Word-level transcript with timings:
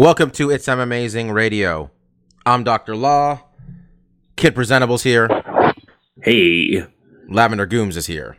Welcome 0.00 0.30
to 0.30 0.48
It's 0.48 0.66
I'm 0.66 0.80
Amazing 0.80 1.30
Radio. 1.30 1.90
I'm 2.46 2.64
Dr. 2.64 2.96
Law. 2.96 3.42
Kid 4.34 4.54
Presentable's 4.54 5.02
here. 5.02 5.28
Hey. 6.22 6.86
Lavender 7.28 7.66
Gooms 7.66 7.98
is 7.98 8.06
here. 8.06 8.38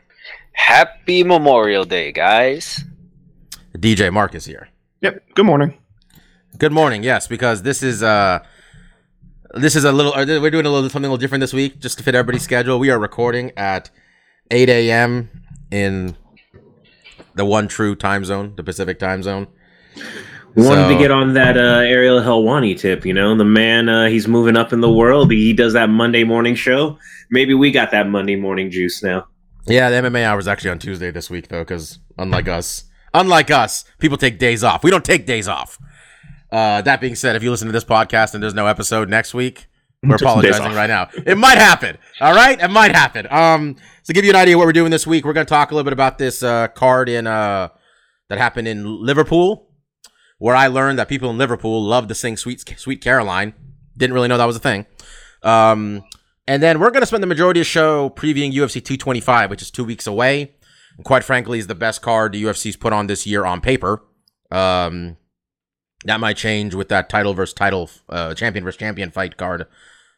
Happy 0.54 1.24
Memorial 1.24 1.86
Day, 1.86 2.12
guys. 2.14 2.84
DJ 3.78 4.12
Mark 4.12 4.34
is 4.34 4.46
here. 4.46 4.70
Yep. 5.02 5.36
Good 5.36 5.46
morning. 5.46 5.78
Good 6.58 6.72
morning. 6.72 7.04
Yes, 7.04 7.28
because 7.28 7.62
this 7.62 7.84
is 7.84 8.02
uh 8.02 8.40
this 9.54 9.76
is 9.76 9.84
a 9.84 9.92
little 9.92 10.16
uh, 10.16 10.26
we're 10.26 10.50
doing 10.50 10.66
a 10.66 10.72
little 10.72 10.90
something 10.90 11.06
a 11.06 11.14
little 11.14 11.18
different 11.18 11.42
this 11.42 11.54
week 11.54 11.80
just 11.80 12.00
to 12.00 12.04
fit 12.04 12.16
everybody's 12.16 12.42
schedule. 12.42 12.80
We 12.80 12.90
are 12.90 12.98
recording 12.98 13.52
at 13.56 13.92
8 14.50 14.68
a.m. 14.68 15.30
in 15.70 16.18
the 17.36 17.46
one 17.46 17.68
true 17.68 17.94
time 17.94 18.26
zone, 18.26 18.56
the 18.56 18.64
Pacific 18.64 18.98
time 18.98 19.22
zone. 19.22 19.46
Wanted 20.56 20.84
So- 20.84 20.90
to 20.90 20.98
get 20.98 21.12
on 21.12 21.34
that 21.34 21.58
uh, 21.58 21.80
Ariel 21.80 22.20
Helwani 22.20 22.78
tip, 22.78 23.06
you 23.06 23.14
know, 23.14 23.36
the 23.38 23.46
man, 23.46 23.88
uh, 23.88 24.08
he's 24.08 24.28
moving 24.28 24.58
up 24.58 24.74
in 24.74 24.82
the 24.82 24.92
world. 24.92 25.32
He 25.32 25.54
does 25.54 25.74
that 25.74 25.90
Monday 25.90 26.24
morning 26.24 26.56
show. 26.56 26.98
Maybe 27.30 27.54
we 27.54 27.72
got 27.72 27.92
that 27.92 28.08
Monday 28.10 28.36
morning 28.36 28.70
juice 28.70 29.02
now. 29.02 29.28
Yeah, 29.68 29.90
the 29.90 29.96
MMA 30.10 30.24
hour 30.26 30.40
is 30.40 30.48
actually 30.48 30.72
on 30.72 30.80
Tuesday 30.80 31.12
this 31.12 31.30
week 31.30 31.48
though, 31.48 31.62
because 31.62 32.00
unlike 32.18 32.48
us, 32.48 32.86
unlike 33.14 33.50
us, 33.52 33.86
people 34.00 34.18
take 34.18 34.40
days 34.40 34.64
off. 34.64 34.84
We 34.84 34.92
don't 34.92 35.06
take 35.06 35.26
days 35.26 35.48
off. 35.48 35.78
Uh, 36.52 36.82
that 36.82 37.00
being 37.00 37.16
said, 37.16 37.36
if 37.38 37.44
you 37.44 37.52
listen 37.52 37.68
to 37.68 37.72
this 37.72 37.86
podcast 37.86 38.34
and 38.34 38.44
there's 38.44 38.54
no 38.54 38.68
episode 38.68 39.08
next 39.10 39.34
week, 39.34 39.68
we're 40.04 40.18
Take 40.18 40.28
some 40.28 40.42
days 40.42 40.56
apologizing 40.58 40.76
right 40.76 40.88
now. 40.88 41.10
It 41.26 41.38
might 41.38 41.60
happen. 41.60 41.98
All 42.20 42.34
right, 42.34 42.60
it 42.60 42.70
might 42.70 42.92
happen. 42.94 43.28
Um, 43.32 43.78
to 44.06 44.14
give 44.14 44.26
you 44.26 44.32
an 44.32 44.36
idea 44.36 44.56
of 44.56 44.60
what 44.60 44.66
we're 44.66 44.74
doing 44.74 44.92
this 44.92 45.06
week, 45.08 45.24
we're 45.24 45.34
going 45.34 45.46
to 45.46 45.50
talk 45.50 45.72
a 45.72 45.76
little 45.76 45.86
bit 45.86 45.94
about 45.94 46.18
this 46.18 46.42
uh, 46.44 46.68
card 46.70 47.08
in 47.08 47.28
uh 47.28 47.70
that 48.30 48.38
happened 48.40 48.68
in 48.68 48.84
Liverpool, 48.86 49.68
where 50.42 50.56
I 50.56 50.66
learned 50.66 50.98
that 50.98 51.08
people 51.08 51.30
in 51.30 51.38
Liverpool 51.38 51.84
love 51.84 52.08
to 52.08 52.16
sing 52.16 52.36
"Sweet 52.36 52.74
Sweet 52.78 53.00
Caroline." 53.00 53.54
Didn't 53.96 54.16
really 54.16 54.28
know 54.28 54.40
that 54.40 54.46
was 54.46 54.56
a 54.56 54.60
thing. 54.60 54.88
Um, 55.44 56.04
and 56.48 56.64
then 56.64 56.80
we're 56.80 56.90
going 56.90 57.04
to 57.04 57.06
spend 57.06 57.22
the 57.22 57.28
majority 57.28 57.60
of 57.60 57.66
the 57.66 57.70
show 57.70 58.10
previewing 58.10 58.52
UFC 58.52 58.84
225, 58.84 59.52
which 59.52 59.62
is 59.62 59.70
two 59.70 59.84
weeks 59.84 60.08
away. 60.08 60.56
And 60.98 61.06
quite 61.06 61.24
frankly, 61.24 61.60
is 61.60 61.68
the 61.68 61.76
best 61.76 62.02
card 62.02 62.32
the 62.32 62.44
UFC's 62.44 62.76
put 62.76 62.92
on 62.92 63.06
this 63.06 63.28
year 63.28 63.46
on 63.46 63.62
paper. 63.62 64.02
Um, 64.50 65.18
that 66.06 66.20
might 66.20 66.38
change 66.38 66.74
with 66.74 66.90
that 66.90 67.08
title 67.08 67.36
versus 67.36 67.54
title, 67.54 67.92
uh, 68.10 68.34
champion 68.34 68.64
versus 68.64 68.80
champion 68.80 69.12
fight 69.12 69.38
card 69.38 69.68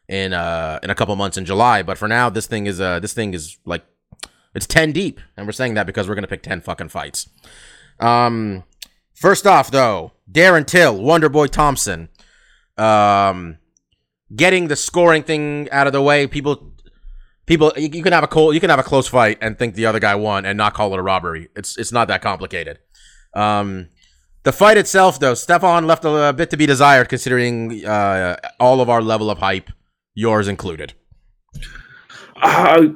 in 0.08 0.32
uh 0.32 0.78
in 0.82 0.88
a 0.88 0.94
couple 0.94 1.14
months 1.16 1.36
in 1.36 1.44
July. 1.44 1.82
But 1.82 1.98
for 1.98 2.08
now, 2.08 2.30
this 2.30 2.46
thing 2.46 2.66
is 2.66 2.80
uh 2.80 2.98
this 2.98 3.12
thing 3.12 3.34
is 3.34 3.58
like 3.66 3.84
it's 4.54 4.66
ten 4.66 4.92
deep, 4.92 5.20
and 5.36 5.46
we're 5.46 5.52
saying 5.52 5.74
that 5.74 5.86
because 5.86 6.08
we're 6.08 6.14
gonna 6.14 6.26
pick 6.26 6.42
ten 6.42 6.62
fucking 6.62 6.88
fights. 6.88 7.28
Um, 8.00 8.64
first 9.14 9.46
off 9.46 9.70
though, 9.70 10.12
Darren 10.30 10.66
Till, 10.66 10.98
Wonderboy 10.98 11.50
Thompson, 11.50 12.08
um, 12.76 13.58
getting 14.34 14.68
the 14.68 14.76
scoring 14.76 15.22
thing 15.22 15.68
out 15.70 15.86
of 15.86 15.92
the 15.92 16.02
way. 16.02 16.26
People, 16.26 16.72
people, 17.46 17.72
you, 17.76 18.02
can 18.02 18.12
have 18.12 18.24
a 18.24 18.28
cold, 18.28 18.54
you 18.54 18.60
can 18.60 18.70
have 18.70 18.78
a 18.78 18.84
close 18.84 19.06
fight 19.06 19.38
and 19.40 19.58
think 19.58 19.74
the 19.74 19.86
other 19.86 20.00
guy 20.00 20.14
won 20.14 20.44
and 20.44 20.56
not 20.56 20.74
call 20.74 20.92
it 20.92 20.98
a 20.98 21.02
robbery. 21.02 21.48
It's 21.56 21.78
it's 21.78 21.92
not 21.92 22.08
that 22.08 22.22
complicated. 22.22 22.78
Um, 23.34 23.88
the 24.44 24.52
fight 24.52 24.76
itself, 24.76 25.18
though, 25.18 25.34
Stefan 25.34 25.86
left 25.86 26.04
a, 26.04 26.32
bit 26.34 26.50
to 26.50 26.56
be 26.56 26.66
desired, 26.66 27.08
considering 27.08 27.84
uh, 27.84 28.36
all 28.60 28.82
of 28.82 28.90
our 28.90 29.00
level 29.00 29.30
of 29.30 29.38
hype, 29.38 29.70
yours 30.14 30.48
included. 30.48 30.92
Uh, 32.42 32.88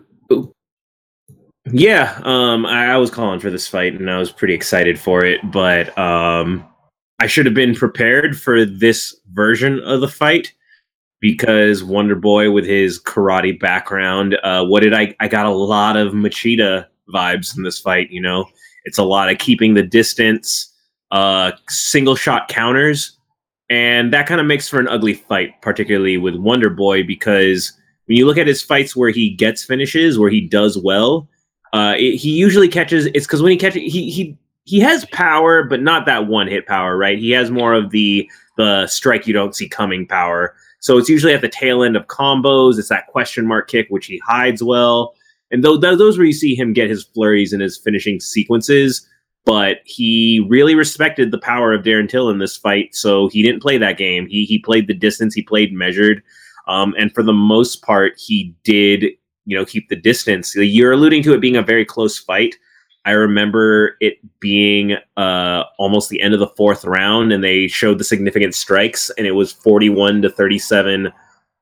yeah, 1.73 2.21
um, 2.25 2.67
I, 2.67 2.93
I 2.93 2.97
was 2.97 3.11
calling 3.11 3.41
for 3.41 3.51
this 3.51 3.67
fight 3.67 3.95
and 3.95 4.11
I 4.11 4.19
was 4.19 4.33
pretty 4.33 4.55
excited 4.55 4.99
for 4.99 5.25
it, 5.25 5.41
but 5.51 5.97
um, 5.99 6.67
I 7.21 7.27
should 7.27 7.47
have 7.47 7.55
been 7.55 7.75
prepared 7.75 8.39
for 8.39 8.65
this 8.65 9.15
version 9.33 9.81
of 9.81 10.01
the 10.01 10.09
fight 10.09 10.53
because 11.21 11.83
Wonder 11.83 12.15
Boy, 12.15 12.51
with 12.51 12.65
his 12.65 13.03
karate 13.03 13.59
background, 13.59 14.37
uh, 14.43 14.65
what 14.65 14.83
did 14.83 14.95
I? 14.95 15.15
I 15.21 15.29
got 15.29 15.47
a 15.47 15.51
lot 15.51 15.97
of 15.97 16.13
Machida 16.13 16.87
vibes 17.13 17.57
in 17.57 17.63
this 17.63 17.79
fight. 17.79 18.11
You 18.11 18.21
know, 18.21 18.47
it's 18.85 18.99
a 18.99 19.05
lot 19.05 19.31
of 19.31 19.39
keeping 19.39 19.75
the 19.75 19.83
distance, 19.83 20.73
uh, 21.11 21.53
single 21.69 22.15
shot 22.15 22.49
counters, 22.49 23.19
and 23.69 24.13
that 24.13 24.27
kind 24.27 24.41
of 24.41 24.47
makes 24.47 24.69
for 24.69 24.79
an 24.79 24.89
ugly 24.89 25.15
fight, 25.15 25.61
particularly 25.61 26.19
with 26.19 26.37
Wonder 26.37 26.71
Boy 26.71 27.03
because 27.03 27.73
when 28.07 28.17
you 28.17 28.27
look 28.27 28.39
at 28.39 28.47
his 28.47 28.63
fights 28.63 28.97
where 28.97 29.11
he 29.11 29.29
gets 29.29 29.65
finishes, 29.65 30.19
where 30.19 30.31
he 30.31 30.41
does 30.41 30.79
well, 30.79 31.29
uh, 31.73 31.95
it, 31.97 32.17
he 32.17 32.31
usually 32.31 32.69
catches. 32.69 33.07
It's 33.07 33.27
because 33.27 33.43
when 33.43 33.53
he 33.53 33.59
catches, 33.59 33.83
he 33.83 34.11
he 34.11 34.39
he 34.65 34.81
has 34.81 35.05
power, 35.07 35.63
but 35.63 35.83
not 35.83 36.07
that 36.07 36.27
one 36.27 36.47
hit 36.47 36.67
power, 36.67 36.97
right? 36.97 37.19
He 37.19 37.31
has 37.31 37.51
more 37.51 37.75
of 37.75 37.91
the 37.91 38.31
the 38.57 38.87
strike 38.87 39.27
you 39.27 39.33
don't 39.33 39.55
see 39.55 39.69
coming 39.69 40.07
power. 40.07 40.55
So 40.81 40.99
it's 40.99 41.09
usually 41.09 41.35
at 41.35 41.41
the 41.41 41.49
tail 41.49 41.83
end 41.83 41.97
of 41.97 42.07
combos. 42.07 42.79
It's 42.79 42.89
that 42.89 43.07
question 43.09 43.47
mark 43.47 43.69
kick 43.69 43.87
which 43.91 44.07
he 44.07 44.21
hides 44.27 44.63
well, 44.63 45.15
and 45.51 45.65
those 45.65 45.81
those 45.81 46.19
where 46.19 46.27
you 46.27 46.33
see 46.33 46.55
him 46.55 46.73
get 46.73 46.91
his 46.91 47.05
flurries 47.05 47.53
and 47.53 47.63
his 47.63 47.79
finishing 47.79 48.21
sequences. 48.21 49.07
But 49.45 49.79
he 49.87 50.47
really 50.51 50.75
respected 50.75 51.31
the 51.31 51.39
power 51.39 51.73
of 51.73 51.83
Darren 51.83 52.09
Till 52.09 52.29
in 52.29 52.39
this 52.39 52.57
fight, 52.57 52.95
so 52.95 53.29
he 53.29 53.43
didn't 53.43 53.63
play 53.63 53.79
that 53.79 53.97
game. 53.97 54.27
He 54.27 54.45
he 54.45 54.59
played 54.59 54.87
the 54.87 54.95
distance. 54.95 55.35
He 55.35 55.43
played 55.43 55.73
measured. 55.73 56.23
Um, 56.69 56.95
and 56.99 57.13
for 57.15 57.23
the 57.23 57.33
most 57.33 57.83
part, 57.83 58.13
he 58.19 58.55
did, 58.63 59.07
you 59.49 59.57
know, 59.57 59.65
keep 59.65 59.89
the 59.89 59.97
distance. 59.97 60.55
You're 60.55 60.93
alluding 60.93 61.23
to 61.23 61.33
it 61.33 61.41
being 61.41 61.57
a 61.57 61.63
very 61.63 61.85
close 61.85 62.19
fight. 62.19 62.55
I 63.07 63.13
remember 63.13 63.97
it 64.01 64.19
being 64.41 64.99
uh, 65.17 65.65
almost 65.79 66.11
the 66.11 66.21
end 66.21 66.35
of 66.35 66.41
the 66.41 66.49
fourth 66.49 66.85
round, 66.85 67.33
and 67.33 67.43
they 67.43 67.67
showed 67.67 67.97
the 67.97 68.05
significant 68.05 68.55
strikes, 68.55 69.11
and 69.17 69.27
it 69.27 69.33
was 69.33 69.51
41 69.51 70.21
to 70.21 70.29
37 70.29 71.11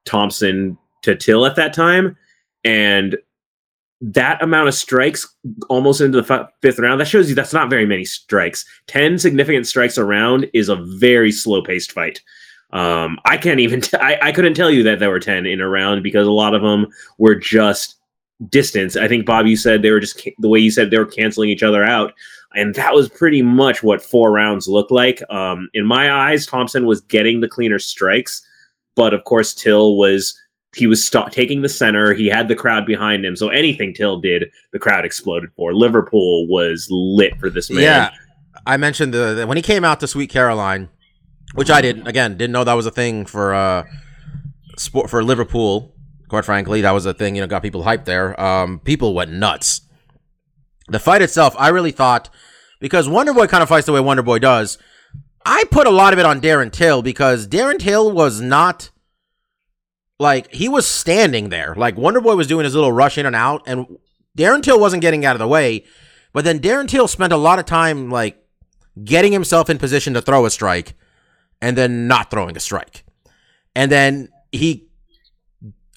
Thompson 0.04 0.76
to 1.02 1.14
Till 1.14 1.46
at 1.46 1.54
that 1.54 1.72
time. 1.72 2.16
And 2.64 3.16
that 4.00 4.42
amount 4.42 4.66
of 4.66 4.74
strikes 4.74 5.32
almost 5.68 6.00
into 6.00 6.20
the 6.20 6.34
f- 6.34 6.50
fifth 6.62 6.80
round, 6.80 7.00
that 7.00 7.06
shows 7.06 7.28
you 7.28 7.36
that's 7.36 7.52
not 7.52 7.70
very 7.70 7.86
many 7.86 8.04
strikes. 8.04 8.64
10 8.88 9.18
significant 9.18 9.68
strikes 9.68 9.96
around 9.96 10.50
is 10.54 10.68
a 10.68 10.84
very 10.98 11.30
slow 11.30 11.62
paced 11.62 11.92
fight. 11.92 12.20
Um, 12.72 13.18
I 13.24 13.36
can't 13.36 13.60
even, 13.60 13.80
t- 13.82 13.96
I, 13.98 14.18
I 14.28 14.32
couldn't 14.32 14.54
tell 14.54 14.70
you 14.70 14.82
that 14.84 14.98
there 14.98 15.10
were 15.10 15.20
10 15.20 15.46
in 15.46 15.60
a 15.60 15.68
round 15.68 16.02
because 16.02 16.26
a 16.26 16.32
lot 16.32 16.54
of 16.54 16.62
them 16.62 16.86
were 17.18 17.34
just 17.34 17.96
distance. 18.48 18.96
I 18.96 19.08
think, 19.08 19.24
Bob, 19.26 19.46
you 19.46 19.56
said 19.56 19.82
they 19.82 19.90
were 19.90 20.00
just, 20.00 20.20
ca- 20.22 20.34
the 20.38 20.48
way 20.48 20.58
you 20.58 20.70
said 20.70 20.90
they 20.90 20.98
were 20.98 21.06
canceling 21.06 21.48
each 21.48 21.62
other 21.62 21.84
out. 21.84 22.12
And 22.54 22.74
that 22.74 22.94
was 22.94 23.08
pretty 23.08 23.42
much 23.42 23.82
what 23.82 24.02
four 24.02 24.30
rounds 24.32 24.66
looked 24.68 24.90
like. 24.90 25.22
Um, 25.30 25.68
in 25.74 25.84
my 25.84 26.10
eyes, 26.12 26.46
Thompson 26.46 26.86
was 26.86 27.00
getting 27.02 27.40
the 27.40 27.48
cleaner 27.48 27.78
strikes, 27.78 28.40
but 28.94 29.12
of 29.12 29.24
course, 29.24 29.54
Till 29.54 29.96
was 29.96 30.38
he 30.74 30.86
was 30.86 31.06
st- 31.06 31.32
taking 31.32 31.62
the 31.62 31.68
center. 31.68 32.14
He 32.14 32.26
had 32.28 32.48
the 32.48 32.54
crowd 32.54 32.86
behind 32.86 33.24
him, 33.26 33.36
so 33.36 33.48
anything 33.48 33.92
Till 33.94 34.20
did, 34.20 34.50
the 34.72 34.78
crowd 34.78 35.04
exploded 35.04 35.50
for. 35.56 35.74
Liverpool 35.74 36.46
was 36.48 36.86
lit 36.90 37.38
for 37.38 37.50
this 37.50 37.68
man. 37.70 37.82
Yeah, 37.82 38.10
I 38.66 38.76
mentioned 38.78 39.12
the, 39.12 39.34
the- 39.34 39.46
when 39.46 39.56
he 39.58 39.62
came 39.62 39.84
out 39.84 40.00
to 40.00 40.06
Sweet 40.06 40.30
Caroline, 40.30 40.88
which 41.56 41.70
I 41.70 41.80
didn't. 41.80 42.06
again 42.06 42.36
didn't 42.36 42.52
know 42.52 42.64
that 42.64 42.74
was 42.74 42.86
a 42.86 42.90
thing 42.90 43.26
for 43.26 43.54
uh 43.54 43.84
sport 44.78 45.10
for 45.10 45.24
Liverpool. 45.24 45.94
Quite 46.28 46.44
frankly, 46.44 46.80
that 46.82 46.92
was 46.92 47.06
a 47.06 47.14
thing. 47.14 47.36
You 47.36 47.42
know, 47.42 47.46
got 47.46 47.62
people 47.62 47.84
hyped 47.84 48.04
there. 48.04 48.38
Um, 48.40 48.80
people 48.80 49.14
went 49.14 49.32
nuts. 49.32 49.80
The 50.88 50.98
fight 50.98 51.22
itself, 51.22 51.54
I 51.58 51.68
really 51.68 51.92
thought 51.92 52.30
because 52.80 53.08
Wonder 53.08 53.32
Boy 53.32 53.46
kind 53.46 53.62
of 53.62 53.68
fights 53.68 53.86
the 53.86 53.92
way 53.92 54.00
Wonder 54.00 54.22
Boy 54.22 54.38
does. 54.38 54.78
I 55.44 55.64
put 55.70 55.86
a 55.86 55.90
lot 55.90 56.12
of 56.12 56.18
it 56.18 56.26
on 56.26 56.40
Darren 56.40 56.72
Till 56.72 57.02
because 57.02 57.46
Darren 57.46 57.78
Till 57.78 58.10
was 58.10 58.40
not 58.40 58.90
like 60.18 60.52
he 60.52 60.68
was 60.68 60.86
standing 60.86 61.48
there. 61.48 61.74
Like 61.76 61.96
Wonder 61.96 62.20
Boy 62.20 62.34
was 62.34 62.46
doing 62.46 62.64
his 62.64 62.74
little 62.74 62.92
rush 62.92 63.18
in 63.18 63.26
and 63.26 63.36
out, 63.36 63.62
and 63.66 63.86
Darren 64.36 64.62
Till 64.62 64.80
wasn't 64.80 65.02
getting 65.02 65.24
out 65.24 65.36
of 65.36 65.40
the 65.40 65.48
way. 65.48 65.84
But 66.32 66.44
then 66.44 66.58
Darren 66.58 66.88
Till 66.88 67.08
spent 67.08 67.32
a 67.32 67.36
lot 67.36 67.58
of 67.58 67.64
time 67.64 68.10
like 68.10 68.42
getting 69.02 69.32
himself 69.32 69.70
in 69.70 69.78
position 69.78 70.14
to 70.14 70.22
throw 70.22 70.44
a 70.46 70.50
strike 70.50 70.94
and 71.60 71.76
then 71.76 72.06
not 72.06 72.30
throwing 72.30 72.56
a 72.56 72.60
strike. 72.60 73.04
And 73.74 73.90
then 73.90 74.28
he 74.52 74.86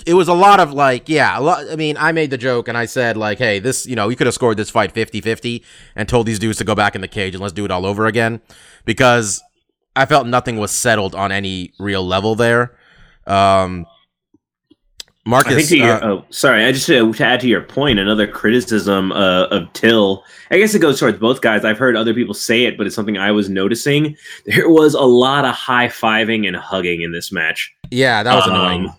it 0.05 0.13
was 0.13 0.27
a 0.27 0.33
lot 0.33 0.59
of 0.59 0.73
like, 0.73 1.09
yeah, 1.09 1.37
a 1.37 1.41
lot, 1.41 1.69
I 1.69 1.75
mean, 1.75 1.97
I 1.97 2.11
made 2.13 2.29
the 2.29 2.37
joke 2.37 2.67
and 2.67 2.77
I 2.77 2.85
said 2.85 3.17
like, 3.17 3.37
hey, 3.37 3.59
this, 3.59 3.85
you 3.85 3.95
know, 3.95 4.09
you 4.09 4.15
could 4.15 4.27
have 4.27 4.33
scored 4.33 4.57
this 4.57 4.69
fight 4.69 4.93
50-50 4.93 5.63
and 5.95 6.07
told 6.07 6.25
these 6.25 6.39
dudes 6.39 6.57
to 6.59 6.63
go 6.63 6.73
back 6.73 6.95
in 6.95 7.01
the 7.01 7.07
cage 7.07 7.35
and 7.35 7.41
let's 7.41 7.53
do 7.53 7.65
it 7.65 7.71
all 7.71 7.85
over 7.85 8.05
again 8.05 8.41
because 8.85 9.41
I 9.95 10.05
felt 10.05 10.25
nothing 10.25 10.57
was 10.57 10.71
settled 10.71 11.15
on 11.15 11.31
any 11.31 11.73
real 11.79 12.05
level 12.05 12.35
there. 12.35 12.77
Um, 13.27 13.85
Marcus, 15.29 15.53
I 15.53 15.55
think 15.57 15.67
to 15.69 15.77
your, 15.77 16.03
uh, 16.03 16.07
oh, 16.07 16.25
sorry, 16.31 16.65
I 16.65 16.71
just 16.71 16.89
uh, 16.89 17.11
to 17.11 17.23
add 17.25 17.39
to 17.41 17.47
your 17.47 17.61
point, 17.61 17.99
another 17.99 18.25
criticism 18.27 19.11
uh, 19.11 19.45
of 19.45 19.71
Till. 19.73 20.23
I 20.49 20.57
guess 20.57 20.73
it 20.73 20.79
goes 20.79 20.99
towards 20.99 21.19
both 21.19 21.41
guys. 21.41 21.63
I've 21.63 21.77
heard 21.77 21.95
other 21.95 22.13
people 22.13 22.33
say 22.33 22.63
it, 22.65 22.77
but 22.77 22.87
it's 22.87 22.95
something 22.95 23.17
I 23.17 23.31
was 23.31 23.49
noticing. 23.49 24.15
There 24.45 24.69
was 24.69 24.95
a 24.95 25.01
lot 25.01 25.45
of 25.45 25.53
high 25.53 25.87
fiving 25.87 26.47
and 26.47 26.55
hugging 26.55 27.01
in 27.01 27.11
this 27.11 27.31
match. 27.31 27.71
yeah, 27.91 28.23
that 28.23 28.33
was 28.33 28.47
Um, 28.47 28.53
annoying. 28.55 28.93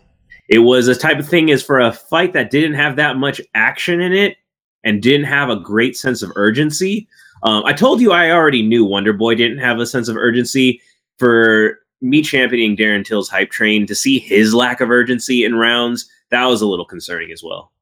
It 0.48 0.60
was 0.60 0.86
a 0.88 0.94
type 0.94 1.18
of 1.18 1.28
thing 1.28 1.48
is 1.48 1.62
for 1.62 1.80
a 1.80 1.92
fight 1.92 2.32
that 2.34 2.50
didn't 2.50 2.74
have 2.74 2.96
that 2.96 3.16
much 3.16 3.40
action 3.54 4.00
in 4.00 4.12
it 4.12 4.36
and 4.84 5.02
didn't 5.02 5.26
have 5.26 5.48
a 5.50 5.56
great 5.56 5.96
sense 5.96 6.22
of 6.22 6.32
urgency. 6.36 7.08
Um, 7.42 7.64
I 7.64 7.72
told 7.72 8.00
you 8.00 8.12
I 8.12 8.30
already 8.30 8.62
knew 8.62 8.84
Wonder 8.84 9.12
Boy 9.12 9.34
didn't 9.34 9.58
have 9.58 9.78
a 9.78 9.86
sense 9.86 10.08
of 10.08 10.16
urgency. 10.16 10.80
For 11.18 11.78
me 12.00 12.22
championing 12.22 12.76
Darren 12.76 13.04
Till's 13.04 13.28
hype 13.28 13.50
train 13.50 13.86
to 13.86 13.94
see 13.94 14.18
his 14.18 14.54
lack 14.54 14.80
of 14.80 14.90
urgency 14.90 15.44
in 15.44 15.54
rounds, 15.56 16.08
that 16.30 16.46
was 16.46 16.62
a 16.62 16.66
little 16.66 16.84
concerning 16.84 17.30
as 17.32 17.42
well. 17.42 17.72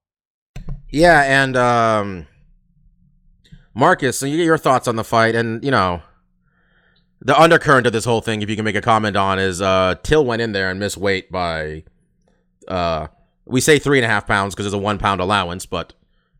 Yeah, 0.90 1.22
and 1.22 1.56
um, 1.56 2.26
Marcus, 3.74 4.18
so 4.18 4.26
you 4.26 4.36
get 4.36 4.44
your 4.44 4.58
thoughts 4.58 4.88
on 4.88 4.96
the 4.96 5.04
fight, 5.04 5.34
and 5.34 5.62
you 5.62 5.70
know, 5.70 6.02
the 7.20 7.38
undercurrent 7.38 7.86
of 7.86 7.92
this 7.92 8.04
whole 8.04 8.20
thing, 8.20 8.42
if 8.42 8.48
you 8.48 8.56
can 8.56 8.64
make 8.64 8.76
a 8.76 8.80
comment 8.80 9.16
on, 9.16 9.38
is 9.38 9.60
uh, 9.60 9.96
Till 10.02 10.24
went 10.24 10.42
in 10.42 10.52
there 10.52 10.70
and 10.70 10.80
missed 10.80 10.96
weight 10.96 11.30
by, 11.30 11.84
uh, 12.66 13.08
we 13.44 13.60
say 13.60 13.78
three 13.78 13.98
and 13.98 14.04
a 14.04 14.08
half 14.08 14.26
pounds 14.26 14.54
because 14.54 14.64
there's 14.64 14.74
a 14.74 14.78
one 14.78 14.98
pound 14.98 15.20
allowance, 15.20 15.66
but 15.66 15.92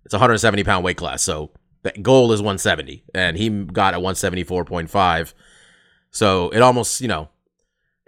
it's 0.05 0.15
a 0.15 0.19
170 0.19 0.65
pound 0.65 0.85
weight 0.85 0.97
class, 0.97 1.23
so 1.23 1.51
the 1.83 1.93
goal 1.93 2.33
is 2.33 2.41
170, 2.41 3.05
and 3.15 3.37
he 3.37 3.49
got 3.51 3.95
at 3.95 4.01
174.5. 4.01 5.35
So 6.11 6.49
it 6.51 6.61
almost, 6.61 7.01
you 7.01 7.09
know, 7.09 7.29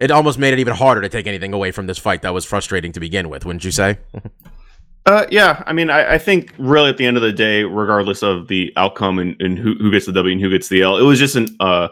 it 0.00 0.10
almost 0.10 0.38
made 0.38 0.52
it 0.54 0.58
even 0.58 0.74
harder 0.74 1.02
to 1.02 1.08
take 1.08 1.26
anything 1.26 1.52
away 1.52 1.70
from 1.70 1.86
this 1.86 1.98
fight 1.98 2.22
that 2.22 2.34
was 2.34 2.44
frustrating 2.44 2.90
to 2.92 3.00
begin 3.00 3.28
with, 3.28 3.44
wouldn't 3.44 3.64
you 3.64 3.70
say? 3.70 3.98
Uh, 5.06 5.26
yeah, 5.30 5.62
I 5.66 5.72
mean, 5.72 5.90
I, 5.90 6.14
I 6.14 6.18
think 6.18 6.52
really 6.58 6.90
at 6.90 6.96
the 6.96 7.06
end 7.06 7.16
of 7.16 7.22
the 7.22 7.32
day, 7.32 7.64
regardless 7.64 8.22
of 8.22 8.48
the 8.48 8.72
outcome 8.76 9.18
and, 9.18 9.34
and 9.40 9.58
who, 9.58 9.74
who 9.74 9.90
gets 9.90 10.06
the 10.06 10.12
W 10.12 10.32
and 10.32 10.40
who 10.40 10.50
gets 10.50 10.68
the 10.68 10.82
L, 10.82 10.96
it 10.96 11.02
was 11.02 11.18
just 11.18 11.36
an 11.36 11.56
uh, 11.60 11.88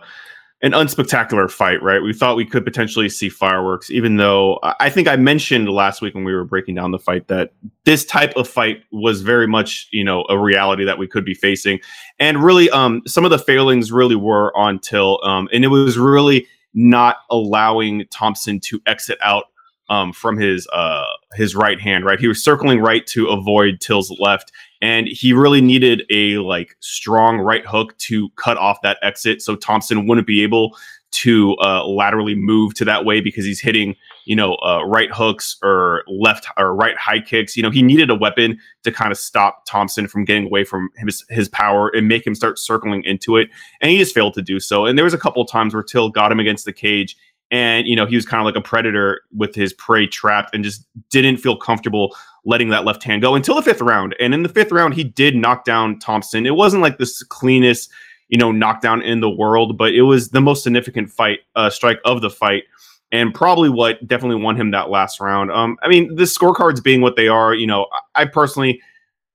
an 0.61 0.73
unspectacular 0.73 1.49
fight, 1.49 1.81
right? 1.83 2.03
We 2.03 2.13
thought 2.13 2.37
we 2.37 2.45
could 2.45 2.65
potentially 2.65 3.09
see 3.09 3.29
fireworks, 3.29 3.91
even 3.91 4.17
though 4.17 4.59
I 4.81 4.91
think 4.91 5.07
I 5.07 5.15
mentioned 5.15 5.69
last 5.69 6.03
week 6.03 6.15
when 6.15 6.25
we 6.25 6.35
were 6.35 6.45
breaking 6.45 6.75
down 6.75 6.91
the 6.91 6.99
fight 6.99 7.29
that 7.29 7.53
this 7.85 8.05
type 8.05 8.37
of 8.37 8.49
fight 8.49 8.83
was 8.91 9.23
very 9.23 9.47
much, 9.47 9.89
you 9.93 10.03
know, 10.03 10.25
a 10.29 10.37
reality 10.37 10.85
that 10.85 10.99
we 10.99 11.07
could 11.07 11.25
be 11.25 11.35
facing, 11.35 11.79
and 12.19 12.43
really, 12.43 12.69
um, 12.71 13.03
some 13.07 13.25
of 13.25 13.31
the 13.31 13.39
failings 13.39 13.93
really 13.93 14.17
were 14.17 14.57
on 14.57 14.81
Till, 14.81 15.21
um, 15.25 15.49
and 15.53 15.65
it 15.65 15.69
was 15.69 15.97
really 15.97 16.47
not 16.79 17.17
allowing 17.29 18.05
Thompson 18.11 18.61
to 18.61 18.81
exit 18.87 19.19
out 19.21 19.47
um, 19.91 20.13
from 20.13 20.39
his 20.39 20.67
uh, 20.73 21.05
his 21.35 21.57
right 21.57 21.81
hand. 21.81 22.05
Right, 22.05 22.21
he 22.21 22.29
was 22.29 22.43
circling 22.43 22.81
right 22.81 23.07
to 23.09 23.29
avoid 23.29 23.81
Till's 23.81 24.11
left, 24.21 24.53
and 24.81 25.09
he 25.09 25.33
really 25.33 25.61
needed 25.61 26.05
a 26.11 26.39
like 26.39 26.77
strong 26.81 27.39
right 27.39 27.67
hook 27.67 27.97
to 27.99 28.29
cut 28.37 28.57
off 28.59 28.79
that 28.83 28.99
exit, 29.03 29.43
so 29.43 29.57
Thompson 29.57 30.07
wouldn't 30.07 30.27
be 30.27 30.43
able 30.43 30.77
to 31.11 31.57
uh, 31.57 31.87
laterally 31.87 32.35
move 32.35 32.75
to 32.75 32.85
that 32.85 33.05
way 33.05 33.21
because 33.21 33.45
he's 33.45 33.61
hitting 33.61 33.97
you 34.29 34.37
know 34.37 34.57
uh, 34.57 34.85
right 34.85 35.11
hooks 35.11 35.57
or 35.63 36.05
left 36.07 36.47
or 36.59 36.75
right 36.75 36.97
high 36.99 37.21
kicks. 37.21 37.57
You 37.57 37.63
know, 37.63 37.71
he 37.71 37.83
needed 37.83 38.11
a 38.11 38.15
weapon 38.15 38.59
to 38.85 38.93
kind 38.93 39.11
of 39.11 39.17
stop 39.17 39.65
Thompson 39.65 40.07
from 40.07 40.25
getting 40.25 40.45
away 40.45 40.65
from 40.65 40.91
his 40.99 41.25
his 41.31 41.49
power 41.49 41.89
and 41.89 42.07
make 42.07 42.27
him 42.27 42.35
start 42.35 42.59
circling 42.59 43.03
into 43.05 43.39
it, 43.39 43.49
and 43.81 43.91
he 43.91 43.97
just 43.97 44.15
failed 44.15 44.35
to 44.35 44.43
do 44.43 44.61
so. 44.61 44.85
And 44.85 44.99
there 44.99 45.05
was 45.05 45.15
a 45.15 45.19
couple 45.19 45.43
of 45.43 45.49
times 45.49 45.73
where 45.73 45.83
Till 45.83 46.11
got 46.11 46.31
him 46.31 46.39
against 46.39 46.67
the 46.67 46.73
cage 46.73 47.17
and 47.51 47.87
you 47.87 47.97
know 47.97 48.05
he 48.05 48.15
was 48.15 48.27
kind 48.27 48.41
of 48.41 48.45
like 48.45 48.57
a 48.57 48.61
predator 48.61 49.23
with 49.35 49.55
his 49.55 49.73
prey 49.73 50.07
trapped 50.07 50.55
and 50.55 50.63
just 50.63 50.85
didn't 51.09 51.39
feel 51.39 51.57
comfortable 51.57 52.15
letting 52.45 52.69
that 52.69 52.85
left 52.85 53.03
hand 53.03 53.23
go 53.23 53.35
until 53.35 53.55
the 53.55 53.63
fifth 53.63 53.81
round 53.81 54.15
and 54.21 54.35
in 54.35 54.43
the 54.43 54.49
fifth 54.51 54.71
round 54.71 54.93
he 54.93 55.05
did 55.05 55.35
knock 55.35 55.65
down 55.65 55.99
thompson 55.99 56.45
it 56.45 56.55
wasn't 56.55 56.83
like 56.83 56.99
this 56.99 57.23
cleanest 57.23 57.91
you 58.29 58.37
know 58.37 58.53
knockdown 58.53 59.01
in 59.01 59.21
the 59.21 59.31
world 59.31 59.79
but 59.79 59.95
it 59.95 60.03
was 60.03 60.29
the 60.31 60.41
most 60.41 60.63
significant 60.63 61.11
fight 61.11 61.41
uh, 61.57 61.71
strike 61.71 62.01
of 62.05 62.21
the 62.21 62.31
fight 62.31 62.65
and 63.11 63.35
probably 63.35 63.69
what 63.69 64.07
definitely 64.07 64.43
won 64.43 64.57
him 64.57 64.71
that 64.73 64.91
last 64.91 65.21
round. 65.21 65.51
Um 65.51 65.77
i 65.83 65.89
mean 65.89 66.15
the 66.15 66.25
scorecards 66.25 66.83
being 66.83 67.01
what 67.01 67.17
they 67.17 67.29
are 67.29 67.55
you 67.55 67.67
know 67.67 67.87
i 68.15 68.25
personally 68.25 68.81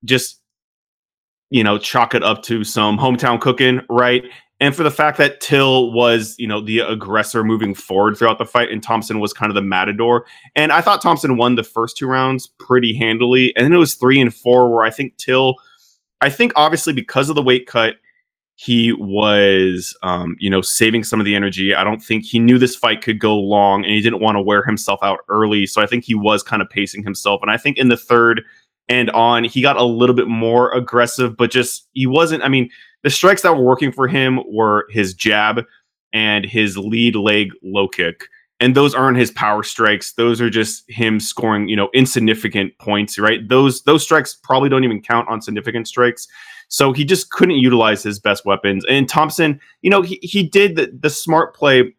just 0.04 0.40
you 1.50 1.64
know 1.64 1.78
chalk 1.78 2.14
it 2.14 2.24
up 2.24 2.44
to 2.44 2.64
some 2.64 2.98
hometown 2.98 3.40
cooking 3.40 3.82
right? 3.90 4.24
And 4.64 4.74
for 4.74 4.84
the 4.84 4.92
fact 4.92 5.18
that 5.18 5.42
Till 5.42 5.92
was, 5.92 6.36
you 6.38 6.48
know, 6.48 6.62
the 6.62 6.80
aggressor 6.80 7.44
moving 7.44 7.76
forward 7.76 8.18
throughout 8.18 8.38
the 8.38 8.46
fight, 8.46 8.72
and 8.72 8.82
Thompson 8.82 9.20
was 9.20 9.34
kind 9.34 9.50
of 9.50 9.56
the 9.56 9.62
matador. 9.62 10.26
And 10.56 10.72
I 10.72 10.80
thought 10.80 11.02
Thompson 11.02 11.36
won 11.36 11.56
the 11.56 11.66
first 11.66 11.98
two 11.98 12.08
rounds 12.08 12.48
pretty 12.48 12.94
handily, 12.94 13.54
and 13.58 13.66
then 13.66 13.74
it 13.74 13.78
was 13.78 13.96
three 13.96 14.22
and 14.22 14.34
four 14.34 14.74
where 14.74 14.86
I 14.86 14.90
think 14.90 15.18
Till, 15.18 15.56
I 16.22 16.30
think 16.30 16.54
obviously 16.56 16.94
because 16.94 17.28
of 17.28 17.36
the 17.36 17.42
weight 17.42 17.68
cut, 17.68 17.96
he 18.56 18.94
was, 18.94 19.98
um, 20.04 20.36
you 20.40 20.50
know, 20.50 20.62
saving 20.62 21.04
some 21.04 21.20
of 21.20 21.26
the 21.26 21.36
energy. 21.36 21.74
I 21.74 21.84
don't 21.84 22.02
think 22.02 22.24
he 22.24 22.40
knew 22.40 22.60
this 22.60 22.76
fight 22.76 23.02
could 23.02 23.20
go 23.20 23.38
long, 23.38 23.84
and 23.84 23.94
he 23.94 24.02
didn't 24.02 24.22
want 24.22 24.36
to 24.36 24.42
wear 24.42 24.64
himself 24.64 25.00
out 25.02 25.20
early. 25.30 25.66
So 25.66 25.82
I 25.82 25.88
think 25.88 26.04
he 26.04 26.16
was 26.16 26.44
kind 26.44 26.62
of 26.62 26.70
pacing 26.70 27.04
himself. 27.04 27.42
And 27.42 27.52
I 27.52 27.58
think 27.58 27.78
in 27.78 27.90
the 27.90 27.98
third 27.98 28.42
and 28.90 29.10
on, 29.12 29.44
he 29.44 29.62
got 29.62 29.78
a 29.78 29.84
little 29.84 30.16
bit 30.16 30.28
more 30.28 30.72
aggressive, 30.74 31.36
but 31.36 31.52
just 31.52 31.88
he 31.94 32.06
wasn't. 32.06 32.44
I 32.44 32.48
mean 32.48 32.70
the 33.04 33.10
strikes 33.10 33.42
that 33.42 33.56
were 33.56 33.64
working 33.64 33.92
for 33.92 34.08
him 34.08 34.40
were 34.48 34.88
his 34.90 35.14
jab 35.14 35.64
and 36.14 36.46
his 36.46 36.78
lead 36.78 37.16
leg 37.16 37.52
low 37.64 37.88
kick. 37.88 38.26
And 38.60 38.76
those 38.76 38.96
aren't 38.96 39.18
his 39.18 39.32
power 39.32 39.62
strikes. 39.62 40.14
Those 40.14 40.40
are 40.40 40.50
just 40.50 40.86
him 40.88 41.20
scoring, 41.20 41.68
you 41.68 41.76
know, 41.76 41.90
insignificant 41.94 42.78
points, 42.80 43.20
right? 43.20 43.46
Those 43.48 43.84
those 43.84 44.04
strikes 44.04 44.34
probably 44.42 44.70
don't 44.70 44.86
even 44.86 45.02
count 45.02 45.28
on 45.28 45.42
significant 45.42 45.88
strikes. 45.88 46.28
So 46.74 46.92
he 46.92 47.06
just 47.06 47.30
couldn't 47.30 47.58
utilize 47.58 48.02
his 48.02 48.18
best 48.18 48.46
weapons. 48.46 48.84
And 48.90 49.08
Thompson, 49.08 49.60
you 49.84 49.92
know, 49.92 50.02
he, 50.02 50.18
he 50.24 50.42
did 50.42 50.76
the, 50.76 50.92
the 50.92 51.12
smart 51.12 51.56
play. 51.56 51.94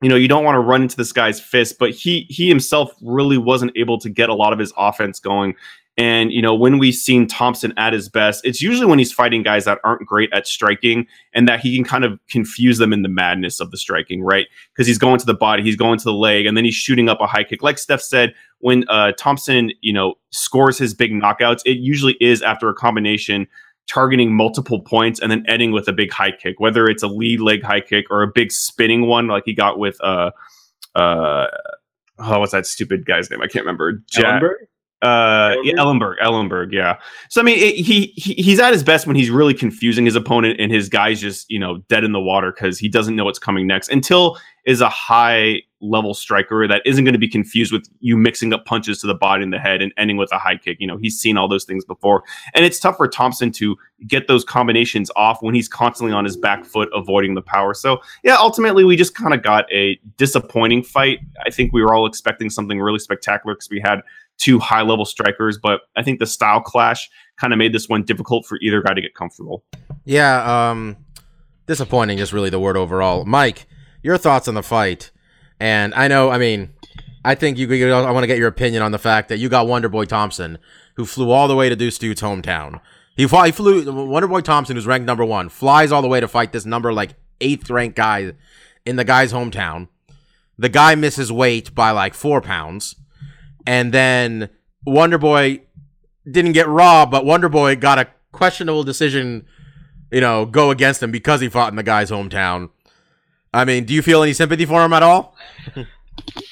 You 0.00 0.08
know, 0.08 0.16
you 0.16 0.28
don't 0.28 0.44
want 0.44 0.56
to 0.56 0.60
run 0.60 0.80
into 0.80 0.96
this 0.96 1.12
guy's 1.12 1.38
fist, 1.38 1.76
but 1.78 1.90
he 1.90 2.26
he 2.30 2.48
himself 2.48 2.94
really 3.02 3.36
wasn't 3.36 3.72
able 3.76 3.98
to 3.98 4.08
get 4.08 4.30
a 4.30 4.34
lot 4.34 4.54
of 4.54 4.58
his 4.58 4.72
offense 4.78 5.20
going. 5.20 5.54
And, 5.98 6.32
you 6.32 6.40
know, 6.40 6.54
when 6.54 6.78
we've 6.78 6.94
seen 6.94 7.26
Thompson 7.26 7.74
at 7.76 7.92
his 7.92 8.08
best, 8.08 8.46
it's 8.46 8.62
usually 8.62 8.86
when 8.86 8.98
he's 8.98 9.12
fighting 9.12 9.42
guys 9.42 9.66
that 9.66 9.78
aren't 9.84 10.06
great 10.06 10.32
at 10.32 10.46
striking 10.46 11.06
and 11.34 11.46
that 11.46 11.60
he 11.60 11.76
can 11.76 11.84
kind 11.84 12.04
of 12.04 12.18
confuse 12.30 12.78
them 12.78 12.94
in 12.94 13.02
the 13.02 13.10
madness 13.10 13.60
of 13.60 13.70
the 13.70 13.76
striking, 13.76 14.22
right? 14.22 14.46
Because 14.72 14.86
he's 14.86 14.98
going 14.98 15.18
to 15.18 15.26
the 15.26 15.34
body, 15.34 15.62
he's 15.62 15.76
going 15.76 15.98
to 15.98 16.04
the 16.04 16.14
leg, 16.14 16.46
and 16.46 16.56
then 16.56 16.64
he's 16.64 16.74
shooting 16.74 17.10
up 17.10 17.20
a 17.20 17.26
high 17.26 17.44
kick. 17.44 17.62
Like 17.62 17.78
Steph 17.78 18.00
said, 18.00 18.34
when 18.60 18.88
uh, 18.88 19.12
Thompson, 19.18 19.70
you 19.82 19.92
know, 19.92 20.14
scores 20.30 20.78
his 20.78 20.94
big 20.94 21.12
knockouts, 21.12 21.60
it 21.66 21.76
usually 21.76 22.16
is 22.20 22.40
after 22.40 22.70
a 22.70 22.74
combination 22.74 23.46
targeting 23.88 24.34
multiple 24.34 24.80
points 24.80 25.20
and 25.20 25.30
then 25.30 25.44
ending 25.46 25.72
with 25.72 25.88
a 25.88 25.92
big 25.92 26.10
high 26.10 26.32
kick, 26.32 26.58
whether 26.58 26.86
it's 26.86 27.02
a 27.02 27.08
lead 27.08 27.40
leg 27.40 27.62
high 27.62 27.80
kick 27.80 28.06
or 28.10 28.22
a 28.22 28.28
big 28.28 28.50
spinning 28.50 29.06
one 29.06 29.26
like 29.26 29.44
he 29.46 29.54
got 29.54 29.78
with, 29.78 30.00
uh, 30.00 30.30
uh, 30.94 31.46
oh, 32.18 32.40
what's 32.40 32.52
that 32.52 32.66
stupid 32.66 33.06
guy's 33.06 33.30
name? 33.30 33.42
I 33.42 33.46
can't 33.46 33.64
remember. 33.64 34.02
Ellenberg? 34.40 34.54
uh, 35.04 35.56
yeah, 35.62 35.74
Ellenberg, 35.74 36.18
Ellenberg, 36.22 36.72
yeah. 36.72 36.98
So 37.28 37.42
I 37.42 37.44
mean, 37.44 37.58
it, 37.58 37.74
he, 37.74 38.14
he 38.16 38.34
he's 38.34 38.58
at 38.58 38.72
his 38.72 38.82
best 38.82 39.06
when 39.06 39.16
he's 39.16 39.28
really 39.28 39.52
confusing 39.52 40.06
his 40.06 40.16
opponent, 40.16 40.58
and 40.58 40.72
his 40.72 40.88
guy's 40.88 41.20
just 41.20 41.50
you 41.50 41.58
know 41.58 41.78
dead 41.88 42.04
in 42.04 42.12
the 42.12 42.20
water 42.20 42.52
because 42.52 42.78
he 42.78 42.88
doesn't 42.88 43.14
know 43.14 43.24
what's 43.24 43.38
coming 43.38 43.66
next. 43.66 43.90
Until 43.90 44.38
is 44.64 44.80
a 44.80 44.88
high 44.88 45.60
level 45.84 46.14
striker 46.14 46.66
that 46.66 46.82
isn't 46.84 47.04
going 47.04 47.12
to 47.12 47.18
be 47.18 47.28
confused 47.28 47.72
with 47.72 47.88
you 48.00 48.16
mixing 48.16 48.52
up 48.52 48.64
punches 48.64 49.00
to 49.00 49.06
the 49.06 49.14
body 49.14 49.42
and 49.42 49.52
the 49.52 49.58
head 49.58 49.82
and 49.82 49.92
ending 49.96 50.16
with 50.16 50.32
a 50.32 50.38
high 50.38 50.56
kick. 50.56 50.78
You 50.80 50.86
know, 50.86 50.96
he's 50.96 51.18
seen 51.18 51.36
all 51.36 51.48
those 51.48 51.64
things 51.64 51.84
before, 51.84 52.22
and 52.54 52.64
it's 52.64 52.78
tough 52.78 52.96
for 52.96 53.08
Thompson 53.08 53.50
to 53.52 53.76
get 54.06 54.28
those 54.28 54.44
combinations 54.44 55.10
off 55.16 55.42
when 55.42 55.54
he's 55.54 55.68
constantly 55.68 56.12
on 56.12 56.24
his 56.24 56.36
back 56.36 56.64
foot 56.64 56.88
avoiding 56.94 57.34
the 57.34 57.42
power. 57.42 57.74
So 57.74 57.98
yeah, 58.22 58.36
ultimately 58.36 58.84
we 58.84 58.96
just 58.96 59.14
kind 59.14 59.34
of 59.34 59.42
got 59.42 59.70
a 59.72 59.98
disappointing 60.16 60.82
fight. 60.82 61.20
I 61.46 61.50
think 61.50 61.72
we 61.72 61.82
were 61.82 61.94
all 61.94 62.06
expecting 62.06 62.50
something 62.50 62.80
really 62.80 62.98
spectacular 62.98 63.54
because 63.54 63.68
we 63.70 63.80
had 63.80 64.00
two 64.38 64.58
high 64.58 64.82
level 64.82 65.04
strikers, 65.04 65.58
but 65.58 65.82
I 65.96 66.02
think 66.02 66.18
the 66.18 66.26
style 66.26 66.60
clash 66.60 67.08
kind 67.36 67.52
of 67.52 67.58
made 67.58 67.72
this 67.72 67.88
one 67.88 68.02
difficult 68.02 68.46
for 68.46 68.58
either 68.60 68.82
guy 68.82 68.94
to 68.94 69.00
get 69.00 69.14
comfortable. 69.14 69.64
Yeah, 70.04 70.70
um, 70.70 70.96
disappointing 71.66 72.18
is 72.18 72.32
really 72.32 72.50
the 72.50 72.60
word 72.60 72.76
overall. 72.76 73.24
Mike, 73.24 73.66
your 74.02 74.18
thoughts 74.18 74.48
on 74.48 74.54
the 74.54 74.62
fight? 74.62 75.10
And 75.60 75.94
I 75.94 76.08
know, 76.08 76.30
I 76.30 76.38
mean, 76.38 76.74
I 77.24 77.34
think 77.34 77.56
you. 77.56 77.92
I 77.92 78.10
want 78.10 78.22
to 78.22 78.26
get 78.26 78.38
your 78.38 78.48
opinion 78.48 78.82
on 78.82 78.92
the 78.92 78.98
fact 78.98 79.28
that 79.30 79.38
you 79.38 79.48
got 79.48 79.66
Wonder 79.66 79.88
Boy 79.88 80.04
Thompson, 80.04 80.58
who 80.96 81.06
flew 81.06 81.30
all 81.30 81.48
the 81.48 81.56
way 81.56 81.68
to 81.68 81.76
Deuce 81.76 81.98
Dude's 81.98 82.20
hometown. 82.20 82.80
He, 83.16 83.26
fly, 83.26 83.46
he 83.46 83.52
flew 83.52 83.90
Wonder 84.06 84.28
Boy 84.28 84.42
Thompson, 84.42 84.76
who's 84.76 84.86
ranked 84.86 85.06
number 85.06 85.24
one, 85.24 85.48
flies 85.48 85.90
all 85.90 86.02
the 86.02 86.08
way 86.08 86.20
to 86.20 86.28
fight 86.28 86.52
this 86.52 86.66
number 86.66 86.92
like 86.92 87.14
eighth 87.40 87.70
ranked 87.70 87.96
guy 87.96 88.32
in 88.84 88.96
the 88.96 89.04
guy's 89.04 89.32
hometown. 89.32 89.88
The 90.58 90.68
guy 90.68 90.94
misses 90.94 91.32
weight 91.32 91.74
by 91.74 91.92
like 91.92 92.14
four 92.14 92.40
pounds, 92.40 92.96
and 93.66 93.92
then 93.92 94.50
Wonder 94.84 95.18
Boy 95.18 95.62
didn't 96.30 96.52
get 96.52 96.68
raw, 96.68 97.06
but 97.06 97.24
Wonder 97.24 97.48
Boy 97.48 97.76
got 97.76 97.98
a 97.98 98.08
questionable 98.32 98.84
decision, 98.84 99.46
you 100.10 100.20
know, 100.20 100.44
go 100.44 100.70
against 100.70 101.02
him 101.02 101.10
because 101.10 101.40
he 101.40 101.48
fought 101.48 101.72
in 101.72 101.76
the 101.76 101.82
guy's 101.82 102.10
hometown. 102.10 102.70
I 103.54 103.64
mean, 103.64 103.84
do 103.84 103.94
you 103.94 104.02
feel 104.02 104.22
any 104.22 104.32
sympathy 104.32 104.64
for 104.64 104.84
him 104.84 104.92
at 104.92 105.04
all? 105.04 105.36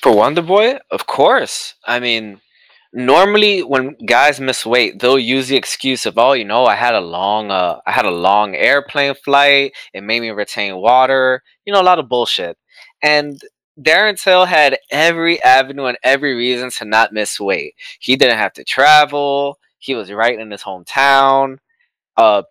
For 0.01 0.15
Wonder 0.15 0.43
Boy, 0.43 0.79
of 0.91 1.07
course. 1.07 1.75
I 1.85 1.99
mean, 1.99 2.41
normally 2.93 3.65
when 3.65 3.97
guys 4.07 4.39
miss 4.39 4.65
weight, 4.65 5.01
they'll 5.01 5.19
use 5.19 5.49
the 5.49 5.57
excuse 5.57 6.07
of, 6.07 6.17
"Oh, 6.17 6.33
you 6.33 6.45
know, 6.45 6.65
I 6.67 6.77
had 6.77 6.95
a 6.95 7.01
long, 7.01 7.51
uh, 7.51 7.81
I 7.87 7.91
had 7.91 8.05
a 8.05 8.11
long 8.11 8.55
airplane 8.55 9.15
flight. 9.15 9.73
It 9.93 10.03
made 10.03 10.21
me 10.21 10.31
retain 10.31 10.77
water." 10.77 11.43
You 11.65 11.73
know, 11.73 11.81
a 11.81 11.91
lot 11.91 11.99
of 11.99 12.09
bullshit. 12.09 12.57
And 13.03 13.41
Darren 13.81 14.21
Till 14.21 14.45
had 14.45 14.79
every 14.91 15.43
avenue 15.43 15.87
and 15.87 15.99
every 16.05 16.35
reason 16.35 16.71
to 16.71 16.85
not 16.85 17.13
miss 17.13 17.41
weight. 17.41 17.75
He 17.99 18.15
didn't 18.15 18.39
have 18.39 18.53
to 18.55 18.65
travel. 18.65 19.59
He 19.79 19.95
was 19.97 20.13
right 20.13 20.39
in 20.39 20.53
his 20.53 20.63
hometown. 20.63 21.59
Uh, 22.17 22.43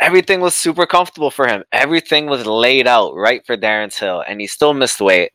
everything 0.00 0.40
was 0.40 0.54
super 0.54 0.86
comfortable 0.86 1.30
for 1.30 1.46
him. 1.46 1.64
Everything 1.72 2.26
was 2.26 2.46
laid 2.46 2.86
out 2.86 3.14
right 3.14 3.44
for 3.46 3.56
Darren 3.56 3.94
Till, 3.94 4.20
and 4.20 4.40
he 4.40 4.46
still 4.46 4.74
missed 4.74 5.00
weight. 5.00 5.32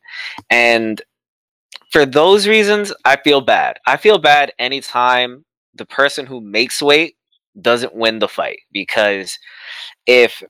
And 0.49 1.01
for 1.91 2.05
those 2.05 2.47
reasons, 2.47 2.93
I 3.05 3.17
feel 3.17 3.41
bad. 3.41 3.79
I 3.87 3.97
feel 3.97 4.17
bad 4.17 4.53
anytime 4.59 5.45
the 5.75 5.85
person 5.85 6.25
who 6.25 6.41
makes 6.41 6.81
weight 6.81 7.15
doesn't 7.59 7.95
win 7.95 8.19
the 8.19 8.27
fight 8.27 8.59
because 8.71 9.37
if 10.07 10.41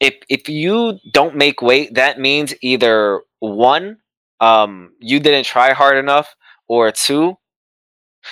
if 0.00 0.14
if 0.28 0.48
you 0.48 0.98
don't 1.12 1.36
make 1.36 1.62
weight, 1.62 1.94
that 1.94 2.18
means 2.18 2.54
either 2.62 3.22
one, 3.40 3.98
um, 4.40 4.92
you 5.00 5.20
didn't 5.20 5.44
try 5.44 5.72
hard 5.72 5.98
enough, 5.98 6.34
or 6.68 6.90
two, 6.90 7.36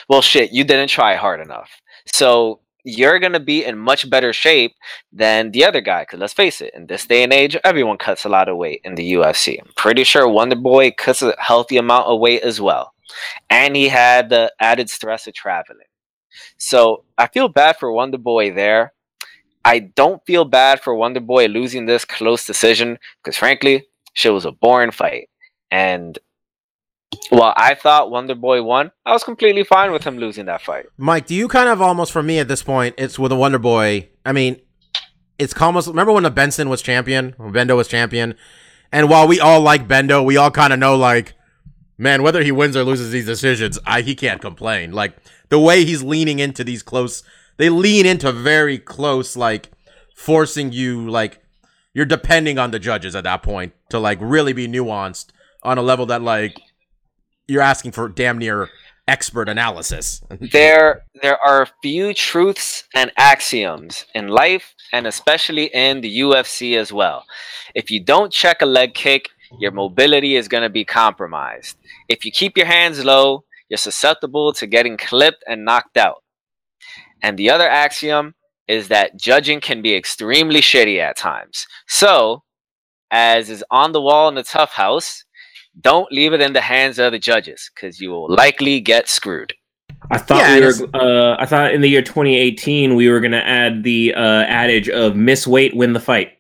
well, 0.09 0.23
shit, 0.23 0.53
you 0.53 0.65
didn't 0.65 0.89
try 0.89 1.15
hard 1.15 1.41
enough. 1.41 1.71
So 2.13 2.61
you're 2.89 3.19
gonna 3.19 3.41
be 3.41 3.65
in 3.65 3.79
much 3.79 4.09
better 4.09 4.33
shape 4.33 4.75
than 5.13 5.51
the 5.51 5.65
other 5.65 5.81
guy. 5.81 6.03
Because 6.03 6.21
let's 6.21 6.33
face 6.33 6.61
it, 6.61 6.73
in 6.75 6.87
this 6.87 7.07
day 7.07 7.23
and 7.23 7.33
age, 7.33 7.57
everyone 7.65 7.99
cuts 7.99 8.25
a 8.25 8.29
lot 8.29 8.49
of 8.49 8.57
weight 8.57 8.81
in 8.85 8.95
the 8.95 9.13
UFC. 9.13 9.59
I'm 9.61 9.73
pretty 9.77 10.05
sure 10.05 10.27
Wonder 10.29 10.57
Boy 10.57 10.91
cuts 10.91 11.23
a 11.23 11.35
healthy 11.39 11.77
amount 11.77 12.07
of 12.07 12.21
weight 12.21 12.43
as 12.43 12.61
well, 12.61 12.95
and 13.51 13.77
he 13.77 13.89
had 13.89 14.31
the 14.31 14.53
added 14.59 14.89
stress 14.89 15.27
of 15.27 15.35
traveling. 15.35 15.87
So 16.57 17.05
I 17.19 17.27
feel 17.27 17.49
bad 17.49 17.77
for 17.77 17.93
Wonder 17.93 18.19
Boy 18.19 18.53
there. 18.53 18.93
I 19.65 19.81
don't 19.81 20.25
feel 20.25 20.45
bad 20.47 20.81
for 20.81 20.95
Wonder 20.95 21.21
Boy 21.21 21.47
losing 21.47 21.85
this 21.85 22.05
close 22.05 22.47
decision 22.47 22.99
because, 23.23 23.37
frankly, 23.37 23.87
shit 24.15 24.33
was 24.33 24.47
a 24.47 24.53
boring 24.53 24.93
fight. 24.93 25.29
And 25.71 26.19
while 27.31 27.55
I 27.57 27.75
thought 27.75 28.11
Wonder 28.11 28.35
Boy 28.35 28.63
won, 28.63 28.91
I 29.05 29.13
was 29.13 29.25
completely 29.25 29.65
fine 29.65 29.93
with 29.93 30.05
him 30.05 30.19
losing 30.19 30.47
that 30.47 30.63
fight. 30.63 30.87
Mike, 30.97 31.27
do 31.27 31.35
you 31.35 31.49
kind 31.49 31.69
of 31.69 31.83
almost 31.83 32.13
for 32.13 32.23
me 32.23 32.39
at 32.39 32.49
this 32.49 32.63
point, 32.63 32.95
it's 32.99 33.19
with 33.19 33.33
a 33.33 33.37
Wonder 33.37 33.59
Boy. 33.59 34.09
I 34.25 34.33
mean, 34.33 34.61
it's 35.39 35.59
almost 35.61 35.89
remember 35.89 36.13
when 36.13 36.25
the 36.25 36.31
Benson 36.31 36.69
was 36.69 36.83
champion, 36.83 37.35
Bendo 37.39 37.77
was 37.77 37.89
champion, 37.89 38.35
and 38.93 39.09
while 39.09 39.29
we 39.29 39.41
all 39.41 39.61
like 39.61 39.87
Bendo, 39.87 40.25
we 40.25 40.37
all 40.37 40.51
kind 40.51 40.73
of 40.73 40.79
know 40.79 40.97
like, 40.97 41.35
man, 41.97 42.23
whether 42.23 42.43
he 42.43 42.53
wins 42.53 42.77
or 42.77 42.85
loses 42.85 43.11
these 43.11 43.27
decisions, 43.27 43.79
I 43.87 44.01
he 44.01 44.15
can't 44.15 44.41
complain. 44.41 44.93
Like 44.93 45.17
the 45.49 45.59
way 45.59 45.85
he's 45.85 46.03
leaning 46.03 46.39
into 46.39 46.65
these 46.65 46.83
close, 46.83 47.23
they 47.57 47.69
lean 47.71 48.07
into 48.07 48.33
very 48.33 48.79
close, 48.79 49.37
like 49.37 49.71
forcing 50.15 50.73
you 50.73 51.09
like 51.09 51.41
you're 51.95 52.05
depending 52.05 52.59
on 52.59 52.71
the 52.71 52.79
judges 52.79 53.15
at 53.15 53.25
that 53.25 53.43
point 53.43 53.73
to 53.91 53.99
like 53.99 54.19
really 54.21 54.53
be 54.53 54.67
nuanced 54.67 55.27
on 55.63 55.79
a 55.79 55.83
level 55.83 56.07
that 56.07 56.23
like 56.23 56.61
you're 57.49 57.63
asking 57.63 57.93
for 57.93 58.09
damn 58.09 58.39
near 58.39 58.69
expert 59.09 59.49
analysis. 59.49 60.21
there 60.53 61.03
there 61.23 61.39
are 61.43 61.63
a 61.63 61.71
few 61.83 62.15
truths 62.15 62.85
and 62.95 63.11
axioms 63.17 64.05
in 64.15 64.29
life 64.29 64.75
and 64.93 65.07
especially 65.07 65.65
in 65.75 66.03
the 66.03 66.21
UFC 66.21 66.77
as 66.77 66.93
well. 66.93 67.25
If 67.75 67.91
you 67.91 68.05
don't 68.05 68.33
check 68.33 68.63
a 68.63 68.67
leg 68.67 68.95
kick, 68.95 69.31
your 69.59 69.73
mobility 69.73 70.37
is 70.37 70.47
going 70.47 70.63
to 70.63 70.69
be 70.69 70.85
compromised. 70.85 71.79
If 72.09 72.25
you 72.25 72.31
keep 72.31 72.57
your 72.57 72.67
hands 72.67 73.05
low, 73.05 73.45
you're 73.69 73.79
susceptible 73.79 74.53
to 74.55 74.67
getting 74.67 74.97
clipped 74.97 75.43
and 75.47 75.65
knocked 75.65 75.97
out. 75.97 76.23
And 77.23 77.39
the 77.39 77.51
other 77.51 77.69
axiom 77.69 78.35
is 78.67 78.89
that 78.89 79.19
judging 79.19 79.61
can 79.61 79.81
be 79.83 79.95
extremely 79.95 80.61
shitty 80.61 80.99
at 80.99 81.17
times. 81.17 81.67
So, 81.87 82.45
as 83.11 83.49
is 83.49 83.65
on 83.71 83.93
the 83.93 84.03
wall 84.03 84.29
in 84.29 84.35
the 84.35 84.43
tough 84.43 84.73
house, 84.73 85.25
don't 85.81 86.11
leave 86.13 86.33
it 86.33 86.41
in 86.41 86.53
the 86.53 86.61
hands 86.61 86.99
of 86.99 87.13
the 87.13 87.19
judges 87.19 87.71
because 87.75 88.01
you 88.01 88.11
will 88.11 88.29
likely 88.35 88.81
get 88.81 89.09
screwed. 89.09 89.53
I 90.11 90.19
thought 90.19 90.39
Yeah, 90.41 90.55
we 90.55 90.67
were. 90.67 90.97
Uh, 91.33 91.37
I 91.39 91.47
thought 91.47 91.75
in 91.75 91.81
the 91.81 91.89
year 91.89 92.03
2018 92.03 92.95
we 92.95 93.09
were 93.09 93.21
going 93.21 93.33
to 93.33 93.45
add 93.47 93.83
the 93.83 94.15
uh, 94.15 94.21
adage 94.45 94.89
of 94.89 95.17
miss 95.17 95.47
weight, 95.47 95.75
win 95.77 95.93
the 95.93 96.01
fight. 96.01 96.33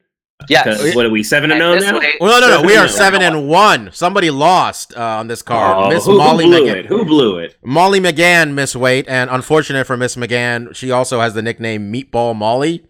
Yes. 0.49 0.95
What 0.95 1.05
are 1.05 1.11
we 1.11 1.25
seven 1.25 1.51
and 1.51 1.61
And 1.61 1.81
zero 1.81 1.93
now? 1.95 1.99
way- 1.99 2.15
Well, 2.21 2.41
no, 2.41 2.49
no, 2.49 2.63
no. 2.63 2.67
We 2.67 2.77
are 2.77 2.87
Seven 2.87 3.21
seven 3.21 3.23
and 3.23 3.49
one. 3.49 3.91
Somebody 3.93 4.31
lost 4.31 4.97
uh, 4.97 5.01
on 5.03 5.27
this 5.27 5.43
card. 5.43 5.87
Oh, 5.87 5.89
Miss 5.89 6.05
who, 6.07 6.13
who 6.13 6.19
Molly 6.19 6.45
blew 6.45 6.63
McCann. 6.65 6.77
it? 6.77 6.87
Who 6.87 7.05
blew 7.05 7.39
it? 7.39 7.57
Molly 7.65 7.99
McCann 7.99 8.55
missed 8.55 8.77
weight, 8.77 9.07
and 9.09 9.29
unfortunate 9.31 9.85
for 9.89 9.97
Miss 9.97 10.15
McCann, 10.15 10.75
she 10.77 10.93
also 10.93 11.21
has 11.21 11.35
the 11.35 11.43
nickname 11.43 11.93
Meatball 11.93 12.37
Molly, 12.37 12.87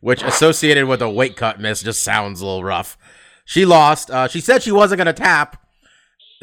which 0.00 0.24
associated 0.24 0.86
with 0.88 1.00
a 1.00 1.08
weight 1.08 1.36
cut 1.36 1.60
miss 1.60 1.82
just 1.84 2.02
sounds 2.02 2.40
a 2.40 2.44
little 2.46 2.64
rough. 2.64 2.98
She 3.44 3.64
lost. 3.64 4.10
Uh, 4.10 4.26
she 4.26 4.40
said 4.40 4.64
she 4.64 4.72
wasn't 4.72 4.98
gonna 4.98 5.12
tap 5.12 5.64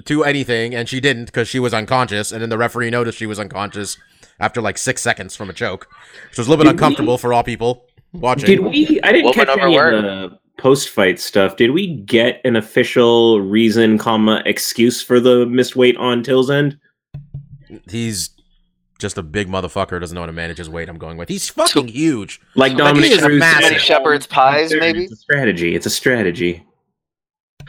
to 0.04 0.24
anything, 0.24 0.76
and 0.76 0.90
she 0.90 1.00
didn't 1.00 1.26
because 1.26 1.48
she 1.48 1.60
was 1.60 1.74
unconscious. 1.74 2.32
And 2.32 2.42
then 2.42 2.50
the 2.50 2.58
referee 2.58 2.90
noticed 2.90 3.18
she 3.18 3.26
was 3.26 3.40
unconscious 3.40 3.98
after 4.40 4.62
like 4.62 4.78
six 4.78 5.02
seconds 5.02 5.36
from 5.36 5.50
a 5.50 5.54
choke, 5.54 5.88
which 6.30 6.38
was 6.38 6.48
a 6.48 6.50
little 6.50 6.64
bit 6.64 6.70
Did 6.70 6.74
we- 6.80 6.86
uncomfortable 6.86 7.18
for 7.18 7.32
all 7.34 7.44
people 7.44 7.86
watching. 8.14 8.46
Did 8.46 8.60
we? 8.60 9.00
I 9.04 9.12
didn't 9.14 9.26
Woman 9.26 9.46
catch 9.46 9.58
any 9.58 9.76
word. 9.76 9.94
of 9.94 10.04
the 10.04 10.40
post-fight 10.58 11.20
stuff. 11.20 11.56
Did 11.58 11.72
we 11.72 11.96
get 12.02 12.42
an 12.46 12.56
official 12.56 13.42
reason, 13.42 13.98
comma 13.98 14.42
excuse 14.46 15.02
for 15.02 15.20
the 15.20 15.46
missed 15.46 15.76
weight 15.76 15.98
on 15.98 16.24
Till's 16.24 16.50
end? 16.50 16.78
He's 17.90 18.30
just 19.00 19.18
a 19.18 19.24
big 19.24 19.50
motherfucker. 19.50 20.00
Doesn't 20.00 20.16
know 20.16 20.22
how 20.22 20.28
to 20.28 20.32
manage 20.34 20.58
his 20.58 20.70
weight. 20.70 20.88
I'm 20.88 20.98
going 20.98 21.18
with. 21.18 21.28
He's 21.30 21.50
fucking 21.50 21.90
huge. 21.90 22.40
Like 22.56 22.72
Like, 22.74 22.78
Dominick 22.78 23.10
he 23.10 23.16
is 23.18 23.22
Cruz 23.22 23.40
massive. 23.40 23.80
Shepherd's 23.82 24.28
pies, 24.28 24.74
maybe? 24.74 25.04
It's 25.04 25.14
a 25.14 25.18
strategy. 25.18 25.76
It's 25.76 25.86
a 25.86 25.90
strategy. 25.90 26.66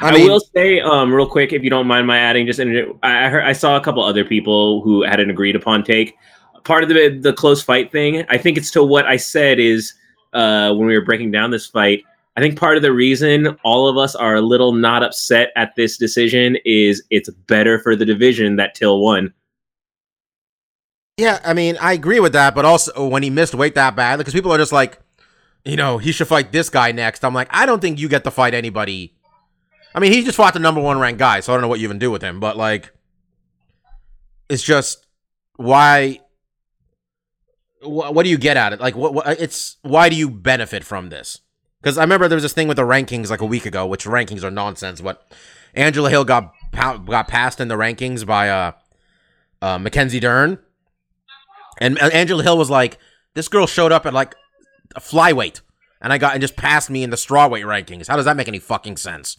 I 0.01 0.11
I, 0.11 0.25
will 0.25 0.41
say, 0.41 0.81
um, 0.81 1.13
real 1.13 1.27
quick, 1.27 1.53
if 1.53 1.63
you 1.63 1.71
don't 1.71 1.87
mind 1.87 2.07
my 2.07 2.19
adding, 2.19 2.47
just 2.47 2.61
inter- 2.61 2.93
I 3.03 3.27
I 3.27 3.29
heard 3.29 3.45
I 3.45 3.53
saw 3.53 3.77
a 3.77 3.81
couple 3.81 4.03
other 4.03 4.25
people 4.25 4.83
who 4.83 5.03
had 5.03 5.21
an 5.21 5.31
agreed 5.31 5.57
upon 5.57 5.85
take. 5.85 6.17
Part 6.65 6.83
of 6.83 6.89
the 6.89 7.19
the 7.21 7.33
close 7.33 7.63
fight 7.63 7.93
thing, 7.93 8.25
I 8.29 8.39
think 8.39 8.59
it's 8.59 8.71
to 8.73 8.85
what 8.85 9.07
I 9.07 9.17
said 9.17 9.59
is 9.59 9.95
uh, 10.33 10.75
when 10.75 10.87
we 10.87 10.95
were 10.95 11.05
breaking 11.05 11.31
down 11.31 11.51
this 11.51 11.67
fight. 11.67 12.05
I 12.37 12.41
think 12.41 12.59
part 12.59 12.77
of 12.77 12.83
the 12.83 12.93
reason 12.93 13.57
all 13.65 13.89
of 13.89 13.97
us 13.97 14.15
are 14.15 14.35
a 14.35 14.43
little 14.43 14.73
not 14.73 15.03
upset 15.03 15.53
at 15.57 15.75
this 15.75 15.97
decision 15.97 16.59
is 16.67 17.03
it's 17.09 17.31
better 17.31 17.79
for 17.79 17.97
the 17.97 18.05
division 18.05 18.57
that 18.57 18.75
Till 18.75 19.01
won. 19.01 19.33
Yeah, 21.17 21.41
I 21.43 21.55
mean, 21.55 21.79
I 21.81 21.95
agree 21.95 22.21
with 22.21 22.35
that, 22.35 22.55
but 22.55 22.67
also 22.67 23.09
when 23.09 23.23
he 23.23 23.31
missed 23.31 23.55
weight 23.55 23.75
that 23.77 23.97
bad, 23.97 24.19
because 24.19 24.35
people 24.35 24.53
are 24.53 24.59
just 24.59 24.73
like, 24.73 24.99
you 25.65 25.77
know, 25.77 25.97
he 25.97 26.13
should 26.13 26.29
fight 26.29 26.53
this 26.53 26.69
guy 26.69 26.93
next. 26.93 27.25
I'm 27.25 27.33
like, 27.33 27.49
I 27.51 27.65
don't 27.65 27.81
think 27.81 27.99
you 27.99 28.09
get 28.09 28.25
to 28.25 28.31
fight 28.31 28.53
anybody. 28.53 29.16
I 29.97 29.99
mean, 29.99 30.13
he 30.13 30.23
just 30.23 30.37
fought 30.37 30.53
the 30.53 30.61
number 30.61 30.81
one 30.81 30.99
ranked 30.99 31.19
guy, 31.19 31.41
so 31.41 31.53
I 31.53 31.57
don't 31.57 31.63
know 31.63 31.69
what 31.69 31.81
you 31.81 31.85
even 31.85 31.99
do 31.99 32.11
with 32.11 32.21
him, 32.21 32.39
but 32.39 32.59
like, 32.59 32.93
it's 34.51 34.63
just 34.63 35.07
why. 35.57 36.21
Wh- 37.81 38.13
what 38.13 38.25
do 38.25 38.29
you 38.29 38.37
get 38.37 38.59
at 38.59 38.75
it? 38.75 38.81
Like, 38.81 38.95
what, 38.95 39.15
what? 39.15 39.41
It's 39.41 39.79
why 39.81 40.11
do 40.11 40.17
you 40.17 40.29
benefit 40.29 40.85
from 40.85 41.09
this? 41.09 41.41
Because 41.81 41.97
I 41.97 42.03
remember 42.03 42.29
there 42.29 42.37
was 42.37 42.43
this 42.43 42.53
thing 42.53 42.69
with 42.69 42.77
the 42.77 42.83
rankings 42.83 43.31
like 43.31 43.41
a 43.41 43.47
week 43.47 43.65
ago, 43.65 43.87
which 43.87 44.05
rankings 44.05 44.45
are 44.45 44.51
nonsense. 44.51 45.01
But 45.01 45.33
Angela 45.73 46.11
Hill 46.11 46.27
got 46.27 46.53
got 46.75 47.27
passed 47.27 47.59
in 47.59 47.69
the 47.69 47.77
rankings 47.77 48.27
by 48.27 48.51
uh, 48.51 48.73
uh 49.63 49.79
Mackenzie 49.79 50.21
Dern, 50.21 50.59
and 51.79 51.99
Angela 51.99 52.43
Hill 52.43 52.59
was 52.59 52.69
like, 52.69 52.99
"This 53.33 53.49
girl 53.49 53.67
showed 53.67 53.93
up 53.93 54.05
at 54.05 54.13
like 54.13 54.35
a 54.95 55.01
flyweight, 55.01 55.63
and 56.03 56.13
I 56.13 56.19
got 56.19 56.35
and 56.35 56.43
just 56.43 56.57
passed 56.57 56.91
me 56.91 57.03
in 57.03 57.09
the 57.09 57.17
strawweight 57.17 57.65
rankings. 57.65 58.09
How 58.09 58.17
does 58.17 58.27
that 58.27 58.37
make 58.37 58.49
any 58.49 58.59
fucking 58.59 58.99
sense? 58.99 59.39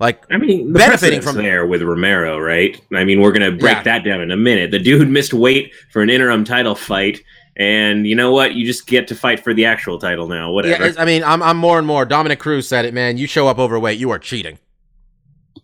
Like, 0.00 0.24
I 0.30 0.38
mean, 0.38 0.72
the 0.72 0.78
Benefiting 0.78 0.78
benefiting 0.78 1.20
from- 1.20 1.34
from 1.34 1.44
there 1.44 1.66
with 1.66 1.82
Romero, 1.82 2.38
right? 2.38 2.80
I 2.94 3.04
mean, 3.04 3.20
we're 3.20 3.32
gonna 3.32 3.52
break 3.52 3.76
Yeah. 3.76 3.82
that 3.82 4.04
down 4.04 4.22
in 4.22 4.30
a 4.30 4.36
minute. 4.36 4.70
The 4.70 4.78
dude 4.78 5.08
missed 5.10 5.34
weight 5.34 5.72
for 5.92 6.00
an 6.02 6.08
interim 6.08 6.42
title 6.44 6.74
fight, 6.74 7.20
and 7.56 8.06
you 8.06 8.16
know 8.16 8.32
what? 8.32 8.54
You 8.54 8.64
just 8.64 8.86
get 8.86 9.06
to 9.08 9.14
fight 9.14 9.40
for 9.44 9.52
the 9.52 9.66
actual 9.66 9.98
title 9.98 10.26
now. 10.26 10.50
Whatever. 10.52 10.86
Yeah, 10.86 10.92
I 10.96 11.04
mean, 11.04 11.22
I'm 11.22 11.42
I'm 11.42 11.58
more 11.58 11.76
and 11.78 11.86
more. 11.86 12.06
Dominick 12.06 12.38
Cruz 12.38 12.66
said 12.66 12.86
it, 12.86 12.94
man. 12.94 13.18
You 13.18 13.26
show 13.26 13.46
up 13.46 13.58
overweight, 13.58 13.98
you 13.98 14.10
are 14.10 14.18
cheating. 14.18 14.58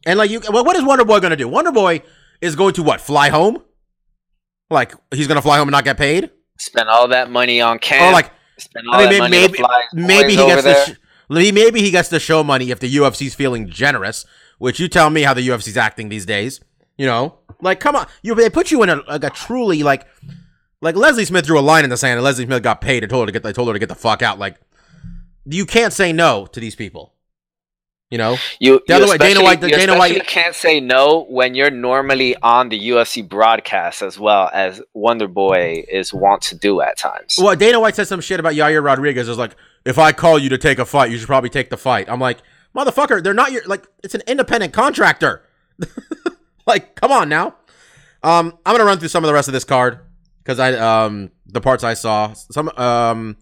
And 0.05 0.19
like 0.19 0.31
you, 0.31 0.41
well, 0.53 0.65
what 0.65 0.77
is 0.77 0.85
Wonder 0.85 1.05
Boy 1.07 1.19
going 1.21 1.31
to 1.31 1.37
do? 1.37 1.49
Wonder 1.49 1.73
Boy 1.73 2.03
is 2.43 2.55
going 2.55 2.75
to 2.75 2.83
what? 2.83 3.01
Fly 3.01 3.31
home? 3.31 3.63
Like 4.71 4.93
he's 5.15 5.27
going 5.29 5.37
to 5.37 5.43
fly 5.43 5.57
home 5.59 5.69
and 5.69 5.73
not 5.73 5.85
get 5.85 5.97
paid? 5.97 6.31
Spend 6.59 6.89
all 6.89 7.09
that 7.09 7.31
money 7.31 7.61
on 7.61 7.79
camp. 7.79 8.03
Or 8.11 8.13
like 8.13 8.31
spend 8.59 8.87
all 8.89 8.97
I 9.01 9.09
mean, 9.09 9.19
that 9.21 9.31
maybe 9.31 9.31
money 9.31 9.37
maybe 9.41 9.53
to 9.59 9.65
fly 9.65 9.83
maybe 9.95 10.31
he 10.31 10.37
gets 10.37 10.53
over 10.53 10.57
the 10.57 10.63
there. 10.63 10.87
sh- 10.87 10.99
maybe 11.29 11.81
he 11.81 11.91
gets 11.91 12.09
the 12.09 12.21
show 12.21 12.43
money 12.45 12.71
if 12.71 12.81
the 12.81 12.95
UFC's 12.97 13.35
feeling 13.35 13.69
generous. 13.69 14.25
Which 14.59 14.81
you 14.81 14.89
tell 14.89 15.11
me 15.11 15.23
how 15.23 15.35
the 15.35 15.47
UFC's 15.49 15.77
acting 15.77 16.09
these 16.09 16.25
days. 16.25 16.61
You 16.97 17.05
know, 17.07 17.39
like 17.61 17.79
come 17.79 17.95
on, 17.95 18.07
you 18.23 18.35
they 18.35 18.49
put 18.49 18.71
you 18.71 18.83
in 18.83 18.89
a 18.89 18.97
like 19.07 19.23
a 19.23 19.29
truly 19.31 19.83
like 19.83 20.07
like 20.81 20.97
Leslie 20.97 21.27
Smith 21.27 21.45
drew 21.45 21.59
a 21.59 21.61
line 21.61 21.85
in 21.85 21.91
the 21.91 21.97
sand, 21.99 22.15
and 22.15 22.25
Leslie 22.25 22.47
Smith 22.47 22.63
got 22.63 22.81
paid 22.81 23.03
and 23.03 23.11
told 23.11 23.23
her 23.23 23.27
to 23.27 23.33
get 23.33 23.43
they 23.43 23.53
told 23.53 23.69
her 23.69 23.75
to 23.75 23.79
get 23.79 23.91
the 23.91 23.95
fuck 23.95 24.23
out. 24.23 24.39
Like 24.39 24.57
you 25.45 25.67
can't 25.67 25.93
say 25.93 26.13
no 26.13 26.47
to 26.47 26.59
these 26.61 26.75
people. 26.75 27.13
You 28.09 28.19
know, 28.19 28.37
You, 28.61 28.81
The 28.87 28.95
other 28.95 29.09
way, 29.09 29.19
Dana 29.19 29.43
White- 29.43 29.61
you 29.63 29.69
Dana 29.69 29.97
White- 29.99 30.27
can't 30.29 30.55
say 30.55 30.79
no 30.79 31.27
when 31.29 31.57
you're 31.57 31.73
normally 31.73 32.37
on 32.37 32.69
the 32.69 32.79
UFC 32.91 33.29
broadcast 33.29 34.01
as 34.01 34.17
well 34.17 34.49
as 34.55 34.81
Wonder 34.95 35.27
Boy 35.27 35.85
is 35.91 36.15
wont 36.15 36.41
to 36.43 36.55
do 36.55 36.81
at 36.81 36.97
times. 36.97 37.37
well, 37.37 37.57
Dana 37.57 37.81
White 37.81 37.97
said 37.97 38.07
some 38.07 38.21
shit 38.21 38.39
about 38.39 38.53
Yair 38.55 38.83
Rodriguez. 38.83 39.29
Is 39.29 39.37
like, 39.39 39.57
if 39.87 39.99
I 39.99 40.13
call 40.13 40.39
you 40.39 40.49
to 40.51 40.59
take 40.59 40.79
a 40.79 40.85
fight, 40.85 41.11
you 41.11 41.17
should 41.17 41.29
probably 41.29 41.49
take 41.49 41.71
the 41.71 41.77
fight. 41.77 42.11
I'm 42.11 42.21
like, 42.21 42.39
motherfucker, 42.75 43.23
they're 43.23 43.33
not 43.33 43.53
your 43.53 43.65
like. 43.67 43.87
It's 44.03 44.15
an 44.15 44.23
independent 44.27 44.73
contractor. 44.73 45.43
like, 46.67 46.97
come 46.97 47.13
on 47.13 47.29
now. 47.29 47.55
Um, 48.23 48.59
I'm 48.67 48.75
gonna 48.75 48.85
run 48.85 48.99
through 48.99 49.09
some 49.09 49.23
of 49.23 49.29
the 49.29 49.35
rest 49.35 49.49
of 49.49 49.55
this 49.55 49.65
card 49.65 50.01
because 50.39 50.59
I 50.59 50.73
um 50.73 51.31
the 51.47 51.61
parts 51.61 51.85
I 51.85 51.95
saw. 51.95 52.33
Some 52.35 52.69
um. 52.77 53.37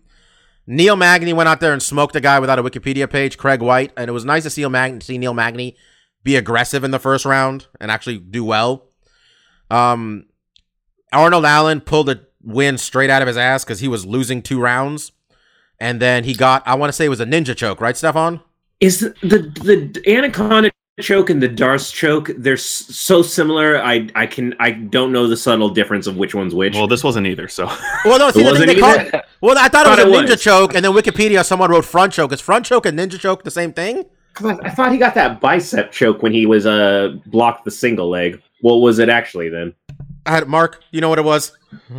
Neil 0.66 0.96
Magny 0.96 1.34
went 1.34 1.46
out 1.46 1.60
there 1.60 1.74
and 1.74 1.82
smoked 1.82 2.16
a 2.16 2.22
guy 2.22 2.38
without 2.40 2.58
a 2.58 2.62
Wikipedia 2.62 3.08
page, 3.08 3.36
Craig 3.36 3.60
White, 3.60 3.92
and 3.98 4.08
it 4.08 4.12
was 4.12 4.24
nice 4.24 4.44
to 4.44 4.50
see, 4.50 4.66
Mag- 4.66 5.02
see 5.02 5.18
Neil 5.18 5.34
Magny 5.34 5.76
be 6.22 6.36
aggressive 6.36 6.84
in 6.84 6.90
the 6.90 6.98
first 6.98 7.26
round 7.26 7.66
and 7.78 7.90
actually 7.90 8.18
do 8.18 8.42
well. 8.42 8.86
Um, 9.70 10.24
Arnold 11.12 11.44
Allen 11.44 11.82
pulled 11.82 12.08
a 12.08 12.22
win 12.42 12.78
straight 12.78 13.10
out 13.10 13.20
of 13.20 13.28
his 13.28 13.36
ass 13.36 13.62
because 13.62 13.80
he 13.80 13.88
was 13.88 14.06
losing 14.06 14.40
two 14.40 14.58
rounds, 14.58 15.12
and 15.84 16.00
then 16.00 16.24
he 16.24 16.34
got 16.34 16.62
I 16.66 16.74
want 16.74 16.88
to 16.88 16.92
say 16.92 17.04
it 17.04 17.10
was 17.16 17.20
a 17.20 17.26
ninja 17.26 17.54
choke, 17.56 17.80
right, 17.80 17.96
Stefan? 17.96 18.40
Is 18.80 19.00
the, 19.00 19.10
the 19.22 19.38
the 19.94 20.02
anaconda 20.16 20.70
choke 21.00 21.30
and 21.30 21.42
the 21.42 21.48
Darce 21.48 21.92
choke? 21.92 22.30
They're 22.36 22.54
s- 22.54 22.62
so 23.06 23.22
similar. 23.22 23.68
I 23.82 24.08
I 24.14 24.26
can 24.26 24.54
I 24.58 24.70
don't 24.72 25.12
know 25.12 25.26
the 25.28 25.36
subtle 25.36 25.68
difference 25.70 26.06
of 26.06 26.16
which 26.16 26.34
one's 26.34 26.54
which. 26.54 26.74
Well, 26.74 26.86
this 26.88 27.04
wasn't 27.04 27.26
either. 27.26 27.48
So 27.48 27.66
Well, 28.04 28.18
no, 28.18 28.30
see, 28.32 28.42
the 28.42 28.50
wasn't 28.50 28.66
they 28.68 28.80
call 28.80 28.90
either? 28.98 29.22
well, 29.40 29.56
I 29.58 29.68
thought 29.68 29.86
it 29.86 29.90
was 29.90 29.98
Thought 29.98 30.08
a 30.08 30.10
it 30.10 30.26
ninja 30.26 30.30
was. 30.30 30.42
choke, 30.42 30.74
and 30.74 30.84
then 30.84 30.92
Wikipedia 30.92 31.44
someone 31.44 31.70
wrote 31.70 31.84
front 31.84 32.12
choke. 32.12 32.32
Is 32.32 32.40
front 32.40 32.66
choke 32.66 32.86
and 32.86 32.98
ninja 32.98 33.18
choke 33.18 33.44
the 33.44 33.50
same 33.60 33.72
thing 33.72 34.04
I, 34.42 34.58
I 34.64 34.70
thought 34.70 34.90
he 34.92 34.98
got 34.98 35.14
that 35.14 35.40
bicep 35.40 35.92
choke 35.92 36.22
when 36.22 36.32
he 36.32 36.44
was 36.46 36.66
uh 36.66 37.14
blocked 37.26 37.64
the 37.64 37.70
single 37.70 38.08
leg. 38.10 38.40
What 38.60 38.76
was 38.76 38.98
it 38.98 39.08
actually 39.08 39.48
then? 39.50 39.74
I 40.26 40.30
had 40.32 40.48
Mark. 40.48 40.82
You 40.90 41.00
know 41.02 41.08
what 41.10 41.18
it 41.18 41.24
was? 41.24 41.52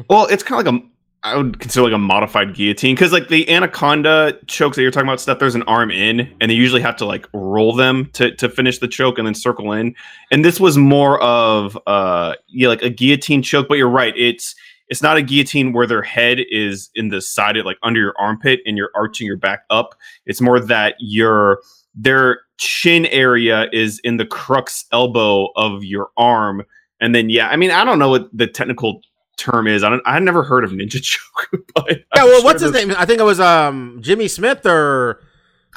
Well, 0.09 0.25
it's 0.27 0.43
kind 0.43 0.59
of 0.67 0.73
like 0.73 0.81
a 0.83 0.85
I 1.25 1.35
would 1.35 1.59
consider 1.59 1.85
like 1.85 1.93
a 1.93 1.97
modified 1.97 2.53
guillotine 2.53 2.93
because 2.93 3.11
like 3.11 3.29
the 3.29 3.49
anaconda 3.49 4.37
chokes 4.45 4.75
that 4.75 4.83
you're 4.83 4.91
talking 4.91 5.09
about, 5.09 5.19
stuff 5.19 5.39
there's 5.39 5.55
an 5.55 5.63
arm 5.63 5.89
in, 5.89 6.31
and 6.39 6.51
they 6.51 6.55
usually 6.55 6.83
have 6.83 6.95
to 6.97 7.05
like 7.05 7.27
roll 7.33 7.75
them 7.75 8.11
to 8.13 8.35
to 8.35 8.47
finish 8.47 8.77
the 8.77 8.87
choke 8.87 9.17
and 9.17 9.25
then 9.25 9.33
circle 9.33 9.71
in. 9.71 9.95
And 10.29 10.45
this 10.45 10.59
was 10.59 10.77
more 10.77 11.19
of 11.23 11.79
uh 11.87 12.35
yeah 12.47 12.67
like 12.67 12.83
a 12.83 12.91
guillotine 12.91 13.41
choke, 13.41 13.67
but 13.67 13.79
you're 13.79 13.89
right, 13.89 14.15
it's 14.15 14.53
it's 14.87 15.01
not 15.01 15.17
a 15.17 15.23
guillotine 15.23 15.73
where 15.73 15.87
their 15.87 16.03
head 16.03 16.41
is 16.51 16.91
in 16.93 17.07
the 17.09 17.21
side, 17.21 17.57
like 17.65 17.77
under 17.81 17.99
your 17.99 18.13
armpit, 18.19 18.59
and 18.67 18.77
you're 18.77 18.91
arching 18.95 19.25
your 19.25 19.37
back 19.37 19.63
up. 19.71 19.95
It's 20.27 20.41
more 20.41 20.59
that 20.59 20.93
your 20.99 21.59
their 21.95 22.41
chin 22.59 23.07
area 23.07 23.67
is 23.73 23.99
in 24.03 24.17
the 24.17 24.27
crux 24.27 24.85
elbow 24.91 25.47
of 25.55 25.83
your 25.83 26.09
arm, 26.17 26.61
and 27.01 27.15
then 27.15 27.31
yeah, 27.31 27.49
I 27.49 27.55
mean 27.55 27.71
I 27.71 27.83
don't 27.83 27.97
know 27.97 28.09
what 28.09 28.29
the 28.31 28.45
technical 28.45 29.01
term 29.37 29.67
is. 29.67 29.83
I 29.83 29.89
don't. 29.89 30.01
I 30.05 30.13
had 30.13 30.23
never 30.23 30.43
heard 30.43 30.63
of 30.63 30.71
ninja 30.71 31.01
choke, 31.01 31.65
but 31.73 31.89
Yeah. 31.89 31.95
I'm 32.13 32.25
Well, 32.27 32.35
sure 32.37 32.43
what's 32.45 32.61
his 32.61 32.71
name? 32.71 32.91
I 32.97 33.05
think 33.05 33.19
it 33.19 33.23
was 33.23 33.39
um 33.39 33.99
Jimmy 34.01 34.27
Smith 34.27 34.65
or 34.65 35.21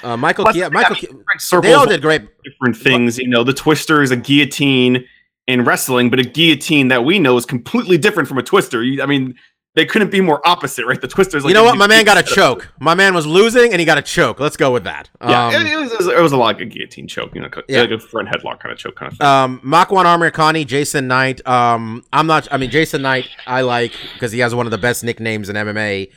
uh, 0.03 0.17
Michael. 0.17 0.47
Yeah, 0.55 0.69
Michael. 0.69 0.97
I 0.97 1.01
different 1.01 1.25
circles 1.39 1.71
they 1.71 1.75
all 1.75 1.87
did 1.87 2.03
great. 2.03 2.23
different 2.45 2.77
things. 2.77 3.19
You 3.19 3.29
know, 3.29 3.45
the 3.45 3.53
twister 3.53 4.03
is 4.03 4.11
a 4.11 4.17
guillotine 4.17 5.05
in 5.47 5.65
wrestling, 5.65 6.11
but 6.11 6.19
a 6.21 6.25
guillotine 6.25 6.89
that 6.89 7.05
we 7.05 7.19
know 7.19 7.37
is 7.37 7.47
completely 7.47 7.99
different 7.99 8.29
from 8.29 8.39
a 8.39 8.43
twister. 8.43 8.83
I 9.03 9.07
mean, 9.07 9.35
they 9.79 9.87
couldn't 9.87 10.11
be 10.11 10.21
more 10.21 10.47
opposite, 10.47 10.85
right? 10.87 11.01
The 11.01 11.07
Twisters. 11.09 11.45
like 11.45 11.51
you 11.51 11.55
know 11.55 11.63
what? 11.65 11.79
My 11.79 11.87
man 11.87 12.05
got 12.05 12.19
a 12.19 12.23
choke. 12.23 12.73
My 12.81 12.95
man 12.95 13.15
was 13.15 13.27
losing, 13.27 13.71
and 13.73 13.79
he 13.81 13.87
got 13.87 13.97
a 13.97 14.03
choke. 14.03 14.41
Let's 14.41 14.57
go 14.57 14.73
with 14.73 14.85
that. 14.85 15.09
Yeah, 15.23 15.47
Um, 15.47 15.67
it, 15.67 15.77
was, 15.79 16.07
it 16.09 16.21
was 16.21 16.33
a 16.33 16.37
lot 16.37 16.61
a 16.61 16.65
guillotine 16.65 17.07
choke, 17.07 17.35
you 17.35 17.41
know, 17.41 17.49
Yeah. 17.69 17.83
like 17.83 17.91
a 17.93 17.99
front 18.01 18.29
headlock 18.29 18.59
kind 18.61 18.73
of 18.73 18.79
choke 18.79 18.97
kind 18.97 19.13
of 19.13 19.19
thing. 19.19 19.27
Um, 19.27 19.61
Makwan 19.65 20.05
Amirkhani, 20.05 20.67
Jason 20.67 21.07
Knight. 21.07 21.47
Um, 21.47 22.05
I'm 22.13 22.27
not, 22.27 22.49
I 22.51 22.57
mean, 22.57 22.71
Jason 22.71 23.03
Knight, 23.03 23.29
I 23.47 23.61
like 23.61 23.93
because 24.15 24.33
he 24.33 24.41
has 24.41 24.55
one 24.55 24.67
of 24.67 24.73
the 24.73 24.79
best 24.79 25.05
nicknames 25.05 25.49
in 25.49 25.55
MMA, 25.57 26.11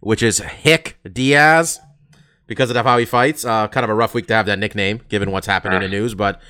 which 0.00 0.22
is 0.22 0.38
Hick 0.38 0.98
Diaz 1.12 1.80
because 2.46 2.70
of 2.70 2.76
how 2.86 2.96
he 2.98 3.04
fights. 3.04 3.44
Uh, 3.44 3.66
kind 3.68 3.84
of 3.84 3.90
a 3.90 3.94
rough 3.94 4.14
week 4.14 4.26
to 4.28 4.34
have 4.34 4.46
that 4.46 4.58
nickname 4.58 5.00
given 5.08 5.30
what's 5.32 5.46
happened 5.46 5.74
in 5.74 5.82
the 5.82 5.88
news, 5.88 6.14
but 6.14 6.40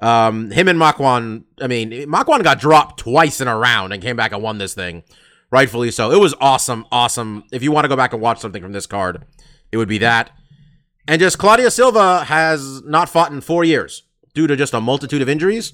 um, 0.00 0.50
him 0.50 0.68
and 0.68 0.78
Makwan, 0.78 1.44
I 1.60 1.68
mean, 1.68 1.90
Makwan 1.90 2.42
got 2.42 2.58
dropped 2.60 2.98
twice 3.00 3.40
in 3.40 3.48
a 3.48 3.56
round 3.56 3.92
and 3.94 4.02
came 4.02 4.16
back 4.16 4.32
and 4.32 4.42
won 4.42 4.58
this 4.58 4.74
thing, 4.74 5.04
rightfully 5.50 5.90
so. 5.90 6.10
It 6.12 6.20
was 6.20 6.34
awesome, 6.40 6.86
awesome. 6.92 7.44
If 7.52 7.62
you 7.62 7.72
want 7.72 7.84
to 7.84 7.88
go 7.88 7.96
back 7.96 8.12
and 8.12 8.20
watch 8.22 8.40
something 8.40 8.62
from 8.62 8.72
this 8.72 8.86
card, 8.86 9.24
it 9.72 9.76
would 9.76 9.88
be 9.88 9.98
that. 9.98 10.30
And 11.08 11.20
just 11.20 11.38
Claudio 11.38 11.68
Silva 11.68 12.24
has 12.24 12.82
not 12.82 13.08
fought 13.08 13.30
in 13.30 13.40
four 13.40 13.64
years 13.64 14.02
due 14.34 14.46
to 14.46 14.56
just 14.56 14.74
a 14.74 14.80
multitude 14.80 15.22
of 15.22 15.28
injuries. 15.28 15.72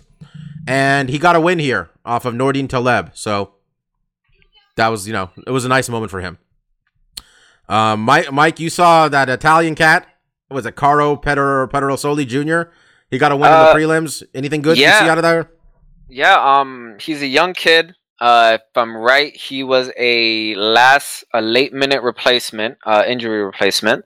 And 0.67 1.09
he 1.09 1.19
got 1.19 1.35
a 1.37 1.41
win 1.41 1.59
here 1.59 1.91
off 2.05 2.25
of 2.25 2.35
Nordine 2.35 2.69
Taleb. 2.69 3.11
So 3.15 3.55
that 4.77 4.89
was, 4.89 5.07
you 5.07 5.13
know, 5.13 5.31
it 5.47 5.51
was 5.51 5.65
a 5.65 5.69
nice 5.69 5.89
moment 5.89 6.11
for 6.11 6.21
him. 6.21 6.39
Um, 7.69 8.01
Mike, 8.03 8.31
Mike, 8.33 8.61
you 8.61 8.71
saw 8.71 9.09
that 9.09 9.29
Italian 9.29 9.75
cat. 9.75 10.07
Was 10.51 10.67
it 10.67 10.77
Carlo 10.77 11.17
Pedro 11.17 11.67
Pedersoli 11.67 12.27
Jr.? 12.27 12.71
He 13.11 13.19
got 13.19 13.33
a 13.33 13.37
win 13.37 13.51
Uh, 13.51 13.73
in 13.75 13.81
the 13.81 13.87
prelims. 13.87 14.23
Anything 14.35 14.63
good 14.63 14.77
you 14.77 14.85
yeah. 14.85 15.01
see 15.01 15.09
out 15.09 15.19
of 15.19 15.23
there? 15.23 15.51
Yeah, 16.09 16.35
um, 16.61 16.97
he's 17.01 17.23
a 17.23 17.27
young 17.27 17.55
kid. 17.55 17.95
Uh, 18.23 18.59
if 18.61 18.77
I'm 18.77 18.97
right, 18.97 19.35
he 19.35 19.65
was 19.65 19.91
a 19.99 20.55
last, 20.55 21.25
a 21.35 21.43
late 21.43 21.73
minute 21.73 22.05
replacement, 22.05 22.79
uh, 22.87 23.03
injury 23.05 23.43
replacement. 23.43 24.05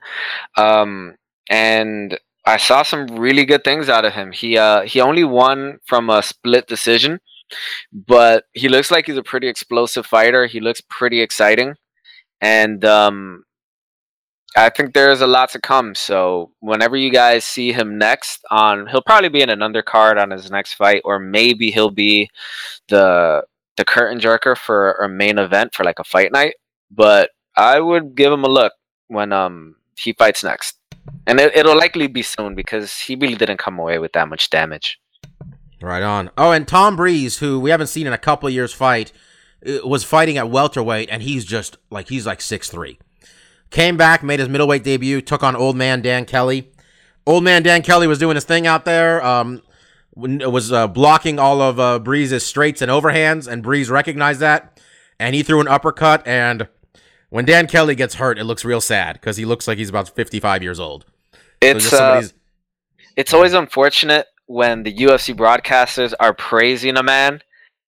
Um, 0.57 1.17
and 1.51 2.19
I 2.47 2.57
saw 2.57 2.83
some 2.83 3.09
really 3.09 3.45
good 3.45 3.63
things 3.63 3.91
out 3.91 4.07
of 4.07 4.15
him. 4.15 4.33
He, 4.33 4.57
uh, 4.57 4.83
he 4.83 5.03
only 5.03 5.25
won 5.25 5.81
from 5.85 6.09
a 6.09 6.23
split 6.23 6.67
decision, 6.67 7.21
but 7.93 8.45
he 8.55 8.71
looks 8.71 8.91
like 8.91 9.05
he's 9.05 9.19
a 9.19 9.23
pretty 9.23 9.49
explosive 9.49 10.07
fighter. 10.07 10.47
He 10.47 10.61
looks 10.61 10.81
pretty 10.89 11.21
exciting, 11.21 11.75
and 12.41 12.87
um, 12.87 13.45
I 14.57 14.71
think 14.71 14.95
there's 14.95 15.21
a 15.21 15.27
lot 15.27 15.51
to 15.51 15.61
come. 15.61 15.95
So 15.95 16.53
whenever 16.61 16.97
you 16.97 17.11
guys 17.11 17.45
see 17.45 17.71
him 17.71 17.99
next 17.99 18.41
on, 18.51 18.87
he'll 18.87 19.03
probably 19.03 19.29
be 19.29 19.43
in 19.43 19.51
an 19.51 19.61
undercard 19.61 20.19
on 20.19 20.31
his 20.31 20.51
next 20.51 20.73
fight, 20.73 21.03
or 21.05 21.19
maybe 21.19 21.71
he'll 21.71 21.91
be 21.91 22.31
the 22.89 23.43
the 23.77 23.85
curtain 23.85 24.19
jerker 24.19 24.57
for 24.57 24.93
a 24.93 25.09
main 25.09 25.39
event 25.39 25.75
for 25.75 25.85
like 25.85 25.99
a 25.99 26.05
fight 26.05 26.33
night. 26.33 26.55
But 26.91 27.31
I 27.57 27.81
would 27.81 28.15
give 28.15 28.33
him 28.33 28.45
a 28.45 28.49
look 28.49 28.73
when 29.09 29.33
um 29.33 29.77
he 29.99 30.13
fights 30.13 30.45
next, 30.45 30.79
and 31.27 31.41
it, 31.41 31.57
it'll 31.57 31.77
likely 31.77 32.07
be 32.07 32.23
soon 32.23 32.55
because 32.55 32.99
he 32.99 33.17
really 33.17 33.35
didn't 33.35 33.59
come 33.59 33.79
away 33.79 33.99
with 33.99 34.13
that 34.13 34.29
much 34.29 34.51
damage. 34.51 34.99
Right 35.81 36.03
on. 36.03 36.31
Oh, 36.39 36.53
and 36.53 36.67
Tom 36.67 36.97
Breeze, 36.97 37.39
who 37.39 37.61
we 37.61 37.71
haven't 37.71 37.89
seen 37.89 38.07
in 38.07 38.13
a 38.13 38.19
couple 38.19 38.49
years 38.49 38.73
fight, 38.73 39.13
uh, 39.67 39.87
was 39.87 40.05
fighting 40.05 40.39
at 40.39 40.51
welterweight, 40.51 41.09
and 41.11 41.23
he's 41.23 41.45
just 41.45 41.77
like 41.91 42.09
he's 42.09 42.27
like 42.27 42.41
six 42.41 42.71
three. 42.71 42.99
Came 43.71 43.97
back, 43.97 44.23
made 44.23 44.39
his 44.39 44.49
middleweight 44.49 44.85
debut, 44.85 45.21
took 45.21 45.43
on 45.43 45.57
old 45.57 45.77
man 45.77 46.01
Dan 46.01 46.25
Kelly. 46.25 46.71
Old 47.27 47.43
man 47.43 47.63
Dan 47.63 47.83
Kelly 47.83 48.07
was 48.07 48.19
doing 48.19 48.37
his 48.37 48.45
thing 48.45 48.67
out 48.67 48.85
there. 48.85 49.25
Um, 49.25 49.63
was 50.17 50.73
uh, 50.73 50.89
blocking 50.89 51.39
all 51.39 51.61
of 51.61 51.79
uh, 51.79 51.99
Breeze's 51.99 52.45
straights 52.45 52.83
and 52.83 52.91
overhands, 52.91 53.47
and 53.47 53.63
Breeze 53.63 53.91
recognized 53.91 54.41
that, 54.41 54.81
and 55.21 55.35
he 55.35 55.43
threw 55.43 55.61
an 55.61 55.69
uppercut. 55.69 56.27
And 56.27 56.69
when 57.29 57.45
Dan 57.45 57.67
Kelly 57.67 57.95
gets 57.95 58.15
hurt, 58.15 58.39
it 58.39 58.45
looks 58.45 58.65
real 58.65 58.81
sad 58.81 59.15
because 59.15 59.37
he 59.37 59.45
looks 59.45 59.69
like 59.69 59.79
he's 59.79 59.91
about 59.91 60.09
fifty 60.09 60.41
five 60.41 60.63
years 60.63 60.81
old. 60.81 61.05
So 61.63 61.69
It's 61.69 61.91
just 61.91 61.95
uh, 61.95 62.23
it's 63.17 63.35
always 63.35 63.53
unfortunate 63.53 64.27
when 64.47 64.83
the 64.85 64.95
UFC 64.95 65.35
broadcasters 65.35 66.15
are 66.21 66.33
praising 66.33 66.97
a 66.97 67.03
man, 67.03 67.43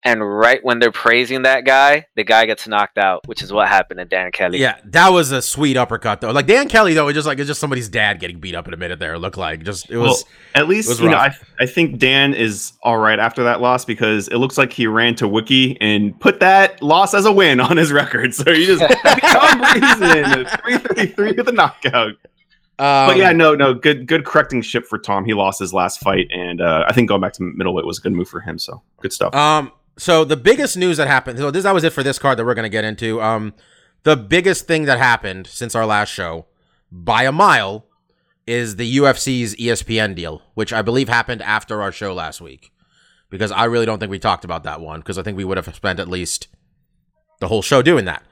and 0.07 0.25
right 0.25 0.63
when 0.63 0.79
they're 0.79 0.89
praising 0.89 1.41
that 1.41 1.65
guy, 1.65 2.05
the 2.15 2.23
guy 2.23 2.45
gets 2.45 2.65
knocked 2.65 2.97
out, 2.97 3.27
which 3.27 3.41
is 3.41 3.51
what 3.51 3.67
happened 3.67 3.97
to 3.97 4.05
Dan 4.05 4.31
Kelly. 4.31 4.57
Yeah, 4.57 4.79
that 4.85 5.09
was 5.09 5.33
a 5.33 5.41
sweet 5.41 5.75
uppercut 5.75 6.21
though. 6.21 6.31
Like 6.31 6.47
Dan 6.47 6.69
Kelly 6.69 6.93
though, 6.93 7.09
it 7.09 7.13
just 7.13 7.27
like 7.27 7.39
it's 7.39 7.47
just 7.47 7.59
somebody's 7.59 7.89
dad 7.89 8.21
getting 8.21 8.39
beat 8.39 8.55
up 8.55 8.69
in 8.69 8.73
a 8.73 8.77
minute 8.77 8.99
there. 8.99 9.15
It 9.15 9.19
looked 9.19 9.35
like 9.35 9.63
just 9.63 9.89
it 9.91 9.97
was. 9.97 10.23
well, 10.23 10.33
at 10.55 10.69
least 10.69 10.87
was 10.87 11.01
you 11.01 11.09
know 11.09 11.17
I. 11.17 11.35
I 11.59 11.65
think 11.65 11.99
Dan 11.99 12.33
is 12.33 12.71
all 12.83 12.97
right 12.99 13.19
after 13.19 13.43
that 13.43 13.59
loss 13.59 13.83
because 13.83 14.29
it 14.29 14.37
looks 14.37 14.57
like 14.57 14.71
he 14.71 14.87
ran 14.87 15.15
to 15.15 15.27
Wiki 15.27 15.77
and 15.81 16.17
put 16.17 16.39
that 16.39 16.81
loss 16.81 17.13
as 17.13 17.25
a 17.25 17.31
win 17.31 17.59
on 17.59 17.75
his 17.75 17.91
record. 17.91 18.33
So 18.37 18.53
he 18.53 18.65
just 18.65 18.81
Tom 18.81 19.59
Breeze 19.59 20.15
in 20.15 20.45
three 20.45 20.77
thirty 20.77 21.07
three 21.07 21.31
with 21.33 21.49
a 21.49 21.51
knockout. 21.51 22.11
um, 22.79 23.07
but 23.09 23.17
yeah, 23.17 23.31
no, 23.31 23.55
no, 23.55 23.73
good, 23.73 24.07
good 24.07 24.23
correcting 24.23 24.61
ship 24.61 24.85
for 24.85 24.99
Tom. 24.99 25.25
He 25.25 25.33
lost 25.33 25.59
his 25.59 25.73
last 25.73 25.99
fight, 25.99 26.27
and 26.31 26.61
uh, 26.61 26.85
I 26.87 26.93
think 26.93 27.09
going 27.09 27.19
back 27.19 27.33
to 27.33 27.43
middleweight 27.43 27.85
was 27.85 27.97
a 27.97 28.01
good 28.01 28.13
move 28.13 28.29
for 28.29 28.39
him. 28.39 28.57
So 28.57 28.81
good 29.01 29.11
stuff. 29.11 29.35
Um. 29.35 29.71
So 29.97 30.23
the 30.23 30.37
biggest 30.37 30.77
news 30.77 30.97
that 30.97 31.07
happened. 31.07 31.39
So 31.39 31.51
this 31.51 31.63
that 31.63 31.73
was 31.73 31.83
it 31.83 31.93
for 31.93 32.03
this 32.03 32.19
card 32.19 32.37
that 32.37 32.45
we're 32.45 32.53
gonna 32.53 32.69
get 32.69 32.85
into. 32.85 33.21
Um, 33.21 33.53
the 34.03 34.15
biggest 34.15 34.67
thing 34.67 34.85
that 34.85 34.97
happened 34.97 35.47
since 35.47 35.75
our 35.75 35.85
last 35.85 36.09
show, 36.09 36.45
by 36.91 37.23
a 37.23 37.31
mile, 37.31 37.85
is 38.45 38.77
the 38.77 38.97
UFC's 38.97 39.55
ESPN 39.55 40.15
deal, 40.15 40.41
which 40.53 40.71
I 40.71 40.81
believe 40.81 41.09
happened 41.09 41.41
after 41.41 41.81
our 41.81 41.91
show 41.91 42.13
last 42.13 42.39
week. 42.39 42.71
Because 43.29 43.51
I 43.51 43.65
really 43.65 43.85
don't 43.85 43.99
think 43.99 44.09
we 44.09 44.19
talked 44.19 44.45
about 44.45 44.63
that 44.63 44.79
one 44.79 45.01
because 45.01 45.17
I 45.17 45.23
think 45.23 45.35
we 45.35 45.43
would 45.43 45.57
have 45.57 45.75
spent 45.75 45.99
at 45.99 46.07
least 46.07 46.47
the 47.41 47.49
whole 47.49 47.61
show 47.61 47.81
doing 47.81 48.05
that. 48.05 48.23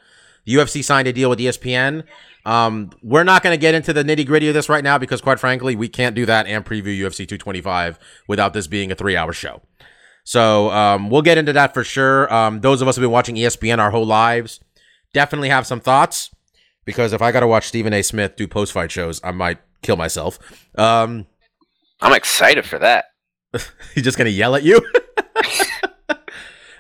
The 0.46 0.54
UFC 0.54 0.84
signed 0.84 1.08
a 1.08 1.14
deal 1.14 1.30
with 1.30 1.40
ESPN. 1.40 2.04
Um, 2.46 2.92
we're 3.02 3.24
not 3.24 3.44
going 3.44 3.54
to 3.54 3.60
get 3.60 3.76
into 3.76 3.92
the 3.92 4.04
nitty 4.04 4.26
gritty 4.26 4.48
of 4.48 4.54
this 4.54 4.70
right 4.70 4.84
now 4.84 4.98
because, 4.98 5.20
quite 5.20 5.40
frankly, 5.40 5.76
we 5.76 5.90
can't 5.90 6.16
do 6.16 6.26
that 6.28 6.46
and 6.46 6.64
preview 6.64 6.98
UFC 6.98 7.28
225 7.28 8.00
without 8.28 8.54
this 8.54 8.68
being 8.68 8.92
a 8.92 8.96
three 8.96 9.18
hour 9.18 9.34
show. 9.34 9.62
So 10.28 10.72
um, 10.72 11.10
we'll 11.10 11.22
get 11.22 11.38
into 11.38 11.54
that 11.54 11.74
for 11.74 11.84
sure. 11.84 12.32
Um, 12.34 12.60
those 12.60 12.82
of 12.82 12.88
us 12.88 12.96
who 12.96 13.02
have 13.02 13.06
been 13.08 13.12
watching 13.14 13.36
ESPN 13.36 13.78
our 13.80 13.92
whole 13.92 14.06
lives 14.06 14.60
definitely 15.14 15.50
have 15.50 15.68
some 15.68 15.80
thoughts 15.80 16.32
because 16.84 17.14
if 17.14 17.22
I 17.22 17.32
got 17.32 17.42
to 17.42 17.48
watch 17.48 17.68
Stephen 17.68 17.94
A. 17.94 18.02
Smith 18.02 18.36
do 18.36 18.48
post 18.48 18.74
fight 18.74 18.92
shows, 18.92 19.22
I 19.24 19.32
might 19.32 19.60
kill 19.84 19.98
myself. 19.98 20.40
Um, 20.78 21.28
I'm 22.02 22.14
excited 22.14 22.66
for 22.66 22.80
that. 22.80 23.06
he's 23.94 24.04
just 24.04 24.18
going 24.18 24.26
to 24.26 24.32
yell 24.32 24.56
at 24.56 24.64
you. 24.64 24.82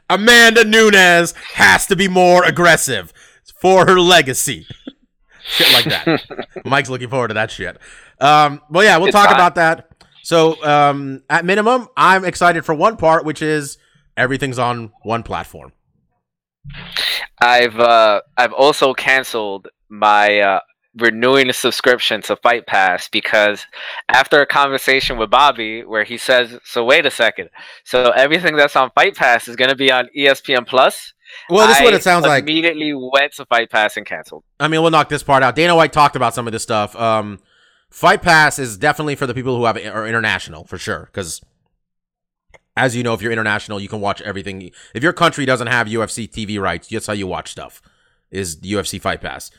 Amanda 0.09 0.63
Nunes 0.63 1.33
has 1.53 1.87
to 1.87 1.95
be 1.95 2.07
more 2.07 2.43
aggressive 2.43 3.11
for 3.59 3.85
her 3.87 3.99
legacy. 3.99 4.67
shit 5.43 5.71
like 5.73 5.85
that. 5.85 6.45
Mike's 6.65 6.89
looking 6.89 7.09
forward 7.09 7.29
to 7.29 7.33
that 7.35 7.49
shit. 7.49 7.77
Um, 8.19 8.61
well, 8.69 8.83
yeah, 8.83 8.97
we'll 8.97 9.07
It's 9.07 9.15
talk 9.15 9.27
fine. 9.27 9.35
about 9.35 9.55
that. 9.55 9.89
So, 10.25 10.59
um, 10.65 11.21
at 11.29 11.45
minimum, 11.45 11.87
I'm 11.95 12.25
excited 12.25 12.65
for 12.65 12.73
one 12.73 12.97
part, 12.97 13.25
which 13.25 13.43
is 13.43 13.77
everything's 14.17 14.57
on 14.57 14.91
one 15.03 15.21
platform. 15.21 15.71
I've 17.39 17.79
uh, 17.79 18.21
I've 18.35 18.51
also 18.51 18.95
canceled 18.95 19.67
my 19.87 20.39
uh, 20.39 20.59
renewing 20.97 21.45
the 21.45 21.53
subscription 21.53 22.23
to 22.23 22.35
Fight 22.37 22.65
Pass 22.65 23.07
because 23.07 23.67
after 24.09 24.41
a 24.41 24.47
conversation 24.47 25.19
with 25.19 25.29
Bobby 25.29 25.83
where 25.83 26.03
he 26.03 26.17
says, 26.17 26.57
"So 26.63 26.83
wait 26.83 27.05
a 27.05 27.11
second, 27.11 27.51
so 27.83 28.09
everything 28.09 28.55
that's 28.55 28.75
on 28.75 28.89
Fight 28.95 29.15
Pass 29.15 29.47
is 29.47 29.55
going 29.55 29.69
to 29.69 29.75
be 29.75 29.91
on 29.91 30.09
ESPN 30.17 30.65
Plus." 30.65 31.13
Well, 31.51 31.67
this 31.67 31.77
is 31.77 31.83
what 31.83 31.93
it 31.93 32.01
sounds 32.01 32.25
like. 32.25 32.41
Immediately 32.41 32.95
went 32.95 33.33
to 33.33 33.45
Fight 33.45 33.69
Pass 33.69 33.95
and 33.95 34.07
canceled. 34.07 34.43
I 34.59 34.69
mean, 34.69 34.81
we'll 34.81 34.89
knock 34.89 35.09
this 35.09 35.21
part 35.21 35.43
out. 35.43 35.55
Dana 35.55 35.75
White 35.75 35.93
talked 35.93 36.15
about 36.15 36.33
some 36.33 36.47
of 36.47 36.51
this 36.51 36.63
stuff. 36.63 36.95
Um, 36.95 37.37
Fight 37.89 38.21
Pass 38.21 38.59
is 38.59 38.77
definitely 38.77 39.15
for 39.15 39.27
the 39.27 39.33
people 39.33 39.57
who 39.57 39.65
have 39.65 39.77
are 39.77 40.07
international 40.07 40.65
for 40.65 40.77
sure. 40.77 41.09
Because 41.11 41.41
as 42.77 42.95
you 42.95 43.03
know, 43.03 43.13
if 43.13 43.21
you're 43.21 43.31
international, 43.31 43.79
you 43.79 43.87
can 43.87 44.01
watch 44.01 44.21
everything. 44.21 44.71
If 44.93 45.03
your 45.03 45.13
country 45.13 45.45
doesn't 45.45 45.67
have 45.67 45.87
UFC 45.87 46.29
TV 46.29 46.59
rights, 46.59 46.89
that's 46.89 47.07
how 47.07 47.13
you 47.13 47.27
watch 47.27 47.51
stuff. 47.51 47.81
Is 48.31 48.57
UFC 48.57 48.99
Fight 48.99 49.21
Pass. 49.21 49.51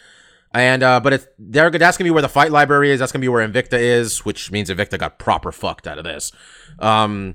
And 0.53 0.83
uh, 0.83 1.01
but 1.01 1.13
it's 1.13 1.27
they're 1.39 1.71
that's 1.71 1.97
gonna 1.97 2.07
be 2.07 2.13
where 2.13 2.23
the 2.23 2.29
fight 2.29 2.51
library 2.51 2.91
is. 2.91 3.01
That's 3.01 3.13
gonna 3.13 3.21
be 3.21 3.29
where 3.29 3.47
Invicta 3.47 3.79
is, 3.79 4.25
which 4.25 4.51
means 4.51 4.71
Invicta 4.71 4.99
got 4.99 5.19
proper 5.19 5.53
fucked 5.53 5.87
out 5.87 5.99
of 5.99 6.05
this. 6.05 6.33
Um, 6.79 7.35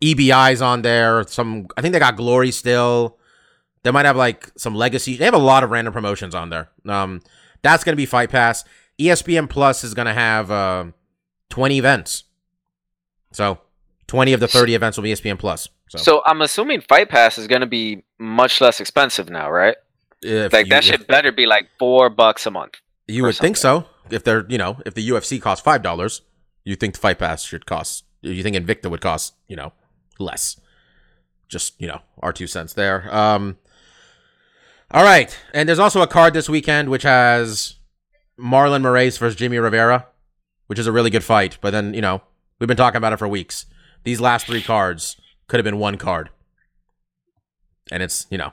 EBI's 0.00 0.62
on 0.62 0.82
there. 0.82 1.24
Some 1.26 1.66
I 1.76 1.80
think 1.80 1.92
they 1.92 1.98
got 1.98 2.16
Glory 2.16 2.50
still. 2.50 3.18
They 3.82 3.90
might 3.90 4.06
have 4.06 4.16
like 4.16 4.50
some 4.56 4.74
legacy. 4.74 5.16
They 5.16 5.24
have 5.24 5.34
a 5.34 5.38
lot 5.38 5.64
of 5.64 5.70
random 5.70 5.92
promotions 5.92 6.34
on 6.34 6.50
there. 6.50 6.70
Um, 6.86 7.22
that's 7.62 7.82
gonna 7.82 7.96
be 7.96 8.06
Fight 8.06 8.30
Pass. 8.30 8.64
ESPN 9.00 9.48
Plus 9.48 9.82
is 9.84 9.94
gonna 9.94 10.14
have 10.14 10.50
uh, 10.50 10.84
20 11.48 11.78
events. 11.78 12.24
So 13.32 13.58
20 14.06 14.32
of 14.32 14.40
the 14.40 14.48
30 14.48 14.74
events 14.74 14.96
will 14.96 15.04
be 15.04 15.12
ESPN 15.12 15.38
Plus. 15.38 15.68
So, 15.88 15.98
So 15.98 16.22
I'm 16.26 16.40
assuming 16.42 16.80
Fight 16.80 17.08
Pass 17.08 17.38
is 17.38 17.46
going 17.46 17.60
to 17.60 17.66
be 17.66 18.04
much 18.18 18.60
less 18.60 18.80
expensive 18.80 19.28
now, 19.28 19.50
right? 19.50 19.76
if 20.22 20.52
Like 20.52 20.66
you, 20.66 20.70
that 20.70 20.84
should 20.84 21.06
better 21.06 21.32
be 21.32 21.46
like 21.46 21.68
four 21.78 22.10
bucks 22.10 22.44
a 22.46 22.50
month. 22.50 22.74
you 23.08 23.22
would 23.24 23.36
think 23.36 23.56
so. 23.56 23.86
If 24.10 24.22
they're 24.24 24.44
you 24.48 24.58
know 24.58 24.80
if 24.84 24.94
the 24.94 25.08
UFC 25.08 25.40
costs 25.40 25.64
five 25.64 25.82
dollars, 25.82 26.22
you 26.64 26.76
think 26.76 26.94
the 26.94 27.00
Fight 27.00 27.18
Pass 27.18 27.42
should 27.44 27.66
cost. 27.66 28.04
You 28.22 28.42
think 28.42 28.56
Invicta 28.56 28.90
would 28.90 29.00
cost 29.00 29.34
you 29.48 29.56
know 29.56 29.72
less. 30.18 30.60
Just 31.48 31.80
you 31.80 31.88
know 31.88 32.00
our 32.20 32.32
two 32.32 32.46
cents 32.46 32.72
there. 32.74 33.12
Um. 33.14 33.56
All 34.92 35.04
right, 35.04 35.36
and 35.54 35.68
there's 35.68 35.78
also 35.78 36.02
a 36.02 36.08
card 36.08 36.34
this 36.34 36.48
weekend 36.48 36.88
which 36.88 37.04
has 37.04 37.76
Marlon 38.40 38.82
Moraes 38.82 39.18
versus 39.18 39.36
Jimmy 39.36 39.58
Rivera, 39.58 40.06
which 40.66 40.78
is 40.78 40.86
a 40.86 40.92
really 40.92 41.10
good 41.10 41.24
fight. 41.24 41.58
But 41.60 41.70
then 41.70 41.94
you 41.94 42.00
know 42.00 42.22
we've 42.58 42.68
been 42.68 42.76
talking 42.76 42.98
about 42.98 43.12
it 43.12 43.18
for 43.18 43.28
weeks. 43.28 43.66
These 44.04 44.20
last 44.20 44.46
three 44.46 44.62
cards 44.62 45.16
could 45.48 45.58
have 45.58 45.64
been 45.64 45.78
one 45.78 45.96
card, 45.96 46.30
and 47.90 48.02
it's 48.02 48.26
you 48.30 48.38
know 48.38 48.52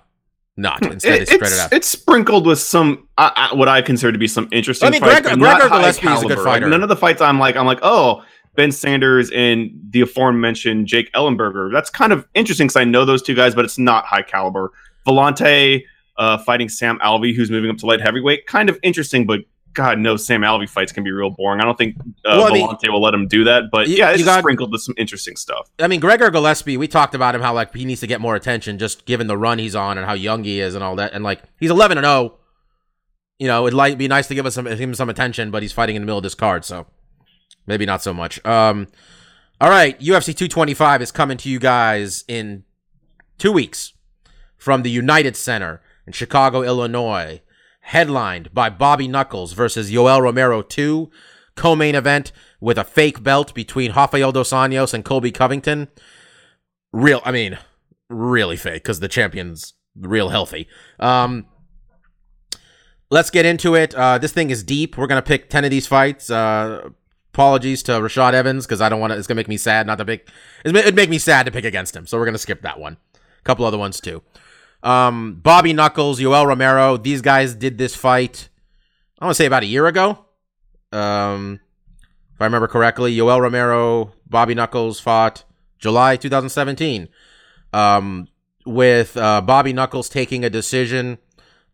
not. 0.56 0.84
Instead, 0.86 1.22
It- 1.22 1.28
spread 1.28 1.42
it 1.42 1.46
it's, 1.48 1.60
out. 1.60 1.74
it's 1.74 1.88
sprinkled 1.88 2.46
with 2.46 2.60
some 2.60 3.08
uh, 3.18 3.32
uh, 3.36 3.56
what 3.56 3.68
I 3.68 3.82
consider 3.82 4.12
to 4.12 4.18
be 4.18 4.28
some 4.28 4.48
interesting. 4.52 4.88
I 4.88 4.92
mean, 4.92 5.02
fights, 5.02 5.22
Gregor- 5.22 5.70
Gillespie 5.70 6.08
is 6.08 6.24
a 6.24 6.26
good 6.28 6.36
caliber. 6.38 6.44
Like, 6.50 6.62
none 6.70 6.84
of 6.84 6.90
the 6.90 6.96
fights 6.96 7.22
I'm 7.22 7.40
like 7.40 7.56
I'm 7.56 7.66
like 7.66 7.80
oh 7.84 8.24
Ben 8.56 8.72
Saunders 8.72 9.30
and 9.32 9.70
the 9.92 10.02
aforementioned 10.02 10.88
Jake 10.88 11.12
Ellenberger. 11.14 11.72
That's 11.72 11.90
kind 11.92 12.12
of 12.12 12.28
interesting 12.34 12.68
because 12.68 12.76
I 12.78 12.86
know 12.86 13.06
those 13.06 13.22
two 13.22 13.36
guys, 13.36 13.54
but 13.54 13.66
it's 13.66 13.78
not 13.78 14.06
high 14.06 14.24
caliber. 14.24 14.72
Villante 15.08 15.84
uh, 16.18 16.40
fighting 16.40 16.68
Sam 16.68 16.98
Alvey, 17.00 17.36
who's 17.36 17.52
moving 17.52 17.70
up 17.70 17.78
to 17.78 17.86
light 17.86 18.02
heavyweight, 18.02 18.48
kind 18.48 18.70
of 18.70 18.80
interesting, 18.82 19.28
but 19.28 19.42
God 19.78 20.00
knows 20.00 20.26
Sam 20.26 20.42
Alvey 20.42 20.68
fights 20.68 20.92
can 20.92 21.04
be 21.04 21.12
real 21.12 21.30
boring. 21.30 21.62
I 21.62 21.64
don't 21.66 21.78
think 21.78 21.96
uh, 22.26 22.36
Well, 22.38 22.48
I 22.48 22.52
mean- 22.52 22.68
will 22.92 23.02
let 23.02 23.14
him 23.14 23.28
do 23.28 23.44
that. 23.46 23.66
But 23.72 23.88
You- 23.88 23.98
yeah, 23.98 24.10
it's 24.12 24.24
got- 24.26 24.40
sprinkled 24.40 24.72
with 24.72 24.82
some 24.82 24.96
interesting 24.98 25.36
stuff. 25.36 25.70
I 25.80 25.88
mean, 25.88 26.00
Gregor 26.00 26.30
Gillespie, 26.32 26.78
we 26.78 26.88
talked 26.88 27.14
about 27.16 27.36
him 27.36 27.42
how 27.42 27.54
like 27.54 27.74
he 27.76 27.86
needs 27.86 28.02
to 28.02 28.08
get 28.08 28.20
more 28.20 28.36
attention 28.36 28.78
just 28.80 29.06
given 29.06 29.28
the 29.28 29.38
run 29.38 29.60
he's 29.60 29.76
on 29.76 29.98
and 29.98 30.06
how 30.08 30.14
young 30.14 30.44
he 30.44 30.60
is 30.60 30.74
and 30.76 30.84
all 30.84 30.96
that. 30.98 31.14
And 31.14 31.24
like 31.24 31.42
he's 31.60 31.70
11 31.72 31.98
and 31.98 32.06
0. 32.06 32.34
You 33.40 33.48
know, 33.48 33.68
it'd 33.68 33.78
like 33.78 33.98
be 34.00 34.08
nice 34.08 34.28
to 34.30 34.36
give 34.36 34.46
us 34.48 34.56
some 34.56 34.66
him 34.66 34.96
some 34.96 35.10
attention, 35.10 35.52
but 35.52 35.62
he's 35.62 35.72
fighting 35.72 35.96
in 35.96 36.02
the 36.02 36.06
middle 36.08 36.18
of 36.18 36.24
this 36.24 36.34
card, 36.36 36.66
so 36.66 36.88
maybe 37.68 37.86
not 37.86 38.02
so 38.02 38.14
much. 38.14 38.44
Um 38.46 38.88
all 39.62 39.70
right, 39.70 40.00
UFC 40.00 40.36
225 40.36 41.02
is 41.04 41.12
coming 41.12 41.38
to 41.38 41.50
you 41.50 41.60
guys 41.60 42.24
in 42.28 42.64
2 43.38 43.52
weeks 43.52 43.94
from 44.58 44.82
the 44.82 44.90
United 44.90 45.36
Center 45.36 45.82
in 46.08 46.14
Chicago, 46.14 46.64
Illinois, 46.64 47.42
headlined 47.88 48.54
by 48.54 48.70
Bobby 48.70 49.08
Knuckles 49.08 49.54
versus 49.54 49.90
Yoel 49.90 50.22
Romero 50.22 50.62
2, 50.62 51.10
co-main 51.56 51.96
event 51.96 52.34
with 52.60 52.78
a 52.78 52.84
fake 52.84 53.24
belt 53.24 53.54
between 53.54 53.94
Rafael 53.94 54.34
Dos 54.34 54.50
Anjos 54.50 54.94
and 54.94 55.06
Colby 55.06 55.32
Covington. 55.32 55.88
Real, 56.92 57.22
I 57.24 57.32
mean, 57.32 57.58
really 58.10 58.58
fake 58.58 58.84
because 58.84 59.00
the 59.00 59.08
champion's 59.08 59.74
real 59.96 60.28
healthy. 60.30 60.68
Um, 61.00 61.46
let's 63.10 63.30
get 63.30 63.46
into 63.46 63.76
it. 63.76 63.96
Uh, 63.96 64.18
this 64.18 64.34
thing 64.34 64.50
is 64.50 64.64
deep. 64.64 64.98
We're 64.98 65.08
gonna 65.08 65.22
pick 65.22 65.50
ten 65.50 65.64
of 65.64 65.72
these 65.72 65.88
fights. 65.88 66.30
Uh, 66.30 66.90
apologies 67.34 67.84
to 67.84 67.94
Rashad 67.94 68.34
Evans 68.34 68.66
because 68.66 68.82
I 68.82 68.90
don't 68.90 69.00
want 69.00 69.14
to. 69.14 69.18
It's 69.18 69.28
gonna 69.28 69.40
make 69.40 69.48
me 69.48 69.58
sad 69.58 69.88
not 69.88 69.98
to 70.00 70.06
pick. 70.06 70.30
It'd 70.66 70.96
make 70.96 71.10
me 71.10 71.20
sad 71.20 71.46
to 71.46 71.54
pick 71.54 71.64
against 71.64 71.96
him, 71.96 72.06
so 72.06 72.18
we're 72.18 72.26
gonna 72.26 72.38
skip 72.38 72.64
that 72.64 72.82
one. 72.82 72.98
A 73.16 73.44
couple 73.44 73.64
other 73.64 73.78
ones 73.78 74.02
too. 74.02 74.24
Um, 74.88 75.42
Bobby 75.44 75.74
Knuckles, 75.74 76.18
Yoel 76.18 76.48
Romero. 76.48 76.96
These 76.96 77.22
guys 77.22 77.54
did 77.54 77.78
this 77.78 77.94
fight. 77.94 78.48
I 79.20 79.26
want 79.26 79.36
to 79.36 79.36
say 79.36 79.46
about 79.46 79.64
a 79.64 79.68
year 79.68 79.86
ago. 79.86 80.26
Um, 80.94 81.60
if 82.34 82.42
I 82.42 82.46
remember 82.46 82.70
correctly, 82.70 83.14
Yoel 83.14 83.42
Romero, 83.42 84.14
Bobby 84.26 84.56
Knuckles 84.56 85.02
fought 85.02 85.44
July 85.78 86.16
2017. 86.16 87.10
Um, 87.74 88.30
with 88.66 89.18
uh, 89.18 89.42
Bobby 89.42 89.74
Knuckles 89.74 90.08
taking 90.08 90.46
a 90.46 90.50
decision, 90.50 91.18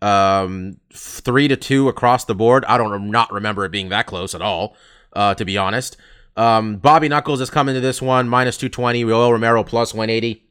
um, 0.02 0.78
three 0.92 1.48
to 1.48 1.56
two 1.56 1.90
across 1.90 2.26
the 2.26 2.34
board. 2.34 2.66
I 2.66 2.80
don't 2.80 3.12
not 3.12 3.32
remember 3.32 3.64
it 3.64 3.72
being 3.72 3.90
that 3.90 4.08
close 4.08 4.34
at 4.34 4.42
all, 4.42 4.76
uh, 5.14 5.36
to 5.36 5.46
be 5.46 5.56
honest. 5.56 5.98
Um, 6.36 6.78
Bobby 6.78 7.10
Knuckles 7.10 7.42
is 7.42 7.52
coming 7.52 7.76
to 7.76 7.82
this 7.82 8.02
one 8.02 8.28
minus 8.28 8.58
220. 8.58 9.04
Yoel 9.06 9.32
Romero 9.32 9.64
plus 9.64 9.94
180. 9.94 10.43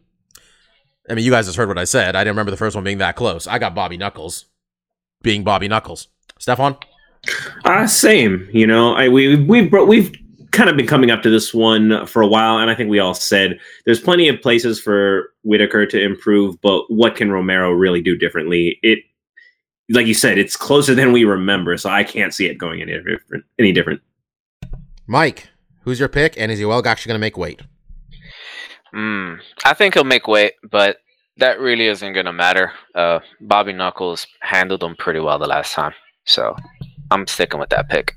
I 1.09 1.15
mean, 1.15 1.25
you 1.25 1.31
guys 1.31 1.47
just 1.47 1.57
heard 1.57 1.69
what 1.69 1.79
I 1.79 1.85
said. 1.85 2.15
I 2.15 2.21
didn't 2.21 2.35
remember 2.35 2.51
the 2.51 2.57
first 2.57 2.75
one 2.75 2.85
being 2.85 2.99
that 2.99 3.17
close. 3.17 3.47
I 3.47 3.59
got 3.59 3.75
Bobby 3.75 3.97
Knuckles 3.97 4.47
being 5.23 5.45
Bobby 5.45 5.69
Knuckles. 5.69 6.09
Stefan? 6.39 6.77
Uh, 7.65 7.87
same. 7.87 8.49
You 8.53 8.67
know, 8.67 8.95
I 8.95 9.09
we 9.09 9.37
we've 9.37 9.71
bro- 9.71 9.85
we've 9.85 10.13
kind 10.51 10.69
of 10.69 10.77
been 10.77 10.87
coming 10.87 11.11
up 11.11 11.23
to 11.23 11.31
this 11.31 11.55
one 11.55 12.07
for 12.07 12.23
a 12.23 12.27
while, 12.27 12.59
and 12.59 12.71
I 12.71 12.75
think 12.75 12.91
we 12.91 12.99
all 12.99 13.15
said 13.15 13.59
there's 13.85 14.01
plenty 14.01 14.29
of 14.29 14.41
places 14.41 14.81
for 14.81 15.33
Whittaker 15.45 15.87
to 15.87 16.01
improve, 16.01 16.61
but 16.61 16.91
what 16.91 17.17
can 17.17 17.31
Romero 17.31 17.71
really 17.71 18.03
do 18.03 18.17
differently? 18.17 18.79
It, 18.83 19.01
like 19.89 20.07
you 20.07 20.15
said, 20.15 20.39
it's 20.39 20.57
closer 20.57 20.95
than 20.95 21.13
we 21.13 21.25
remember, 21.25 21.77
so 21.77 21.91
I 21.91 22.05
can't 22.05 22.35
see 22.35 22.47
it 22.47 22.59
going 22.59 22.83
any 22.83 22.93
different. 22.93 23.45
Any 23.59 23.73
different. 23.73 24.01
Mike, 25.07 25.49
who's 25.81 25.99
your 25.99 26.09
pick? 26.09 26.35
And 26.37 26.51
is 26.53 26.61
Yoel 26.61 26.85
actually 26.85 27.11
going 27.11 27.21
to 27.21 27.25
make 27.25 27.37
weight? 27.37 27.63
Mm, 28.95 29.41
I 29.65 29.75
think 29.75 29.95
he'll 29.95 30.05
make 30.05 30.29
weight, 30.29 30.55
but 30.71 30.99
that 31.39 31.61
really 31.61 31.87
isn't 31.87 32.13
gonna 32.13 32.33
matter. 32.33 32.73
Uh, 32.95 33.21
Bobby 33.41 33.73
Knuckles 33.73 34.27
handled 34.41 34.83
him 34.83 34.97
pretty 34.97 35.21
well 35.21 35.39
the 35.39 35.47
last 35.47 35.73
time, 35.73 35.95
so 36.25 36.57
I'm 37.11 37.27
sticking 37.27 37.61
with 37.61 37.71
that 37.71 37.89
pick. 37.89 38.15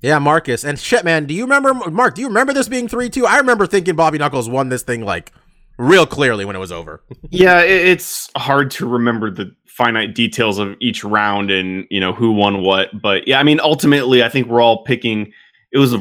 Yeah, 0.00 0.18
Marcus. 0.18 0.64
And 0.64 0.78
shit, 0.78 1.04
man, 1.04 1.26
do 1.26 1.34
you 1.34 1.42
remember, 1.42 1.74
Mark, 1.74 2.14
do 2.14 2.20
you 2.20 2.28
remember 2.28 2.52
this 2.52 2.68
being 2.68 2.86
3 2.86 3.10
2? 3.10 3.26
I 3.26 3.38
remember 3.38 3.66
thinking 3.66 3.96
Bobby 3.96 4.18
Knuckles 4.18 4.48
won 4.48 4.68
this 4.68 4.82
thing, 4.82 5.04
like, 5.04 5.32
real 5.78 6.06
clearly 6.06 6.44
when 6.44 6.56
it 6.56 6.60
was 6.60 6.72
over. 6.72 7.02
yeah, 7.30 7.62
it, 7.62 7.88
it's 7.88 8.28
hard 8.36 8.70
to 8.72 8.86
remember 8.86 9.30
the 9.30 9.54
finite 9.66 10.14
details 10.14 10.58
of 10.58 10.74
each 10.80 11.04
round 11.04 11.50
and 11.50 11.86
you 11.90 12.00
know 12.00 12.12
who 12.12 12.32
won 12.32 12.62
what. 12.62 12.88
But 13.00 13.26
yeah, 13.26 13.38
I 13.40 13.42
mean, 13.42 13.60
ultimately, 13.60 14.22
I 14.22 14.28
think 14.28 14.48
we're 14.48 14.60
all 14.60 14.84
picking. 14.84 15.32
It 15.72 15.78
was 15.78 15.94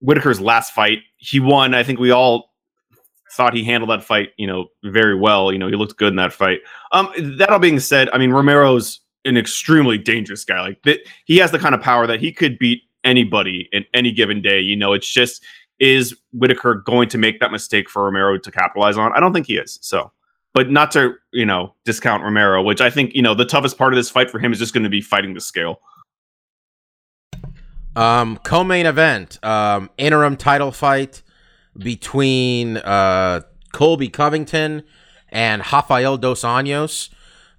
Whittaker's 0.00 0.40
last 0.40 0.72
fight. 0.72 0.98
He 1.16 1.40
won. 1.40 1.74
I 1.74 1.82
think 1.82 1.98
we 1.98 2.10
all 2.10 2.50
thought 3.34 3.54
he 3.54 3.64
handled 3.64 3.90
that 3.90 4.04
fight, 4.04 4.30
you 4.36 4.46
know, 4.46 4.68
very 4.84 5.18
well. 5.18 5.52
You 5.52 5.58
know, 5.58 5.68
he 5.68 5.76
looked 5.76 5.96
good 5.96 6.08
in 6.08 6.16
that 6.16 6.32
fight. 6.32 6.60
Um, 6.92 7.08
that 7.38 7.50
all 7.50 7.58
being 7.58 7.80
said, 7.80 8.08
I 8.12 8.18
mean, 8.18 8.30
Romero's 8.30 9.00
an 9.24 9.36
extremely 9.36 9.98
dangerous 9.98 10.44
guy. 10.44 10.60
Like 10.60 10.82
that, 10.82 11.00
he 11.24 11.38
has 11.38 11.50
the 11.50 11.58
kind 11.58 11.74
of 11.74 11.80
power 11.80 12.06
that 12.06 12.20
he 12.20 12.32
could 12.32 12.58
beat 12.58 12.82
anybody 13.02 13.68
in 13.72 13.84
any 13.92 14.12
given 14.12 14.40
day. 14.40 14.60
You 14.60 14.76
know, 14.76 14.92
it's 14.92 15.10
just 15.10 15.44
is 15.80 16.16
Whittaker 16.32 16.76
going 16.76 17.08
to 17.08 17.18
make 17.18 17.40
that 17.40 17.50
mistake 17.50 17.90
for 17.90 18.04
Romero 18.04 18.38
to 18.38 18.50
capitalize 18.50 18.96
on? 18.96 19.12
I 19.12 19.20
don't 19.20 19.32
think 19.32 19.46
he 19.46 19.56
is. 19.56 19.78
So, 19.82 20.12
but 20.52 20.70
not 20.70 20.92
to 20.92 21.14
you 21.32 21.44
know 21.44 21.74
discount 21.84 22.22
Romero, 22.22 22.62
which 22.62 22.80
I 22.80 22.90
think 22.90 23.14
you 23.14 23.22
know 23.22 23.34
the 23.34 23.44
toughest 23.44 23.76
part 23.76 23.92
of 23.92 23.96
this 23.96 24.10
fight 24.10 24.30
for 24.30 24.38
him 24.38 24.52
is 24.52 24.58
just 24.58 24.72
going 24.72 24.84
to 24.84 24.90
be 24.90 25.00
fighting 25.00 25.34
the 25.34 25.40
scale. 25.40 25.80
Um, 27.96 28.38
co-main 28.38 28.86
event, 28.86 29.38
um, 29.44 29.88
interim 29.98 30.36
title 30.36 30.72
fight 30.72 31.22
between 31.76 32.76
uh 32.78 33.42
Colby 33.72 34.08
Covington 34.08 34.84
and 35.30 35.62
Rafael 35.72 36.16
dos 36.16 36.42
Anjos. 36.42 37.10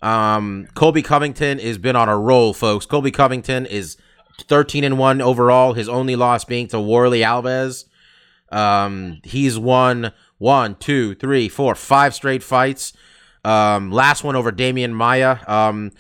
Um, 0.02 0.68
Colby 0.76 1.02
Covington 1.02 1.60
has 1.60 1.78
been 1.78 1.96
on 1.96 2.08
a 2.08 2.18
roll, 2.18 2.54
folks. 2.54 2.86
Colby 2.86 3.12
Covington 3.12 3.66
is 3.66 3.98
13 4.44 4.84
and 4.84 4.98
1 4.98 5.22
overall, 5.22 5.74
his 5.74 5.90
only 5.90 6.16
loss 6.16 6.46
being 6.46 6.68
to 6.68 6.80
Warley 6.80 7.20
Alves. 7.20 7.86
Um, 8.52 9.20
he's 9.24 9.58
won 9.58 10.14
one, 10.38 10.76
two, 10.76 11.16
three, 11.16 11.50
four, 11.50 11.76
five 11.76 12.14
straight 12.14 12.44
fights. 12.44 12.94
Um, 13.44 13.92
last 13.92 14.24
one 14.24 14.36
over 14.36 14.52
Demian 14.52 14.94
Maia. 14.94 15.38
Um, 15.48 15.92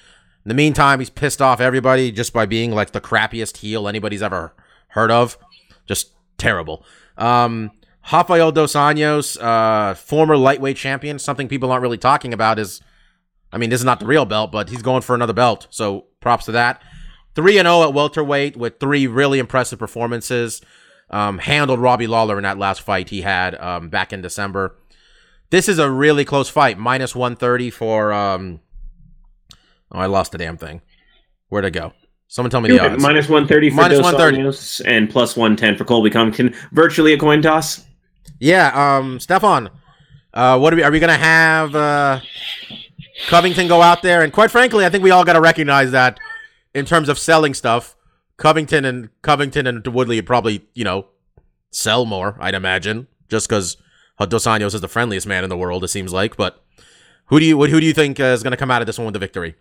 in 0.45 0.49
the 0.49 0.53
meantime, 0.53 0.99
he's 0.99 1.09
pissed 1.09 1.41
off 1.41 1.59
everybody 1.59 2.11
just 2.11 2.33
by 2.33 2.45
being 2.45 2.71
like 2.71 2.91
the 2.91 3.01
crappiest 3.01 3.57
heel 3.57 3.87
anybody's 3.87 4.21
ever 4.21 4.53
heard 4.89 5.11
of. 5.11 5.37
Just 5.87 6.11
terrible. 6.37 6.85
Um, 7.17 7.71
Rafael 8.11 8.51
Dos 8.51 8.73
Anjos, 8.73 9.41
uh, 9.41 9.93
former 9.95 10.37
lightweight 10.37 10.77
champion. 10.77 11.19
Something 11.19 11.47
people 11.47 11.71
aren't 11.71 11.81
really 11.81 11.97
talking 11.97 12.33
about 12.33 12.59
is, 12.59 12.81
I 13.51 13.57
mean, 13.57 13.69
this 13.69 13.81
is 13.81 13.85
not 13.85 13.99
the 13.99 14.05
real 14.05 14.25
belt, 14.25 14.51
but 14.51 14.69
he's 14.69 14.81
going 14.81 15.01
for 15.01 15.15
another 15.15 15.33
belt. 15.33 15.67
So 15.69 16.05
props 16.19 16.45
to 16.45 16.51
that. 16.53 16.81
3 17.35 17.57
and 17.57 17.65
0 17.65 17.83
at 17.83 17.93
welterweight 17.93 18.55
with 18.55 18.79
three 18.79 19.07
really 19.07 19.39
impressive 19.39 19.79
performances. 19.79 20.61
Um, 21.09 21.37
handled 21.37 21.79
Robbie 21.79 22.07
Lawler 22.07 22.37
in 22.37 22.43
that 22.43 22.57
last 22.57 22.81
fight 22.81 23.09
he 23.09 23.21
had 23.21 23.55
um, 23.55 23.89
back 23.89 24.11
in 24.11 24.21
December. 24.21 24.75
This 25.51 25.69
is 25.69 25.77
a 25.77 25.89
really 25.89 26.25
close 26.25 26.49
fight. 26.49 26.77
Minus 26.77 27.15
130 27.15 27.69
for. 27.69 28.11
Um, 28.11 28.61
oh, 29.91 29.99
I 29.99 30.07
lost 30.07 30.31
the 30.31 30.37
damn 30.37 30.57
thing. 30.57 30.81
Where'd 31.49 31.65
it 31.65 31.71
go? 31.71 31.93
Someone 32.27 32.49
tell 32.49 32.61
me 32.61 32.69
the 32.69 32.79
odds. 32.79 33.01
Minus 33.01 33.29
130 33.29 33.69
for 33.69 33.75
Minus 33.75 33.97
Dos 33.99 34.13
130. 34.13 34.37
Anjos 34.37 34.81
and 34.85 35.09
plus 35.09 35.37
110 35.37 35.77
for 35.77 35.85
Colby 35.85 36.09
Covington. 36.09 36.55
Virtually 36.71 37.13
a 37.13 37.17
coin 37.19 37.41
toss. 37.41 37.85
Yeah, 38.39 38.97
um, 38.97 39.19
Stefan, 39.19 39.69
uh, 40.33 40.57
what 40.59 40.73
are 40.73 40.75
we, 40.75 40.83
are 40.83 40.91
we 40.91 40.99
gonna 40.99 41.17
have 41.17 41.75
uh, 41.75 42.19
Covington 43.27 43.67
go 43.67 43.81
out 43.81 44.01
there? 44.01 44.23
And 44.23 44.33
quite 44.33 44.51
frankly, 44.51 44.85
I 44.85 44.89
think 44.89 45.03
we 45.03 45.11
all 45.11 45.23
got 45.23 45.33
to 45.33 45.41
recognize 45.41 45.91
that 45.91 46.19
in 46.73 46.85
terms 46.85 47.09
of 47.09 47.17
selling 47.17 47.53
stuff, 47.53 47.95
Covington 48.37 48.85
and 48.85 49.09
Covington 49.21 49.67
and 49.67 49.85
Woodley 49.87 50.21
probably 50.21 50.65
you 50.73 50.83
know 50.83 51.07
sell 51.71 52.05
more. 52.05 52.37
I'd 52.39 52.55
imagine 52.55 53.07
just 53.29 53.47
because 53.47 53.77
Dos 54.19 54.45
Anjos 54.45 54.73
is 54.73 54.81
the 54.81 54.87
friendliest 54.87 55.27
man 55.27 55.43
in 55.43 55.49
the 55.49 55.57
world. 55.57 55.83
It 55.83 55.89
seems 55.89 56.13
like, 56.13 56.37
but. 56.37 56.61
Who 57.27 57.39
do 57.39 57.45
you 57.45 57.57
who 57.59 57.79
do 57.79 57.85
you 57.85 57.93
think 57.93 58.19
uh, 58.19 58.25
is 58.25 58.43
to 58.43 58.57
come 58.57 58.69
out 58.69 58.81
of 58.81 58.85
this 58.85 58.99
one 58.99 59.05
with 59.05 59.13
the 59.13 59.19
victory? 59.19 59.55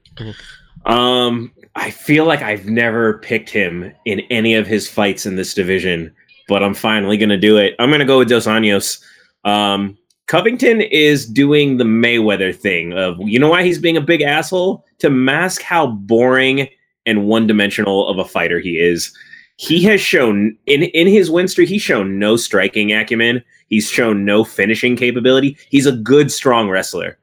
Um, 0.84 1.52
I 1.74 1.90
feel 1.90 2.26
like 2.26 2.42
I've 2.42 2.66
never 2.66 3.18
picked 3.18 3.48
him 3.48 3.92
in 4.04 4.20
any 4.30 4.54
of 4.54 4.66
his 4.66 4.88
fights 4.88 5.24
in 5.24 5.37
this 5.37 5.54
division, 5.54 6.14
but 6.48 6.62
I'm 6.62 6.74
finally 6.74 7.16
going 7.16 7.28
to 7.30 7.37
do 7.37 7.57
it. 7.57 7.74
I'm 7.78 7.90
going 7.90 8.00
to 8.00 8.07
go 8.07 8.18
with 8.18 8.28
Dos 8.28 8.46
Anjos. 8.46 9.02
Um, 9.44 9.96
Covington 10.26 10.80
is 10.80 11.26
doing 11.26 11.76
the 11.76 11.85
Mayweather 11.85 12.54
thing 12.54 12.92
of, 12.94 13.18
you 13.20 13.38
know 13.38 13.50
why 13.50 13.62
he's 13.62 13.78
being 13.78 13.96
a 13.96 14.00
big 14.00 14.22
asshole? 14.22 14.85
To 15.00 15.11
mask 15.11 15.62
how 15.62 15.88
boring 15.88 16.68
and 17.07 17.26
one 17.26 17.46
dimensional 17.46 18.09
of 18.09 18.18
a 18.18 18.24
fighter 18.24 18.59
he 18.59 18.78
is. 18.78 19.14
He 19.57 19.83
has 19.85 20.00
shown 20.00 20.57
in 20.66 20.85
in 20.85 21.07
his 21.07 21.30
win 21.30 21.46
streak, 21.46 21.68
he's 21.68 21.83
shown 21.83 22.18
no 22.18 22.37
striking 22.37 22.92
acumen. 22.92 23.44
He's 23.68 23.88
shown 23.88 24.24
no 24.24 24.44
finishing 24.44 24.96
capability. 24.96 25.57
He's 25.70 25.87
a 25.87 25.92
good, 25.92 26.33
strong 26.33 26.68
wrestler. 26.68 27.18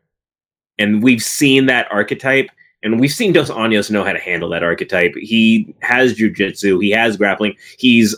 And 0.77 1.03
we've 1.03 1.21
seen 1.21 1.65
that 1.67 1.91
archetype, 1.91 2.49
and 2.83 2.99
we've 2.99 3.11
seen 3.11 3.33
Dos 3.33 3.49
Anjos 3.49 3.91
know 3.91 4.03
how 4.03 4.13
to 4.13 4.19
handle 4.19 4.49
that 4.49 4.63
archetype. 4.63 5.13
He 5.15 5.75
has 5.81 6.15
jujitsu, 6.15 6.81
he 6.81 6.89
has 6.91 7.17
grappling, 7.17 7.55
he's 7.77 8.15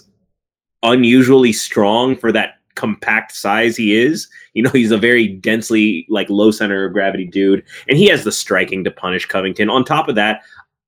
unusually 0.84 1.54
strong 1.54 2.16
for 2.16 2.32
that 2.32 2.56
compact 2.76 3.36
size 3.36 3.78
he 3.78 3.96
is. 3.96 4.28
You 4.54 4.64
know, 4.64 4.70
he's 4.72 4.92
a 4.92 4.98
very 4.98 5.28
densely, 5.28 6.06
like, 6.10 6.30
low 6.30 6.52
center 6.52 6.86
of 6.86 6.94
gravity 6.94 7.26
dude, 7.26 7.64
and 7.88 7.98
he 7.98 8.08
has 8.08 8.24
the 8.24 8.32
striking 8.32 8.84
to 8.84 8.92
punish 8.92 9.26
Covington. 9.26 9.70
On 9.70 9.84
top 9.84 10.08
of 10.08 10.16
that, 10.16 10.42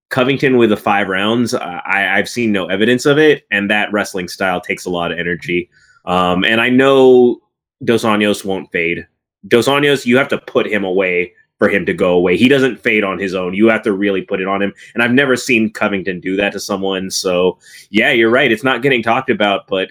Covington 0.10 0.58
with 0.58 0.69
the 0.69 0.77
five 0.77 1.08
rounds, 1.08 1.53
uh, 1.53 1.81
I, 1.86 2.17
I've 2.17 2.29
seen 2.29 2.51
no 2.51 2.67
evidence 2.67 3.05
of 3.05 3.17
it, 3.17 3.45
and 3.51 3.69
that 3.69 3.91
wrestling 3.91 4.27
style 4.27 4.62
takes 4.62 4.86
a 4.86 4.89
lot 4.89 5.12
of 5.12 5.17
energy. 5.17 5.69
Um, 6.05 6.43
and 6.43 6.62
I 6.62 6.69
know 6.69 7.41
Dos 7.84 8.03
Anjos 8.03 8.45
won't 8.45 8.71
fade. 8.71 9.08
Dos 9.47 9.67
Anjos, 9.67 10.05
you 10.05 10.17
have 10.17 10.27
to 10.29 10.38
put 10.38 10.67
him 10.67 10.84
away 10.84 11.34
for 11.65 11.69
him 11.69 11.84
to 11.84 11.95
go 11.95 12.13
away. 12.13 12.38
He 12.38 12.47
doesn't 12.47 12.80
fade 12.80 13.04
on 13.04 13.17
his 13.17 13.34
own. 13.34 13.56
You 13.56 13.69
have 13.69 13.82
to 13.84 13.91
really 13.91 14.21
put 14.21 14.39
it 14.39 14.47
on 14.47 14.62
him. 14.62 14.71
And 14.93 15.01
I've 15.01 15.13
never 15.13 15.36
seen 15.36 15.71
Covington 15.71 16.19
do 16.19 16.36
that 16.36 16.51
to 16.54 16.60
someone. 16.60 17.10
So, 17.10 17.58
yeah, 17.89 18.12
you're 18.12 18.30
right. 18.30 18.51
It's 18.51 18.63
not 18.63 18.84
getting 18.84 19.01
talked 19.01 19.32
about, 19.32 19.65
but 19.65 19.89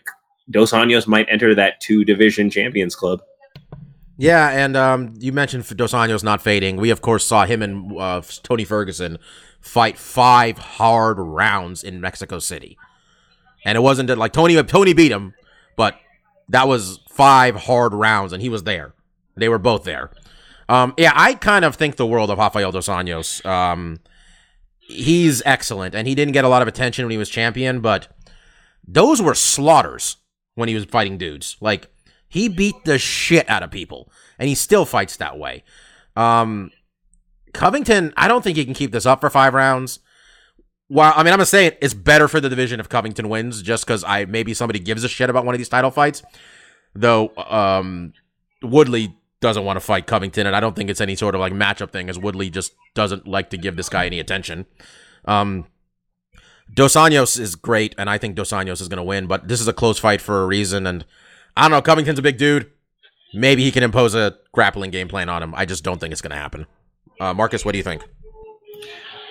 Dos 0.51 0.71
Anjos 0.71 1.09
might 1.09 1.27
enter 1.29 1.53
that 1.57 1.81
two 1.81 2.05
division 2.05 2.49
champions 2.49 2.95
club. 2.95 3.23
Yeah, 4.17 4.51
and 4.51 4.77
um, 4.77 5.15
you 5.19 5.33
mentioned 5.33 5.67
Dos 5.77 5.93
Anjos 5.93 6.23
not 6.23 6.41
fading. 6.41 6.77
We 6.77 6.91
of 6.91 7.01
course 7.01 7.27
saw 7.27 7.45
him 7.45 7.61
and 7.61 7.99
uh, 7.99 8.23
Tony 8.45 8.63
Ferguson 8.63 9.19
fight 9.61 9.99
five 9.99 10.59
hard 10.59 11.19
rounds 11.19 11.83
in 11.83 12.01
Mexico 12.01 12.39
City, 12.39 12.79
and 13.65 13.75
it 13.75 13.81
wasn't 13.81 14.17
like 14.17 14.33
Tony 14.33 14.63
Tony 14.63 14.93
beat 14.93 15.11
him, 15.11 15.35
but 15.75 15.99
that 16.51 16.69
was 16.69 17.01
five 17.11 17.57
hard 17.57 17.93
rounds, 17.93 18.33
and 18.33 18.41
he 18.41 18.49
was 18.49 18.63
there. 18.63 18.95
They 19.35 19.49
were 19.49 19.59
both 19.59 19.83
there. 19.83 20.13
Um, 20.68 20.94
yeah, 20.96 21.12
I 21.14 21.35
kind 21.35 21.64
of 21.64 21.77
think 21.77 21.96
the 21.96 22.07
world 22.07 22.31
of 22.31 22.38
Rafael 22.38 22.72
Dos 22.72 22.88
Anjos. 22.88 23.44
Um, 23.44 24.00
he's 24.79 25.42
excellent, 25.44 25.94
and 25.94 26.07
he 26.09 26.14
didn't 26.14 26.33
get 26.33 26.44
a 26.44 26.48
lot 26.48 26.62
of 26.62 26.68
attention 26.68 27.05
when 27.05 27.11
he 27.11 27.18
was 27.18 27.29
champion, 27.29 27.81
but 27.81 28.09
those 28.87 29.20
were 29.20 29.35
slaughters 29.35 30.16
when 30.55 30.68
he 30.68 30.74
was 30.74 30.85
fighting 30.85 31.18
dudes. 31.18 31.57
Like 31.61 31.88
he 32.29 32.48
beat 32.48 32.85
the 32.85 32.98
shit 32.98 33.48
out 33.48 33.62
of 33.62 33.70
people, 33.70 34.11
and 34.38 34.48
he 34.48 34.55
still 34.55 34.85
fights 34.85 35.16
that 35.18 35.38
way. 35.38 35.64
Um, 36.16 36.70
Covington, 37.53 38.12
I 38.16 38.29
don't 38.29 38.42
think 38.42 38.57
he 38.57 38.64
can 38.64 38.74
keep 38.74 38.92
this 38.92 39.07
up 39.07 39.20
for 39.20 39.31
five 39.31 39.55
rounds. 39.55 40.00
Well, 40.88 41.12
I 41.14 41.22
mean, 41.22 41.33
I'm 41.33 41.38
gonna 41.38 41.46
say 41.46 41.66
it, 41.66 41.79
it's 41.81 41.94
better 41.94 42.29
for 42.29 42.40
the 42.40 42.48
division 42.48 42.79
if 42.79 42.88
Covington 42.88 43.29
wins, 43.29 43.62
just 43.62 43.87
because 43.87 44.05
I 44.05 44.27
maybe 44.27 44.55
somebody 44.55 44.79
gives 44.79 45.05
a 45.05 45.09
shit 45.09 45.31
about 45.31 45.44
one 45.44 45.55
of 45.55 45.59
these 45.59 45.68
title 45.68 45.90
fights. 45.90 46.22
Though 46.94 47.33
um, 47.37 48.12
Woodley 48.62 49.16
doesn't 49.45 49.65
want 49.65 49.77
to 49.77 49.81
fight 49.81 50.07
Covington, 50.07 50.47
and 50.47 50.57
I 50.57 50.61
don't 50.61 50.75
think 50.75 50.89
it's 50.89 51.03
any 51.03 51.15
sort 51.15 51.35
of 51.35 51.41
like 51.43 51.53
matchup 51.53 51.91
thing, 51.91 52.09
as 52.09 52.19
Woodley 52.19 52.49
just 52.49 52.73
doesn't 52.95 53.29
like 53.29 53.51
to 53.51 53.59
give 53.59 53.77
this 53.77 53.91
guy 53.91 54.07
any 54.07 54.19
attention. 54.19 54.65
Um, 55.27 55.67
Dos 56.73 56.95
Anjos 56.95 57.39
is 57.39 57.55
great, 57.55 57.95
and 57.99 58.09
I 58.09 58.17
think 58.17 58.37
Dos 58.37 58.53
Anjos 58.53 58.81
is 58.81 58.89
going 58.89 58.97
to 58.97 59.05
win, 59.05 59.27
but 59.27 59.47
this 59.47 59.61
is 59.61 59.69
a 59.69 59.75
close 59.75 59.99
fight 59.99 60.23
for 60.23 60.43
a 60.43 60.47
reason. 60.47 60.87
And 60.87 61.05
I 61.57 61.63
don't 61.63 61.73
know, 61.73 61.83
Covington's 61.83 62.19
a 62.19 62.23
big 62.23 62.39
dude. 62.39 62.71
Maybe 63.35 63.63
he 63.65 63.71
can 63.71 63.83
impose 63.83 64.15
a 64.15 64.39
grappling 64.53 64.91
game 64.91 65.09
plan 65.09 65.29
on 65.29 65.43
him. 65.43 65.55
I 65.55 65.67
just 65.67 65.85
don't 65.85 66.01
think 66.01 66.13
it's 66.13 66.23
going 66.23 66.31
to 66.31 66.37
happen. 66.37 66.67
Uh, 67.21 67.35
Marcus, 67.35 67.67
what 67.67 67.73
do 67.73 67.79
you 67.79 67.85
think? 67.85 68.03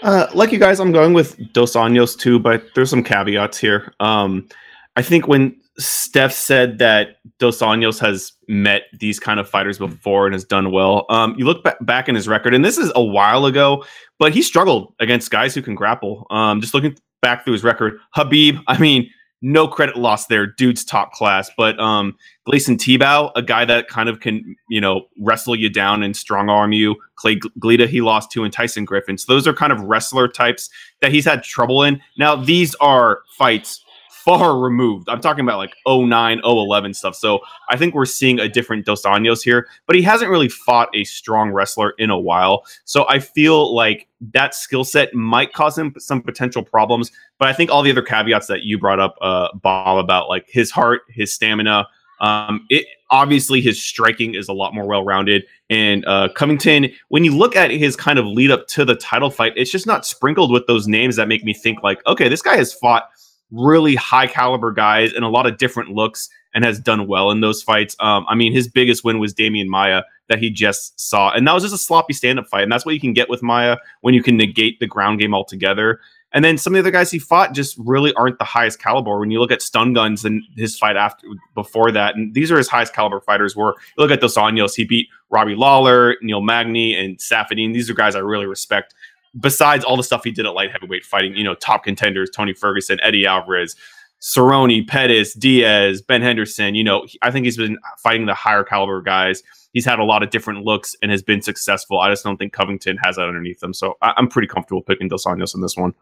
Uh, 0.03 0.27
like 0.35 0.51
you 0.51 0.59
guys, 0.59 0.79
I'm 0.79 0.91
going 0.91 1.13
with 1.13 1.53
Dos 1.53 1.73
Anjos 1.73 2.15
too, 2.15 2.37
but 2.37 2.63
there's 2.75 2.91
some 2.91 3.03
caveats 3.03 3.57
here. 3.57 3.91
Um, 3.99 4.47
I 4.95 5.01
think 5.01 5.27
when 5.27 5.55
Steph 5.77 6.31
said 6.31 6.77
that 6.77 7.17
Dos 7.39 7.59
Anjos 7.59 7.99
has 7.99 8.33
met 8.47 8.83
these 8.99 9.19
kind 9.19 9.39
of 9.39 9.49
fighters 9.49 9.79
before 9.79 10.27
and 10.27 10.33
has 10.33 10.43
done 10.43 10.71
well, 10.71 11.05
um, 11.09 11.35
you 11.37 11.45
look 11.45 11.63
ba- 11.63 11.77
back 11.81 12.07
in 12.07 12.15
his 12.15 12.27
record, 12.27 12.53
and 12.53 12.63
this 12.63 12.77
is 12.77 12.91
a 12.95 13.03
while 13.03 13.45
ago, 13.45 13.83
but 14.19 14.33
he 14.33 14.41
struggled 14.41 14.93
against 14.99 15.31
guys 15.31 15.55
who 15.55 15.61
can 15.61 15.75
grapple. 15.75 16.27
Um, 16.29 16.61
just 16.61 16.73
looking 16.73 16.95
back 17.21 17.43
through 17.43 17.53
his 17.53 17.63
record, 17.63 17.99
Khabib, 18.15 18.61
I 18.67 18.77
mean, 18.77 19.09
no 19.43 19.67
credit 19.67 19.97
lost 19.97 20.29
there. 20.29 20.47
Dude's 20.47 20.85
top 20.85 21.11
class. 21.11 21.51
But 21.57 21.77
um, 21.77 22.15
Gleison 22.47 22.77
Tibau, 22.77 23.29
a 23.35 23.41
guy 23.41 23.65
that 23.65 23.89
kind 23.89 24.07
of 24.07 24.21
can, 24.21 24.55
you 24.69 24.79
know, 24.79 25.07
wrestle 25.19 25.53
you 25.53 25.69
down 25.69 26.01
and 26.01 26.15
strong 26.15 26.49
arm 26.49 26.71
you. 26.71 26.95
Clay 27.15 27.39
Guida, 27.59 27.85
he 27.85 27.99
lost 27.99 28.31
to, 28.31 28.45
and 28.45 28.53
Tyson 28.53 28.85
Griffin. 28.85 29.17
So 29.17 29.33
those 29.33 29.45
are 29.45 29.53
kind 29.53 29.73
of 29.73 29.81
wrestler 29.81 30.29
types 30.29 30.69
that 31.01 31.11
he's 31.11 31.25
had 31.25 31.43
trouble 31.43 31.83
in. 31.83 32.01
Now, 32.17 32.37
these 32.37 32.73
are 32.75 33.19
fights 33.37 33.82
far 34.23 34.57
removed. 34.57 35.09
I'm 35.09 35.21
talking 35.21 35.43
about 35.43 35.57
like 35.57 35.75
09, 35.87 36.41
011 36.43 36.93
stuff. 36.93 37.15
So 37.15 37.39
I 37.69 37.77
think 37.77 37.93
we're 37.93 38.05
seeing 38.05 38.39
a 38.39 38.47
different 38.47 38.85
Dos 38.85 39.03
Anjos 39.03 39.43
here, 39.43 39.67
but 39.85 39.95
he 39.95 40.01
hasn't 40.01 40.31
really 40.31 40.49
fought 40.49 40.89
a 40.93 41.03
strong 41.03 41.51
wrestler 41.51 41.93
in 41.97 42.09
a 42.09 42.17
while. 42.17 42.63
So 42.85 43.05
I 43.09 43.19
feel 43.19 43.75
like 43.75 44.07
that 44.31 44.55
skill 44.55 44.83
set 44.83 45.13
might 45.13 45.51
cause 45.53 45.77
him 45.77 45.93
some 45.97 46.21
potential 46.21 46.63
problems. 46.63 47.11
But 47.37 47.49
I 47.49 47.53
think 47.53 47.69
all 47.69 47.83
the 47.83 47.91
other 47.91 48.01
caveats 48.01 48.47
that 48.47 48.63
you 48.63 48.77
brought 48.77 48.99
up, 48.99 49.15
uh, 49.21 49.49
Bob, 49.61 49.97
about 49.97 50.29
like 50.29 50.47
his 50.49 50.71
heart, 50.71 51.01
his 51.09 51.33
stamina, 51.33 51.87
um, 52.21 52.65
it 52.69 52.85
obviously 53.09 53.59
his 53.59 53.83
striking 53.83 54.33
is 54.33 54.47
a 54.47 54.53
lot 54.53 54.73
more 54.73 54.87
well-rounded 54.87 55.43
and 55.69 56.03
uh 56.05 56.27
covington 56.35 56.89
when 57.09 57.23
you 57.23 57.35
look 57.35 57.55
at 57.55 57.69
his 57.69 57.95
kind 57.95 58.17
of 58.17 58.25
lead 58.25 58.49
up 58.49 58.65
to 58.67 58.83
the 58.83 58.95
title 58.95 59.29
fight 59.29 59.53
it's 59.55 59.69
just 59.69 59.85
not 59.85 60.03
sprinkled 60.03 60.51
with 60.51 60.65
those 60.65 60.87
names 60.87 61.15
that 61.15 61.27
make 61.27 61.43
me 61.43 61.53
think 61.53 61.83
like 61.83 61.99
okay 62.07 62.27
this 62.27 62.41
guy 62.41 62.55
has 62.55 62.73
fought 62.73 63.09
really 63.53 63.95
high 63.95 64.27
caliber 64.27 64.71
guys 64.71 65.13
and 65.13 65.23
a 65.23 65.29
lot 65.29 65.45
of 65.45 65.57
different 65.57 65.89
looks 65.89 66.27
and 66.53 66.65
has 66.65 66.79
done 66.79 67.07
well 67.07 67.31
in 67.31 67.41
those 67.41 67.61
fights 67.61 67.95
um 67.99 68.25
i 68.27 68.35
mean 68.35 68.51
his 68.51 68.67
biggest 68.67 69.03
win 69.03 69.19
was 69.19 69.33
demian 69.33 69.67
maia 69.67 70.01
that 70.27 70.39
he 70.39 70.49
just 70.49 70.99
saw 70.99 71.31
and 71.31 71.47
that 71.47 71.53
was 71.53 71.63
just 71.63 71.75
a 71.75 71.77
sloppy 71.77 72.13
stand-up 72.13 72.47
fight 72.47 72.63
and 72.63 72.71
that's 72.71 72.85
what 72.85 72.95
you 72.95 73.01
can 73.01 73.13
get 73.13 73.29
with 73.29 73.43
maya 73.43 73.77
when 74.01 74.13
you 74.13 74.23
can 74.23 74.35
negate 74.35 74.79
the 74.79 74.87
ground 74.87 75.19
game 75.19 75.33
altogether 75.33 75.99
and 76.33 76.43
then 76.43 76.57
some 76.57 76.73
of 76.73 76.75
the 76.75 76.79
other 76.79 76.91
guys 76.91 77.11
he 77.11 77.19
fought 77.19 77.53
just 77.53 77.77
really 77.77 78.11
aren't 78.15 78.39
the 78.39 78.43
highest 78.43 78.79
caliber. 78.79 79.19
When 79.19 79.29
you 79.29 79.39
look 79.39 79.51
at 79.51 79.61
Stun 79.61 79.93
Guns 79.93 80.25
and 80.25 80.43
his 80.57 80.77
fight 80.77 80.97
after 80.97 81.27
before 81.53 81.91
that, 81.91 82.15
and 82.15 82.33
these 82.33 82.51
are 82.51 82.57
his 82.57 82.67
highest 82.67 82.93
caliber 82.93 83.21
fighters. 83.21 83.55
Were 83.55 83.75
look 83.97 84.09
at 84.09 84.19
Dos 84.19 84.35
Anjos, 84.35 84.75
he 84.75 84.83
beat 84.83 85.07
Robbie 85.29 85.55
Lawler, 85.55 86.15
Neil 86.23 86.41
Magny, 86.41 86.95
and 86.95 87.17
Saffiedine. 87.19 87.71
These 87.73 87.89
are 87.89 87.93
guys 87.93 88.15
I 88.15 88.19
really 88.19 88.47
respect. 88.47 88.95
Besides 89.39 89.83
all 89.83 89.97
the 89.97 90.03
stuff 90.03 90.23
he 90.23 90.31
did 90.31 90.45
at 90.45 90.53
light 90.53 90.71
heavyweight 90.71 91.05
fighting, 91.05 91.35
you 91.35 91.43
know, 91.43 91.55
top 91.55 91.83
contenders, 91.83 92.29
Tony 92.29 92.53
Ferguson, 92.53 92.99
Eddie 93.01 93.25
Alvarez, 93.25 93.75
Cerrone, 94.21 94.87
Pettis, 94.87 95.33
Diaz, 95.33 96.01
Ben 96.01 96.21
Henderson. 96.21 96.75
You 96.75 96.83
know, 96.83 97.05
I 97.21 97.31
think 97.31 97.45
he's 97.45 97.57
been 97.57 97.77
fighting 98.01 98.25
the 98.25 98.33
higher 98.35 98.63
caliber 98.63 99.01
guys. 99.01 99.41
He's 99.73 99.85
had 99.85 99.97
a 99.99 100.03
lot 100.03 100.21
of 100.21 100.29
different 100.29 100.63
looks 100.63 100.95
and 101.01 101.09
has 101.11 101.23
been 101.23 101.41
successful. 101.41 101.99
I 101.99 102.09
just 102.11 102.23
don't 102.23 102.37
think 102.37 102.53
Covington 102.53 102.97
has 103.03 103.15
that 103.15 103.27
underneath 103.27 103.61
him. 103.61 103.73
So 103.73 103.97
I- 104.01 104.13
I'm 104.17 104.27
pretty 104.27 104.47
comfortable 104.47 104.81
picking 104.83 105.07
Dos 105.07 105.25
Anjos 105.25 105.55
in 105.55 105.61
this 105.61 105.75
one. 105.75 105.93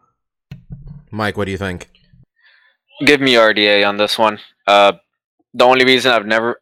Mike, 1.10 1.36
what 1.38 1.46
do 1.46 1.52
you 1.52 1.58
think? 1.58 1.88
Give 3.04 3.20
me 3.20 3.34
RDA 3.34 3.88
on 3.88 3.96
this 3.96 4.18
one. 4.18 4.38
Uh, 4.66 4.92
the 5.54 5.64
only 5.64 5.84
reason 5.84 6.12
I've 6.12 6.26
never 6.26 6.60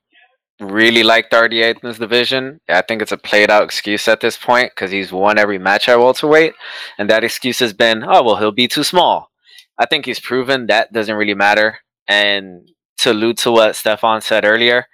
really 0.61 1.03
liked 1.03 1.33
RDA 1.33 1.75
in 1.75 1.81
this 1.83 1.99
division, 1.99 2.61
I 2.68 2.83
think 2.83 3.03
it's 3.03 3.12
a 3.12 3.16
played 3.16 3.51
out 3.51 3.64
excuse 3.64 4.09
at 4.09 4.20
this 4.20 4.37
point 4.37 4.73
because 4.75 4.90
he's 4.90 5.12
won 5.12 5.38
every 5.38 5.59
match 5.59 5.88
at 5.88 5.99
welterweight, 5.99 6.55
and 6.99 7.09
that 7.11 7.25
excuse 7.25 7.59
has 7.61 7.73
been, 7.73 8.05
oh 8.05 8.23
well, 8.23 8.37
he'll 8.37 8.53
be 8.53 8.68
too 8.68 8.85
small. 8.85 9.31
I 9.79 9.87
think 9.87 10.05
he's 10.05 10.20
proven 10.20 10.66
that 10.66 10.92
doesn't 10.92 11.16
really 11.16 11.35
matter. 11.35 11.79
And 12.07 12.68
to 12.99 13.12
allude 13.12 13.38
to 13.38 13.51
what 13.51 13.77
Stefan 13.77 14.20
said 14.20 14.44
earlier, 14.44 14.85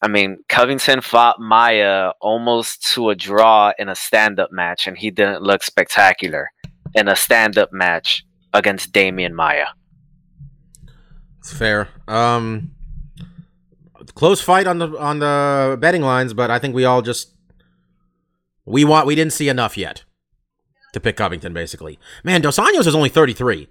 I 0.00 0.08
mean, 0.08 0.38
Covington 0.48 1.00
fought 1.00 1.40
Maia 1.40 2.12
almost 2.20 2.86
to 2.92 3.10
a 3.10 3.16
draw 3.16 3.72
in 3.78 3.88
a 3.88 3.96
stand 3.96 4.38
up 4.38 4.52
match, 4.52 4.86
and 4.86 4.96
he 4.96 5.10
didn't 5.10 5.42
look 5.42 5.64
spectacular 5.64 6.50
in 6.94 7.08
a 7.08 7.16
stand 7.16 7.58
up 7.58 7.72
match 7.72 8.24
against 8.54 8.92
Demian 8.92 9.32
Maia. 9.32 9.66
It's 11.40 11.52
fair. 11.52 11.88
Um, 12.06 12.72
close 14.14 14.40
fight 14.40 14.66
on 14.66 14.78
the 14.78 14.88
on 14.98 15.18
the 15.18 15.76
betting 15.80 16.02
lines, 16.02 16.34
but 16.34 16.50
I 16.50 16.58
think 16.58 16.74
we 16.74 16.84
all 16.84 17.02
just 17.02 17.30
we 18.64 18.84
want 18.84 19.06
we 19.06 19.14
didn't 19.14 19.32
see 19.32 19.48
enough 19.48 19.76
yet 19.76 20.04
to 20.92 21.00
pick 21.00 21.16
Covington. 21.16 21.52
Basically, 21.52 21.98
man, 22.24 22.40
Dos 22.40 22.58
Anjos 22.58 22.86
is 22.86 22.94
only 22.94 23.08
thirty 23.08 23.32
three. 23.32 23.68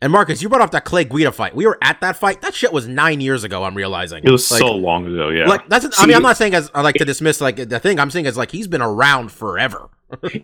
And 0.00 0.10
Marcus, 0.10 0.42
you 0.42 0.48
brought 0.48 0.62
up 0.62 0.72
that 0.72 0.84
Clay 0.84 1.04
Guida 1.04 1.30
fight. 1.30 1.54
We 1.54 1.64
were 1.64 1.78
at 1.80 2.00
that 2.00 2.16
fight. 2.16 2.40
That 2.42 2.54
shit 2.54 2.72
was 2.72 2.88
nine 2.88 3.20
years 3.20 3.44
ago. 3.44 3.62
I'm 3.62 3.76
realizing 3.76 4.24
It 4.24 4.30
was 4.32 4.50
Like- 4.50 4.58
so 4.58 4.72
long 4.72 5.06
ago, 5.06 5.28
yeah. 5.28 5.46
Like 5.46 5.68
that's. 5.68 5.86
I 6.00 6.06
mean, 6.06 6.16
I'm 6.16 6.22
not 6.24 6.36
saying 6.36 6.54
as 6.54 6.72
I 6.74 6.80
like 6.82 6.96
to 6.96 7.04
dismiss 7.04 7.40
like 7.40 7.54
the 7.68 7.78
thing. 7.78 8.00
I'm 8.00 8.10
saying 8.10 8.26
is 8.26 8.36
like 8.36 8.50
he's 8.50 8.66
been 8.66 8.82
around 8.82 9.30
forever. 9.30 9.90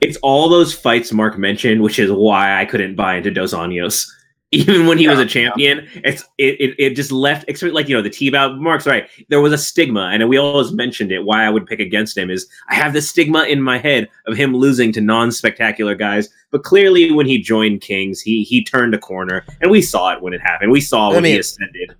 It's 0.00 0.16
all 0.22 0.48
those 0.48 0.72
fights 0.72 1.12
Mark 1.12 1.36
mentioned, 1.38 1.82
which 1.82 1.98
is 1.98 2.10
why 2.10 2.58
I 2.58 2.66
couldn't 2.66 2.94
buy 2.94 3.16
into 3.16 3.30
Dos 3.32 3.52
Anjos. 3.52 4.08
Even 4.50 4.86
when 4.86 4.96
he 4.96 5.06
was 5.06 5.18
a 5.18 5.26
champion, 5.26 5.86
it's 6.04 6.22
it, 6.38 6.58
it, 6.58 6.74
it 6.78 6.96
just 6.96 7.12
left 7.12 7.44
except 7.48 7.74
like 7.74 7.86
you 7.86 7.94
know 7.94 8.00
the 8.00 8.08
T 8.08 8.30
bout. 8.30 8.58
Mark's 8.58 8.86
right. 8.86 9.06
There 9.28 9.42
was 9.42 9.52
a 9.52 9.58
stigma, 9.58 10.08
and 10.10 10.26
we 10.26 10.38
always 10.38 10.72
mentioned 10.72 11.12
it. 11.12 11.22
Why 11.22 11.44
I 11.44 11.50
would 11.50 11.66
pick 11.66 11.80
against 11.80 12.16
him 12.16 12.30
is 12.30 12.48
I 12.70 12.74
have 12.74 12.94
this 12.94 13.10
stigma 13.10 13.42
in 13.42 13.60
my 13.60 13.76
head 13.76 14.08
of 14.26 14.38
him 14.38 14.56
losing 14.56 14.90
to 14.92 15.02
non-spectacular 15.02 15.94
guys. 15.94 16.30
But 16.50 16.62
clearly, 16.62 17.12
when 17.12 17.26
he 17.26 17.38
joined 17.38 17.82
Kings, 17.82 18.22
he 18.22 18.42
he 18.42 18.64
turned 18.64 18.94
a 18.94 18.98
corner, 18.98 19.44
and 19.60 19.70
we 19.70 19.82
saw 19.82 20.14
it 20.14 20.22
when 20.22 20.32
it 20.32 20.40
happened. 20.40 20.72
We 20.72 20.80
saw 20.80 21.10
I 21.10 21.14
when 21.16 21.24
he 21.24 21.38
ascended. 21.38 21.94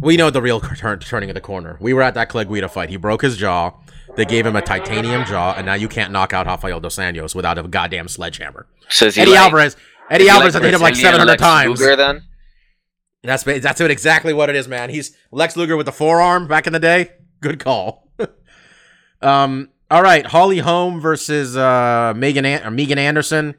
We 0.00 0.16
know 0.16 0.30
the 0.30 0.40
real 0.40 0.60
turn, 0.60 1.00
turning 1.00 1.28
of 1.28 1.34
the 1.34 1.40
corner. 1.40 1.76
We 1.80 1.92
were 1.92 2.02
at 2.02 2.14
that 2.14 2.28
Clay 2.28 2.68
fight. 2.68 2.88
He 2.88 2.96
broke 2.96 3.22
his 3.22 3.36
jaw. 3.36 3.72
They 4.16 4.24
gave 4.24 4.46
him 4.46 4.56
a 4.56 4.62
titanium 4.62 5.24
jaw, 5.24 5.54
and 5.56 5.66
now 5.66 5.74
you 5.74 5.88
can't 5.88 6.12
knock 6.12 6.32
out 6.32 6.46
Rafael 6.46 6.80
Dos 6.80 6.96
Anjos 6.96 7.34
without 7.34 7.58
a 7.58 7.62
goddamn 7.64 8.08
sledgehammer. 8.08 8.66
Says 8.88 9.18
Eddie 9.18 9.32
like, 9.32 9.40
Alvarez. 9.40 9.76
Eddie 10.10 10.28
Alvarez 10.28 10.54
like 10.54 10.62
had 10.62 10.68
hit 10.68 10.74
him 10.74 10.82
like 10.82 10.96
700 10.96 11.38
times. 11.38 11.80
Luger 11.80 11.96
then? 11.96 12.22
That's 13.22 13.44
that's 13.44 13.80
what 13.80 13.90
exactly 13.90 14.32
what 14.32 14.48
it 14.48 14.56
is, 14.56 14.66
man. 14.66 14.90
He's 14.90 15.16
Lex 15.30 15.56
Luger 15.56 15.76
with 15.76 15.86
the 15.86 15.92
forearm 15.92 16.48
back 16.48 16.66
in 16.66 16.72
the 16.72 16.80
day. 16.80 17.12
Good 17.40 17.58
call. 17.58 18.08
um. 19.22 19.70
All 19.90 20.02
right, 20.02 20.24
Holly 20.24 20.58
Holm 20.58 21.00
versus 21.00 21.56
uh, 21.56 22.12
Megan 22.16 22.44
An- 22.46 22.64
or 22.64 22.70
Megan 22.70 22.96
Anderson. 22.96 23.56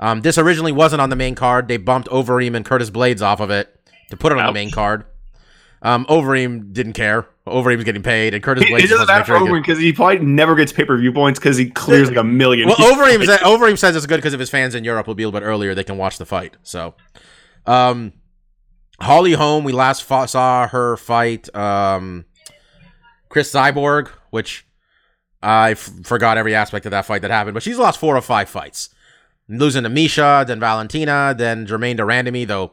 Um, 0.00 0.20
this 0.20 0.36
originally 0.36 0.72
wasn't 0.72 1.00
on 1.00 1.08
the 1.08 1.14
main 1.14 1.36
card. 1.36 1.68
They 1.68 1.76
bumped 1.76 2.08
Overeem 2.08 2.56
and 2.56 2.64
Curtis 2.64 2.90
Blaydes 2.90 3.22
off 3.22 3.38
of 3.38 3.50
it 3.50 3.72
to 4.10 4.16
put 4.16 4.32
it 4.32 4.38
on 4.38 4.46
the 4.46 4.52
main 4.52 4.72
card. 4.72 5.04
Um, 5.82 6.06
Overeem 6.06 6.72
didn't 6.72 6.92
care. 6.92 7.26
Overeem's 7.44 7.82
getting 7.82 8.04
paid, 8.04 8.34
and 8.34 8.42
Curtis 8.42 8.64
Blaydes 8.64 8.84
it 8.84 8.88
doesn't 8.88 9.08
matter 9.08 9.24
for 9.24 9.32
Overeem 9.34 9.62
because 9.62 9.78
he 9.78 9.92
probably 9.92 10.20
never 10.20 10.54
gets 10.54 10.72
pay 10.72 10.84
per 10.84 10.96
view 10.96 11.12
points 11.12 11.40
because 11.40 11.56
he 11.56 11.70
clears 11.70 12.08
like 12.08 12.16
a 12.16 12.22
million. 12.22 12.68
Well, 12.68 12.76
Overeem, 12.76 13.24
said, 13.26 13.40
Overeem 13.40 13.76
says 13.76 13.96
it's 13.96 14.06
good 14.06 14.18
because 14.18 14.32
if 14.32 14.38
his 14.38 14.48
fans 14.48 14.76
in 14.76 14.84
Europe 14.84 15.08
will 15.08 15.16
be 15.16 15.24
a 15.24 15.26
little 15.26 15.40
bit 15.40 15.44
earlier, 15.44 15.74
they 15.74 15.82
can 15.82 15.96
watch 15.98 16.18
the 16.18 16.24
fight. 16.24 16.56
So, 16.62 16.94
um, 17.66 18.12
Holly 19.00 19.32
Holm, 19.32 19.64
we 19.64 19.72
last 19.72 20.04
fought, 20.04 20.30
saw 20.30 20.68
her 20.68 20.96
fight 20.96 21.52
um, 21.56 22.26
Cris 23.28 23.52
Cyborg, 23.52 24.08
which 24.30 24.64
I 25.42 25.72
f- 25.72 25.90
forgot 26.04 26.38
every 26.38 26.54
aspect 26.54 26.86
of 26.86 26.90
that 26.92 27.06
fight 27.06 27.22
that 27.22 27.32
happened, 27.32 27.54
but 27.54 27.64
she's 27.64 27.78
lost 27.78 27.98
four 27.98 28.16
or 28.16 28.20
five 28.20 28.48
fights. 28.48 28.90
Losing 29.48 29.82
to 29.82 29.90
Miesha, 29.90 30.46
then 30.46 30.60
Valentina, 30.60 31.34
then 31.36 31.66
Germaine 31.66 31.96
de 31.96 32.04
Randamie, 32.04 32.46
though 32.46 32.72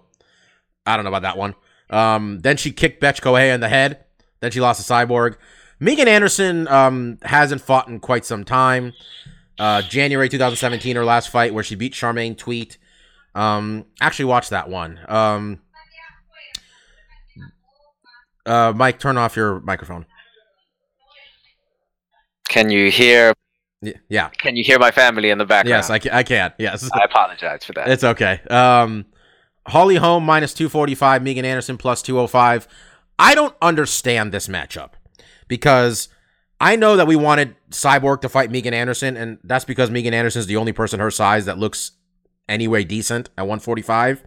I 0.86 0.96
don't 0.96 1.04
know 1.06 1.10
about 1.10 1.24
that 1.24 1.38
one. 1.38 1.56
Um, 1.90 2.40
then 2.40 2.58
she 2.58 2.72
kicked 2.72 3.02
Bethe 3.02 3.22
Correia 3.22 3.54
in 3.54 3.62
the 3.62 3.70
head. 3.70 4.04
Then 4.40 4.52
she 4.52 4.60
lost 4.60 4.86
to 4.86 4.94
Cyborg. 4.94 5.36
Megan 5.80 6.08
Anderson 6.08 6.68
um, 6.68 7.18
hasn't 7.24 7.62
fought 7.62 7.88
in 7.88 8.00
quite 8.00 8.26
some 8.26 8.44
time. 8.44 8.94
Uh, 9.58 9.82
January 9.82 10.30
2017, 10.30 10.96
her 10.96 11.06
last 11.06 11.30
fight 11.30 11.54
where 11.54 11.64
she 11.64 11.76
beat 11.76 11.94
Charmaine 11.94 12.38
Tweet. 12.38 12.78
Um, 13.36 13.86
actually 14.02 14.26
watched 14.26 14.50
that 14.52 14.70
one. 14.70 15.00
Um, 15.08 15.60
uh, 18.46 18.74
Mike, 18.76 19.00
turn 19.00 19.18
off 19.18 19.36
your 19.36 19.60
microphone. 19.62 20.06
Can 22.48 22.70
you 22.70 22.90
hear? 22.90 23.34
Yeah. 24.10 24.30
Can 24.30 24.56
you 24.56 24.64
hear 24.64 24.80
my 24.80 24.92
family 24.92 25.30
in 25.30 25.38
the 25.38 25.46
background? 25.46 25.70
Yes, 25.70 25.90
I, 25.90 26.00
ca- 26.00 26.10
I 26.12 26.24
can. 26.24 26.52
Yes. 26.58 26.90
I 26.92 27.04
apologize 27.04 27.64
for 27.64 27.74
that. 27.74 27.88
It's 27.90 28.04
okay. 28.04 28.42
Um, 28.50 29.06
Holly 29.70 29.96
Holm 29.96 30.24
minus 30.24 30.54
245, 30.54 31.24
Megan 31.24 31.46
Anderson 31.46 31.78
plus 31.78 32.02
205. 32.02 32.68
I 33.18 33.36
don't 33.36 33.56
understand 33.62 34.32
this 34.32 34.48
matchup 34.48 34.92
because 35.48 36.10
I 36.62 36.76
know 36.76 36.96
that 36.96 37.08
we 37.08 37.16
wanted 37.16 37.56
Cyborg 37.72 38.22
to 38.22 38.30
fight 38.30 38.52
Megan 38.52 38.74
Anderson, 38.74 39.16
and 39.16 39.40
that's 39.44 39.66
because 39.66 39.90
Megan 39.90 40.14
Anderson 40.14 40.40
is 40.40 40.48
the 40.48 40.58
only 40.58 40.74
person 40.74 41.00
her 41.00 41.12
size 41.12 41.46
that 41.46 41.58
looks 41.58 41.92
anyway 42.48 42.84
decent 42.84 43.30
at 43.38 43.44
145. 43.44 44.24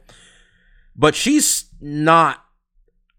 But 0.97 1.15
she's 1.15 1.67
not. 1.81 2.45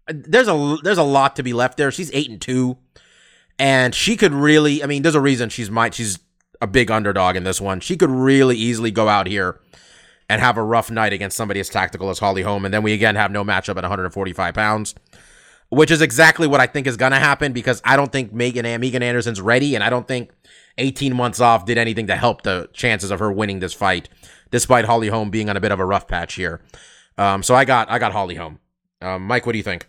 There's 0.08 0.48
a 0.48 0.76
there's 0.82 0.98
a 0.98 1.02
lot 1.02 1.36
to 1.36 1.42
be 1.42 1.52
left 1.52 1.76
there. 1.76 1.90
She's 1.90 2.12
eight 2.12 2.30
and 2.30 2.40
two, 2.40 2.78
and 3.58 3.94
she 3.94 4.16
could 4.16 4.32
really. 4.32 4.82
I 4.82 4.86
mean, 4.86 5.02
there's 5.02 5.14
a 5.14 5.20
reason 5.20 5.48
she's 5.48 5.70
might 5.70 5.94
she's 5.94 6.18
a 6.60 6.66
big 6.66 6.90
underdog 6.90 7.36
in 7.36 7.44
this 7.44 7.60
one. 7.60 7.80
She 7.80 7.96
could 7.96 8.10
really 8.10 8.56
easily 8.56 8.90
go 8.90 9.08
out 9.08 9.26
here 9.26 9.60
and 10.28 10.40
have 10.40 10.56
a 10.56 10.62
rough 10.62 10.90
night 10.90 11.12
against 11.12 11.36
somebody 11.36 11.60
as 11.60 11.68
tactical 11.68 12.10
as 12.10 12.18
Holly 12.18 12.42
Holm. 12.42 12.64
And 12.64 12.72
then 12.72 12.82
we 12.82 12.92
again 12.92 13.16
have 13.16 13.30
no 13.30 13.44
matchup 13.44 13.76
at 13.76 13.82
145 13.82 14.54
pounds, 14.54 14.94
which 15.68 15.90
is 15.90 16.00
exactly 16.00 16.46
what 16.46 16.60
I 16.60 16.66
think 16.66 16.86
is 16.86 16.96
going 16.96 17.12
to 17.12 17.18
happen 17.18 17.52
because 17.52 17.82
I 17.84 17.96
don't 17.96 18.12
think 18.12 18.32
Megan, 18.32 18.64
Megan 18.80 19.02
Anderson's 19.02 19.40
ready. 19.40 19.74
And 19.74 19.84
I 19.84 19.90
don't 19.90 20.08
think 20.08 20.30
18 20.78 21.14
months 21.14 21.40
off 21.40 21.66
did 21.66 21.78
anything 21.78 22.06
to 22.06 22.16
help 22.16 22.42
the 22.42 22.68
chances 22.72 23.10
of 23.10 23.20
her 23.20 23.30
winning 23.30 23.60
this 23.60 23.74
fight, 23.74 24.08
despite 24.50 24.86
Holly 24.86 25.08
Holm 25.08 25.30
being 25.30 25.50
on 25.50 25.56
a 25.56 25.60
bit 25.60 25.72
of 25.72 25.80
a 25.80 25.84
rough 25.84 26.08
patch 26.08 26.34
here. 26.34 26.60
Um, 27.18 27.42
so 27.42 27.54
I 27.54 27.64
got, 27.64 27.90
I 27.90 27.98
got 27.98 28.12
Holly 28.12 28.34
Holm. 28.36 28.58
Um, 29.00 29.26
Mike, 29.26 29.46
what 29.46 29.52
do 29.52 29.58
you 29.58 29.64
think? 29.64 29.86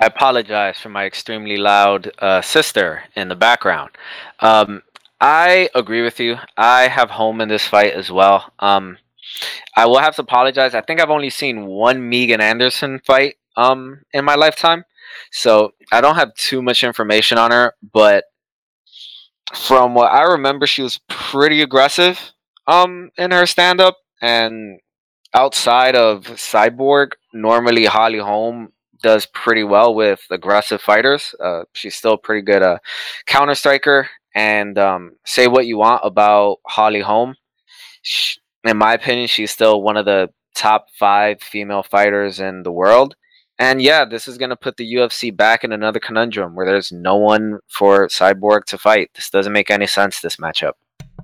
I 0.00 0.06
apologize 0.06 0.78
for 0.78 0.90
my 0.90 1.06
extremely 1.06 1.56
loud 1.56 2.12
uh, 2.20 2.40
sister 2.40 3.02
in 3.16 3.28
the 3.28 3.34
background. 3.34 3.90
Um, 4.38 4.82
I 5.20 5.68
agree 5.74 6.02
with 6.02 6.20
you. 6.20 6.36
I 6.56 6.88
have 6.88 7.10
Holm 7.10 7.40
in 7.40 7.48
this 7.48 7.66
fight 7.66 7.92
as 7.92 8.10
well. 8.10 8.52
Um, 8.58 8.98
I 9.76 9.86
will 9.86 9.98
have 9.98 10.14
to 10.16 10.22
apologize. 10.22 10.74
I 10.74 10.80
think 10.80 11.00
I've 11.00 11.10
only 11.10 11.30
seen 11.30 11.66
one 11.66 12.08
Megan 12.08 12.40
Anderson 12.40 13.00
fight 13.04 13.36
um, 13.56 14.02
in 14.12 14.24
my 14.24 14.36
lifetime, 14.36 14.84
so 15.32 15.72
I 15.92 16.00
don't 16.00 16.14
have 16.14 16.34
too 16.34 16.62
much 16.62 16.84
information 16.84 17.36
on 17.36 17.50
her. 17.50 17.74
But 17.92 18.24
from 19.54 19.94
what 19.94 20.12
I 20.12 20.22
remember, 20.22 20.66
she 20.66 20.82
was 20.82 21.00
pretty 21.08 21.62
aggressive 21.62 22.32
um, 22.66 23.10
in 23.18 23.32
her 23.32 23.46
stand 23.46 23.80
up, 23.80 23.96
and 24.22 24.78
outside 25.34 25.96
of 25.96 26.24
Cyborg, 26.24 27.12
normally 27.32 27.86
Holly 27.86 28.18
Holm 28.18 28.72
does 29.02 29.26
pretty 29.26 29.62
well 29.62 29.94
with 29.94 30.20
aggressive 30.30 30.80
fighters. 30.80 31.34
Uh, 31.42 31.64
she's 31.72 31.94
still 31.94 32.14
a 32.14 32.18
pretty 32.18 32.42
good 32.42 32.62
uh, 32.62 32.78
counter 33.26 33.54
striker. 33.54 34.08
And 34.34 34.78
um, 34.78 35.12
say 35.24 35.46
what 35.46 35.66
you 35.66 35.78
want 35.78 36.02
about 36.04 36.58
Holly 36.66 37.00
Holm, 37.00 37.34
sh 38.02 38.36
in 38.64 38.76
my 38.76 38.92
opinion, 38.94 39.28
she's 39.28 39.50
still 39.50 39.82
one 39.82 39.96
of 39.96 40.04
the 40.04 40.30
top 40.54 40.86
five 40.98 41.40
female 41.40 41.82
fighters 41.82 42.40
in 42.40 42.62
the 42.64 42.72
world. 42.72 43.14
And 43.58 43.82
yeah, 43.82 44.04
this 44.04 44.28
is 44.28 44.38
going 44.38 44.50
to 44.50 44.56
put 44.56 44.76
the 44.76 44.94
UFC 44.94 45.36
back 45.36 45.64
in 45.64 45.72
another 45.72 45.98
conundrum 45.98 46.54
where 46.54 46.66
there's 46.66 46.92
no 46.92 47.16
one 47.16 47.58
for 47.68 48.06
Cyborg 48.08 48.64
to 48.66 48.78
fight. 48.78 49.10
This 49.14 49.30
doesn't 49.30 49.52
make 49.52 49.70
any 49.70 49.86
sense. 49.86 50.20
This 50.20 50.36
matchup. 50.36 50.72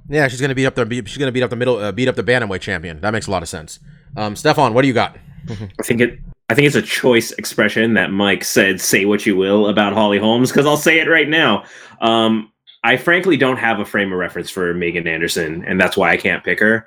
Yeah, 0.08 0.28
she's 0.28 0.40
gonna 0.40 0.54
beat 0.54 0.66
up 0.66 0.74
the 0.74 1.02
she's 1.06 1.16
gonna 1.16 1.32
beat 1.32 1.42
up 1.42 1.50
the 1.50 1.56
middle 1.56 1.78
uh, 1.78 1.92
beat 1.92 2.08
up 2.08 2.16
the 2.16 2.22
bantamweight 2.22 2.60
champion. 2.60 3.00
That 3.00 3.12
makes 3.12 3.26
a 3.26 3.30
lot 3.30 3.42
of 3.42 3.48
sense. 3.48 3.80
Um, 4.16 4.36
Stefan, 4.36 4.74
what 4.74 4.82
do 4.82 4.88
you 4.88 4.94
got? 4.94 5.16
I 5.48 5.82
think 5.82 6.00
it. 6.00 6.18
I 6.50 6.54
think 6.54 6.66
it's 6.66 6.76
a 6.76 6.82
choice 6.82 7.30
expression 7.32 7.94
that 7.94 8.10
Mike 8.10 8.44
said. 8.44 8.80
Say 8.80 9.06
what 9.06 9.24
you 9.24 9.34
will 9.36 9.68
about 9.68 9.94
Holly 9.94 10.18
Holmes, 10.18 10.50
because 10.50 10.66
I'll 10.66 10.76
say 10.76 11.00
it 11.00 11.08
right 11.08 11.28
now. 11.28 11.64
Um, 12.02 12.52
I 12.84 12.98
frankly 12.98 13.38
don't 13.38 13.56
have 13.56 13.80
a 13.80 13.84
frame 13.84 14.12
of 14.12 14.18
reference 14.18 14.50
for 14.50 14.74
Megan 14.74 15.08
Anderson, 15.08 15.64
and 15.64 15.80
that's 15.80 15.96
why 15.96 16.10
I 16.10 16.18
can't 16.18 16.44
pick 16.44 16.60
her. 16.60 16.86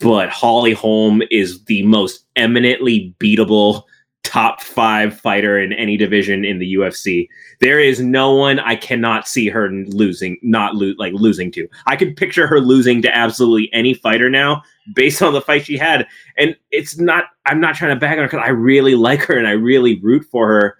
But 0.00 0.28
Holly 0.30 0.72
Holm 0.74 1.22
is 1.30 1.64
the 1.64 1.84
most 1.84 2.26
eminently 2.34 3.14
beatable 3.20 3.84
top 4.24 4.60
five 4.60 5.18
fighter 5.18 5.58
in 5.58 5.72
any 5.72 5.96
division 5.96 6.44
in 6.44 6.58
the 6.58 6.74
UFC. 6.74 7.28
There 7.60 7.78
is 7.78 8.00
no 8.00 8.34
one 8.34 8.58
I 8.58 8.74
cannot 8.76 9.28
see 9.28 9.48
her 9.48 9.70
losing, 9.70 10.36
not 10.42 10.74
lo- 10.74 10.92
like 10.98 11.14
losing 11.14 11.52
to. 11.52 11.68
I 11.86 11.96
could 11.96 12.16
picture 12.16 12.46
her 12.46 12.60
losing 12.60 13.00
to 13.02 13.16
absolutely 13.16 13.70
any 13.72 13.94
fighter 13.94 14.28
now 14.28 14.62
based 14.94 15.22
on 15.22 15.32
the 15.32 15.40
fight 15.40 15.64
she 15.64 15.78
had. 15.78 16.06
And 16.36 16.56
it's 16.72 16.98
not, 16.98 17.26
I'm 17.46 17.60
not 17.60 17.76
trying 17.76 17.94
to 17.94 18.00
bag 18.00 18.18
on 18.18 18.24
her 18.24 18.26
because 18.26 18.44
I 18.44 18.50
really 18.50 18.96
like 18.96 19.22
her 19.22 19.38
and 19.38 19.46
I 19.46 19.52
really 19.52 20.00
root 20.00 20.26
for 20.30 20.48
her, 20.48 20.76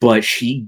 but 0.00 0.24
she 0.24 0.66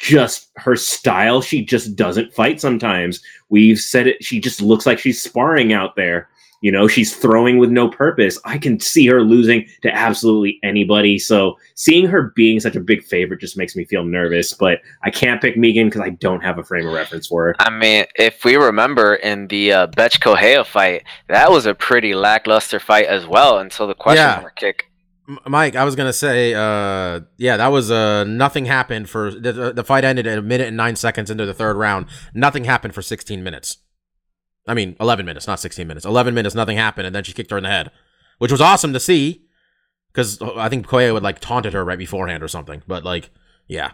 just, 0.00 0.50
her 0.56 0.76
style, 0.76 1.42
she 1.42 1.64
just 1.64 1.94
doesn't 1.94 2.32
fight 2.32 2.60
sometimes. 2.60 3.22
We've 3.50 3.78
said 3.78 4.06
it, 4.06 4.24
she 4.24 4.40
just 4.40 4.62
looks 4.62 4.86
like 4.86 4.98
she's 4.98 5.20
sparring 5.20 5.72
out 5.72 5.94
there. 5.94 6.28
You 6.62 6.70
know, 6.70 6.88
she's 6.88 7.16
throwing 7.16 7.56
with 7.56 7.70
no 7.70 7.88
purpose. 7.88 8.38
I 8.44 8.58
can 8.58 8.78
see 8.80 9.06
her 9.06 9.22
losing 9.22 9.66
to 9.80 9.90
absolutely 9.94 10.58
anybody. 10.62 11.18
So 11.18 11.56
seeing 11.74 12.06
her 12.06 12.34
being 12.36 12.60
such 12.60 12.76
a 12.76 12.80
big 12.80 13.02
favorite 13.02 13.40
just 13.40 13.56
makes 13.56 13.74
me 13.74 13.86
feel 13.86 14.04
nervous. 14.04 14.52
But 14.52 14.80
I 15.02 15.08
can't 15.10 15.40
pick 15.40 15.56
Megan 15.56 15.86
because 15.88 16.02
I 16.02 16.10
don't 16.10 16.42
have 16.42 16.58
a 16.58 16.62
frame 16.64 16.86
of 16.86 16.92
reference 16.92 17.26
for 17.28 17.44
her. 17.46 17.56
I 17.60 17.70
mean, 17.70 18.04
if 18.14 18.44
we 18.44 18.56
remember 18.56 19.14
in 19.14 19.46
the 19.48 19.72
uh, 19.72 19.86
Bethe 19.86 20.20
Correia 20.20 20.62
fight, 20.62 21.04
that 21.28 21.50
was 21.50 21.64
a 21.64 21.72
pretty 21.74 22.14
lackluster 22.14 22.78
fight 22.78 23.06
as 23.06 23.26
well 23.26 23.58
until 23.58 23.86
the 23.86 23.94
question 23.94 24.22
Yeah. 24.22 24.40
mark 24.42 24.56
kick. 24.56 24.89
Mike, 25.46 25.76
I 25.76 25.84
was 25.84 25.96
gonna 25.96 26.12
say, 26.12 26.54
uh, 26.54 27.20
yeah, 27.36 27.56
that 27.56 27.68
was 27.68 27.90
uh, 27.90 28.24
nothing 28.24 28.64
happened 28.64 29.08
for 29.08 29.30
the, 29.30 29.72
the 29.72 29.84
fight 29.84 30.04
ended 30.04 30.26
at 30.26 30.38
a 30.38 30.42
minute 30.42 30.68
and 30.68 30.76
nine 30.76 30.96
seconds 30.96 31.30
into 31.30 31.46
the 31.46 31.54
third 31.54 31.76
round. 31.76 32.06
Nothing 32.34 32.64
happened 32.64 32.94
for 32.94 33.02
16 33.02 33.42
minutes. 33.42 33.78
I 34.66 34.74
mean, 34.74 34.96
11 35.00 35.26
minutes, 35.26 35.46
not 35.46 35.60
16 35.60 35.86
minutes. 35.86 36.04
11 36.04 36.34
minutes, 36.34 36.54
nothing 36.54 36.76
happened, 36.76 37.06
and 37.06 37.14
then 37.14 37.24
she 37.24 37.32
kicked 37.32 37.50
her 37.50 37.56
in 37.56 37.64
the 37.64 37.70
head, 37.70 37.90
which 38.38 38.52
was 38.52 38.60
awesome 38.60 38.92
to 38.92 39.00
see, 39.00 39.46
because 40.12 40.40
I 40.42 40.68
think 40.68 40.86
Koya 40.86 41.12
would 41.12 41.22
like 41.22 41.40
taunted 41.40 41.72
her 41.72 41.84
right 41.84 41.98
beforehand 41.98 42.42
or 42.42 42.48
something. 42.48 42.82
But 42.86 43.04
like, 43.04 43.30
yeah. 43.66 43.92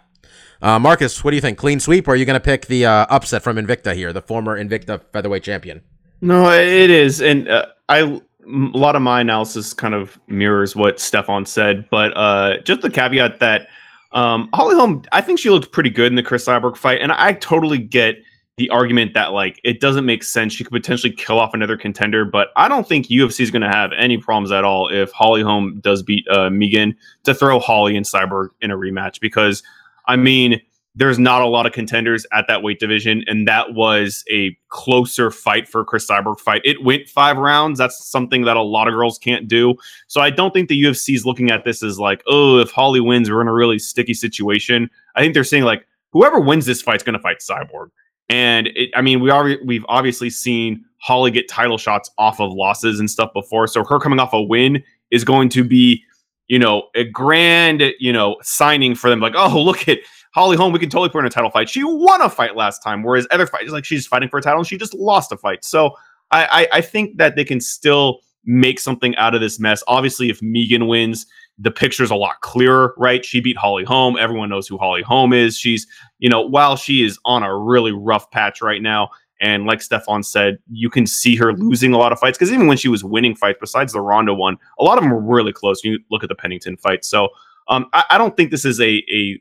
Uh, 0.61 0.79
Marcus, 0.79 1.23
what 1.23 1.31
do 1.31 1.37
you 1.37 1.41
think? 1.41 1.59
Clean 1.59 1.81
sweep, 1.81 2.09
or 2.09 2.13
are 2.13 2.17
you 2.17 2.25
gonna 2.25 2.41
pick 2.41 2.67
the 2.67 2.87
uh, 2.87 3.07
upset 3.11 3.43
from 3.43 3.57
Invicta 3.57 3.95
here, 3.95 4.13
the 4.13 4.23
former 4.23 4.59
Invicta 4.59 5.03
featherweight 5.13 5.43
champion? 5.43 5.83
No, 6.21 6.51
it 6.51 6.91
is, 6.91 7.21
and 7.21 7.49
uh, 7.49 7.67
I 7.89 8.21
a 8.47 8.79
lot 8.79 8.97
of 8.97 9.03
my 9.03 9.21
analysis 9.21 9.73
kind 9.73 9.95
of 9.95 10.19
mirrors 10.29 10.77
what 10.77 11.01
Stefan 11.01 11.47
said, 11.47 11.89
but 11.91 12.17
uh, 12.17 12.59
just 12.63 12.81
the 12.81 12.91
caveat 12.91 13.41
that 13.41 13.69
um, 14.13 14.49
Holly 14.55 14.77
Holm, 14.77 15.03
I 15.13 15.21
think 15.21 15.39
she 15.39 15.51
looked 15.51 15.73
pretty 15.73 15.91
good 15.91 16.07
in 16.07 16.15
the 16.15 16.23
Cris 16.23 16.47
Cyborg 16.47 16.77
fight, 16.77 17.01
and 17.01 17.13
I 17.13 17.35
totally 17.35 17.79
get 17.79 18.17
the 18.57 18.71
argument 18.71 19.13
that 19.13 19.33
like 19.33 19.61
it 19.65 19.81
doesn't 19.81 20.07
make 20.07 20.25
sense. 20.25 20.55
She 20.55 20.65
could 20.65 20.73
potentially 20.73 21.13
kill 21.13 21.39
off 21.39 21.53
another 21.53 21.77
contender, 21.77 22.25
but 22.25 22.49
I 22.57 22.69
don't 22.69 22.89
think 22.89 23.07
UFC 23.09 23.41
is 23.41 23.51
going 23.51 23.63
to 23.63 23.69
have 23.69 23.93
any 23.93 24.17
problems 24.17 24.51
at 24.51 24.65
all 24.65 24.89
if 24.89 25.13
Holly 25.13 25.43
Holm 25.43 25.81
does 25.81 26.03
beat 26.03 26.27
uh, 26.29 26.49
Megan 26.49 26.97
to 27.25 27.35
throw 27.35 27.59
Holly 27.59 27.97
and 27.97 28.07
Cyborg 28.07 28.49
in 28.63 28.71
a 28.71 28.77
rematch 28.77 29.21
because 29.21 29.63
I 30.07 30.17
mean 30.17 30.63
there's 30.97 31.19
not 31.19 31.43
a 31.43 31.47
lot 31.47 31.67
of 31.67 31.73
contenders 31.73 32.27
at 32.33 32.47
that 32.49 32.63
weight 32.63 32.81
division, 32.81 33.23
and 33.27 33.47
that 33.47 33.75
was 33.75 34.25
a 34.31 34.57
closer 34.69 35.31
fight 35.31 35.69
for 35.69 35.85
Cris 35.85 36.09
Cyborg 36.09 36.41
fight. 36.41 36.63
It 36.65 36.83
went 36.83 37.07
five 37.07 37.37
rounds. 37.37 37.79
That's 37.79 38.09
something 38.09 38.45
that 38.45 38.57
a 38.57 38.63
lot 38.63 38.89
of 38.89 38.95
girls 38.95 39.19
can't 39.19 39.47
do. 39.47 39.75
So 40.09 40.23
I 40.23 40.31
don't 40.31 40.53
think 40.53 40.69
the 40.69 40.83
UFC 40.83 41.15
is 41.15 41.27
looking 41.27 41.51
at 41.51 41.65
this 41.65 41.83
as 41.83 41.99
like, 41.99 42.23
oh, 42.27 42.59
if 42.59 42.71
Holly 42.71 43.01
wins, 43.01 43.31
we're 43.31 43.43
in 43.43 43.49
a 43.49 43.53
really 43.53 43.79
sticky 43.79 44.15
situation. 44.15 44.89
I 45.15 45.21
think 45.21 45.35
they're 45.35 45.45
saying 45.45 45.65
like, 45.65 45.87
whoever 46.13 46.41
wins 46.41 46.65
this 46.65 46.81
fight's 46.81 47.03
going 47.03 47.13
to 47.13 47.21
fight 47.21 47.39
Cyborg. 47.41 47.91
And 48.31 48.69
it, 48.69 48.91
I 48.97 49.03
mean, 49.03 49.21
we 49.21 49.31
already 49.31 49.59
we've 49.65 49.85
obviously 49.89 50.31
seen 50.31 50.83
Holly 50.99 51.31
get 51.31 51.47
title 51.47 51.77
shots 51.79 52.11
off 52.17 52.41
of 52.41 52.53
losses 52.53 52.99
and 52.99 53.11
stuff 53.11 53.33
before. 53.35 53.67
So 53.67 53.85
her 53.85 53.99
coming 54.01 54.19
off 54.19 54.33
a 54.33 54.43
win 54.43 54.83
is 55.11 55.25
going 55.25 55.51
to 55.51 55.63
be, 55.63 56.03
you 56.49 56.59
know, 56.59 56.89
a 56.95 57.05
grand, 57.05 57.83
you 58.01 58.13
know, 58.15 58.37
signing 58.43 58.95
for 58.95 59.11
them. 59.11 59.21
Like, 59.21 59.35
oh, 59.37 59.63
look 59.63 59.89
at 59.89 59.99
Holly 60.37 60.55
Holm, 60.55 60.71
we 60.71 60.79
can 60.79 60.91
totally 60.91 61.09
put 61.09 61.15
her 61.15 61.21
in 61.21 61.27
a 61.27 61.31
title 61.31 61.51
fight. 61.51 61.67
She 61.67 61.83
won 61.83 62.21
a 62.21 62.29
fight 62.29 62.57
last 62.57 62.83
time, 62.83 63.03
whereas 63.03 63.27
other 63.31 63.47
fights, 63.47 63.71
like 63.71 63.87
she's 63.87 64.07
fighting 64.07 64.29
for 64.29 64.37
a 64.37 64.43
title 64.43 64.59
and 64.59 64.67
she 64.67 64.77
just 64.77 64.93
lost 64.93 65.33
a 65.33 65.37
fight. 65.39 65.65
So 65.65 65.93
I, 66.31 66.45
I, 66.73 66.77
I 66.77 66.81
think 66.83 67.17
that 67.17 67.37
they 67.37 67.45
can 67.45 67.59
still 67.59 68.19
make 68.45 68.79
something 68.79 69.17
out 69.17 69.35
of 69.35 69.41
this 69.41 69.59
mess. 69.59 69.83
Obviously, 69.89 70.29
if 70.29 70.43
Megan 70.43 70.89
wins, 70.89 71.25
the 71.59 71.71
picture's 71.71 72.11
a 72.11 72.15
lot 72.15 72.39
clearer, 72.43 72.93
right? 72.99 73.25
She 73.25 73.41
beat 73.41 73.57
Holly 73.57 73.85
Holm. 73.85 74.19
Everyone 74.19 74.51
knows 74.51 74.69
who 74.69 74.77
Holly 74.77 75.01
Holm 75.01 75.33
is. 75.33 75.57
She's, 75.57 75.87
you 76.19 76.29
know, 76.29 76.43
while 76.43 76.77
she 76.77 77.03
is 77.03 77.19
on 77.25 77.43
a 77.43 77.59
really 77.59 77.93
rough 77.93 78.31
patch 78.31 78.61
right 78.61 78.83
now, 78.83 79.09
and 79.41 79.65
like 79.65 79.81
Stefan 79.81 80.23
said, 80.23 80.59
you 80.71 80.91
can 80.91 81.07
see 81.07 81.35
her 81.37 81.55
losing 81.55 81.95
a 81.95 81.99
lot 81.99 82.13
of 82.13 82.19
fights 82.19 82.37
because 82.37 82.53
even 82.53 82.67
when 82.67 82.77
she 82.77 82.89
was 82.89 83.03
winning 83.03 83.35
fights, 83.35 83.57
besides 83.59 83.95
the 83.95 84.03
Ronda 84.03 84.35
one, 84.35 84.59
a 84.79 84.85
lot 84.85 84.99
of 84.99 85.05
them 85.05 85.11
were 85.11 85.35
really 85.35 85.53
close. 85.55 85.83
You 85.83 85.99
look 86.11 86.23
at 86.23 86.29
the 86.29 86.35
Pennington 86.35 86.77
fight. 86.77 87.07
So 87.07 87.31
um, 87.69 87.87
I, 87.95 88.05
I 88.11 88.19
don't 88.19 88.37
think 88.37 88.51
this 88.51 88.67
is 88.67 88.81
a 88.81 89.03
a 89.11 89.41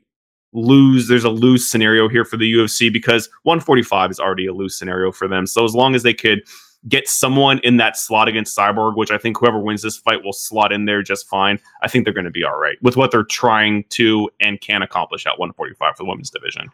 lose. 0.52 1.08
There's 1.08 1.24
a 1.24 1.30
lose 1.30 1.68
scenario 1.68 2.08
here 2.08 2.24
for 2.24 2.36
the 2.36 2.52
UFC 2.52 2.92
because 2.92 3.28
145 3.42 4.10
is 4.10 4.20
already 4.20 4.46
a 4.46 4.52
lose 4.52 4.78
scenario 4.78 5.12
for 5.12 5.28
them. 5.28 5.46
So 5.46 5.64
as 5.64 5.74
long 5.74 5.94
as 5.94 6.02
they 6.02 6.14
could 6.14 6.42
get 6.88 7.08
someone 7.08 7.58
in 7.60 7.78
that 7.78 7.96
slot 7.96 8.28
against 8.28 8.56
Cyborg, 8.56 8.96
which 8.96 9.10
I 9.10 9.18
think 9.18 9.38
whoever 9.38 9.58
wins 9.58 9.82
this 9.82 9.96
fight 9.96 10.22
will 10.22 10.32
slot 10.32 10.72
in 10.72 10.84
there 10.84 11.02
just 11.02 11.28
fine. 11.28 11.58
I 11.82 11.88
think 11.88 12.04
they're 12.04 12.14
going 12.14 12.24
to 12.26 12.30
be 12.30 12.44
all 12.44 12.58
right 12.58 12.76
with 12.82 12.96
what 12.96 13.10
they're 13.10 13.24
trying 13.24 13.84
to 13.90 14.30
and 14.40 14.60
can 14.60 14.82
accomplish 14.82 15.26
at 15.26 15.38
145 15.38 15.96
for 15.96 16.02
the 16.02 16.08
women's 16.08 16.30
division. 16.30 16.70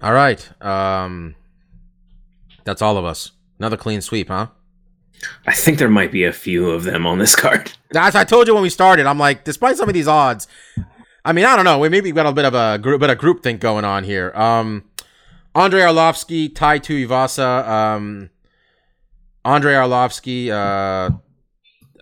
All 0.00 0.12
right. 0.12 0.62
Um, 0.62 1.34
that's 2.64 2.82
all 2.82 2.96
of 2.96 3.04
us. 3.04 3.32
Another 3.58 3.76
clean 3.76 4.00
sweep, 4.00 4.28
huh? 4.28 4.48
I 5.46 5.52
think 5.52 5.78
there 5.78 5.88
might 5.88 6.12
be 6.12 6.24
a 6.24 6.32
few 6.32 6.70
of 6.70 6.84
them 6.84 7.06
on 7.06 7.18
this 7.18 7.34
card. 7.36 7.72
As 7.94 8.14
I 8.14 8.24
told 8.24 8.46
you 8.46 8.54
when 8.54 8.62
we 8.62 8.70
started, 8.70 9.06
I'm 9.06 9.18
like, 9.18 9.44
despite 9.44 9.76
some 9.76 9.88
of 9.88 9.94
these 9.94 10.08
odds, 10.08 10.46
I 11.24 11.32
mean, 11.32 11.44
I 11.44 11.56
don't 11.56 11.64
know. 11.64 11.78
We 11.78 11.88
maybe 11.88 12.10
got 12.12 12.26
a 12.26 12.32
bit 12.32 12.44
of 12.44 12.54
a 12.54 12.78
group, 12.78 13.00
bit 13.00 13.10
of 13.10 13.18
group 13.18 13.42
think 13.42 13.60
going 13.60 13.84
on 13.84 14.04
here. 14.04 14.32
Um, 14.34 14.84
Andre 15.54 15.80
Arlovsky, 15.80 16.54
Tai 16.54 16.78
Tuivasa, 16.78 17.66
um, 17.68 18.30
Andre 19.44 19.74
Arlovsky. 19.74 20.50
Uh, 20.50 21.18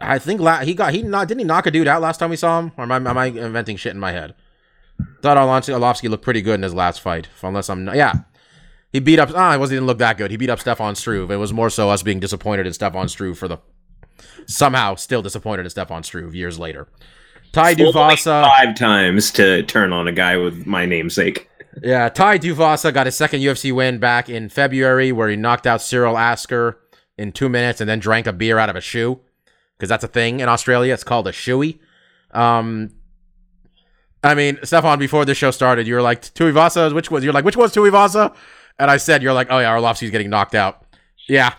I 0.01 0.19
think 0.19 0.41
la- 0.41 0.61
he 0.61 0.75
got 0.75 0.93
he 0.93 1.03
not 1.03 1.29
didn't 1.29 1.41
he 1.41 1.45
knock 1.45 1.67
a 1.67 1.71
dude 1.71 1.89
out 1.89 2.03
last 2.03 2.19
time 2.19 2.31
we 2.31 2.37
saw 2.37 2.61
him? 2.61 2.73
Or 2.77 2.85
am 2.85 2.93
I, 2.93 2.97
am 2.97 3.19
I 3.19 3.27
inventing 3.27 3.77
shit 3.77 3.95
in 3.95 4.01
my 4.01 4.13
head? 4.13 4.35
Thought 5.23 5.37
Arlovsky, 5.37 6.09
looked 6.09 6.25
pretty 6.25 6.43
good 6.43 6.55
in 6.55 6.63
his 6.63 6.75
last 6.75 7.01
fight, 7.01 7.29
unless 7.43 7.69
I'm 7.69 7.85
not, 7.85 7.97
yeah. 7.97 8.13
He 8.93 9.01
beat 9.01 9.19
up. 9.19 9.31
Ah, 9.35 9.55
it 9.55 9.59
wasn't 9.59 9.77
didn't 9.77 9.87
look 9.89 9.99
that 9.99 10.17
good. 10.17 10.31
He 10.31 10.37
beat 10.37 10.49
up 10.49 10.61
Stefan 10.61 10.95
Struve. 10.95 11.31
It 11.31 11.37
was 11.37 11.53
more 11.53 11.69
so 11.69 11.91
us 11.91 12.03
being 12.03 12.21
disappointed 12.21 12.67
in 12.67 12.73
Stefan 12.73 13.09
Struve 13.09 13.39
for 13.39 13.49
the 13.49 13.59
somehow 14.47 14.95
still 14.95 15.23
disappointed 15.23 15.67
in 15.67 15.71
Stefan 15.71 16.03
Struve 16.03 16.35
years 16.35 16.59
later. 16.59 16.89
Tai 17.57 17.75
Tuivasa. 17.75 18.45
five 18.45 18.75
times 18.75 19.31
to 19.33 19.63
turn 19.63 19.93
on 19.93 20.07
a 20.07 20.13
guy 20.13 20.37
with 20.37 20.67
my 20.67 20.85
namesake. 20.85 21.49
Yeah, 21.83 22.09
Tai 22.09 22.39
Tuivasa 22.39 22.93
got 22.93 23.07
his 23.07 23.17
second 23.17 23.41
UFC 23.41 23.73
win 23.73 23.99
back 23.99 24.29
in 24.29 24.49
February, 24.49 25.11
where 25.11 25.29
he 25.29 25.37
knocked 25.37 25.67
out 25.67 25.81
Cyril 25.81 26.19
Asker 26.19 26.79
in 27.17 27.33
two 27.33 27.49
minutes 27.49 27.81
and 27.81 27.89
then 27.89 27.99
drank 27.99 28.27
a 28.27 28.33
beer 28.33 28.59
out 28.59 28.69
of 28.69 28.77
a 28.77 28.81
shoe, 28.81 29.21
because 29.77 29.89
that's 29.89 30.05
a 30.05 30.09
thing 30.09 30.41
in 30.41 30.49
Australia. 30.49 30.93
It's 30.93 31.05
called 31.05 31.27
a 31.29 31.33
shoey. 31.33 31.79
Um, 32.33 32.93
I 34.23 34.35
mean, 34.35 34.59
Stefan, 34.63 34.99
before 34.99 35.25
the 35.25 35.35
show 35.35 35.51
started, 35.51 35.87
you 35.87 35.95
were 35.95 36.03
like 36.03 36.23
Tuivasa. 36.23 36.95
Which 36.95 37.11
was 37.11 37.25
you're 37.25 37.33
like 37.33 37.45
which 37.45 37.57
was 37.57 37.75
Tuivasa? 37.75 38.35
And 38.79 38.91
I 38.91 38.99
said 38.99 39.23
you're 39.23 39.33
like, 39.33 39.49
oh 39.51 39.59
yeah, 39.59 39.75
Arlovsky's 39.75 40.11
getting 40.11 40.29
knocked 40.29 40.55
out. 40.55 40.85
Yeah, 41.27 41.55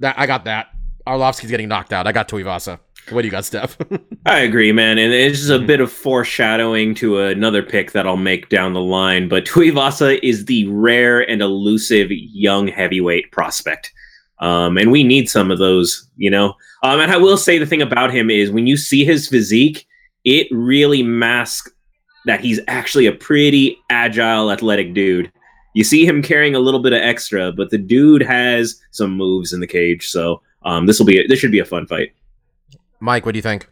that 0.00 0.18
I 0.18 0.26
got 0.26 0.44
that. 0.44 0.68
Arlovsky's 1.06 1.50
getting 1.50 1.68
knocked 1.68 1.92
out. 1.92 2.06
I 2.08 2.12
got 2.12 2.28
Tuivasa. 2.28 2.80
What 3.10 3.22
do 3.22 3.28
you 3.28 3.32
got, 3.32 3.44
Steph? 3.44 3.78
I 4.26 4.40
agree, 4.40 4.72
man, 4.72 4.98
and 4.98 5.12
it's 5.12 5.38
just 5.38 5.50
a 5.50 5.60
bit 5.60 5.80
of 5.80 5.92
foreshadowing 5.92 6.94
to 6.96 7.20
another 7.20 7.62
pick 7.62 7.92
that 7.92 8.06
I'll 8.06 8.16
make 8.16 8.48
down 8.48 8.72
the 8.72 8.80
line. 8.80 9.28
But 9.28 9.44
Tuivasa 9.46 10.18
is 10.22 10.46
the 10.46 10.66
rare 10.68 11.20
and 11.20 11.40
elusive 11.40 12.08
young 12.10 12.66
heavyweight 12.66 13.30
prospect, 13.30 13.92
um, 14.40 14.76
and 14.76 14.90
we 14.90 15.04
need 15.04 15.30
some 15.30 15.50
of 15.50 15.58
those, 15.58 16.08
you 16.16 16.30
know. 16.30 16.54
Um, 16.82 17.00
and 17.00 17.12
I 17.12 17.16
will 17.16 17.36
say 17.36 17.58
the 17.58 17.66
thing 17.66 17.82
about 17.82 18.12
him 18.12 18.28
is 18.28 18.50
when 18.50 18.66
you 18.66 18.76
see 18.76 19.04
his 19.04 19.28
physique, 19.28 19.86
it 20.24 20.48
really 20.50 21.02
masks 21.02 21.70
that 22.26 22.40
he's 22.40 22.58
actually 22.66 23.06
a 23.06 23.12
pretty 23.12 23.78
agile, 23.88 24.50
athletic 24.50 24.94
dude. 24.94 25.30
You 25.74 25.84
see 25.84 26.04
him 26.04 26.22
carrying 26.22 26.56
a 26.56 26.60
little 26.60 26.80
bit 26.80 26.92
of 26.92 27.00
extra, 27.00 27.52
but 27.52 27.70
the 27.70 27.78
dude 27.78 28.22
has 28.22 28.80
some 28.90 29.12
moves 29.12 29.52
in 29.52 29.60
the 29.60 29.66
cage. 29.66 30.08
So 30.08 30.42
um, 30.62 30.86
this 30.86 30.98
will 30.98 31.06
be 31.06 31.24
this 31.28 31.38
should 31.38 31.52
be 31.52 31.60
a 31.60 31.64
fun 31.64 31.86
fight. 31.86 32.12
Mike, 33.00 33.26
what 33.26 33.32
do 33.32 33.38
you 33.38 33.42
think? 33.42 33.68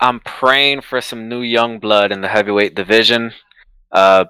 I'm 0.00 0.20
praying 0.20 0.82
for 0.82 1.00
some 1.00 1.28
new 1.28 1.40
young 1.40 1.78
blood 1.78 2.12
in 2.12 2.20
the 2.20 2.28
heavyweight 2.28 2.74
division. 2.74 3.32
Uh, 3.90 4.26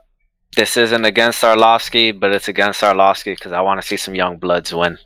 this 0.54 0.76
isn't 0.76 1.04
against 1.04 1.42
Arlovsky, 1.42 2.18
but 2.18 2.32
it's 2.32 2.48
against 2.48 2.80
Arlovsky 2.80 3.36
because 3.36 3.52
I 3.52 3.60
want 3.60 3.80
to 3.80 3.86
see 3.86 3.96
some 3.96 4.14
young 4.14 4.38
bloods 4.38 4.72
win. 4.72 4.98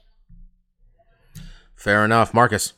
Fair 1.76 2.04
enough, 2.04 2.34
Marcus. 2.34 2.74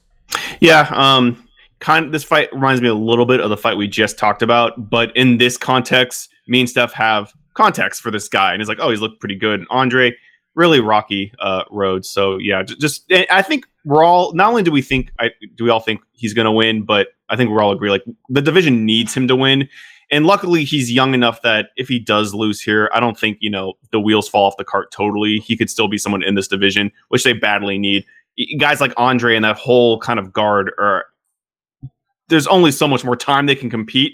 Yeah, 0.61 0.89
um, 0.95 1.49
kind 1.81 2.07
of, 2.07 2.13
this 2.13 2.25
fight 2.25 2.53
reminds 2.53 2.81
me 2.81 2.89
a 2.89 2.95
little 2.95 3.27
bit 3.27 3.41
of 3.41 3.51
the 3.51 3.57
fight 3.57 3.77
we 3.77 3.89
just 3.89 4.17
talked 4.17 4.43
about, 4.43 4.89
but 4.89 5.15
in 5.17 5.39
this 5.39 5.57
context, 5.57 6.31
me 6.47 6.61
and 6.61 6.71
Steph 6.71 6.93
have 6.93 7.33
context 7.55 8.01
for 8.01 8.11
this 8.11 8.29
guy, 8.29 8.53
and 8.53 8.61
he's 8.61 8.69
like, 8.69 8.79
oh, 8.81 8.91
he's 8.91 9.01
looked 9.01 9.21
pretty 9.21 9.35
good. 9.35 9.59
And 9.59 9.69
Andre, 9.71 10.17
really 10.55 10.81
rocky 10.81 11.33
uh, 11.39 11.65
road. 11.71 12.05
So 12.05 12.39
yeah, 12.39 12.63
just 12.63 13.11
eh, 13.11 13.27
I 13.31 13.43
think 13.43 13.67
we're 13.85 14.05
all 14.05 14.33
not 14.35 14.49
only 14.49 14.63
do 14.63 14.71
we 14.71 14.83
think 14.83 15.11
I 15.19 15.31
do 15.55 15.65
we 15.65 15.71
all 15.71 15.81
think 15.81 16.01
he's 16.13 16.35
going 16.35 16.45
to 16.45 16.53
win, 16.53 16.85
but 16.85 17.09
I 17.29 17.37
think 17.37 17.51
we're 17.51 17.63
all 17.63 17.73
agree 17.73 17.91
like 17.91 18.05
the 18.29 18.43
division 18.43 18.85
needs 18.85 19.15
him 19.15 19.29
to 19.29 19.37
win. 19.37 19.69
And 20.11 20.27
luckily, 20.27 20.65
he's 20.65 20.93
young 20.93 21.15
enough 21.15 21.41
that 21.41 21.71
if 21.77 21.89
he 21.89 21.99
does 21.99 22.35
lose 22.35 22.61
here, 22.61 22.91
I 22.93 23.01
don't 23.01 23.19
think 23.19 23.39
you 23.41 23.51
know 23.51 23.75
the 23.91 24.01
wheels 24.01 24.29
fall 24.29 24.47
off 24.47 24.57
the 24.59 24.65
cart 24.65 24.91
totally. 24.93 25.39
He 25.39 25.57
could 25.57 25.71
still 25.71 25.89
be 25.89 25.99
someone 25.99 26.23
in 26.23 26.35
this 26.35 26.49
division, 26.49 26.93
which 27.09 27.25
they 27.25 27.33
badly 27.33 27.79
need. 27.79 28.05
Guys 28.59 28.81
like 28.81 28.93
Andre 28.97 29.37
and 29.37 29.45
that 29.45 29.57
whole 29.57 29.99
kind 29.99 30.19
of 30.19 30.33
guard 30.33 30.73
are. 30.79 31.07
There's 32.29 32.47
only 32.47 32.71
so 32.71 32.89
much 32.89 33.05
more 33.05 33.17
time 33.17 33.45
they 33.45 33.55
can 33.55 33.69
compete. 33.69 34.13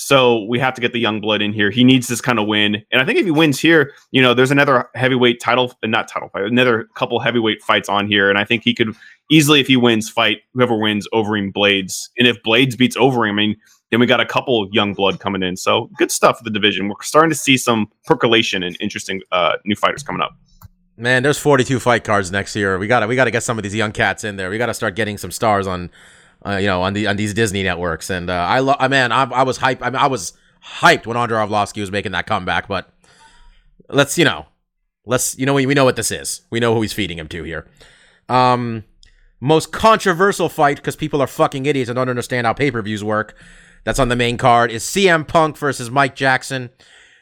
So 0.00 0.44
we 0.44 0.60
have 0.60 0.74
to 0.74 0.80
get 0.80 0.92
the 0.92 1.00
young 1.00 1.20
blood 1.20 1.42
in 1.42 1.52
here. 1.52 1.72
He 1.72 1.82
needs 1.82 2.06
this 2.06 2.20
kind 2.20 2.38
of 2.38 2.46
win, 2.46 2.84
and 2.92 3.02
I 3.02 3.04
think 3.04 3.18
if 3.18 3.24
he 3.24 3.32
wins 3.32 3.58
here, 3.58 3.92
you 4.12 4.22
know, 4.22 4.32
there's 4.32 4.52
another 4.52 4.88
heavyweight 4.94 5.40
title, 5.40 5.72
uh, 5.82 5.88
not 5.88 6.06
title 6.06 6.28
fight, 6.28 6.44
another 6.44 6.88
couple 6.94 7.18
heavyweight 7.18 7.62
fights 7.62 7.88
on 7.88 8.06
here, 8.06 8.30
and 8.30 8.38
I 8.38 8.44
think 8.44 8.62
he 8.62 8.76
could 8.76 8.94
easily, 9.28 9.58
if 9.58 9.66
he 9.66 9.76
wins, 9.76 10.08
fight 10.08 10.42
whoever 10.54 10.78
wins 10.78 11.08
Overeem 11.12 11.52
Blaydes, 11.52 12.10
and 12.16 12.28
if 12.28 12.40
Blaydes 12.44 12.78
beats 12.78 12.96
Overeem, 12.96 13.30
I 13.30 13.32
mean, 13.32 13.56
then 13.90 13.98
we 13.98 14.06
got 14.06 14.20
a 14.20 14.24
couple 14.24 14.68
young 14.70 14.94
blood 14.94 15.18
coming 15.18 15.42
in. 15.42 15.56
So 15.56 15.90
good 15.98 16.12
stuff 16.12 16.38
for 16.38 16.44
the 16.44 16.50
division. 16.50 16.86
We're 16.86 16.94
starting 17.02 17.30
to 17.30 17.36
see 17.36 17.56
some 17.56 17.88
percolation 18.06 18.62
and 18.62 18.76
interesting 18.78 19.20
uh, 19.32 19.56
new 19.64 19.74
fighters 19.74 20.04
coming 20.04 20.22
up. 20.22 20.36
Man, 20.96 21.24
there's 21.24 21.38
42 21.38 21.80
fight 21.80 22.04
cards 22.04 22.30
next 22.30 22.54
year. 22.54 22.78
We 22.78 22.86
got 22.86 23.00
to 23.00 23.08
we 23.08 23.16
got 23.16 23.24
to 23.24 23.32
get 23.32 23.42
some 23.42 23.58
of 23.58 23.64
these 23.64 23.74
young 23.74 23.90
cats 23.90 24.22
in 24.22 24.36
there. 24.36 24.48
We 24.48 24.58
got 24.58 24.66
to 24.66 24.74
start 24.74 24.94
getting 24.94 25.18
some 25.18 25.32
stars 25.32 25.66
on, 25.66 25.90
uh, 26.44 26.56
you 26.56 26.66
know, 26.66 26.82
on 26.82 26.92
the 26.92 27.06
on 27.06 27.16
these 27.16 27.34
Disney 27.34 27.62
networks. 27.62 28.10
And 28.10 28.30
uh, 28.30 28.34
I 28.34 28.60
love, 28.60 28.90
man, 28.90 29.12
I, 29.12 29.24
I 29.24 29.42
was 29.42 29.58
hyped. 29.58 29.78
I, 29.82 29.90
mean, 29.90 29.96
I 29.96 30.06
was 30.06 30.32
hyped 30.62 31.06
when 31.06 31.16
Andrei 31.16 31.38
Arlovsky 31.38 31.80
was 31.80 31.90
making 31.90 32.12
that 32.12 32.26
comeback. 32.26 32.68
But 32.68 32.92
let's, 33.88 34.18
you 34.18 34.24
know, 34.24 34.46
let's, 35.06 35.38
you 35.38 35.46
know, 35.46 35.54
we, 35.54 35.66
we 35.66 35.74
know 35.74 35.84
what 35.84 35.96
this 35.96 36.10
is. 36.10 36.42
We 36.50 36.60
know 36.60 36.74
who 36.74 36.82
he's 36.82 36.92
feeding 36.92 37.18
him 37.18 37.28
to 37.28 37.42
here. 37.42 37.66
Um, 38.28 38.84
most 39.40 39.72
controversial 39.72 40.48
fight 40.48 40.76
because 40.76 40.96
people 40.96 41.22
are 41.22 41.26
fucking 41.26 41.66
idiots 41.66 41.88
and 41.88 41.96
don't 41.96 42.08
understand 42.08 42.46
how 42.46 42.52
pay 42.52 42.70
per 42.70 42.82
views 42.82 43.04
work. 43.04 43.36
That's 43.84 43.98
on 43.98 44.08
the 44.08 44.16
main 44.16 44.36
card 44.36 44.70
is 44.70 44.84
CM 44.84 45.26
Punk 45.26 45.56
versus 45.56 45.90
Mike 45.90 46.14
Jackson. 46.14 46.70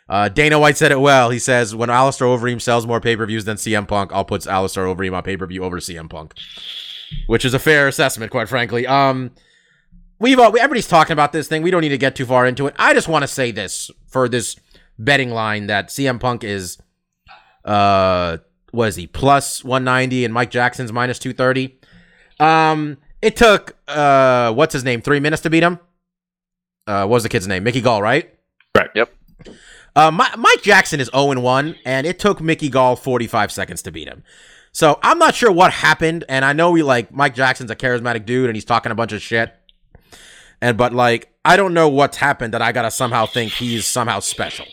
Uh, 0.08 0.28
Dana 0.28 0.58
White 0.58 0.76
said 0.76 0.92
it 0.92 1.00
well. 1.00 1.30
He 1.30 1.38
says, 1.38 1.74
when 1.74 1.90
Alistair 1.90 2.28
Overeem 2.28 2.60
sells 2.60 2.86
more 2.86 3.00
pay 3.00 3.16
per 3.16 3.26
views 3.26 3.44
than 3.44 3.56
CM 3.56 3.86
Punk, 3.86 4.12
I'll 4.12 4.24
put 4.24 4.46
Alistair 4.46 4.84
Overeem 4.84 5.14
on 5.14 5.22
pay 5.22 5.36
per 5.36 5.46
view 5.46 5.64
over 5.64 5.78
CM 5.78 6.08
Punk, 6.08 6.34
which 7.26 7.44
is 7.44 7.54
a 7.54 7.58
fair 7.58 7.88
assessment, 7.88 8.30
quite 8.30 8.48
frankly. 8.48 8.86
Um, 8.86 9.32
we've 10.18 10.38
all, 10.38 10.48
everybody's 10.56 10.88
talking 10.88 11.12
about 11.12 11.32
this 11.32 11.48
thing. 11.48 11.62
We 11.62 11.70
don't 11.70 11.82
need 11.82 11.90
to 11.90 11.98
get 11.98 12.16
too 12.16 12.26
far 12.26 12.46
into 12.46 12.66
it. 12.66 12.74
I 12.78 12.94
just 12.94 13.08
want 13.08 13.22
to 13.22 13.28
say 13.28 13.50
this 13.50 13.90
for 14.06 14.28
this 14.28 14.56
betting 14.98 15.30
line 15.30 15.66
that 15.66 15.88
CM 15.88 16.18
Punk 16.20 16.44
is, 16.44 16.78
uh, 17.64 18.38
what 18.70 18.88
is 18.88 18.96
he 18.96 19.06
plus 19.06 19.64
190 19.64 20.24
and 20.24 20.34
Mike 20.34 20.50
Jackson's 20.50 20.92
minus 20.92 21.18
230. 21.18 21.78
Um, 22.38 22.98
it 23.22 23.36
took 23.36 23.76
uh, 23.88 24.52
what's 24.52 24.72
his 24.72 24.84
name, 24.84 25.00
three 25.00 25.20
minutes 25.20 25.42
to 25.42 25.50
beat 25.50 25.62
him. 25.62 25.78
Uh, 26.86 27.02
what 27.02 27.14
was 27.14 27.22
the 27.22 27.28
kid's 27.28 27.48
name? 27.48 27.64
Mickey 27.64 27.80
Gall, 27.80 28.00
right? 28.02 28.32
Right. 28.76 28.90
Yep. 28.94 29.12
Uh, 29.96 30.10
Mi- 30.10 30.36
Mike 30.36 30.62
Jackson 30.62 31.00
is 31.00 31.10
0 31.14 31.40
1, 31.40 31.76
and 31.84 32.06
it 32.06 32.18
took 32.18 32.40
Mickey 32.40 32.68
Gall 32.68 32.96
45 32.96 33.50
seconds 33.50 33.82
to 33.82 33.90
beat 33.90 34.06
him. 34.06 34.22
So 34.76 34.98
I'm 35.02 35.18
not 35.18 35.34
sure 35.34 35.50
what 35.50 35.72
happened, 35.72 36.26
and 36.28 36.44
I 36.44 36.52
know 36.52 36.70
we 36.70 36.82
like 36.82 37.10
Mike 37.10 37.34
Jackson's 37.34 37.70
a 37.70 37.74
charismatic 37.74 38.26
dude, 38.26 38.50
and 38.50 38.54
he's 38.54 38.66
talking 38.66 38.92
a 38.92 38.94
bunch 38.94 39.12
of 39.12 39.22
shit. 39.22 39.54
And 40.60 40.76
but 40.76 40.92
like 40.92 41.32
I 41.46 41.56
don't 41.56 41.72
know 41.72 41.88
what's 41.88 42.18
happened 42.18 42.52
that 42.52 42.60
I 42.60 42.72
gotta 42.72 42.90
somehow 42.90 43.24
think 43.24 43.52
he's 43.52 43.86
somehow 43.86 44.20
special. 44.20 44.66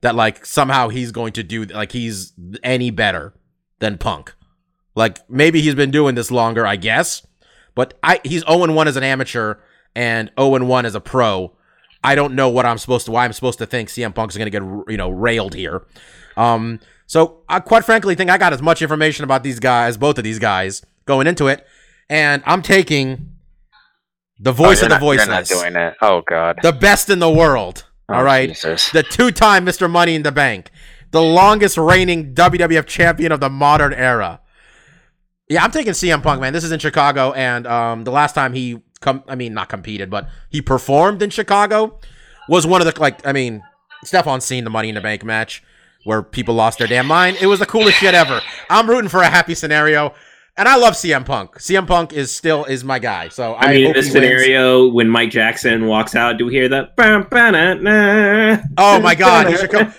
That 0.00 0.14
like 0.14 0.46
somehow 0.46 0.88
he's 0.88 1.12
going 1.12 1.34
to 1.34 1.42
do 1.42 1.66
like 1.66 1.92
he's 1.92 2.32
any 2.62 2.90
better 2.90 3.34
than 3.80 3.98
Punk. 3.98 4.34
Like 4.94 5.18
maybe 5.28 5.60
he's 5.60 5.74
been 5.74 5.90
doing 5.90 6.14
this 6.14 6.30
longer, 6.30 6.66
I 6.66 6.76
guess. 6.76 7.26
But 7.74 7.98
I 8.02 8.22
he's 8.24 8.44
0 8.46 8.72
1 8.72 8.88
as 8.88 8.96
an 8.96 9.04
amateur 9.04 9.56
and 9.94 10.30
0 10.40 10.64
1 10.64 10.86
as 10.86 10.94
a 10.94 11.02
pro. 11.02 11.54
I 12.02 12.14
don't 12.14 12.34
know 12.34 12.48
what 12.48 12.64
I'm 12.64 12.78
supposed 12.78 13.04
to 13.04 13.12
why 13.12 13.26
I'm 13.26 13.34
supposed 13.34 13.58
to 13.58 13.66
think 13.66 13.90
CM 13.90 14.14
Punk's 14.14 14.38
going 14.38 14.50
to 14.50 14.58
get 14.58 14.62
you 14.90 14.96
know 14.96 15.10
railed 15.10 15.54
here. 15.54 15.84
Um, 16.34 16.80
so 17.08 17.42
I 17.48 17.58
quite 17.58 17.84
frankly 17.84 18.14
think 18.14 18.30
I 18.30 18.38
got 18.38 18.52
as 18.52 18.62
much 18.62 18.80
information 18.82 19.24
about 19.24 19.42
these 19.42 19.58
guys, 19.58 19.96
both 19.96 20.16
of 20.18 20.22
these 20.24 20.38
guys, 20.38 20.84
going 21.06 21.26
into 21.26 21.48
it, 21.48 21.66
and 22.08 22.42
I'm 22.46 22.62
taking 22.62 23.32
the 24.38 24.52
voice 24.52 24.80
Oh, 24.82 24.86
of 24.86 24.90
the 24.90 24.98
not- 25.00 25.14
you're 25.16 25.26
not 25.26 25.44
doing 25.46 25.74
it. 25.74 25.94
Oh 26.00 26.22
God. 26.28 26.60
the 26.62 26.72
best 26.72 27.10
in 27.10 27.18
the 27.18 27.30
world. 27.30 27.84
Oh, 28.08 28.14
all 28.14 28.22
right, 28.22 28.48
Jesus. 28.50 28.90
the 28.92 29.02
two-time 29.02 29.66
Mr. 29.66 29.90
Money 29.90 30.14
in 30.14 30.22
the 30.22 30.30
Bank, 30.32 30.70
the 31.10 31.20
longest 31.20 31.76
reigning 31.76 32.32
WWF 32.34 32.86
champion 32.86 33.32
of 33.32 33.40
the 33.40 33.50
modern 33.50 33.92
era. 33.92 34.40
Yeah, 35.50 35.64
I'm 35.64 35.70
taking 35.70 35.92
CM 35.92 36.22
Punk, 36.22 36.40
man. 36.40 36.52
This 36.52 36.64
is 36.64 36.72
in 36.72 36.78
Chicago, 36.78 37.32
and 37.32 37.66
um, 37.66 38.04
the 38.04 38.10
last 38.10 38.34
time 38.34 38.52
he 38.52 38.82
come, 39.00 39.24
I 39.28 39.34
mean, 39.34 39.54
not 39.54 39.68
competed, 39.70 40.08
but 40.10 40.28
he 40.50 40.60
performed 40.62 41.20
in 41.22 41.30
Chicago 41.30 41.98
was 42.48 42.66
one 42.66 42.80
of 42.86 42.92
the 42.92 42.98
like, 43.00 43.26
I 43.26 43.32
mean, 43.32 43.62
Stefan 44.04 44.40
seen 44.40 44.64
the 44.64 44.70
Money 44.70 44.88
in 44.90 44.94
the 44.94 45.00
Bank 45.00 45.24
match 45.24 45.62
where 46.04 46.22
people 46.22 46.54
lost 46.54 46.78
their 46.78 46.86
damn 46.86 47.06
mind. 47.06 47.36
It 47.40 47.46
was 47.46 47.58
the 47.60 47.66
coolest 47.66 47.98
shit 47.98 48.14
ever. 48.14 48.40
I'm 48.70 48.88
rooting 48.88 49.08
for 49.08 49.22
a 49.22 49.28
happy 49.28 49.54
scenario, 49.54 50.14
and 50.56 50.68
I 50.68 50.76
love 50.76 50.94
CM 50.94 51.24
Punk. 51.24 51.56
CM 51.58 51.86
Punk 51.86 52.12
is 52.12 52.34
still 52.34 52.64
is 52.64 52.84
my 52.84 52.98
guy. 52.98 53.28
So 53.28 53.54
I, 53.54 53.66
I 53.66 53.74
mean, 53.74 53.86
in 53.88 53.92
this 53.92 54.06
he 54.06 54.12
wins. 54.18 54.24
scenario, 54.24 54.88
when 54.88 55.08
Mike 55.08 55.30
Jackson 55.30 55.86
walks 55.86 56.14
out, 56.14 56.38
do 56.38 56.46
we 56.46 56.52
hear 56.52 56.68
that? 56.68 56.96
Oh 58.76 59.00
my 59.00 59.14
god, 59.14 59.48
he 59.48 59.56
should 59.56 59.70
come. 59.70 59.92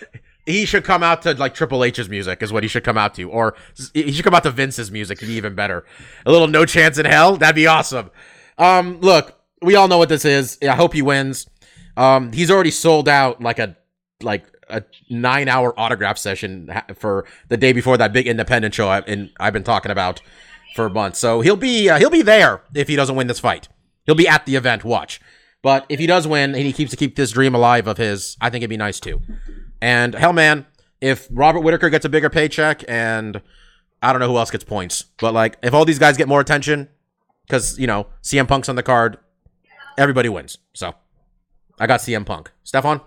He 0.45 0.65
should 0.65 0.83
come 0.83 1.03
out 1.03 1.21
to 1.23 1.33
like 1.35 1.53
Triple 1.53 1.83
H's 1.83 2.09
music 2.09 2.41
is 2.41 2.51
what 2.51 2.63
he 2.63 2.69
should 2.69 2.83
come 2.83 2.97
out 2.97 3.13
to, 3.15 3.29
or 3.29 3.55
he 3.93 4.11
should 4.11 4.25
come 4.25 4.33
out 4.33 4.41
to 4.43 4.51
Vince's 4.51 4.89
music 4.89 5.19
to 5.19 5.27
be 5.27 5.33
even 5.33 5.53
better. 5.53 5.85
A 6.25 6.31
little 6.31 6.47
No 6.47 6.65
Chance 6.65 6.97
in 6.97 7.05
Hell, 7.05 7.37
that'd 7.37 7.55
be 7.55 7.67
awesome. 7.67 8.09
Um, 8.57 8.99
look, 8.99 9.39
we 9.61 9.75
all 9.75 9.87
know 9.87 9.99
what 9.99 10.09
this 10.09 10.25
is. 10.25 10.57
I 10.63 10.75
hope 10.75 10.93
he 10.93 11.03
wins. 11.03 11.47
Um, 11.95 12.31
he's 12.31 12.49
already 12.49 12.71
sold 12.71 13.07
out 13.07 13.41
like 13.41 13.59
a 13.59 13.77
like 14.23 14.45
a 14.69 14.83
nine 15.09 15.47
hour 15.47 15.77
autograph 15.79 16.17
session 16.17 16.71
for 16.95 17.25
the 17.47 17.57
day 17.57 17.73
before 17.73 17.97
that 17.97 18.13
big 18.13 18.27
independent 18.27 18.73
show 18.73 18.89
I, 18.89 18.99
and 18.99 19.31
I've 19.39 19.53
been 19.53 19.63
talking 19.63 19.91
about 19.91 20.21
for 20.75 20.89
months. 20.89 21.19
So 21.19 21.41
he'll 21.41 21.55
be 21.55 21.89
uh, 21.89 21.97
he'll 21.97 22.09
be 22.09 22.21
there 22.21 22.61
if 22.73 22.87
he 22.87 22.95
doesn't 22.95 23.15
win 23.15 23.27
this 23.27 23.39
fight. 23.39 23.67
He'll 24.05 24.15
be 24.15 24.27
at 24.27 24.45
the 24.45 24.55
event. 24.55 24.83
Watch. 24.83 25.19
But 25.61 25.85
if 25.89 25.99
he 25.99 26.07
does 26.07 26.27
win 26.27 26.55
and 26.55 26.63
he 26.63 26.71
keeps 26.71 26.91
to 26.91 26.97
keep 26.97 27.15
this 27.15 27.31
dream 27.31 27.53
alive 27.53 27.87
of 27.87 27.97
his, 27.97 28.37
I 28.39 28.49
think 28.49 28.61
it'd 28.61 28.69
be 28.69 28.77
nice 28.77 28.99
too. 28.99 29.21
And 29.81 30.13
hell, 30.13 30.33
man, 30.33 30.65
if 31.01 31.27
Robert 31.31 31.61
Whittaker 31.61 31.89
gets 31.89 32.05
a 32.05 32.09
bigger 32.09 32.29
paycheck 32.29 32.83
and 32.87 33.41
I 34.01 34.13
don't 34.13 34.21
know 34.21 34.29
who 34.29 34.37
else 34.37 34.51
gets 34.51 34.63
points, 34.63 35.05
but 35.19 35.33
like 35.33 35.57
if 35.61 35.73
all 35.73 35.85
these 35.85 35.99
guys 35.99 36.15
get 36.17 36.27
more 36.27 36.39
attention, 36.39 36.87
because 37.45 37.77
you 37.77 37.87
know 37.87 38.07
CM 38.23 38.47
Punk's 38.47 38.69
on 38.69 38.75
the 38.75 38.83
card, 38.83 39.17
everybody 39.97 40.29
wins. 40.29 40.57
So 40.73 40.95
I 41.79 41.87
got 41.87 41.99
CM 41.99 42.25
Punk. 42.25 42.51
Stefan. 42.63 43.01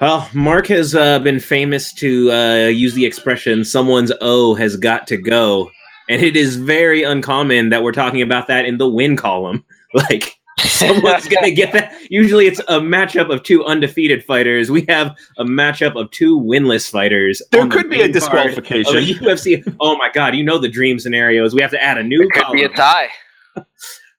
Well, 0.00 0.28
Mark 0.32 0.68
has 0.68 0.94
uh, 0.94 1.18
been 1.18 1.40
famous 1.40 1.92
to 1.94 2.30
uh, 2.30 2.66
use 2.66 2.94
the 2.94 3.04
expression 3.04 3.64
"someone's 3.64 4.12
O 4.20 4.54
has 4.54 4.76
got 4.76 5.08
to 5.08 5.16
go," 5.16 5.70
and 6.08 6.22
it 6.22 6.36
is 6.36 6.54
very 6.54 7.02
uncommon 7.02 7.70
that 7.70 7.82
we're 7.82 7.92
talking 7.92 8.22
about 8.22 8.46
that 8.46 8.64
in 8.64 8.78
the 8.78 8.88
win 8.88 9.16
column. 9.16 9.64
Like 9.94 10.38
someone's 10.58 11.26
gonna 11.34 11.50
get 11.50 11.72
that. 11.72 11.94
Usually, 12.10 12.46
it's 12.46 12.60
a 12.68 12.78
matchup 12.78 13.32
of 13.32 13.42
two 13.42 13.64
undefeated 13.64 14.22
fighters. 14.22 14.70
We 14.70 14.84
have 14.86 15.16
a 15.38 15.44
matchup 15.44 15.98
of 15.98 16.10
two 16.10 16.38
winless 16.38 16.90
fighters. 16.90 17.40
There 17.52 17.62
on 17.62 17.70
the 17.70 17.74
could 17.74 17.88
be 17.88 18.02
a 18.02 18.08
disqualification. 18.08 18.94
UFC. 18.96 19.76
Oh 19.80 19.96
my 19.96 20.10
God! 20.12 20.34
You 20.34 20.44
know 20.44 20.58
the 20.58 20.68
dream 20.68 20.98
scenarios. 20.98 21.54
We 21.54 21.62
have 21.62 21.70
to 21.70 21.82
add 21.82 21.96
a 21.96 22.02
new 22.02 22.22
It 22.22 22.32
could 22.32 22.52
be 22.52 22.64
a 22.64 22.68
tie. 22.68 23.08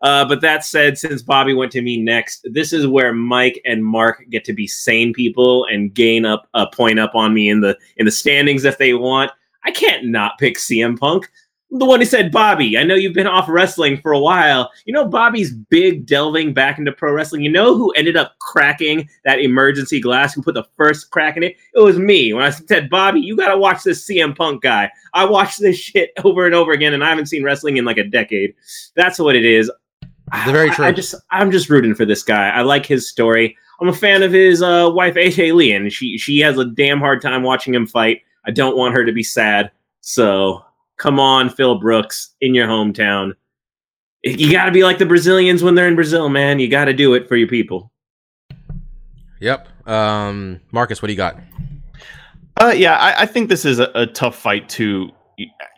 Uh, 0.01 0.25
but 0.25 0.41
that 0.41 0.63
said, 0.63 0.97
since 0.97 1.21
Bobby 1.21 1.53
went 1.53 1.71
to 1.73 1.81
me 1.81 2.01
next, 2.01 2.47
this 2.51 2.71
is 2.71 2.87
where 2.87 3.13
Mike 3.13 3.61
and 3.65 3.83
Mark 3.83 4.23
get 4.29 4.45
to 4.45 4.53
be 4.53 4.65
sane 4.65 5.13
people 5.13 5.65
and 5.65 5.93
gain 5.93 6.25
up 6.25 6.47
a 6.53 6.67
point 6.67 6.99
up 6.99 7.15
on 7.15 7.33
me 7.33 7.49
in 7.49 7.61
the 7.61 7.77
in 7.97 8.05
the 8.05 8.11
standings 8.11 8.63
if 8.63 8.77
they 8.77 8.93
want. 8.93 9.31
I 9.65 9.71
can't 9.71 10.05
not 10.05 10.37
pick 10.37 10.57
CM 10.57 10.97
Punk. 10.97 11.29
the 11.71 11.85
one 11.85 11.99
who 11.99 12.05
said, 12.05 12.31
Bobby, 12.31 12.77
I 12.77 12.83
know 12.83 12.95
you've 12.95 13.13
been 13.13 13.27
off 13.27 13.49
wrestling 13.49 13.99
for 14.01 14.13
a 14.13 14.19
while. 14.19 14.71
You 14.85 14.93
know, 14.93 15.05
Bobby's 15.05 15.51
big 15.53 16.05
delving 16.05 16.53
back 16.53 16.79
into 16.79 16.93
pro 16.93 17.11
wrestling. 17.11 17.43
You 17.43 17.51
know 17.51 17.75
who 17.75 17.91
ended 17.91 18.15
up 18.15 18.39
cracking 18.39 19.07
that 19.25 19.39
emergency 19.39 19.99
glass, 19.99 20.33
who 20.33 20.41
put 20.41 20.55
the 20.55 20.67
first 20.77 21.11
crack 21.11 21.35
in 21.35 21.43
it? 21.43 21.57
It 21.75 21.81
was 21.81 21.99
me. 21.99 22.33
When 22.33 22.43
I 22.43 22.51
said, 22.51 22.89
Bobby, 22.89 23.19
you 23.19 23.35
got 23.35 23.49
to 23.49 23.57
watch 23.57 23.83
this 23.83 24.07
CM 24.07 24.35
Punk 24.35 24.63
guy. 24.63 24.89
I 25.13 25.25
watched 25.25 25.59
this 25.59 25.77
shit 25.77 26.11
over 26.23 26.45
and 26.45 26.55
over 26.55 26.71
again, 26.71 26.93
and 26.93 27.03
I 27.03 27.09
haven't 27.09 27.27
seen 27.27 27.43
wrestling 27.43 27.77
in 27.77 27.85
like 27.85 27.97
a 27.97 28.05
decade. 28.05 28.55
That's 28.95 29.19
what 29.19 29.35
it 29.35 29.45
is. 29.45 29.69
It's 30.33 30.51
very 30.51 30.69
I- 30.69 30.73
true. 30.73 30.85
I, 30.85 30.91
just, 30.91 31.15
I'm 31.31 31.51
just 31.51 31.69
rooting 31.69 31.95
for 31.95 32.05
this 32.05 32.23
guy. 32.23 32.49
I 32.49 32.61
like 32.61 32.85
his 32.85 33.07
story. 33.09 33.57
I'm 33.81 33.87
a 33.87 33.93
fan 33.93 34.23
of 34.23 34.33
his 34.33 34.61
uh, 34.61 34.89
wife, 34.93 35.15
AJ 35.15 35.55
Lee, 35.55 35.71
and 35.71 35.91
she, 35.91 36.17
she 36.17 36.39
has 36.39 36.57
a 36.57 36.65
damn 36.65 36.99
hard 36.99 37.21
time 37.21 37.43
watching 37.43 37.73
him 37.73 37.87
fight. 37.87 38.21
I 38.45 38.51
don't 38.51 38.75
want 38.75 38.93
her 38.95 39.05
to 39.05 39.13
be 39.13 39.23
sad. 39.23 39.71
So 40.01 40.63
come 40.97 41.19
on, 41.19 41.49
Phil 41.49 41.79
Brooks, 41.79 42.35
in 42.41 42.53
your 42.53 42.67
hometown. 42.67 43.33
You 44.23 44.51
got 44.51 44.65
to 44.65 44.71
be 44.71 44.83
like 44.83 44.97
the 44.97 45.05
Brazilians 45.05 45.63
when 45.63 45.75
they're 45.75 45.87
in 45.87 45.95
Brazil, 45.95 46.27
man. 46.27 46.59
You 46.59 46.67
got 46.67 46.85
to 46.85 46.93
do 46.93 47.13
it 47.13 47.29
for 47.29 47.37
your 47.37 47.47
people. 47.47 47.89
Yep. 49.39 49.87
Um, 49.87 50.59
Marcus, 50.71 51.01
what 51.01 51.07
do 51.07 51.13
you 51.13 51.17
got? 51.17 51.39
Uh, 52.61 52.73
yeah, 52.75 52.97
I, 52.97 53.21
I 53.21 53.25
think 53.25 53.47
this 53.47 53.63
is 53.63 53.79
a, 53.79 53.89
a 53.95 54.05
tough 54.05 54.35
fight 54.35 54.67
to 54.69 55.09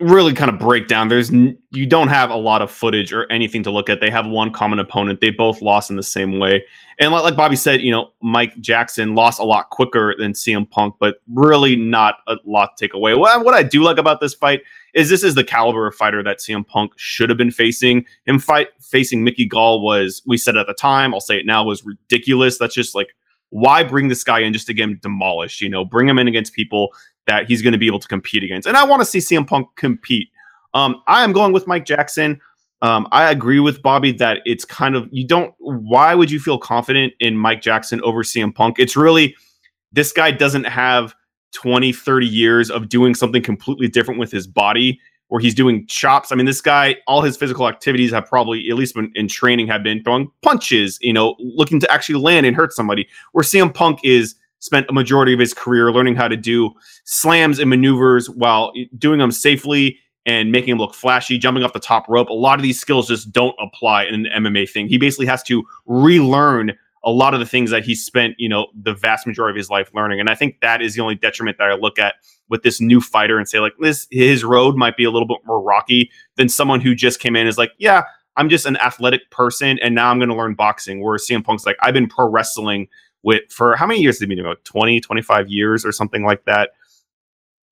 really 0.02 0.34
kind 0.34 0.50
of 0.50 0.60
break 0.60 0.88
down. 0.88 1.08
There's 1.08 1.32
n- 1.32 1.58
you 1.72 1.86
don't 1.86 2.08
have 2.08 2.30
a 2.30 2.36
lot 2.36 2.62
of 2.62 2.72
footage 2.72 3.14
or 3.14 3.32
anything 3.32 3.64
to 3.64 3.72
look 3.72 3.90
at. 3.90 4.02
They 4.02 4.10
have 4.10 4.28
one 4.28 4.52
common 4.52 4.80
opponent. 4.80 5.22
They 5.22 5.30
both 5.30 5.62
lost 5.62 5.90
in 5.90 5.96
the 5.96 6.04
same 6.04 6.40
way, 6.40 6.64
and 7.00 7.12
like, 7.12 7.24
like 7.24 7.36
Bobby 7.36 7.56
said, 7.56 7.82
you 7.82 7.92
know, 7.92 8.12
Mike 8.22 8.60
Jackson 8.60 9.16
lost 9.16 9.40
a 9.40 9.44
lot 9.44 9.70
quicker 9.70 10.16
than 10.18 10.34
CM 10.34 10.70
Punk, 10.70 10.96
but 11.00 11.18
really 11.34 11.76
not 11.76 12.16
a 12.28 12.36
lot 12.46 12.78
to 12.78 12.86
take 12.86 12.94
away. 12.94 13.14
What, 13.14 13.46
what 13.46 13.54
I 13.54 13.64
do 13.64 13.84
like 13.84 13.98
about 13.98 14.20
this 14.20 14.34
fight 14.34 14.62
is 14.94 15.10
this 15.10 15.24
is 15.24 15.36
the 15.36 15.44
caliber 15.44 15.88
of 15.88 15.96
fighter 15.96 16.22
that 16.24 16.40
CM 16.40 16.68
Punk 16.68 16.92
should 16.98 17.30
have 17.30 17.38
been 17.38 17.52
facing. 17.52 18.06
Him 18.26 18.40
fight 18.40 18.70
facing 18.82 19.24
Mickey 19.24 19.46
Gall 19.46 19.84
was 19.84 20.22
we 20.26 20.38
said 20.38 20.58
at 20.58 20.68
the 20.68 20.74
time, 20.74 21.14
I'll 21.14 21.22
say 21.22 21.38
it 21.38 21.46
now, 21.46 21.64
was 21.64 21.86
ridiculous. 21.86 22.58
That's 22.58 22.76
just 22.76 22.96
like 22.96 23.10
why 23.52 23.84
bring 23.84 24.08
this 24.08 24.24
guy 24.24 24.40
in 24.40 24.54
just 24.54 24.66
to 24.68 24.74
get 24.74 24.86
him 24.86 25.00
demolished? 25.02 25.62
You 25.62 25.70
know, 25.70 25.86
bring 25.86 26.10
him 26.10 26.18
in 26.18 26.28
against 26.28 26.54
people 26.54 26.90
that 27.28 27.48
he's 27.48 27.62
going 27.62 27.74
to 27.74 27.78
be 27.78 27.88
able 27.88 28.00
to 28.00 28.08
compete 28.08 28.44
against. 28.44 28.68
And 28.68 28.78
I 28.78 28.84
want 28.84 29.02
to 29.02 29.06
see 29.06 29.20
CM 29.20 29.48
Punk 29.48 29.68
compete. 29.76 30.30
Um, 30.74 31.02
I 31.08 31.24
am 31.24 31.34
going 31.34 31.54
with 31.54 31.68
Mike 31.68 31.86
Jackson. 31.86 32.40
Um, 32.82 33.08
I 33.12 33.30
agree 33.30 33.60
with 33.60 33.82
Bobby 33.82 34.12
that 34.14 34.40
it's 34.46 34.66
kind 34.66 34.96
of 34.96 35.08
you 35.12 35.26
don't. 35.26 35.54
Why 35.60 36.16
would 36.16 36.32
you 36.32 36.40
feel 36.40 36.58
confident 36.58 37.14
in 37.20 37.38
Mike 37.38 37.62
Jackson 37.62 38.02
over 38.02 38.24
CM 38.24 38.54
Punk? 38.54 38.80
It's 38.80 38.96
really 38.96 39.36
this 39.92 40.12
guy 40.12 40.32
doesn't 40.32 40.64
have 40.64 41.14
20, 41.54 41.92
30 41.92 42.26
years 42.26 42.72
of 42.72 42.90
doing 42.90 43.14
something 43.14 43.42
completely 43.42 43.88
different 43.88 44.20
with 44.20 44.32
his 44.32 44.48
body 44.48 45.00
where 45.28 45.40
he's 45.40 45.56
doing 45.56 45.88
chops. 45.88 46.32
I 46.32 46.36
mean, 46.36 46.46
this 46.46 46.60
guy, 46.60 46.98
all 47.08 47.22
his 47.22 47.38
physical 47.38 47.68
activities 47.68 48.12
have 48.12 48.26
probably, 48.26 48.70
at 48.70 48.76
least 48.76 48.98
in, 48.98 49.12
in 49.16 49.30
training, 49.30 49.68
have 49.68 49.82
been 49.82 50.04
throwing 50.04 50.30
punches, 50.42 50.98
you 51.02 51.14
know, 51.14 51.36
looking 51.40 51.80
to 51.80 51.92
actually 51.92 52.20
land 52.20 52.46
and 52.46 52.56
hurt 52.56 52.74
somebody. 52.74 53.08
Where 53.32 53.44
CM 53.44 53.74
Punk 53.74 54.00
is 54.04 54.36
spent 54.62 54.88
a 54.90 54.94
majority 54.94 55.34
of 55.34 55.40
his 55.40 55.54
career 55.54 55.92
learning 55.92 56.16
how 56.16 56.28
to 56.28 56.38
do 56.38 56.72
slams 57.04 57.60
and 57.60 57.70
maneuvers 57.70 58.30
while 58.30 58.72
doing 58.98 59.20
them 59.20 59.32
safely 59.32 60.00
and 60.26 60.52
making 60.52 60.72
him 60.72 60.78
look 60.78 60.94
flashy, 60.94 61.38
jumping 61.38 61.64
off 61.64 61.74
the 61.74 61.80
top 61.80 62.08
rope. 62.08 62.30
A 62.30 62.34
lot 62.34 62.60
of 62.60 62.64
these 62.64 62.80
skills 62.80 63.08
just 63.08 63.32
don't 63.32 63.56
apply 63.60 64.06
in 64.06 64.26
an 64.26 64.44
MMA 64.44 64.70
thing. 64.70 64.88
He 64.88 64.98
basically 64.98 65.26
has 65.26 65.42
to 65.44 65.64
relearn 65.88 66.74
a 67.04 67.12
lot 67.12 67.34
of 67.34 67.40
the 67.40 67.46
things 67.46 67.72
that 67.72 67.84
he 67.84 67.96
spent, 67.96 68.36
you 68.38 68.48
know, 68.48 68.68
the 68.80 68.94
vast 68.94 69.26
majority 69.26 69.58
of 69.58 69.58
his 69.58 69.72
life 69.72 69.90
learning. 69.96 70.20
And 70.20 70.30
I 70.30 70.36
think 70.36 70.60
that 70.62 70.82
is 70.84 70.94
the 70.94 71.02
only 71.02 71.16
detriment 71.16 71.58
that 71.58 71.70
I 71.70 71.74
look 71.74 71.98
at 71.98 72.16
with 72.50 72.62
this 72.62 72.80
new 72.80 73.02
fighter 73.02 73.40
and 73.40 73.50
say 73.50 73.60
like 73.60 73.74
this 73.80 74.08
his 74.12 74.44
road 74.44 74.76
might 74.76 74.98
be 74.98 75.04
a 75.04 75.10
little 75.10 75.28
bit 75.28 75.40
more 75.46 75.62
rocky 75.62 76.12
than 76.36 76.50
someone 76.50 76.82
who 76.82 76.94
just 76.94 77.20
came 77.20 77.36
in 77.36 77.48
is 77.48 77.58
like, 77.58 77.72
yeah, 77.80 78.04
I'm 78.38 78.50
just 78.50 78.68
an 78.68 78.78
athletic 78.78 79.32
person 79.32 79.80
and 79.80 79.96
now 79.96 80.12
I'm 80.12 80.20
going 80.20 80.30
to 80.30 80.36
learn 80.36 80.54
boxing. 80.54 81.02
Where 81.02 81.18
CM 81.18 81.44
Punk's 81.44 81.66
like, 81.66 81.78
I've 81.82 81.96
been 81.96 82.08
pro 82.08 82.30
wrestling 82.30 82.88
with 83.24 83.42
for 83.50 83.76
how 83.76 83.86
many 83.86 84.02
years 84.02 84.18
did 84.18 84.30
he 84.30 84.36
been 84.36 84.44
about 84.44 84.64
20, 84.66 85.00
25 85.00 85.50
years 85.50 85.86
or 85.86 85.92
something 85.92 86.24
like 86.24 86.46
that. 86.46 86.72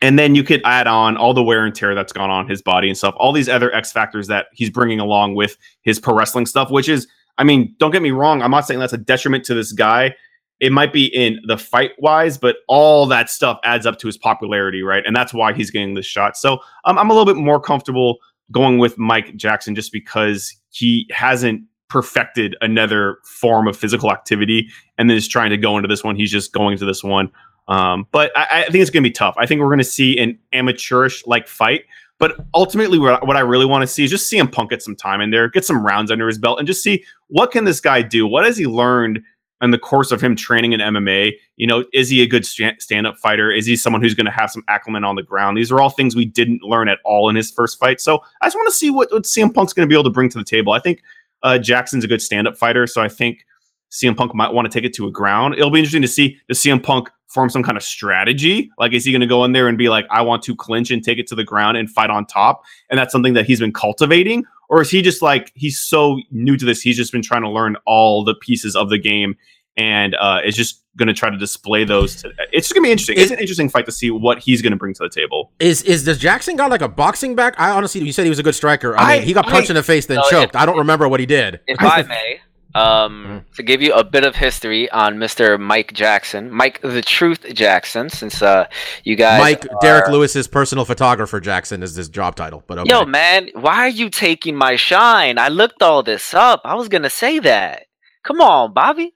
And 0.02 0.18
then 0.18 0.34
you 0.34 0.43
could 0.43 0.62
add 0.64 0.88
on 0.88 1.18
all 1.18 1.34
the 1.34 1.43
wear 1.43 1.66
and 1.66 1.76
tear 1.76 1.93
that's 1.93 2.14
gone 2.14 2.30
on 2.30 2.47
his 2.47 2.62
body 2.62 2.88
and 2.88 2.97
stuff, 2.97 3.14
all 3.18 3.34
these 3.34 3.50
other 3.50 3.74
X 3.74 3.91
factors 3.91 4.28
that 4.28 4.47
he's 4.54 4.70
bringing 4.70 5.00
along 5.00 5.36
with 5.36 5.58
his 5.82 6.00
pro 6.00 6.16
wrestling 6.16 6.45
stuff, 6.45 6.72
which 6.72 6.88
is, 6.88 7.08
I 7.38 7.43
mean, 7.43 7.76
don't 7.80 7.91
get 7.91 8.02
me 8.02 8.12
wrong, 8.12 8.41
I'm 8.41 8.52
not 8.52 8.66
saying 8.66 8.80
that's 8.80 8.93
a 8.93 8.97
detriment 8.97 9.43
to 9.45 9.54
this 9.54 9.74
guy. 9.74 10.16
It 10.62 10.72
might 10.72 10.91
be 10.91 11.06
in 11.06 11.39
the 11.47 11.58
fight 11.58 11.91
wise, 12.00 12.38
but 12.38 12.58
all 12.68 13.06
that 13.08 13.30
stuff 13.30 13.60
adds 13.64 13.86
up 13.86 13.97
to 14.00 14.08
his 14.08 14.18
popularity, 14.18 14.84
right? 14.84 15.06
And 15.06 15.16
that's 15.16 15.34
why 15.34 15.54
he's 15.54 15.72
getting 15.72 15.93
this 15.93 16.06
shot. 16.06 16.36
So 16.38 16.60
um, 16.84 16.97
I'm 16.97 17.10
a 17.10 17.14
little 17.14 17.32
bit 17.32 17.39
more 17.41 17.62
comfortable 17.62 18.18
going 18.52 18.78
with 18.78 18.97
Mike 18.97 19.36
Jackson 19.36 19.76
just 19.76 19.91
because 19.91 20.54
he 20.70 21.08
hasn't 21.12 21.64
perfected 21.90 22.56
another 22.62 23.18
form 23.24 23.68
of 23.68 23.76
physical 23.76 24.12
activity 24.12 24.70
and 24.98 25.10
then 25.10 25.18
is 25.18 25.28
trying 25.28 25.50
to 25.50 25.58
go 25.58 25.78
into 25.78 25.88
this 25.88 26.04
one. 26.04 26.16
He's 26.16 26.32
just 26.32 26.54
going 26.54 26.78
to 26.78 26.86
this 26.86 27.04
one. 27.04 27.32
Um, 27.68 28.08
but 28.12 28.36
I, 28.36 28.64
I 28.64 28.64
think 28.64 28.82
it's 28.82 28.90
going 28.90 29.04
to 29.04 29.10
be 29.10 29.14
tough. 29.14 29.36
I 29.38 29.46
think 29.46 29.62
we're 29.62 29.68
going 29.68 29.80
to 29.80 29.84
see 29.84 30.18
an 30.18 30.40
amateurish 30.54 31.26
like 31.28 31.48
fight. 31.48 31.86
But 32.20 32.36
ultimately, 32.54 33.00
what, 33.00 33.24
I 33.36 33.40
really 33.40 33.66
want 33.66 33.82
to 33.84 33.88
see 33.88 34.04
is 34.04 34.12
just 34.12 34.32
CM 34.32 34.52
Punk 34.52 34.72
get 34.72 34.84
some 34.84 34.96
time 34.96 35.22
in 35.22 35.32
there, 35.32 35.48
get 35.48 35.64
some 35.64 35.86
rounds 35.86 36.12
under 36.12 36.28
his 36.28 36.38
belt, 36.38 36.60
and 36.60 36.68
just 36.68 36.84
see 36.84 37.04
what 37.28 37.52
can 37.52 37.64
this 37.64 37.80
guy 37.80 38.02
do. 38.02 38.28
What 38.28 38.44
has 38.44 38.58
he 38.58 38.68
learned 38.68 39.22
in 39.62 39.72
the 39.72 39.78
course 39.78 40.12
of 40.12 40.20
him 40.20 40.36
training 40.36 40.74
in 40.74 40.82
MMA? 40.82 41.32
You 41.56 41.68
know, 41.68 41.86
is 41.94 42.10
he 42.10 42.22
a 42.22 42.28
good 42.28 42.46
stand 42.46 43.08
up 43.08 43.18
fighter? 43.18 43.50
Is 43.52 43.66
he 43.66 43.78
someone 43.78 44.02
who's 44.02 44.16
going 44.16 44.26
to 44.26 44.32
have 44.32 44.52
some 44.52 44.64
acumen 44.68 45.06
on 45.06 45.16
the 45.16 45.24
ground? 45.24 45.58
These 45.58 45.72
are 45.72 45.80
all 45.80 45.90
things 45.90 46.14
we 46.14 46.26
didn't 46.26 46.62
learn 46.62 46.90
at 46.90 47.00
all 47.06 47.30
in 47.30 47.38
his 47.38 47.52
first 47.52 47.80
fight. 47.80 48.02
So 48.02 48.22
I 48.42 48.48
just 48.48 48.56
want 48.58 48.68
to 48.68 48.76
see 48.76 48.90
what, 48.90 49.12
what 49.14 49.24
CM 49.24 49.54
Punk's 49.54 49.72
going 49.72 49.88
to 49.88 49.90
be 49.92 49.96
able 49.96 50.04
to 50.04 50.14
bring 50.14 50.30
to 50.30 50.38
the 50.38 50.44
table. 50.44 50.74
I 50.74 50.80
think 50.80 51.02
uh, 51.44 51.58
Jackson's 51.58 52.04
a 52.04 52.08
good 52.08 52.22
stand 52.22 52.48
up 52.48 52.58
fighter, 52.58 52.88
so 52.88 53.02
I 53.02 53.08
think 53.08 53.46
CM 53.92 54.16
Punk 54.16 54.36
might 54.36 54.54
want 54.54 54.70
to 54.70 54.72
take 54.72 54.86
it 54.86 54.94
to 54.96 55.08
a 55.08 55.12
ground. 55.12 55.56
It'll 55.56 55.72
be 55.72 55.80
interesting 55.80 56.02
to 56.02 56.08
see 56.08 56.38
does 56.48 56.60
CM 56.60 56.82
Punk 56.82 57.10
form 57.28 57.50
some 57.50 57.64
kind 57.64 57.78
of 57.78 57.84
strategy? 57.84 58.72
Like, 58.78 58.94
is 58.94 59.06
he 59.06 59.12
going 59.12 59.22
to 59.22 59.28
go 59.28 59.44
in 59.44 59.52
there 59.52 59.68
and 59.68 59.78
be 59.78 59.90
like, 59.90 60.06
I 60.10 60.22
want 60.22 60.44
to 60.44 60.56
clinch 60.56 60.92
and 60.92 61.04
take 61.04 61.18
it 61.18 61.28
to 61.28 61.36
the 61.36 61.44
ground 61.44 61.78
and 61.78 61.90
fight 61.90 62.10
on 62.10 62.26
top? 62.26 62.64
And 62.90 62.98
that's 62.98 63.12
something 63.12 63.34
that 63.34 63.46
he's 63.46 63.60
been 63.60 63.74
cultivating? 63.74 64.46
Or 64.70 64.82
is 64.82 64.90
he 64.90 65.02
just 65.02 65.22
like, 65.22 65.52
he's 65.56 65.80
so 65.80 66.20
new 66.32 66.58
to 66.58 66.66
this, 66.66 66.82
he's 66.82 66.98
just 66.98 67.12
been 67.12 67.24
trying 67.24 67.42
to 67.42 67.50
learn 67.50 67.76
all 67.86 68.24
the 68.24 68.36
pieces 68.36 68.76
of 68.76 68.90
the 68.90 69.00
game 69.00 69.36
and 69.80 70.15
uh, 70.15 70.41
is 70.43 70.55
just 70.55 70.84
going 70.97 71.07
to 71.07 71.13
try 71.13 71.30
to 71.30 71.38
display 71.38 71.86
those? 71.86 72.21
To, 72.21 72.32
it's 72.51 72.67
just 72.67 72.73
going 72.75 72.84
to 72.84 72.88
be 72.88 72.91
interesting. 72.91 73.17
It's 73.17 73.32
an 73.32 73.39
interesting 73.39 73.69
fight 73.69 73.86
to 73.86 73.91
see 73.91 74.11
what 74.11 74.39
he's 74.39 74.61
going 74.61 74.71
to 74.71 74.77
bring 74.77 74.93
to 74.95 75.03
the 75.03 75.09
table. 75.09 75.51
Is 75.59 75.82
is 75.84 76.03
does 76.03 76.17
Jackson 76.17 76.55
got 76.57 76.69
like 76.69 76.82
a 76.82 76.89
boxing 76.89 77.36
back? 77.36 77.55
I 77.59 77.71
honestly, 77.71 78.01
you 78.01 78.11
said 78.11 78.23
he 78.23 78.30
was 78.30 78.39
a 78.39 78.43
good 78.43 78.55
striker. 78.55 78.97
I, 78.97 79.01
I- 79.03 79.17
mean, 79.19 79.27
he 79.27 79.34
got 79.34 79.45
punched 79.47 79.69
I- 79.69 79.73
in 79.73 79.75
the 79.75 79.84
face 79.84 80.05
then 80.05 80.17
No, 80.17 80.30
choked. 80.30 80.55
I 80.55 80.65
don't 80.65 80.77
remember 80.77 81.07
what 81.07 81.19
he 81.19 81.25
did. 81.25 81.61
If 81.67 81.82
I- 81.82 81.99
I 81.99 82.03
may, 82.07 82.39
um, 82.75 83.45
to 83.55 83.63
give 83.63 83.82
you 83.82 83.93
a 83.93 84.03
bit 84.03 84.23
of 84.23 84.36
history 84.36 84.89
on 84.91 85.15
Mr. 85.17 85.59
Mike 85.59 85.91
Jackson, 85.93 86.51
Mike 86.51 86.80
the 86.82 87.01
Truth 87.01 87.45
Jackson, 87.53 88.09
since 88.09 88.41
uh, 88.43 88.67
you 89.03 89.15
guys, 89.15 89.39
Mike 89.39 89.65
are- 89.65 89.77
Derrick 89.82 90.09
Lewis's 90.09 90.47
personal 90.47 90.86
photographer 90.86 91.39
Jackson 91.39 91.82
is 91.82 91.95
his 91.95 92.09
job 92.09 92.36
title. 92.36 92.63
But 92.67 92.80
okay. 92.80 92.89
Yo, 92.91 93.05
man, 93.05 93.49
why 93.53 93.77
are 93.77 93.89
you 93.89 94.09
taking 94.09 94.55
my 94.55 94.75
shine? 94.75 95.38
I 95.39 95.47
looked 95.47 95.82
all 95.82 96.03
this 96.03 96.34
up. 96.34 96.61
I 96.65 96.75
was 96.75 96.89
gonna 96.89 97.09
say 97.09 97.39
that. 97.39 97.84
Come 98.23 98.41
on, 98.41 98.73
Bobby. 98.73 99.15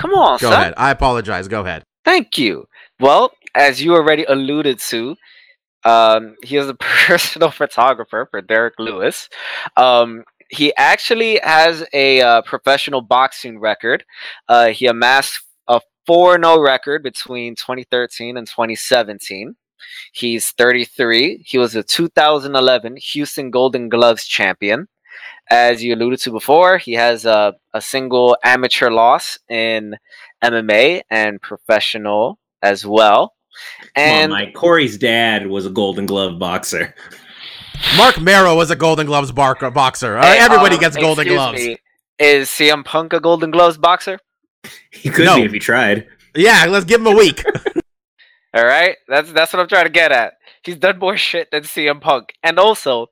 Come 0.00 0.12
on, 0.14 0.38
go 0.38 0.50
son. 0.50 0.60
ahead. 0.60 0.74
I 0.76 0.90
apologize. 0.90 1.46
Go 1.46 1.60
ahead. 1.60 1.84
Thank 2.04 2.38
you. 2.38 2.66
Well, 2.98 3.32
as 3.54 3.82
you 3.82 3.94
already 3.94 4.24
alluded 4.24 4.78
to, 4.78 5.16
um, 5.84 6.36
he 6.42 6.56
is 6.56 6.68
a 6.68 6.74
personal 7.06 7.50
photographer 7.50 8.26
for 8.30 8.40
Derrick 8.40 8.74
Lewis. 8.78 9.28
Um, 9.76 10.24
he 10.48 10.74
actually 10.76 11.38
has 11.42 11.84
a 11.92 12.20
uh, 12.20 12.42
professional 12.42 13.02
boxing 13.02 13.58
record. 13.60 14.04
Uh, 14.48 14.68
he 14.68 14.86
amassed 14.86 15.40
a 15.68 15.80
4 16.06 16.42
0 16.42 16.60
record 16.60 17.02
between 17.02 17.54
2013 17.54 18.36
and 18.36 18.46
2017. 18.46 19.54
He's 20.12 20.50
33. 20.52 21.44
He 21.46 21.58
was 21.58 21.76
a 21.76 21.82
2011 21.82 22.96
Houston 22.96 23.50
Golden 23.50 23.88
Gloves 23.88 24.26
champion. 24.26 24.88
As 25.50 25.82
you 25.82 25.94
alluded 25.94 26.20
to 26.20 26.30
before, 26.30 26.78
he 26.78 26.92
has 26.92 27.24
a, 27.24 27.54
a 27.74 27.80
single 27.80 28.36
amateur 28.44 28.90
loss 28.90 29.38
in 29.48 29.96
MMA 30.44 31.02
and 31.10 31.40
professional 31.42 32.38
as 32.62 32.86
well. 32.86 33.34
Come 33.80 33.88
And 34.04 34.32
on, 34.32 34.38
Mike. 34.38 34.54
Corey's 34.54 34.96
dad 34.96 35.46
was 35.48 35.66
a 35.66 35.70
Golden 35.70 36.06
Glove 36.06 36.38
boxer. 36.38 36.94
Mark 37.96 38.20
Merrow 38.20 38.54
was 38.54 38.70
a 38.70 38.76
Golden 38.76 39.06
Gloves 39.06 39.32
barker, 39.32 39.70
boxer. 39.70 40.16
All 40.16 40.22
right, 40.22 40.38
Hey, 40.38 40.44
everybody 40.44 40.74
um, 40.76 40.80
gets 40.80 40.96
Golden 40.96 41.26
Gloves. 41.26 41.58
me, 41.58 41.76
is 42.18 42.48
CM 42.48 42.84
Punk 42.84 43.12
a 43.12 43.20
Golden 43.20 43.50
Gloves 43.50 43.76
boxer? 43.78 44.18
He 44.90 45.08
could 45.10 45.24
No. 45.24 45.36
be 45.36 45.42
if 45.42 45.52
he 45.52 45.58
tried. 45.58 46.06
Yeah, 46.36 46.66
let's 46.68 46.84
give 46.84 47.00
him 47.00 47.06
a 47.08 47.16
week. 47.16 47.42
All 48.54 48.64
right, 48.64 48.96
that's 49.08 49.32
that's 49.32 49.52
what 49.52 49.60
I'm 49.60 49.68
trying 49.68 49.84
to 49.84 49.90
get 49.90 50.10
at. 50.12 50.34
He's 50.62 50.76
done 50.76 50.98
more 50.98 51.16
shit 51.16 51.50
than 51.50 51.62
CM 51.62 52.00
Punk, 52.00 52.32
and 52.42 52.58
also, 52.58 53.06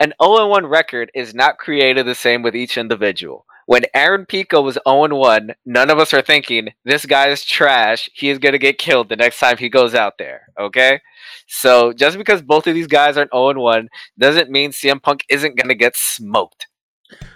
an 0.00 0.12
0-1 0.20 0.68
record 0.68 1.10
is 1.14 1.34
not 1.34 1.58
created 1.58 2.06
the 2.06 2.14
same 2.14 2.42
with 2.42 2.54
each 2.54 2.78
individual. 2.78 3.44
when 3.68 3.82
Aaron 3.92 4.24
Pico 4.24 4.62
was 4.62 4.78
0 4.88 5.14
1, 5.14 5.54
none 5.66 5.90
of 5.90 5.98
us 5.98 6.14
are 6.14 6.22
thinking 6.22 6.72
this 6.84 7.04
guy 7.04 7.28
is 7.28 7.44
trash. 7.44 8.08
He 8.14 8.30
is 8.30 8.38
going 8.38 8.52
to 8.52 8.58
get 8.58 8.78
killed 8.78 9.10
the 9.10 9.16
next 9.16 9.38
time 9.38 9.58
he 9.58 9.68
goes 9.68 9.94
out 9.94 10.16
there. 10.16 10.48
Okay. 10.58 11.02
So 11.48 11.92
just 11.92 12.16
because 12.16 12.40
both 12.40 12.66
of 12.66 12.74
these 12.74 12.86
guys 12.86 13.18
aren't 13.18 13.30
0 13.30 13.60
1 13.60 13.88
doesn't 14.18 14.50
mean 14.50 14.70
CM 14.70 15.02
Punk 15.02 15.22
isn't 15.28 15.56
going 15.56 15.68
to 15.68 15.74
get 15.74 15.96
smoked. 15.96 16.66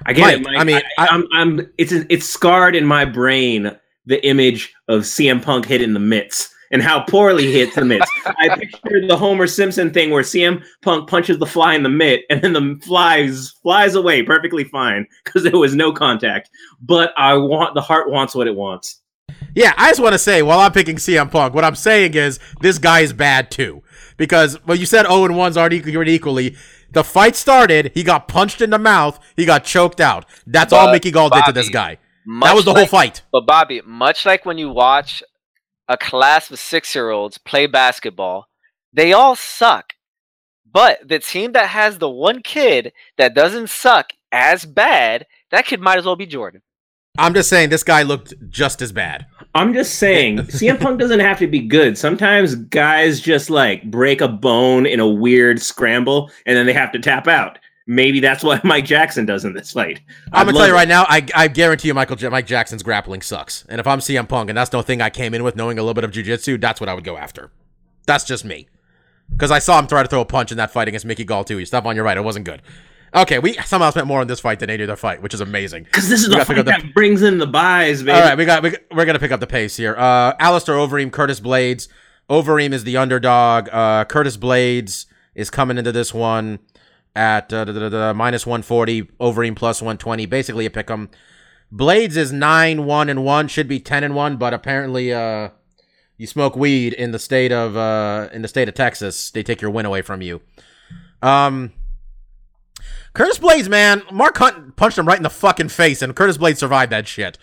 I 0.07 0.15
get 0.15 0.23
Mike, 0.23 0.37
it. 0.37 0.43
Mike. 0.43 0.59
I 0.59 0.65
mean, 0.65 0.81
I, 0.99 1.15
am 1.15 1.29
I'm. 1.35 1.71
It's 1.77 1.93
it's 1.93 2.27
scarred 2.27 2.77
in 2.77 2.87
my 2.87 3.05
brain 3.05 3.71
the 4.07 4.27
image 4.27 4.73
of 4.89 5.03
CM 5.03 5.43
Punk 5.43 5.67
hitting 5.67 5.93
the 5.93 6.01
mitts 6.01 6.49
and 6.73 6.83
how 6.83 7.05
poorly 7.05 7.47
he 7.47 7.61
hits 7.61 7.75
the 7.75 7.85
mitts. 7.85 8.11
I 8.27 8.57
picture 8.57 9.07
the 9.07 9.16
Homer 9.16 9.47
Simpson 9.47 9.93
thing 9.93 10.11
where 10.11 10.23
CM 10.23 10.64
Punk 10.81 11.09
punches 11.09 11.39
the 11.39 11.47
fly 11.47 11.75
in 11.75 11.83
the 11.83 11.89
mitt 11.89 12.23
and 12.31 12.43
then 12.43 12.55
the 12.55 12.81
flies 12.83 13.51
flies 13.62 13.95
away 13.95 14.23
perfectly 14.23 14.64
fine 14.64 15.07
because 15.25 15.45
there 15.45 15.59
was 15.59 15.75
no 15.75 15.93
contact. 15.93 16.51
But 16.81 17.12
I 17.16 17.35
want 17.35 17.75
the 17.75 17.83
heart 17.83 18.11
wants 18.11 18.35
what 18.35 18.47
it 18.47 18.57
wants. 18.57 19.01
Yeah, 19.55 19.75
I 19.77 19.91
just 19.91 20.01
want 20.01 20.14
to 20.14 20.18
say, 20.18 20.43
while 20.43 20.61
I'm 20.61 20.73
picking 20.73 20.97
CM 20.97 21.31
Punk, 21.31 21.55
what 21.55 21.64
I'm 21.64 21.75
saying 21.75 22.14
is 22.14 22.39
this 22.61 22.79
guy 22.79 23.01
is 23.01 23.12
bad 23.12 23.51
too. 23.51 23.83
Because 24.16 24.59
well, 24.66 24.77
you 24.77 24.87
said 24.87 25.07
0 25.07 25.25
and 25.25 25.35
1s 25.35 25.61
aren't 25.61 25.75
equal, 25.75 26.09
equally. 26.09 26.57
The 26.91 27.05
fight 27.05 27.37
started, 27.37 27.91
he 27.95 28.03
got 28.03 28.29
punched 28.29 28.61
in 28.61 28.70
the 28.70 28.79
mouth, 28.79 29.18
he 29.35 29.47
got 29.47 29.64
choked 29.64 30.01
out. 30.01 30.27
That's 30.47 30.73
all 30.73 30.93
Mickey 30.93 31.11
Gall 31.11 31.31
did 31.31 31.45
to 31.47 31.53
this 31.53 31.70
guy. 31.70 31.99
That 32.27 32.55
was 32.55 32.64
the 32.64 32.73
like, 32.73 32.89
whole 32.89 33.01
fight. 33.01 33.23
But 33.33 33.47
Bobby, 33.47 33.81
much 33.85 34.27
like 34.27 34.45
when 34.45 34.59
you 34.59 34.70
watch 34.70 35.23
a 35.89 35.97
class 35.97 36.51
of 36.51 36.59
six 36.59 36.95
year 36.95 37.11
olds 37.11 37.39
play 37.39 37.66
basketball, 37.66 38.47
they 38.93 39.12
all 39.12 39.37
suck. 39.37 39.95
But 40.70 41.07
the 41.07 41.18
team 41.18 41.53
that 41.53 41.68
has 41.68 41.99
the 41.99 42.09
one 42.09 42.43
kid 42.43 42.93
that 43.18 43.35
doesn't 43.35 43.68
suck 43.68 44.12
as 44.30 44.64
bad, 44.64 45.26
that 45.51 45.66
kid 45.66 45.80
might 45.80 45.99
as 45.99 46.07
well 46.07 46.16
be 46.16 46.26
Jordan. 46.26 46.62
I'm 47.18 47.35
just 47.35 47.51
saying 47.51 47.68
this 47.68 47.85
guy 47.85 48.03
looked 48.03 48.33
just 48.49 48.80
as 48.80 48.91
bad. 48.91 49.26
I'm 49.55 49.74
just 49.74 49.97
saying, 49.97 50.39
CM 50.47 50.80
Punk 50.80 50.99
doesn't 50.99 51.20
have 51.20 51.39
to 51.41 51.47
be 51.47 51.61
good. 51.61 51.99
Sometimes 51.99 52.55
guys 52.55 53.20
just 53.20 53.51
like 53.51 53.91
break 53.91 54.22
a 54.22 54.28
bone 54.28 54.87
in 54.87 54.99
a 54.99 55.07
weird 55.07 55.61
scramble 55.61 56.30
and 56.47 56.57
then 56.57 56.64
they 56.64 56.72
have 56.72 56.93
to 56.93 56.99
tap 56.99 57.28
out. 57.28 57.59
Maybe 57.87 58.20
that's 58.20 58.45
what 58.45 58.64
Mike 58.64 58.85
Jackson 58.85 59.26
does 59.26 59.45
in 59.45 59.53
this 59.55 59.72
fight. 59.72 60.01
I'm 60.33 60.47
gonna 60.47 60.57
tell 60.59 60.66
you 60.68 60.72
it. 60.74 60.76
right 60.76 60.89
now, 60.89 61.05
I, 61.09 61.26
I 61.35 61.49
guarantee 61.49 61.89
you, 61.89 61.95
Michael 61.95 62.16
J- 62.16 62.28
Mike 62.28 62.47
Jackson's 62.47 62.83
grappling 62.83 63.22
sucks. 63.22 63.64
And 63.68 63.80
if 63.80 63.87
I'm 63.87 63.99
CM 63.99 64.28
Punk 64.28 64.51
and 64.51 64.57
that's 64.57 64.70
the 64.70 64.83
thing 64.83 65.01
I 65.01 65.11
came 65.11 65.35
in 65.35 65.43
with, 65.43 65.57
knowing 65.57 65.78
a 65.78 65.83
little 65.83 65.95
bit 65.95 66.05
of 66.05 66.11
jujitsu, 66.12 66.61
that's 66.61 66.80
what 66.80 66.89
I 66.89 66.95
would 66.95 67.05
go 67.05 67.16
after. 67.16 67.51
That's 68.07 68.24
just 68.24 68.45
me, 68.45 68.68
because 69.30 69.51
I 69.51 69.59
saw 69.59 69.78
him 69.78 69.87
try 69.87 70.03
to 70.03 70.09
throw 70.09 70.20
a 70.20 70.24
punch 70.24 70.51
in 70.53 70.59
that 70.59 70.70
fight 70.70 70.89
against 70.89 71.07
Mickey 71.07 71.24
Gall 71.24 71.45
too. 71.45 71.59
You 71.59 71.64
stop 71.66 71.85
on 71.87 71.97
your 71.97 72.05
right, 72.05 72.16
it 72.16 72.22
wasn't 72.24 72.45
good. 72.45 72.62
Okay, 73.14 73.39
we 73.39 73.53
somehow 73.64 73.91
spent 73.91 74.07
more 74.07 74.20
on 74.22 74.26
this 74.26 74.41
fight 74.41 74.59
than 74.61 74.70
any 74.70 74.85
other 74.85 74.97
fight, 74.97 75.20
which 75.20 75.35
is 75.35 75.41
amazing. 75.43 75.85
Because 75.85 76.09
this 76.09 76.22
is 76.22 76.30
We 76.30 76.37
the 76.37 76.45
fight 76.47 76.57
the- 76.57 76.62
that 76.62 76.95
brings 76.95 77.20
in 77.22 77.39
the 77.39 77.47
buys, 77.47 78.01
baby. 78.03 78.12
All 78.12 78.20
right, 78.22 78.39
we 78.39 78.45
got 78.47 78.62
we, 78.62 78.74
we're 78.91 79.05
gonna 79.05 79.18
pick 79.18 79.33
up 79.33 79.41
the 79.41 79.47
pace 79.47 79.76
here. 79.76 79.95
Uh, 79.99 80.33
Alistair 80.39 80.76
Overeem, 80.76 81.12
Curtis 81.12 81.41
Blaydes. 81.41 81.89
Overeem 82.30 82.72
is 82.72 82.85
the 82.85 82.97
underdog. 82.97 83.68
Uh, 83.70 84.05
Curtis 84.07 84.37
Blaydes 84.37 85.07
is 85.35 85.51
coming 85.51 85.76
into 85.78 85.93
this 85.93 86.14
one 86.14 86.59
at 87.15 87.53
uh, 87.53 87.65
da, 87.65 87.73
da, 87.73 87.89
da, 87.89 88.13
minus 88.13 88.47
140. 88.47 89.03
Overeem 89.21 89.57
plus 89.57 89.81
120. 89.83 90.27
Basically 90.27 90.67
a 90.67 90.71
pick 90.71 90.91
'em. 90.91 91.11
Blaydes 91.73 92.17
is 92.17 92.33
nine 92.33 92.85
one 92.85 93.09
and 93.09 93.25
one. 93.25 93.49
Should 93.49 93.69
be 93.69 93.81
ten 93.81 94.05
and 94.05 94.15
one, 94.15 94.37
but 94.37 94.53
apparently, 94.53 95.13
uh, 95.13 95.51
you 96.19 96.27
smoke 96.27 96.55
weed 96.55 96.93
in 96.93 97.13
the 97.13 97.19
state 97.19 97.53
of 97.53 97.77
uh 97.77 98.29
in 98.33 98.43
the 98.43 98.49
state 98.49 98.69
of 98.69 98.75
Texas, 98.75 99.31
they 99.31 99.43
take 99.43 99.63
your 99.63 99.71
win 99.71 99.87
away 99.87 100.03
from 100.03 100.23
you. 100.23 100.41
Um. 101.23 101.73
Curtis 103.15 103.39
Blaydes, 103.39 103.69
man, 103.69 104.03
Mark 104.11 104.39
Hunt 104.39 104.75
punched 104.77 104.97
him 104.97 105.07
right 105.07 105.19
in 105.19 105.23
the 105.23 105.29
fucking 105.29 105.69
face, 105.69 106.01
and 106.01 106.17
Curtis 106.17 106.39
Blaydes 106.39 106.57
survived 106.57 106.91
that 106.93 107.07
shit. 107.07 107.37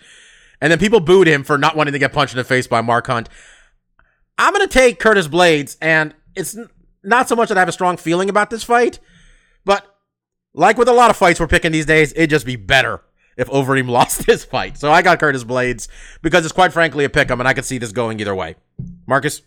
And 0.60 0.70
then 0.70 0.80
people 0.80 0.98
booed 0.98 1.28
him 1.28 1.44
for 1.44 1.56
not 1.56 1.76
wanting 1.76 1.92
to 1.92 1.98
get 1.98 2.12
punched 2.12 2.34
in 2.34 2.38
the 2.38 2.44
face 2.44 2.66
by 2.66 2.80
Mark 2.80 3.06
Hunt. 3.06 3.28
I'm 4.36 4.52
to 4.54 4.66
take 4.66 4.98
Curtis 4.98 5.28
Blaydes, 5.28 5.76
and 5.80 6.12
it's 6.34 6.56
not 7.04 7.28
so 7.28 7.36
much 7.36 7.50
that 7.50 7.56
I 7.56 7.60
have 7.60 7.68
a 7.68 7.72
strong 7.72 7.96
feeling 7.96 8.28
about 8.28 8.50
this 8.50 8.64
fight, 8.64 8.98
but 9.64 9.86
like 10.54 10.78
with 10.78 10.88
a 10.88 10.92
lot 10.92 11.10
of 11.10 11.16
fights 11.16 11.40
we're 11.40 11.46
picking 11.46 11.72
these 11.72 11.86
days, 11.86 12.12
it'd 12.12 12.30
just 12.30 12.46
be 12.46 12.56
better 12.56 13.02
if 13.36 13.48
Overeem 13.48 13.88
lost 13.90 14.26
this 14.26 14.44
fight. 14.44 14.76
So 14.78 14.90
I 14.90 15.02
got 15.02 15.18
Curtis 15.20 15.44
Blaydes 15.44 15.88
because 16.22 16.44
it's 16.44 16.52
quite 16.52 16.72
frankly 16.72 17.04
a 17.04 17.10
pick 17.10 17.30
'em, 17.30 17.40
and 17.40 17.48
I 17.48 17.54
could 17.54 17.64
see 17.64 17.78
this 17.78 17.92
going 17.92 18.20
either 18.20 18.34
way. 18.34 18.56
Marcus? 19.06 19.42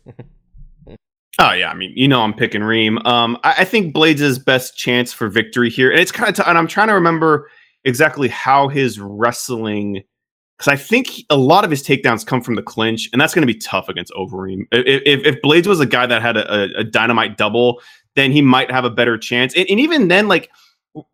Oh 1.40 1.52
yeah, 1.52 1.72
I 1.72 1.74
mean, 1.74 1.94
you 1.96 2.08
know, 2.08 2.22
I'm 2.22 2.34
picking 2.34 2.64
Reem. 2.64 3.00
Um, 3.06 3.38
I, 3.44 3.56
I 3.60 3.66
think 3.66 3.96
Blaydes' 3.96 4.44
best 4.44 4.78
chance 4.78 5.12
for 5.12 5.30
victory 5.30 5.70
here, 5.70 5.90
and 5.90 6.00
it's 6.00 6.12
kind 6.12 6.30
of, 6.30 6.36
t- 6.36 6.44
and 6.46 6.58
I'm 6.58 6.68
trying 6.68 6.90
to 6.90 6.94
remember 6.94 7.50
exactly 7.86 8.28
how 8.28 8.68
his 8.68 9.00
wrestling, 9.00 10.04
because 10.58 10.72
I 10.72 10.76
think 10.76 11.24
a 11.32 11.38
lot 11.38 11.64
of 11.64 11.72
his 11.72 11.82
takedowns 11.82 12.24
come 12.24 12.42
from 12.42 12.54
the 12.54 12.62
clinch, 12.62 13.10
and 13.12 13.20
that's 13.20 13.34
going 13.34 13.46
to 13.46 13.52
be 13.52 13.60
tough 13.60 13.90
against 13.90 14.14
Overeem. 14.14 14.68
If, 14.72 15.02
if, 15.06 15.26
if 15.26 15.42
Blaydes 15.42 15.66
was 15.66 15.80
a 15.80 15.88
guy 15.88 16.06
that 16.06 16.22
had 16.22 16.38
a, 16.38 16.54
a, 16.54 16.82
a 16.82 16.84
dynamite 16.84 17.36
double, 17.36 17.82
then 18.16 18.32
he 18.32 18.42
might 18.42 18.72
have 18.72 18.86
a 18.86 18.90
better 18.90 19.18
chance. 19.18 19.56
And, 19.56 19.68
and 19.70 19.80
even 19.80 20.08
then, 20.08 20.28
like 20.28 20.50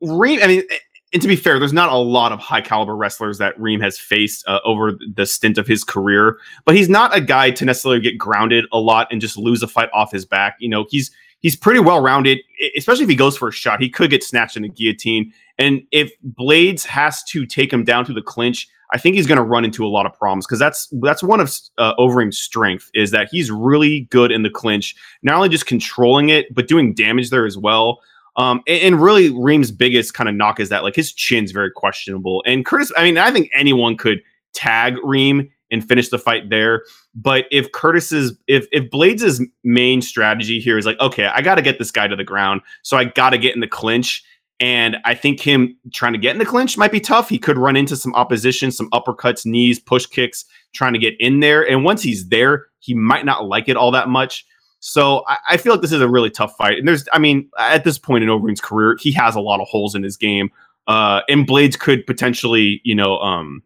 Reem, 0.02 0.42
I 0.42 0.48
mean. 0.48 0.64
And 1.12 1.24
to 1.24 1.28
be 1.28 1.36
fair, 1.36 1.58
there's 1.58 1.74
not 1.74 1.92
a 1.92 1.98
lot 1.98 2.32
of 2.32 2.38
high 2.38 2.62
caliber 2.62 2.96
wrestlers 2.96 3.40
that 3.40 3.60
Reem 3.60 3.80
has 3.80 3.98
faced 3.98 4.48
uh, 4.48 4.60
over 4.64 4.92
the 5.16 5.26
stint 5.26 5.58
of 5.58 5.66
his 5.66 5.84
career 5.84 6.38
but 6.66 6.76
he's 6.76 6.88
not 6.88 7.18
a 7.18 7.20
guy 7.20 7.50
to 7.50 7.66
necessarily 7.66 8.00
get 8.00 8.16
grounded 8.16 8.66
a 8.72 8.80
lot 8.80 9.08
and 9.10 9.20
just 9.20 9.36
lose 9.36 9.64
a 9.64 9.68
fight 9.68 9.90
off 9.92 10.12
his 10.12 10.24
back. 10.24 10.58
You 10.60 10.70
know, 10.70 10.86
he's 10.88 11.10
he's 11.40 11.56
pretty 11.56 11.80
well 11.80 12.02
rounded, 12.02 12.40
especially 12.78 13.04
if 13.04 13.10
he 13.10 13.16
goes 13.16 13.38
for 13.38 13.50
a 13.50 13.52
shot. 13.52 13.82
He 13.82 13.90
could 13.90 14.10
get 14.10 14.24
snatched 14.24 14.58
in 14.58 14.64
a 14.64 14.70
guillotine, 14.70 15.34
and 15.58 15.82
if 15.92 16.12
Blaydes 16.40 16.86
has 16.86 17.24
to 17.26 17.46
take 17.46 17.72
him 17.72 17.84
down 17.84 18.06
to 18.06 18.14
the 18.14 18.22
clinch, 18.22 18.68
I 18.92 18.98
think 18.98 19.16
he's 19.16 19.28
going 19.28 19.38
to 19.38 19.44
run 19.44 19.66
into 19.66 19.86
a 19.86 19.88
lot 19.90 20.06
of 20.06 20.14
problems 20.14 20.46
because 20.46 20.60
that's 20.60 20.88
that's 21.02 21.22
one 21.22 21.40
of 21.40 21.56
uh, 21.78 21.94
Overeem's 21.98 22.38
strength 22.38 22.90
is 22.94 23.12
that 23.12 23.30
he's 23.32 23.52
really 23.52 24.02
good 24.10 24.32
in 24.32 24.44
the 24.44 24.50
clinch, 24.50 24.96
not 25.22 25.36
only 25.36 25.50
just 25.50 25.66
controlling 25.66 26.30
it 26.30 26.54
but 26.54 26.68
doing 26.68 26.94
damage 26.94 27.30
there 27.30 27.46
as 27.46 27.58
well. 27.58 28.00
Um, 28.36 28.62
and, 28.68 28.82
and 28.82 29.02
really, 29.02 29.30
Reem's 29.30 29.72
biggest 29.72 30.14
kind 30.14 30.30
of 30.30 30.36
knock 30.36 30.60
is 30.60 30.70
that 30.70 30.84
like 30.84 30.96
his 30.96 31.12
chin's 31.12 31.52
very 31.52 31.72
questionable. 31.72 32.42
And 32.46 32.66
Curtis, 32.66 32.92
I 32.98 33.04
mean, 33.04 33.18
I 33.18 33.32
think 33.32 33.50
anyone 33.54 33.98
could 33.98 34.22
tag 34.54 34.96
Reem 35.04 35.50
and 35.72 35.88
finish 35.88 36.10
the 36.10 36.18
fight 36.18 36.50
there. 36.50 36.84
But 37.16 37.46
if 37.52 37.72
Curtis's 37.72 38.38
if 38.48 38.68
if 38.72 38.90
Blaydes' 38.90 39.42
main 39.64 40.02
strategy 40.02 40.60
here 40.60 40.78
is 40.78 40.86
like, 40.86 41.00
okay, 41.00 41.26
I 41.28 41.42
got 41.42 41.56
to 41.56 41.62
get 41.62 41.80
this 41.80 41.92
guy 41.92 42.08
to 42.08 42.16
the 42.16 42.24
ground, 42.24 42.62
so 42.84 42.98
I 42.98 43.06
got 43.06 43.32
to 43.32 43.38
get 43.38 43.54
in 43.56 43.62
the 43.62 43.68
clinch. 43.68 44.24
And 44.62 44.98
I 45.06 45.16
think 45.16 45.40
him 45.40 45.78
trying 45.94 46.12
to 46.12 46.20
get 46.20 46.34
in 46.34 46.38
the 46.38 46.46
clinch 46.46 46.78
might 46.78 46.92
be 46.92 47.00
tough. 47.00 47.30
He 47.30 47.40
could 47.40 47.58
run 47.58 47.78
into 47.78 47.96
some 47.96 48.14
opposition, 48.14 48.72
some 48.72 48.90
uppercuts, 48.90 49.46
knees, 49.46 49.80
push 49.80 50.06
kicks, 50.06 50.44
trying 50.74 50.92
to 50.92 51.00
get 51.00 51.16
in 51.18 51.40
there. 51.40 51.66
And 51.66 51.86
once 51.86 52.02
he's 52.02 52.28
there, 52.28 52.66
he 52.80 52.94
might 52.94 53.24
not 53.24 53.48
like 53.48 53.70
it 53.70 53.78
all 53.78 53.90
that 53.92 54.10
much. 54.10 54.46
So 54.82 55.24
I, 55.28 55.38
I 55.52 55.58
feel 55.58 55.72
like 55.72 55.82
this 55.82 55.94
is 55.94 56.02
a 56.02 56.10
really 56.10 56.30
tough 56.30 56.58
fight. 56.58 56.78
And 56.78 56.86
there's, 56.86 57.08
I 57.14 57.20
mean, 57.20 57.50
at 57.58 57.86
this 57.86 57.98
point 57.98 58.24
in 58.24 58.30
Overeem's 58.30 58.60
career, 58.60 58.98
he 59.00 59.14
has 59.14 59.34
a 59.34 59.42
lot 59.42 59.62
of 59.62 59.68
holes 59.70 59.96
in 59.96 60.04
his 60.04 60.18
game. 60.18 60.50
Uh, 60.88 61.22
and 61.30 61.48
Blaydes 61.48 61.80
could 61.80 62.06
potentially, 62.06 62.82
you 62.84 62.96
know, 62.96 63.18
um, 63.20 63.64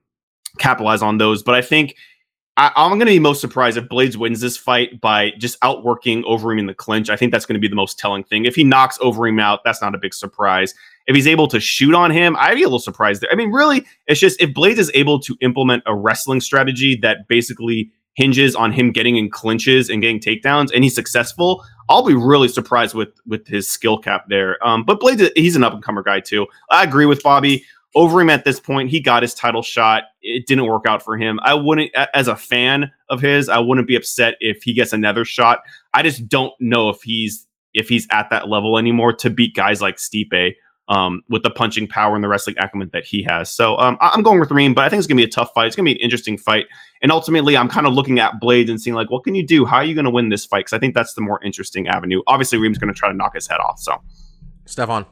capitalize 0.60 1.02
on 1.02 1.18
those. 1.18 1.44
But 1.44 1.56
I 1.56 1.62
think 1.62 1.96
I, 2.58 2.72
I'm 2.76 2.90
going 2.92 3.00
to 3.00 3.06
be 3.06 3.20
most 3.20 3.42
surprised 3.42 3.78
if 3.78 3.86
Blaydes 3.86 4.16
wins 4.16 4.42
this 4.42 4.58
fight 4.58 5.02
by 5.02 5.32
just 5.40 5.58
outworking 5.64 6.24
Overeem 6.24 6.60
in 6.60 6.68
the 6.68 6.74
clinch. 6.74 7.10
I 7.10 7.16
think 7.16 7.32
that's 7.32 7.46
going 7.46 7.56
to 7.56 7.60
be 7.60 7.68
the 7.68 7.76
most 7.76 7.98
telling 7.98 8.24
thing. 8.24 8.46
If 8.46 8.56
he 8.56 8.64
knocks 8.64 8.98
Overeem 9.00 9.42
out, 9.42 9.62
that's 9.64 9.82
not 9.82 9.96
a 9.96 9.98
big 9.98 10.14
surprise. 10.14 10.74
If 11.08 11.16
he's 11.16 11.28
able 11.28 11.48
to 11.48 11.60
shoot 11.60 11.96
on 11.96 12.12
him, 12.12 12.36
I'd 12.38 12.56
be 12.56 12.62
a 12.62 12.68
little 12.68 12.80
surprised 12.80 13.22
there. 13.22 13.32
I 13.32 13.36
mean, 13.36 13.52
really, 13.52 13.86
it's 14.08 14.20
just 14.20 14.40
if 14.40 14.52
Blaydes 14.52 14.78
is 14.78 14.92
able 14.94 15.20
to 15.22 15.36
implement 15.42 15.84
a 15.86 15.96
wrestling 15.96 16.42
strategy 16.42 16.96
that 17.02 17.28
basically 17.28 17.92
hinges 18.16 18.56
on 18.56 18.72
him 18.72 18.92
getting 18.92 19.18
in 19.18 19.32
clinches 19.32 19.90
and 19.90 20.02
getting 20.02 20.20
takedowns, 20.20 20.70
and 20.74 20.84
he's 20.84 20.94
successful, 20.94 21.66
I'll 21.90 22.06
be 22.06 22.14
really 22.14 22.48
surprised 22.48 22.94
with 22.94 23.10
with 23.26 23.48
his 23.48 23.68
skill 23.68 23.98
cap 23.98 24.26
there. 24.30 24.66
Um, 24.66 24.84
but 24.84 25.00
Blaydes, 25.00 25.32
he's 25.36 25.56
an 25.56 25.64
up 25.64 25.74
and 25.74 25.84
comer 25.84 26.04
guy 26.04 26.20
too. 26.20 26.46
I 26.70 26.84
agree 26.84 27.08
with 27.08 27.24
Bobby. 27.24 27.66
Overeem 27.96 28.32
at 28.32 28.44
this 28.44 28.60
point, 28.60 28.90
he 28.90 29.00
got 29.00 29.22
his 29.22 29.34
title 29.34 29.62
shot. 29.62 30.04
It 30.22 30.48
didn't 30.48 30.66
work 30.66 30.86
out 30.88 31.04
for 31.04 31.16
him. 31.18 31.40
I 31.44 31.54
wouldn't, 31.54 31.92
as 32.14 32.28
a 32.28 32.36
fan 32.36 32.92
of 33.10 33.22
his, 33.22 33.50
I 33.50 33.60
wouldn't 33.60 33.88
be 33.88 33.96
upset 33.96 34.36
if 34.40 34.64
he 34.64 34.74
gets 34.74 34.94
another 34.94 35.26
shot. 35.26 35.60
I 35.94 36.02
just 36.02 36.28
don't 36.28 36.54
know 36.60 36.90
if 36.90 37.02
he's 37.04 37.48
if 37.76 37.90
he's 37.90 38.08
at 38.12 38.30
that 38.30 38.48
level 38.50 38.78
anymore 38.78 39.14
to 39.14 39.30
beat 39.32 39.56
guys 39.56 39.82
like 39.82 39.98
Stipe 39.98 40.54
um, 40.90 41.22
with 41.30 41.42
the 41.44 41.50
punching 41.50 41.88
power 41.88 42.14
and 42.14 42.24
the 42.24 42.28
wrestling 42.28 42.56
acumen 42.60 42.90
that 42.94 43.04
he 43.06 43.24
has. 43.24 43.50
So 43.50 43.78
um, 43.78 43.98
I- 44.02 44.10
I'm 44.10 44.22
going 44.22 44.40
with 44.40 44.52
Reem, 44.52 44.74
but 44.74 44.84
I 44.84 44.90
think 44.90 45.00
it's 45.00 45.08
gonna 45.08 45.18
be 45.20 45.24
a 45.24 45.30
tough 45.30 45.52
fight. 45.56 45.68
It's 45.68 45.76
gonna 45.76 45.86
be 45.86 45.94
an 45.94 45.98
interesting 45.98 46.38
fight, 46.38 46.66
and 47.02 47.12
ultimately, 47.12 47.56
I'm 47.58 47.70
kind 47.70 47.88
of 47.88 47.94
looking 47.94 48.20
at 48.20 48.34
Blaydes 48.42 48.70
and 48.70 48.80
seeing 48.82 48.96
like, 48.96 49.10
what 49.10 49.24
can 49.24 49.34
you 49.34 49.46
do? 49.46 49.66
How 49.66 49.78
are 49.78 49.84
you 49.86 49.96
gonna 49.96 50.10
win 50.12 50.30
this 50.30 50.46
fight? 50.46 50.60
Because 50.66 50.74
I 50.74 50.80
think 50.80 50.94
that's 50.94 51.14
the 51.16 51.22
more 51.22 51.40
interesting 51.44 51.88
avenue. 51.88 52.22
Obviously, 52.28 52.58
Reem's 52.60 52.78
gonna 52.78 52.94
try 52.94 53.10
to 53.10 53.16
knock 53.16 53.34
his 53.34 53.48
head 53.48 53.60
off. 53.60 53.80
So 53.80 54.02
Stefan. 54.66 55.06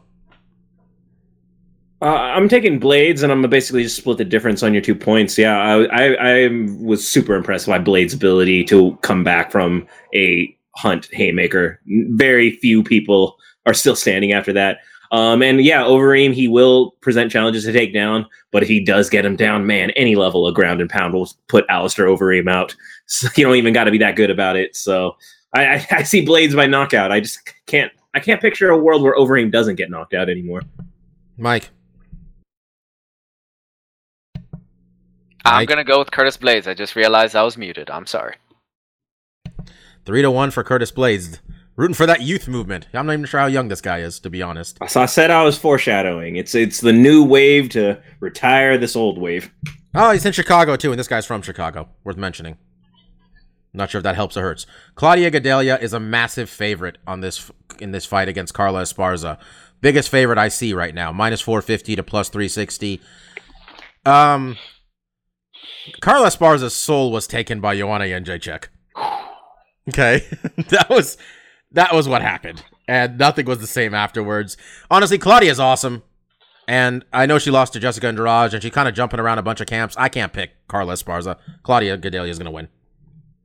Uh, 2.02 2.16
I'm 2.16 2.50
taking 2.50 2.80
Blaydes, 2.80 3.22
and 3.22 3.32
I'm 3.32 3.40
gonna 3.40 3.48
basically 3.48 3.84
just 3.84 3.98
split 3.98 4.18
the 4.18 4.26
difference 4.26 4.64
on 4.64 4.74
your 4.74 4.82
two 4.82 4.96
points. 4.96 5.38
Yeah, 5.38 5.58
I, 5.58 5.84
I, 5.86 6.14
I 6.14 6.50
was 6.80 7.08
super 7.08 7.36
impressed 7.36 7.68
by 7.68 7.78
Blaydes' 7.78 8.16
ability 8.16 8.64
to 8.66 8.98
come 9.02 9.24
back 9.24 9.52
from 9.52 9.88
a 10.16 10.56
Hunt 10.76 11.10
haymaker. 11.12 11.80
Very 11.86 12.52
few 12.58 12.82
people 12.82 13.38
are 13.66 13.74
still 13.74 13.96
standing 13.96 14.32
after 14.32 14.52
that. 14.54 14.80
Um, 15.12 15.44
and 15.44 15.62
yeah, 15.62 15.84
Overeem, 15.84 16.34
he 16.34 16.48
will 16.48 16.92
present 17.02 17.32
challenges 17.32 17.66
to 17.66 17.74
take 17.74 17.94
down, 17.94 18.26
but 18.52 18.64
if 18.64 18.70
he 18.70 18.84
does 18.84 19.10
get 19.10 19.26
him 19.26 19.36
down, 19.36 19.68
man, 19.68 19.92
any 19.92 20.16
level 20.16 20.48
of 20.48 20.56
ground 20.56 20.80
and 20.80 20.90
pound 20.90 21.14
will 21.14 21.30
put 21.50 21.66
Alistair 21.70 22.06
Overeem 22.06 22.50
out. 22.50 22.76
So 23.08 23.28
you 23.36 23.44
don't 23.44 23.58
even 23.58 23.74
got 23.74 23.84
to 23.84 23.92
be 23.92 23.98
that 23.98 24.16
good 24.16 24.30
about 24.30 24.56
it. 24.56 24.74
So 24.74 25.18
I, 25.54 25.66
I, 25.66 25.88
I 25.92 26.04
see 26.04 26.26
Blaydes 26.26 26.56
by 26.56 26.66
knockout. 26.66 27.12
I 27.12 27.20
just 27.20 27.42
can't. 27.66 27.92
I 28.14 28.22
can't 28.22 28.40
picture 28.40 28.70
a 28.70 28.78
world 28.78 29.02
where 29.02 29.18
Overeem 29.18 29.52
doesn't 29.52 29.76
get 29.76 29.90
knocked 29.90 30.14
out 30.14 30.30
anymore. 30.30 30.62
Mike. 31.38 31.72
I'm 35.46 35.54
Mike? 35.62 35.70
gonna 35.70 35.84
go 35.84 36.00
with 36.00 36.12
Curtis 36.12 36.38
Blaydes. 36.38 36.68
I 36.68 36.74
just 36.74 36.96
realized 36.96 37.36
I 37.36 37.44
was 37.44 37.58
muted. 37.58 37.90
I'm 37.90 38.06
sorry. 38.06 38.36
Three 40.06 40.22
to 40.22 40.32
one 40.32 40.52
for 40.52 40.64
Curtis 40.64 40.92
Blaydes. 40.92 41.40
Rooting 41.78 41.94
for 41.96 42.06
that 42.06 42.22
youth 42.22 42.48
movement. 42.48 42.88
I'm 42.94 43.06
not 43.06 43.14
even 43.14 43.26
sure 43.26 43.40
how 43.40 43.46
young 43.48 43.70
this 43.70 43.82
guy 43.82 44.00
is, 44.00 44.20
to 44.20 44.30
be 44.30 44.42
honest. 44.42 44.78
So 44.88 45.02
I 45.02 45.06
said 45.06 45.32
I 45.32 45.44
was 45.44 45.58
foreshadowing. 45.58 46.36
It's 46.36 46.54
it's 46.54 46.82
the 46.82 46.94
new 46.94 47.24
wave 47.24 47.70
to 47.70 48.02
retire 48.20 48.78
this 48.78 48.96
old 48.96 49.18
wave. 49.20 49.50
Oh, 49.96 50.12
he's 50.12 50.26
in 50.26 50.34
Chicago 50.34 50.76
too, 50.76 50.92
and 50.92 51.00
this 51.00 51.08
guy's 51.08 51.26
from 51.26 51.42
Chicago. 51.42 51.90
Worth 52.04 52.18
mentioning. 52.18 52.58
Not 53.74 53.90
sure 53.90 54.00
if 54.00 54.04
that 54.04 54.16
helps 54.16 54.36
or 54.36 54.42
hurts. 54.42 54.66
Claudia 54.96 55.32
Gadelha 55.32 55.82
is 55.82 55.94
a 55.94 56.00
massive 56.00 56.50
favorite 56.50 56.98
on 57.08 57.22
this 57.22 57.50
in 57.80 57.92
this 57.92 58.06
fight 58.06 58.28
against 58.28 58.54
Carla 58.54 58.82
Esparza. 58.84 59.38
Biggest 59.80 60.10
favorite 60.10 60.38
I 60.38 60.50
see 60.50 60.74
right 60.74 60.94
now, 60.94 61.12
minus 61.12 61.42
450 61.42 61.96
to 61.96 62.04
plus 62.04 62.28
360. 62.30 63.02
Um, 64.06 64.58
Carla 66.02 66.28
Esparza's 66.28 66.76
soul 66.76 67.12
was 67.12 67.28
taken 67.28 67.60
by 67.60 67.76
Joanna 67.76 68.06
Jędrzejczyk. 68.06 68.68
Okay, 69.90 70.26
that 70.70 70.90
was 70.90 71.18
that 71.72 71.94
was 71.94 72.08
what 72.08 72.22
happened, 72.22 72.64
and 72.88 73.18
nothing 73.18 73.46
was 73.46 73.60
the 73.60 73.68
same 73.68 73.94
afterwards. 73.94 74.58
Honestly, 74.90 75.18
Claudia's 75.18 75.60
awesome. 75.60 76.04
And 76.68 77.04
I 77.12 77.26
know 77.26 77.38
she 77.38 77.52
lost 77.52 77.74
to 77.74 77.80
Jessica 77.80 78.08
Andrade, 78.08 78.54
and 78.54 78.64
she's 78.64 78.72
kind 78.72 78.88
of 78.88 78.94
jumping 78.94 79.20
around 79.20 79.40
a 79.40 79.42
bunch 79.42 79.60
of 79.60 79.68
camps. 79.68 79.96
I 79.98 80.08
can't 80.08 80.32
pick 80.32 80.52
Carla 80.68 80.94
Esparza. 80.94 81.38
Claudia 81.64 81.98
Gadelha 81.98 82.30
is 82.30 82.40
to 82.40 82.50
win. 82.50 82.70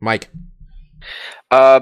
Mike. 0.01 0.29
Uh, 1.51 1.81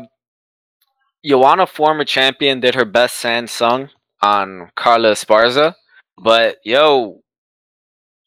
Joanna, 1.24 1.66
former 1.66 2.04
champion, 2.04 2.60
did 2.60 2.74
her 2.74 2.84
best 2.84 3.16
San 3.16 3.46
sung 3.46 3.90
on 4.22 4.70
Carla 4.76 5.12
Esparza, 5.12 5.74
but 6.22 6.58
yo, 6.64 7.22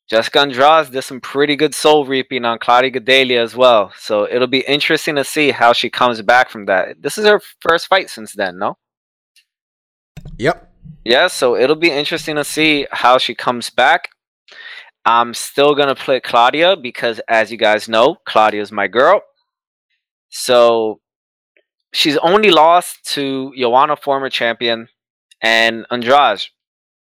Jessica 0.10 0.40
Andrade 0.40 0.92
did 0.92 1.02
some 1.02 1.20
pretty 1.20 1.58
good 1.58 1.76
soul 1.76 2.06
reaping 2.06 2.46
on 2.46 2.60
Claudia 2.60 2.92
Gadelha 2.92 3.44
as 3.44 3.56
well. 3.56 3.92
So 3.98 4.26
it'll 4.26 4.48
be 4.48 4.62
interesting 4.62 5.16
to 5.16 5.24
see 5.24 5.52
how 5.52 5.74
she 5.74 5.90
comes 5.90 6.22
back 6.22 6.50
from 6.50 6.66
that. 6.66 7.02
This 7.02 7.18
is 7.18 7.26
her 7.26 7.42
first 7.60 7.88
fight 7.88 8.10
since 8.10 8.34
then, 8.34 8.58
no? 8.58 8.78
Yep. 10.38 10.72
Yeah, 11.04 11.28
so 11.28 11.56
it'll 11.56 11.76
be 11.76 11.92
interesting 11.92 12.36
to 12.36 12.44
see 12.44 12.88
how 12.92 13.18
she 13.18 13.36
comes 13.36 13.70
back. 13.70 14.10
I'm 15.06 15.34
still 15.34 15.76
gonna 15.76 15.96
play 15.96 16.20
Claudia 16.20 16.76
because, 16.76 17.20
as 17.30 17.52
you 17.52 17.58
guys 17.58 17.88
know, 17.88 18.18
Claudia's 18.26 18.72
my 18.72 18.88
girl. 18.88 19.22
So 20.30 21.00
she's 21.94 22.18
only 22.18 22.52
lost 22.52 23.06
to 23.14 23.54
Joanna, 23.58 23.96
former 23.96 24.30
champion, 24.30 24.88
and 25.42 25.86
Andrade. 25.92 26.44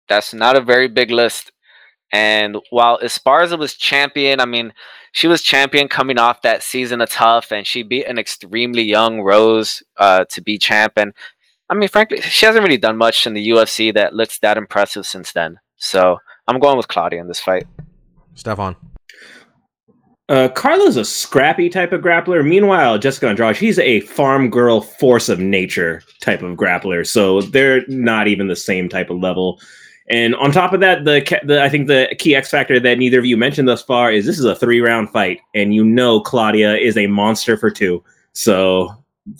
That's 0.08 0.34
not 0.34 0.56
a 0.56 0.62
very 0.62 0.88
big 0.88 1.10
list. 1.10 1.52
And 2.12 2.58
while 2.70 3.00
Esparza 3.00 3.58
was 3.58 3.74
champion, 3.74 4.40
I 4.40 4.46
mean, 4.46 4.74
she 5.12 5.28
was 5.28 5.42
champion 5.42 5.88
coming 5.88 6.18
off 6.18 6.42
that 6.42 6.64
season 6.64 7.02
of 7.02 7.10
Tough, 7.10 7.52
and 7.52 7.66
she 7.66 7.84
beat 7.84 8.06
an 8.06 8.18
extremely 8.18 8.84
young 8.84 9.22
Rose 9.22 9.82
uh, 9.98 10.26
to 10.30 10.42
be 10.42 10.58
champion. 10.58 11.14
I 11.70 11.74
mean, 11.74 11.90
frankly, 11.90 12.22
she 12.22 12.46
hasn't 12.46 12.64
really 12.64 12.78
done 12.78 12.98
much 12.98 13.26
in 13.26 13.34
the 13.34 13.50
UFC 13.50 13.94
that 13.94 14.14
looks 14.14 14.40
that 14.40 14.58
impressive 14.58 15.06
since 15.06 15.32
then. 15.32 15.60
So 15.78 16.18
I'm 16.48 16.60
going 16.60 16.78
with 16.78 16.88
Claudia 16.88 17.20
in 17.20 17.28
this 17.28 17.40
fight. 17.40 17.66
Stefan. 18.36 18.76
Uh, 20.28 20.50
Carla's 20.50 20.98
a 20.98 21.06
scrappy 21.06 21.70
type 21.70 21.92
of 21.92 22.02
grappler. 22.02 22.46
Meanwhile, 22.46 22.98
Jessica 22.98 23.28
Andrade, 23.28 23.56
she's 23.56 23.78
a 23.78 24.00
farm 24.02 24.50
girl, 24.50 24.82
force 24.82 25.30
of 25.30 25.40
nature 25.40 26.02
type 26.20 26.42
of 26.42 26.58
grappler. 26.58 27.06
So 27.06 27.42
they're 27.42 27.86
not 27.88 28.28
even 28.28 28.48
the 28.48 28.56
same 28.56 28.90
type 28.90 29.12
of 29.12 29.20
level. 29.20 29.60
And 30.10 30.36
on 30.36 30.52
top 30.52 30.72
of 30.72 30.80
that, 30.82 31.04
the, 31.04 31.40
the 31.44 31.64
I 31.64 31.70
think 31.70 31.88
the 31.88 32.16
key 32.20 32.36
X 32.36 32.52
factor 32.52 32.80
that 32.80 32.98
neither 32.98 33.18
of 33.18 33.26
you 33.26 33.38
mentioned 33.38 33.68
thus 33.68 33.82
far 33.82 34.12
is 34.12 34.26
this 34.26 34.38
is 34.38 34.46
a 34.46 34.56
three 34.56 34.80
round 34.80 35.10
fight, 35.10 35.40
and 35.56 35.74
you 35.74 35.84
know 35.84 36.20
Claudia 36.20 36.76
is 36.76 36.96
a 36.96 37.08
monster 37.08 37.58
for 37.58 37.72
two. 37.72 38.04
So 38.34 38.90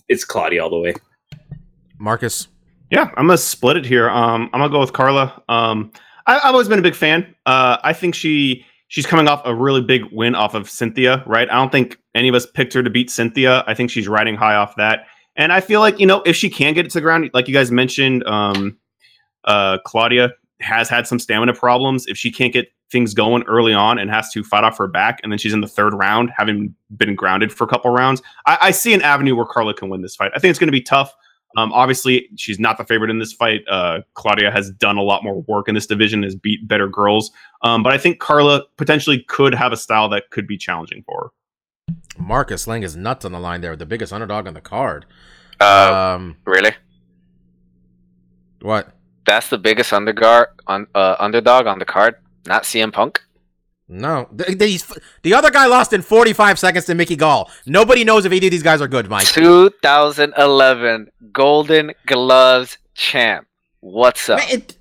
it's 0.10 0.26
Claudia 0.26 0.64
all 0.64 0.70
the 0.70 0.80
way. 0.80 0.96
Marcus. 2.00 2.48
Yeah, 2.90 3.12
I'm 3.16 3.28
gonna 3.28 3.38
split 3.38 3.78
it 3.78 3.86
here. 3.86 4.10
Um, 4.10 4.50
I'm 4.54 4.60
gonna 4.60 4.70
go 4.70 4.80
with 4.80 4.94
Carla. 4.94 5.42
Um, 5.50 5.92
I, 6.26 6.38
I've 6.38 6.54
always 6.54 6.68
been 6.68 6.80
a 6.80 6.84
big 6.84 6.96
fan. 6.96 7.36
Uh, 7.46 7.78
I 7.84 7.94
think 7.94 8.16
she 8.16 8.66
she's 8.88 9.06
coming 9.06 9.28
off 9.28 9.42
a 9.46 9.54
really 9.54 9.82
big 9.82 10.04
win 10.12 10.34
off 10.34 10.56
of 10.56 10.70
Cynthia, 10.70 11.24
right? 11.28 11.50
I 11.50 11.56
don't 11.56 11.72
think 11.72 12.00
any 12.16 12.28
of 12.28 12.36
us 12.36 12.46
picked 12.46 12.74
her 12.74 12.82
to 12.82 12.90
beat 12.90 13.12
Cynthia. 13.12 13.64
I 13.68 13.76
think 13.76 13.92
she's 13.92 14.08
riding 14.08 14.36
high 14.36 14.56
off 14.56 14.76
that, 14.78 15.06
and 15.36 15.54
I 15.54 15.62
feel 15.62 15.80
like 15.80 16.00
you 16.00 16.08
know 16.08 16.24
if 16.26 16.36
she 16.36 16.50
can 16.50 16.74
get 16.74 16.88
it 16.88 16.90
to 16.92 16.98
the 16.98 17.02
ground, 17.02 17.30
like 17.36 17.48
you 17.48 17.54
guys 17.54 17.72
mentioned, 17.72 18.24
um, 18.26 18.78
uh, 19.44 19.78
Claudia 19.86 20.32
has 20.62 20.90
had 20.90 21.08
some 21.08 21.20
stamina 21.20 21.54
problems. 21.54 22.06
If 22.08 22.18
she 22.18 22.32
can't 22.32 22.54
get 22.54 22.68
things 22.92 23.14
going 23.14 23.44
early 23.44 23.74
on 23.74 23.98
and 23.98 24.10
has 24.10 24.32
to 24.32 24.44
fight 24.44 24.64
off 24.64 24.78
her 24.78 24.88
back, 24.88 25.20
and 25.24 25.32
then 25.32 25.40
she's 25.40 25.54
in 25.54 25.62
the 25.62 25.68
third 25.68 25.94
round, 25.94 26.32
having 26.36 26.74
been 26.98 27.16
grounded 27.16 27.52
for 27.52 27.64
a 27.64 27.68
couple 27.68 27.92
rounds, 27.92 28.22
I, 28.46 28.58
I 28.62 28.72
see 28.72 28.94
an 28.94 29.02
avenue 29.02 29.36
where 29.36 29.46
Carla 29.46 29.74
can 29.74 29.90
win 29.90 30.02
this 30.02 30.16
fight. 30.16 30.32
I 30.36 30.40
think 30.40 30.50
it's 30.52 30.60
going 30.60 30.68
to 30.68 30.72
be 30.72 30.82
tough. 30.82 31.14
Um, 31.58 31.72
obviously, 31.72 32.28
she's 32.36 32.60
not 32.60 32.78
the 32.78 32.84
favorite 32.84 33.10
in 33.10 33.20
this 33.20 33.32
fight. 33.32 33.62
Uh, 33.70 34.02
Claudia 34.14 34.52
has 34.52 34.72
done 34.72 34.98
a 34.98 35.02
lot 35.02 35.24
more 35.24 35.42
work 35.44 35.70
in 35.70 35.76
this 35.76 35.88
division, 35.88 36.22
has 36.24 36.36
beat 36.36 36.68
better 36.68 36.90
girls. 36.90 37.32
Um, 37.62 37.82
but 37.82 37.94
I 37.94 37.98
think 37.98 38.20
Carla 38.20 38.64
potentially 38.78 39.24
could 39.30 39.56
have 39.56 39.72
a 39.72 39.78
style 39.78 40.10
that 40.10 40.30
could 40.32 40.48
be 40.48 40.58
challenging 40.58 41.04
for 41.06 41.32
her. 41.88 41.94
Marcus 42.18 42.68
laying 42.68 42.82
his 42.82 42.96
nuts 42.98 43.24
on 43.26 43.32
the 43.32 43.40
line 43.40 43.62
there, 43.62 43.76
the 43.76 43.86
biggest 43.86 44.12
underdog 44.12 44.48
on 44.48 44.54
the 44.54 44.62
card. 44.62 45.06
Uh, 45.62 46.16
Um, 46.16 46.38
really? 46.46 46.72
what? 48.62 48.95
That's 49.26 49.50
the 49.50 49.58
biggest 49.58 49.92
underguard, 49.92 50.48
un, 50.68 50.88
uh, 50.94 51.16
underdog 51.20 51.68
on 51.68 51.80
the 51.80 51.86
card. 51.86 52.16
Not 52.46 52.64
CM 52.64 52.94
Punk. 52.94 53.22
No, 53.88 54.28
the, 54.32 54.56
the, 54.56 54.82
the 55.22 55.34
other 55.34 55.52
guy 55.52 55.68
lost 55.68 55.94
in 55.94 56.02
45 56.02 56.58
seconds 56.58 56.86
to 56.86 56.96
Mickey 56.96 57.16
Gall. 57.16 57.52
Nobody 57.68 58.04
knows 58.04 58.26
if 58.26 58.34
either 58.34 58.48
of 58.48 58.52
these 58.52 58.64
guys 58.64 58.82
are 58.82 58.88
good, 58.88 59.10
Mike. 59.10 59.28
2011 59.28 61.10
Golden 61.32 61.92
Gloves 62.08 62.80
champ. 62.96 63.48
What's 63.82 64.28
up? 64.30 64.40
Man, 64.40 64.50
it- 64.50 64.78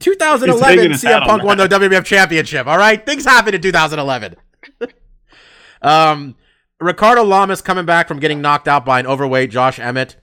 2011 0.00 0.64
hanging 0.78 0.90
his 0.92 1.02
CM 1.02 1.24
Punk 1.24 1.42
won 1.42 1.56
the 1.56 1.66
that. 1.66 1.80
WWF 1.80 2.04
Championship. 2.04 2.66
All 2.66 2.76
right, 2.78 3.04
things 3.04 3.24
happened 3.24 3.54
in 3.54 3.62
2011. 3.62 4.36
um, 5.82 6.36
Ricardo 6.80 7.24
Lamas 7.24 7.62
coming 7.62 7.86
back 7.86 8.06
from 8.06 8.20
getting 8.20 8.40
knocked 8.40 8.68
out 8.68 8.84
by 8.84 9.00
an 9.00 9.06
overweight 9.06 9.50
Josh 9.50 9.78
Emmett 9.78 10.16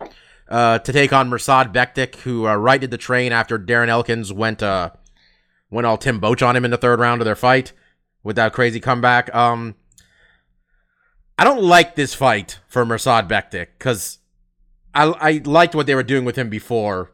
uh, 0.48 0.80
to 0.80 0.94
take 0.94 1.14
on 1.14 1.30
Mirsad 1.30 1.74
Bektic, 1.74 2.18
who 2.18 2.48
uh, 2.48 2.56
righted 2.56 2.92
the 2.92 2.98
train 2.98 3.32
after 3.32 3.58
Darren 3.58 3.88
Elkins 3.88 4.32
went 4.32 4.62
uh, 4.62 4.92
went 5.70 5.88
all 5.88 5.98
Tim 5.98 6.20
Boetsch 6.20 6.46
on 6.46 6.56
him 6.56 6.66
in 6.66 6.72
the 6.72 6.78
third 6.78 7.00
round 7.00 7.22
of 7.22 7.26
their 7.26 7.36
fight 7.36 7.74
with 8.24 8.36
that 8.36 8.54
crazy 8.54 8.80
comeback. 8.80 9.34
Um, 9.34 9.76
I 11.38 11.44
don't 11.44 11.64
like 11.64 11.96
this 11.96 12.14
fight 12.14 12.60
for 12.68 12.86
Mirsad 12.86 13.28
Bektic 13.28 13.68
because 13.78 14.20
I 14.94 15.06
I 15.20 15.42
liked 15.44 15.76
what 15.76 15.88
they 15.88 15.96
were 15.96 16.04
doing 16.04 16.26
with 16.26 16.38
him 16.38 16.50
before 16.50 17.12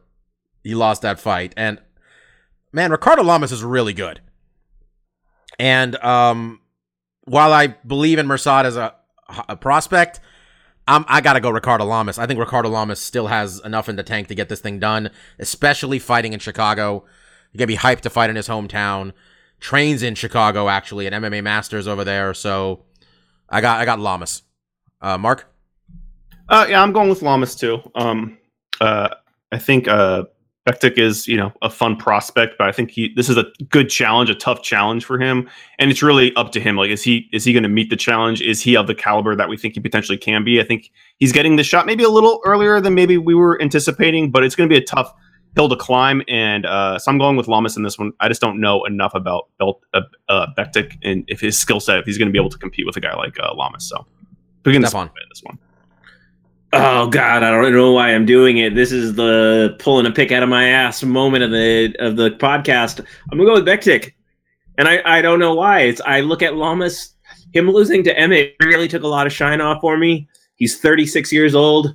he 0.62 0.74
lost 0.74 1.02
that 1.02 1.18
fight, 1.18 1.54
and 1.56 1.80
man, 2.72 2.90
Ricardo 2.90 3.22
Lamas 3.22 3.52
is 3.52 3.64
really 3.64 3.92
good. 3.92 4.20
And 5.58 5.96
um, 5.96 6.60
while 7.24 7.52
I 7.52 7.68
believe 7.68 8.18
in 8.18 8.26
Mersad 8.26 8.64
as 8.64 8.76
a, 8.76 8.94
a 9.48 9.56
prospect, 9.56 10.20
I'm, 10.88 11.04
I 11.08 11.20
got 11.20 11.34
to 11.34 11.40
go 11.40 11.50
Ricardo 11.50 11.84
Lamas. 11.84 12.18
I 12.18 12.26
think 12.26 12.40
Ricardo 12.40 12.68
Lamas 12.68 12.98
still 12.98 13.28
has 13.28 13.60
enough 13.64 13.88
in 13.88 13.96
the 13.96 14.02
tank 14.02 14.28
to 14.28 14.34
get 14.34 14.48
this 14.48 14.60
thing 14.60 14.78
done, 14.78 15.10
especially 15.38 15.98
fighting 15.98 16.32
in 16.32 16.40
Chicago. 16.40 17.04
You're 17.52 17.58
going 17.58 17.68
to 17.68 17.74
be 17.74 17.76
hyped 17.76 18.00
to 18.00 18.10
fight 18.10 18.30
in 18.30 18.36
his 18.36 18.48
hometown. 18.48 19.12
Trains 19.60 20.02
in 20.02 20.14
Chicago, 20.16 20.68
actually, 20.68 21.06
at 21.06 21.12
MMA 21.12 21.42
Masters 21.42 21.86
over 21.86 22.02
there. 22.02 22.34
So 22.34 22.82
I 23.48 23.60
got 23.60 23.80
I 23.80 23.84
got 23.84 24.00
Lamas. 24.00 24.42
Uh, 25.00 25.18
Mark? 25.18 25.52
Uh, 26.48 26.66
yeah, 26.68 26.82
I'm 26.82 26.92
going 26.92 27.08
with 27.08 27.22
Lamas 27.22 27.54
too. 27.54 27.80
Um, 27.94 28.38
uh, 28.80 29.08
I 29.52 29.58
think 29.58 29.86
uh, 29.86 30.24
Bektic 30.68 30.96
is 30.96 31.26
you 31.26 31.36
know 31.36 31.52
a 31.60 31.68
fun 31.68 31.96
prospect, 31.96 32.54
but 32.56 32.68
I 32.68 32.72
think 32.72 32.92
he 32.92 33.12
this 33.16 33.28
is 33.28 33.36
a 33.36 33.46
good 33.68 33.90
challenge, 33.90 34.30
a 34.30 34.34
tough 34.34 34.62
challenge 34.62 35.04
for 35.04 35.18
him, 35.18 35.48
and 35.78 35.90
it's 35.90 36.02
really 36.02 36.34
up 36.36 36.52
to 36.52 36.60
him. 36.60 36.76
Like, 36.76 36.90
is 36.90 37.02
he 37.02 37.28
is 37.32 37.44
he 37.44 37.52
going 37.52 37.64
to 37.64 37.68
meet 37.68 37.90
the 37.90 37.96
challenge? 37.96 38.40
Is 38.40 38.60
he 38.60 38.76
of 38.76 38.86
the 38.86 38.94
caliber 38.94 39.34
that 39.34 39.48
we 39.48 39.56
think 39.56 39.74
he 39.74 39.80
potentially 39.80 40.18
can 40.18 40.44
be? 40.44 40.60
I 40.60 40.64
think 40.64 40.92
he's 41.18 41.32
getting 41.32 41.56
the 41.56 41.64
shot 41.64 41.84
maybe 41.84 42.04
a 42.04 42.08
little 42.08 42.40
earlier 42.44 42.80
than 42.80 42.94
maybe 42.94 43.18
we 43.18 43.34
were 43.34 43.60
anticipating, 43.60 44.30
but 44.30 44.44
it's 44.44 44.54
going 44.54 44.68
to 44.68 44.72
be 44.72 44.80
a 44.80 44.84
tough 44.84 45.12
hill 45.56 45.68
to 45.68 45.76
climb, 45.76 46.22
and 46.28 46.64
uh, 46.64 46.96
so 46.96 47.10
I'm 47.10 47.18
going 47.18 47.36
with 47.36 47.48
Lamas 47.48 47.76
in 47.76 47.82
this 47.82 47.98
one. 47.98 48.12
I 48.20 48.28
just 48.28 48.40
don't 48.40 48.60
know 48.60 48.84
enough 48.84 49.14
about 49.14 49.48
Belt, 49.58 49.82
uh, 49.94 50.02
uh, 50.28 50.46
Bektic 50.56 50.96
and 51.02 51.24
if 51.26 51.40
his 51.40 51.58
skill 51.58 51.80
set, 51.80 51.98
if 51.98 52.06
he's 52.06 52.18
going 52.18 52.28
to 52.28 52.32
be 52.32 52.38
able 52.38 52.50
to 52.50 52.58
compete 52.58 52.86
with 52.86 52.96
a 52.96 53.00
guy 53.00 53.16
like 53.16 53.36
uh, 53.40 53.52
Lamas. 53.52 53.88
So, 53.88 54.06
to 54.82 54.88
Step 54.88 54.92
this 55.28 55.42
one. 55.42 55.58
Oh 56.74 57.06
God, 57.06 57.42
I 57.42 57.50
don't 57.50 57.72
know 57.72 57.92
why 57.92 58.14
I'm 58.14 58.24
doing 58.24 58.58
it. 58.58 58.74
This 58.74 58.92
is 58.92 59.14
the 59.14 59.76
pulling 59.78 60.06
a 60.06 60.10
pick 60.10 60.32
out 60.32 60.42
of 60.42 60.48
my 60.48 60.68
ass 60.68 61.02
moment 61.02 61.44
of 61.44 61.50
the 61.50 61.94
of 61.98 62.16
the 62.16 62.30
podcast. 62.30 63.04
I'm 63.30 63.36
gonna 63.36 63.50
go 63.50 63.54
with 63.54 63.66
Bektic, 63.66 64.12
and 64.78 64.88
I 64.88 65.02
I 65.04 65.20
don't 65.20 65.38
know 65.38 65.54
why. 65.54 65.80
It's 65.80 66.00
I 66.00 66.20
look 66.20 66.40
at 66.40 66.56
Lamas, 66.56 67.14
him 67.52 67.70
losing 67.70 68.02
to 68.04 68.18
Emmett 68.18 68.54
really 68.62 68.88
took 68.88 69.02
a 69.02 69.08
lot 69.08 69.26
of 69.26 69.34
shine 69.34 69.60
off 69.60 69.82
for 69.82 69.98
me. 69.98 70.28
He's 70.56 70.80
36 70.80 71.30
years 71.30 71.54
old. 71.54 71.94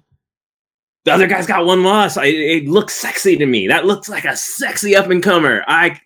The 1.06 1.14
other 1.14 1.28
guy's 1.28 1.48
got 1.48 1.66
one 1.66 1.84
loss. 1.84 2.18
I, 2.18 2.26
it 2.26 2.68
looks 2.68 2.94
sexy 2.94 3.36
to 3.38 3.46
me. 3.46 3.68
That 3.68 3.86
looks 3.86 4.10
like 4.10 4.26
a 4.26 4.36
sexy 4.36 4.96
up 4.96 5.10
and 5.10 5.24
comer. 5.24 5.64
I 5.68 6.00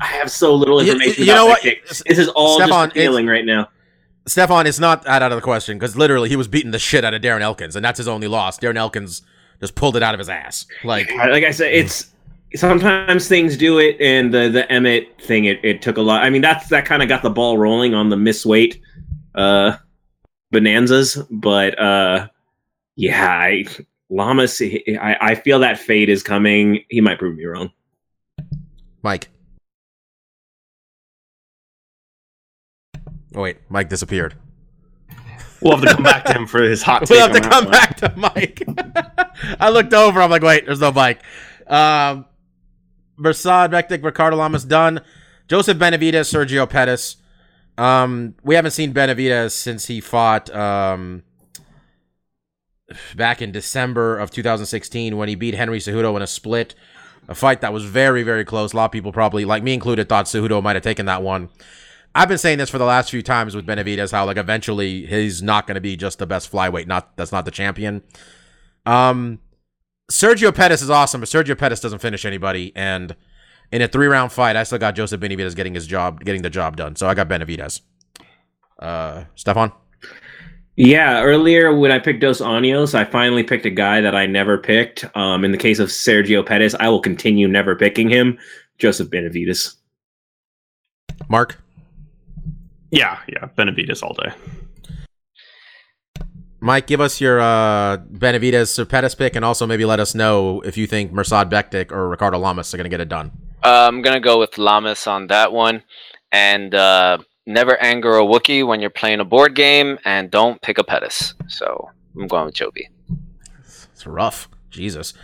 I 0.00 0.06
have 0.06 0.30
so 0.30 0.54
little 0.54 0.80
information. 0.80 1.24
you 1.24 1.32
know 1.32 1.46
about 1.46 1.64
what? 1.64 1.76
This 1.88 2.18
is 2.18 2.28
all 2.28 2.56
Stefan, 2.56 2.88
just 2.88 2.96
a 2.96 3.00
feeling 3.00 3.26
right 3.26 3.44
now. 3.44 3.68
Stefan, 4.26 4.66
it's 4.66 4.78
not 4.78 5.04
that 5.04 5.22
out 5.22 5.32
of 5.32 5.36
the 5.36 5.42
question 5.42 5.78
because 5.78 5.96
literally 5.96 6.28
he 6.28 6.36
was 6.36 6.48
beating 6.48 6.70
the 6.70 6.78
shit 6.78 7.04
out 7.04 7.12
of 7.14 7.20
Darren 7.22 7.40
Elkins, 7.42 7.76
and 7.76 7.84
that's 7.84 7.98
his 7.98 8.08
only 8.08 8.26
loss. 8.28 8.58
Darren 8.58 8.76
Elkins 8.76 9.22
just 9.60 9.74
pulled 9.74 9.96
it 9.96 10.02
out 10.02 10.14
of 10.14 10.18
his 10.18 10.28
ass. 10.28 10.66
Like, 10.82 11.10
I- 11.12 11.30
like 11.30 11.44
I 11.44 11.50
said, 11.50 11.72
it's 11.72 12.10
sometimes 12.56 13.28
things 13.28 13.56
do 13.56 13.78
it, 13.78 13.96
and 14.00 14.32
the 14.32 14.48
the 14.48 14.70
Emmett 14.72 15.20
thing, 15.20 15.44
it, 15.44 15.60
it 15.64 15.82
took 15.82 15.96
a 15.98 16.02
lot. 16.02 16.22
I 16.22 16.30
mean, 16.30 16.42
that's 16.42 16.68
that 16.68 16.86
kind 16.86 17.02
of 17.02 17.08
got 17.08 17.22
the 17.22 17.30
ball 17.30 17.58
rolling 17.58 17.92
on 17.94 18.08
the 18.08 18.16
miss 18.16 18.46
weight 18.46 18.80
uh, 19.34 19.76
bonanzas, 20.52 21.18
but 21.30 21.78
uh, 21.78 22.28
yeah, 22.96 23.26
I, 23.28 23.64
Lamas, 24.08 24.62
I, 24.62 25.16
I 25.20 25.34
feel 25.34 25.58
that 25.58 25.78
fade 25.78 26.08
is 26.08 26.22
coming. 26.22 26.84
He 26.88 27.00
might 27.00 27.18
prove 27.18 27.36
me 27.36 27.44
wrong. 27.44 27.70
Mike. 29.02 29.28
Oh 33.34 33.42
wait, 33.42 33.58
Mike 33.68 33.88
disappeared. 33.88 34.34
We'll 35.60 35.76
have 35.76 35.88
to 35.88 35.94
come 35.94 36.02
back 36.02 36.24
to 36.26 36.34
him 36.34 36.46
for 36.46 36.62
his 36.62 36.82
hot 36.82 37.00
take. 37.06 37.10
We'll 37.10 37.20
have 37.32 37.42
to 37.42 37.48
come 37.48 37.64
one. 37.64 37.72
back 37.72 37.96
to 37.98 38.12
Mike. 38.16 38.62
I 39.60 39.70
looked 39.70 39.94
over. 39.94 40.20
I'm 40.20 40.30
like, 40.30 40.42
wait, 40.42 40.66
there's 40.66 40.80
no 40.80 40.92
Mike. 40.92 41.22
Um, 41.66 42.26
Mirsad, 43.18 43.70
Bektic, 43.70 44.04
Ricardo 44.04 44.36
Lamas 44.36 44.64
done. 44.64 45.00
Joseph 45.48 45.78
Benavidez, 45.78 46.30
Sergio 46.32 46.68
Pettis. 46.68 47.16
Um, 47.78 48.34
we 48.44 48.54
haven't 48.54 48.72
seen 48.72 48.92
Benavidez 48.92 49.52
since 49.52 49.86
he 49.86 50.00
fought 50.00 50.54
um, 50.54 51.22
back 53.16 53.42
in 53.42 53.50
December 53.50 54.18
of 54.18 54.30
2016 54.30 55.16
when 55.16 55.28
he 55.28 55.34
beat 55.34 55.54
Henry 55.54 55.78
Cejudo 55.78 56.14
in 56.16 56.22
a 56.22 56.26
split. 56.26 56.74
A 57.26 57.34
fight 57.34 57.62
that 57.62 57.72
was 57.72 57.84
very, 57.84 58.22
very 58.22 58.44
close. 58.44 58.74
A 58.74 58.76
lot 58.76 58.84
of 58.86 58.92
people 58.92 59.12
probably, 59.12 59.46
like 59.46 59.62
me 59.62 59.72
included, 59.72 60.08
thought 60.10 60.26
Cejudo 60.26 60.62
might 60.62 60.76
have 60.76 60.82
taken 60.82 61.06
that 61.06 61.22
one. 61.22 61.48
I've 62.14 62.28
been 62.28 62.38
saying 62.38 62.58
this 62.58 62.70
for 62.70 62.78
the 62.78 62.84
last 62.84 63.10
few 63.10 63.22
times 63.22 63.56
with 63.56 63.66
Benavidez, 63.66 64.12
how 64.12 64.24
like 64.24 64.36
eventually 64.36 65.04
he's 65.06 65.42
not 65.42 65.66
going 65.66 65.74
to 65.74 65.80
be 65.80 65.96
just 65.96 66.18
the 66.18 66.26
best 66.26 66.50
flyweight. 66.50 66.86
Not 66.86 67.16
that's 67.16 67.32
not 67.32 67.44
the 67.44 67.50
champion. 67.50 68.02
Um, 68.86 69.40
Sergio 70.10 70.54
Pettis 70.54 70.82
is 70.82 70.90
awesome, 70.90 71.20
but 71.20 71.28
Sergio 71.28 71.56
Pettis 71.58 71.80
doesn't 71.80 71.98
finish 72.00 72.24
anybody. 72.24 72.72
And 72.76 73.16
in 73.72 73.82
a 73.82 73.88
three 73.88 74.06
round 74.06 74.30
fight, 74.30 74.54
I 74.54 74.62
still 74.62 74.78
got 74.78 74.94
Joseph 74.94 75.20
Benavidez 75.20 75.56
getting 75.56 75.74
his 75.74 75.86
job, 75.86 76.24
getting 76.24 76.42
the 76.42 76.50
job 76.50 76.76
done. 76.76 76.94
So 76.94 77.08
I 77.08 77.14
got 77.14 77.28
Benavidez. 77.28 77.80
Uh, 78.78 79.24
Stefan. 79.34 79.72
Yeah, 80.76 81.22
earlier 81.22 81.74
when 81.76 81.92
I 81.92 82.00
picked 82.00 82.20
Dos 82.20 82.40
Anjos, 82.40 82.94
I 82.94 83.04
finally 83.04 83.44
picked 83.44 83.64
a 83.64 83.70
guy 83.70 84.00
that 84.00 84.14
I 84.14 84.26
never 84.26 84.58
picked. 84.58 85.04
Um, 85.16 85.44
in 85.44 85.52
the 85.52 85.58
case 85.58 85.78
of 85.78 85.88
Sergio 85.88 86.44
Pettis, 86.44 86.74
I 86.78 86.88
will 86.88 87.00
continue 87.00 87.46
never 87.46 87.76
picking 87.76 88.08
him. 88.08 88.38
Joseph 88.78 89.08
Benavidez. 89.08 89.76
Mark. 91.28 91.63
Yeah, 92.94 93.18
yeah, 93.28 93.48
Benavidez 93.58 94.04
all 94.04 94.14
day. 94.14 94.32
Mike, 96.60 96.86
give 96.86 97.00
us 97.00 97.20
your 97.20 97.40
uh, 97.40 97.98
Benavidez 97.98 98.78
or 98.78 98.86
Pettis 98.86 99.16
pick, 99.16 99.34
and 99.34 99.44
also 99.44 99.66
maybe 99.66 99.84
let 99.84 99.98
us 99.98 100.14
know 100.14 100.60
if 100.60 100.76
you 100.76 100.86
think 100.86 101.12
Mirsad 101.12 101.50
Bektic 101.50 101.90
or 101.90 102.08
Ricardo 102.08 102.38
Lamas 102.38 102.72
are 102.72 102.76
going 102.76 102.84
to 102.84 102.90
get 102.90 103.00
it 103.00 103.08
done. 103.08 103.32
Uh, 103.64 103.88
I'm 103.88 104.00
gonna 104.00 104.20
go 104.20 104.38
with 104.38 104.58
Lamas 104.58 105.06
on 105.06 105.26
that 105.28 105.52
one, 105.52 105.82
and 106.30 106.72
uh, 106.74 107.18
never 107.46 107.76
anger 107.82 108.16
a 108.16 108.22
Wookiee 108.22 108.66
when 108.66 108.80
you're 108.80 108.90
playing 108.90 109.20
a 109.20 109.24
board 109.24 109.56
game, 109.56 109.98
and 110.04 110.30
don't 110.30 110.62
pick 110.62 110.78
a 110.78 110.84
Pettis. 110.84 111.34
So 111.48 111.90
I'm 112.14 112.28
going 112.28 112.44
with 112.46 112.54
Joby. 112.54 112.88
It's 113.58 114.06
rough. 114.06 114.48
Jesus. 114.70 115.14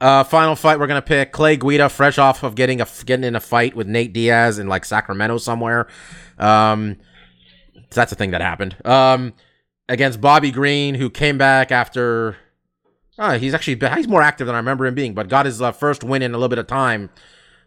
Uh, 0.00 0.24
final 0.24 0.56
fight 0.56 0.78
we're 0.78 0.86
gonna 0.86 1.02
pick 1.02 1.30
Clay 1.30 1.56
Guida, 1.56 1.88
fresh 1.88 2.18
off 2.18 2.42
of 2.42 2.54
getting 2.54 2.80
a 2.80 2.86
getting 3.04 3.24
in 3.24 3.36
a 3.36 3.40
fight 3.40 3.76
with 3.76 3.86
Nate 3.86 4.12
Diaz 4.12 4.58
in 4.58 4.66
like 4.66 4.84
Sacramento 4.84 5.38
somewhere. 5.38 5.86
Um, 6.38 6.96
that's 7.90 8.12
a 8.12 8.16
thing 8.16 8.32
that 8.32 8.40
happened. 8.40 8.76
Um, 8.84 9.34
against 9.88 10.20
Bobby 10.20 10.50
Green, 10.50 10.94
who 10.94 11.10
came 11.10 11.38
back 11.38 11.72
after. 11.72 12.36
Uh, 13.16 13.38
he's 13.38 13.54
actually 13.54 13.78
he's 13.94 14.08
more 14.08 14.22
active 14.22 14.46
than 14.46 14.56
I 14.56 14.58
remember 14.58 14.86
him 14.86 14.94
being, 14.94 15.14
but 15.14 15.28
got 15.28 15.46
his 15.46 15.62
uh, 15.62 15.72
first 15.72 16.02
win 16.02 16.22
in 16.22 16.32
a 16.32 16.36
little 16.36 16.48
bit 16.48 16.58
of 16.58 16.66
time 16.66 17.10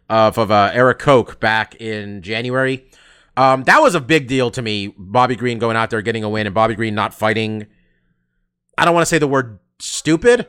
of 0.08 0.38
of 0.38 0.50
uh, 0.50 0.70
Erik 0.72 0.98
Koch 0.98 1.40
back 1.40 1.74
in 1.76 2.22
January. 2.22 2.88
Um, 3.36 3.62
that 3.64 3.80
was 3.80 3.94
a 3.94 4.00
big 4.00 4.26
deal 4.26 4.50
to 4.50 4.60
me. 4.60 4.94
Bobby 4.98 5.36
Green 5.36 5.58
going 5.58 5.76
out 5.76 5.90
there 5.90 6.02
getting 6.02 6.24
a 6.24 6.28
win, 6.28 6.46
and 6.46 6.54
Bobby 6.54 6.74
Green 6.74 6.94
not 6.94 7.14
fighting. 7.14 7.66
I 8.76 8.84
don't 8.84 8.94
want 8.94 9.02
to 9.02 9.08
say 9.08 9.18
the 9.18 9.28
word 9.28 9.58
stupid, 9.78 10.48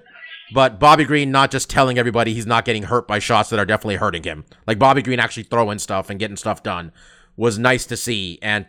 but 0.54 0.80
Bobby 0.80 1.06
Green 1.06 1.32
not 1.32 1.52
just 1.52 1.70
telling 1.70 1.98
everybody 1.98 2.34
he's 2.34 2.48
not 2.48 2.66
getting 2.66 2.84
hurt 2.84 3.08
by 3.08 3.20
shots 3.20 3.50
that 3.52 3.60
are 3.60 3.66
definitely 3.66 3.96
hurting 3.96 4.24
him. 4.24 4.44
Like 4.68 4.80
Bobby 4.80 5.02
Green 5.02 5.20
actually 5.20 5.44
throwing 5.44 5.80
stuff 5.80 6.10
and 6.10 6.20
getting 6.20 6.38
stuff 6.38 6.64
done 6.64 6.92
was 7.40 7.58
nice 7.58 7.86
to 7.86 7.96
see, 7.96 8.38
and 8.42 8.66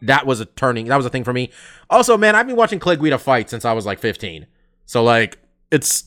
that 0.00 0.26
was 0.26 0.40
a 0.40 0.46
turning. 0.46 0.86
That 0.86 0.96
was 0.96 1.04
a 1.04 1.10
thing 1.10 1.24
for 1.24 1.32
me. 1.32 1.50
Also, 1.90 2.16
man, 2.16 2.34
I've 2.34 2.46
been 2.46 2.56
watching 2.56 2.78
Clay 2.78 2.96
Guida 2.96 3.18
fight 3.18 3.50
since 3.50 3.66
I 3.66 3.74
was 3.74 3.84
like 3.84 3.98
15, 3.98 4.46
so 4.86 5.04
like 5.04 5.38
it's 5.70 6.04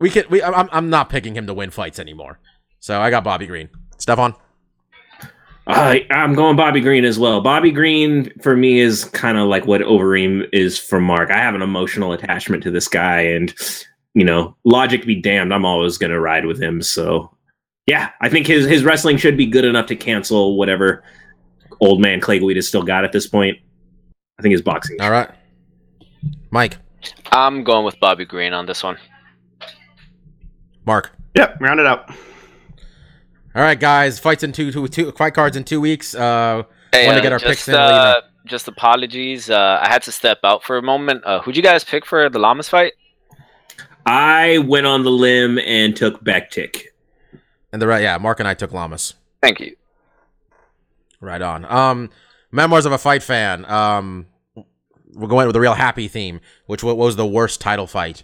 we 0.00 0.10
can 0.10 0.24
we. 0.28 0.42
I'm 0.42 0.68
I'm 0.72 0.90
not 0.90 1.08
picking 1.08 1.36
him 1.36 1.46
to 1.46 1.54
win 1.54 1.70
fights 1.70 2.00
anymore. 2.00 2.40
So 2.80 3.00
I 3.00 3.10
got 3.10 3.22
Bobby 3.22 3.46
Green. 3.46 3.70
Stefan. 3.98 4.34
I 5.68 6.06
I'm 6.10 6.34
going 6.34 6.56
Bobby 6.56 6.80
Green 6.80 7.04
as 7.04 7.20
well. 7.20 7.40
Bobby 7.40 7.70
Green 7.70 8.30
for 8.40 8.56
me 8.56 8.80
is 8.80 9.04
kind 9.04 9.38
of 9.38 9.46
like 9.46 9.66
what 9.66 9.80
Overeem 9.80 10.48
is 10.52 10.76
for 10.76 11.00
Mark. 11.00 11.30
I 11.30 11.38
have 11.38 11.54
an 11.54 11.62
emotional 11.62 12.12
attachment 12.12 12.64
to 12.64 12.72
this 12.72 12.88
guy, 12.88 13.20
and 13.20 13.54
you 14.14 14.24
know, 14.24 14.56
logic 14.64 15.06
be 15.06 15.20
damned, 15.20 15.54
I'm 15.54 15.64
always 15.64 15.98
going 15.98 16.10
to 16.12 16.20
ride 16.20 16.46
with 16.46 16.60
him. 16.60 16.82
So, 16.82 17.33
yeah, 17.86 18.10
I 18.20 18.28
think 18.28 18.46
his 18.46 18.66
his 18.66 18.84
wrestling 18.84 19.16
should 19.16 19.36
be 19.36 19.46
good 19.46 19.64
enough 19.64 19.86
to 19.86 19.96
cancel 19.96 20.56
whatever 20.56 21.02
old 21.80 22.00
man 22.00 22.20
Clay 22.20 22.38
Guida 22.38 22.62
still 22.62 22.82
got 22.82 23.04
at 23.04 23.12
this 23.12 23.26
point. 23.26 23.58
I 24.38 24.42
think 24.42 24.52
his 24.52 24.62
boxing. 24.62 25.00
All 25.00 25.10
right. 25.10 25.30
Mike. 26.50 26.78
I'm 27.32 27.64
going 27.64 27.84
with 27.84 27.98
Bobby 28.00 28.24
Green 28.24 28.52
on 28.52 28.66
this 28.66 28.82
one. 28.82 28.96
Mark. 30.86 31.12
Yep, 31.36 31.60
round 31.60 31.80
it 31.80 31.86
out. 31.86 32.10
All 33.54 33.62
right, 33.62 33.78
guys. 33.78 34.18
Fights 34.18 34.42
in 34.42 34.52
two, 34.52 34.72
two, 34.72 34.88
two 34.88 35.12
fight 35.12 35.34
cards 35.34 35.56
in 35.56 35.64
two 35.64 35.80
weeks. 35.80 36.14
Uh, 36.14 36.64
Hey, 36.94 37.06
Want 37.06 37.16
to 37.16 37.20
uh, 37.20 37.22
get 37.24 37.32
our 37.32 37.38
just, 37.40 37.48
picks 37.48 37.68
in, 37.68 37.74
I'll 37.74 37.86
let 37.88 37.92
you 37.92 38.18
uh, 38.18 38.20
just 38.46 38.68
apologies. 38.68 39.50
Uh, 39.50 39.80
I 39.82 39.88
had 39.88 40.02
to 40.02 40.12
step 40.12 40.38
out 40.44 40.62
for 40.62 40.76
a 40.78 40.82
moment. 40.82 41.24
Uh, 41.24 41.40
who'd 41.40 41.56
you 41.56 41.62
guys 41.62 41.82
pick 41.82 42.06
for 42.06 42.28
the 42.28 42.38
Lamas 42.38 42.68
fight? 42.68 42.92
I 44.06 44.58
went 44.58 44.86
on 44.86 45.02
the 45.02 45.10
limb 45.10 45.58
and 45.58 45.96
took 45.96 46.22
Bektic. 46.22 46.84
And 47.74 47.82
the 47.82 47.88
right, 47.88 48.04
yeah, 48.04 48.16
Mark 48.18 48.38
and 48.38 48.48
I 48.48 48.54
took 48.54 48.72
Lamas. 48.72 49.14
Thank 49.42 49.58
you. 49.58 49.74
Right 51.20 51.42
on. 51.42 51.64
Um, 51.64 52.10
Memoirs 52.52 52.86
of 52.86 52.92
a 52.92 52.98
Fight 52.98 53.20
Fan. 53.20 53.64
Um, 53.64 54.26
we're 55.12 55.26
going 55.26 55.48
with 55.48 55.56
a 55.56 55.60
real 55.60 55.74
happy 55.74 56.06
theme, 56.06 56.40
which 56.66 56.84
what 56.84 56.96
was 56.96 57.16
the 57.16 57.26
worst 57.26 57.60
title 57.60 57.88
fight 57.88 58.22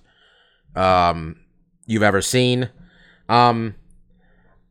um 0.76 1.36
you've 1.84 2.04
ever 2.04 2.22
seen. 2.22 2.70
Um, 3.28 3.74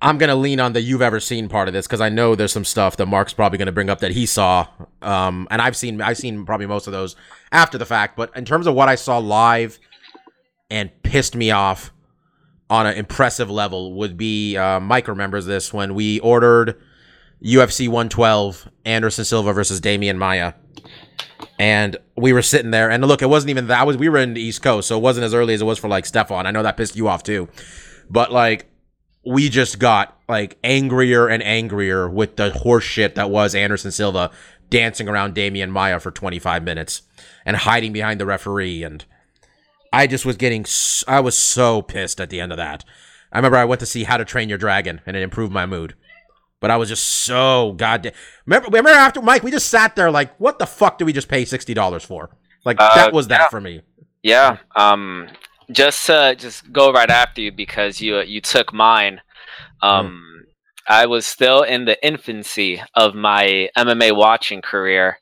I'm 0.02 0.18
gonna 0.18 0.38
lean 0.38 0.62
on 0.62 0.72
the 0.72 0.80
you've 0.80 1.02
ever 1.02 1.20
seen 1.20 1.50
part 1.50 1.68
of 1.68 1.74
this 1.74 1.86
because 1.86 2.00
I 2.00 2.08
know 2.08 2.34
there's 2.36 2.54
some 2.54 2.64
stuff 2.64 2.96
that 2.98 3.06
Mark's 3.08 3.34
probably 3.34 3.58
gonna 3.58 3.74
bring 3.74 3.90
up 3.90 4.00
that 4.00 4.12
he 4.12 4.26
saw. 4.26 4.66
Um, 5.02 5.46
and 5.52 5.62
I've 5.62 5.76
seen 5.76 6.00
I've 6.00 6.18
seen 6.18 6.46
probably 6.46 6.68
most 6.68 6.88
of 6.88 6.94
those 6.94 7.18
after 7.52 7.78
the 7.78 7.86
fact. 7.86 8.16
But 8.16 8.34
in 8.34 8.46
terms 8.46 8.66
of 8.66 8.76
what 8.76 8.88
I 8.88 8.96
saw 8.96 9.18
live 9.18 9.78
and 10.72 10.90
pissed 11.04 11.36
me 11.36 11.52
off 11.52 11.92
on 12.70 12.86
an 12.86 12.96
impressive 12.96 13.50
level 13.50 13.94
would 13.94 14.18
be 14.18 14.56
uh, 14.58 14.80
Mike 14.80 15.08
remembers 15.08 15.46
this 15.46 15.74
when 15.74 15.96
we 15.96 16.20
ordered 16.20 16.80
UFC 17.44 17.88
112 17.88 18.70
Anderson 18.86 19.26
Silva 19.26 19.54
versus 19.54 19.82
Demian 19.82 20.18
Maia. 20.18 20.54
And 21.58 21.98
we 22.16 22.32
were 22.32 22.42
sitting 22.42 22.72
there, 22.72 22.90
and 22.90 23.06
look, 23.06 23.22
it 23.22 23.30
wasn't 23.30 23.50
even 23.50 23.68
that. 23.68 23.86
Was 23.86 23.98
we 23.98 24.10
were 24.10 24.18
in 24.18 24.34
the 24.34 24.42
East 24.42 24.62
Coast, 24.62 24.88
so 24.88 24.98
it 24.98 25.02
wasn't 25.02 25.26
as 25.26 25.34
early 25.34 25.54
as 25.54 25.62
it 25.62 25.66
was 25.66 25.78
for 25.78 25.88
like 25.88 26.06
Stefan. 26.06 26.46
I 26.46 26.52
know 26.52 26.64
that 26.64 26.78
pissed 26.78 26.96
you 26.96 27.08
off 27.08 27.24
too, 27.24 27.50
but 28.10 28.32
like 28.32 28.70
we 29.26 29.50
just 29.50 29.80
got 29.80 30.18
like 30.28 30.58
angrier 30.64 31.28
and 31.28 31.44
angrier 31.44 32.10
with 32.10 32.36
the 32.38 32.52
horse 32.52 32.84
shit 32.84 33.16
that 33.16 33.30
was 33.30 33.56
Anderson 33.56 33.92
Silva 33.92 34.32
dancing 34.70 35.10
around 35.10 35.36
Demian 35.36 35.70
Maia 35.70 36.00
for 36.00 36.12
25 36.12 36.64
minutes 36.64 37.02
and 37.46 37.58
hiding 37.58 37.92
behind 37.92 38.20
the 38.20 38.26
referee. 38.26 38.84
And 38.84 39.04
I 39.92 40.08
just 40.08 40.26
was 40.26 40.38
getting, 40.38 40.66
I 41.08 41.20
was 41.20 41.38
so 41.38 41.82
pissed 41.82 42.22
at 42.22 42.30
the 42.30 42.40
end 42.40 42.52
of 42.52 42.58
that. 42.58 42.86
I 43.32 43.38
remember 43.38 43.58
I 43.58 43.66
went 43.66 43.80
to 43.80 43.86
see 43.86 44.04
How 44.04 44.18
to 44.18 44.26
Train 44.26 44.50
Your 44.50 44.58
Dragon, 44.58 45.02
and 45.06 45.16
it 45.16 45.24
improved 45.24 45.54
my 45.54 45.66
mood. 45.66 45.96
But 46.60 46.72
I 46.72 46.78
was 46.78 46.90
just 46.90 47.04
so 47.04 47.74
goddamn. 47.78 48.14
Remember, 48.46 48.68
remember 48.68 48.90
after 48.90 49.22
Mike, 49.22 49.44
we 49.44 49.52
just 49.52 49.70
sat 49.70 49.96
there 49.96 50.12
like, 50.12 50.36
what 50.40 50.60
the 50.60 50.66
fuck 50.66 50.98
did 50.98 51.06
we 51.06 51.14
just 51.14 51.30
pay 51.30 51.46
sixty 51.46 51.74
dollars 51.74 52.04
for? 52.04 52.30
Like 52.66 52.78
Uh, 52.80 52.96
that 52.96 53.14
was 53.14 53.30
that 53.30 53.42
yeah. 53.42 53.48
for 53.48 53.62
me. 53.62 53.82
Yeah. 54.24 54.58
Um, 54.76 55.30
just 55.72 56.06
to 56.08 56.36
just 56.38 56.72
go 56.74 56.92
right 56.92 57.10
after 57.10 57.42
you 57.42 57.52
because 57.52 58.02
you 58.02 58.20
you 58.22 58.42
took 58.42 58.74
mine. 58.74 59.22
Um, 59.82 60.44
I 60.88 61.06
was 61.06 61.26
still 61.26 61.62
in 61.62 61.86
the 61.86 62.04
infancy 62.06 62.82
of 62.96 63.16
my 63.16 63.70
MMA 63.78 64.16
watching 64.16 64.62
career, 64.62 65.20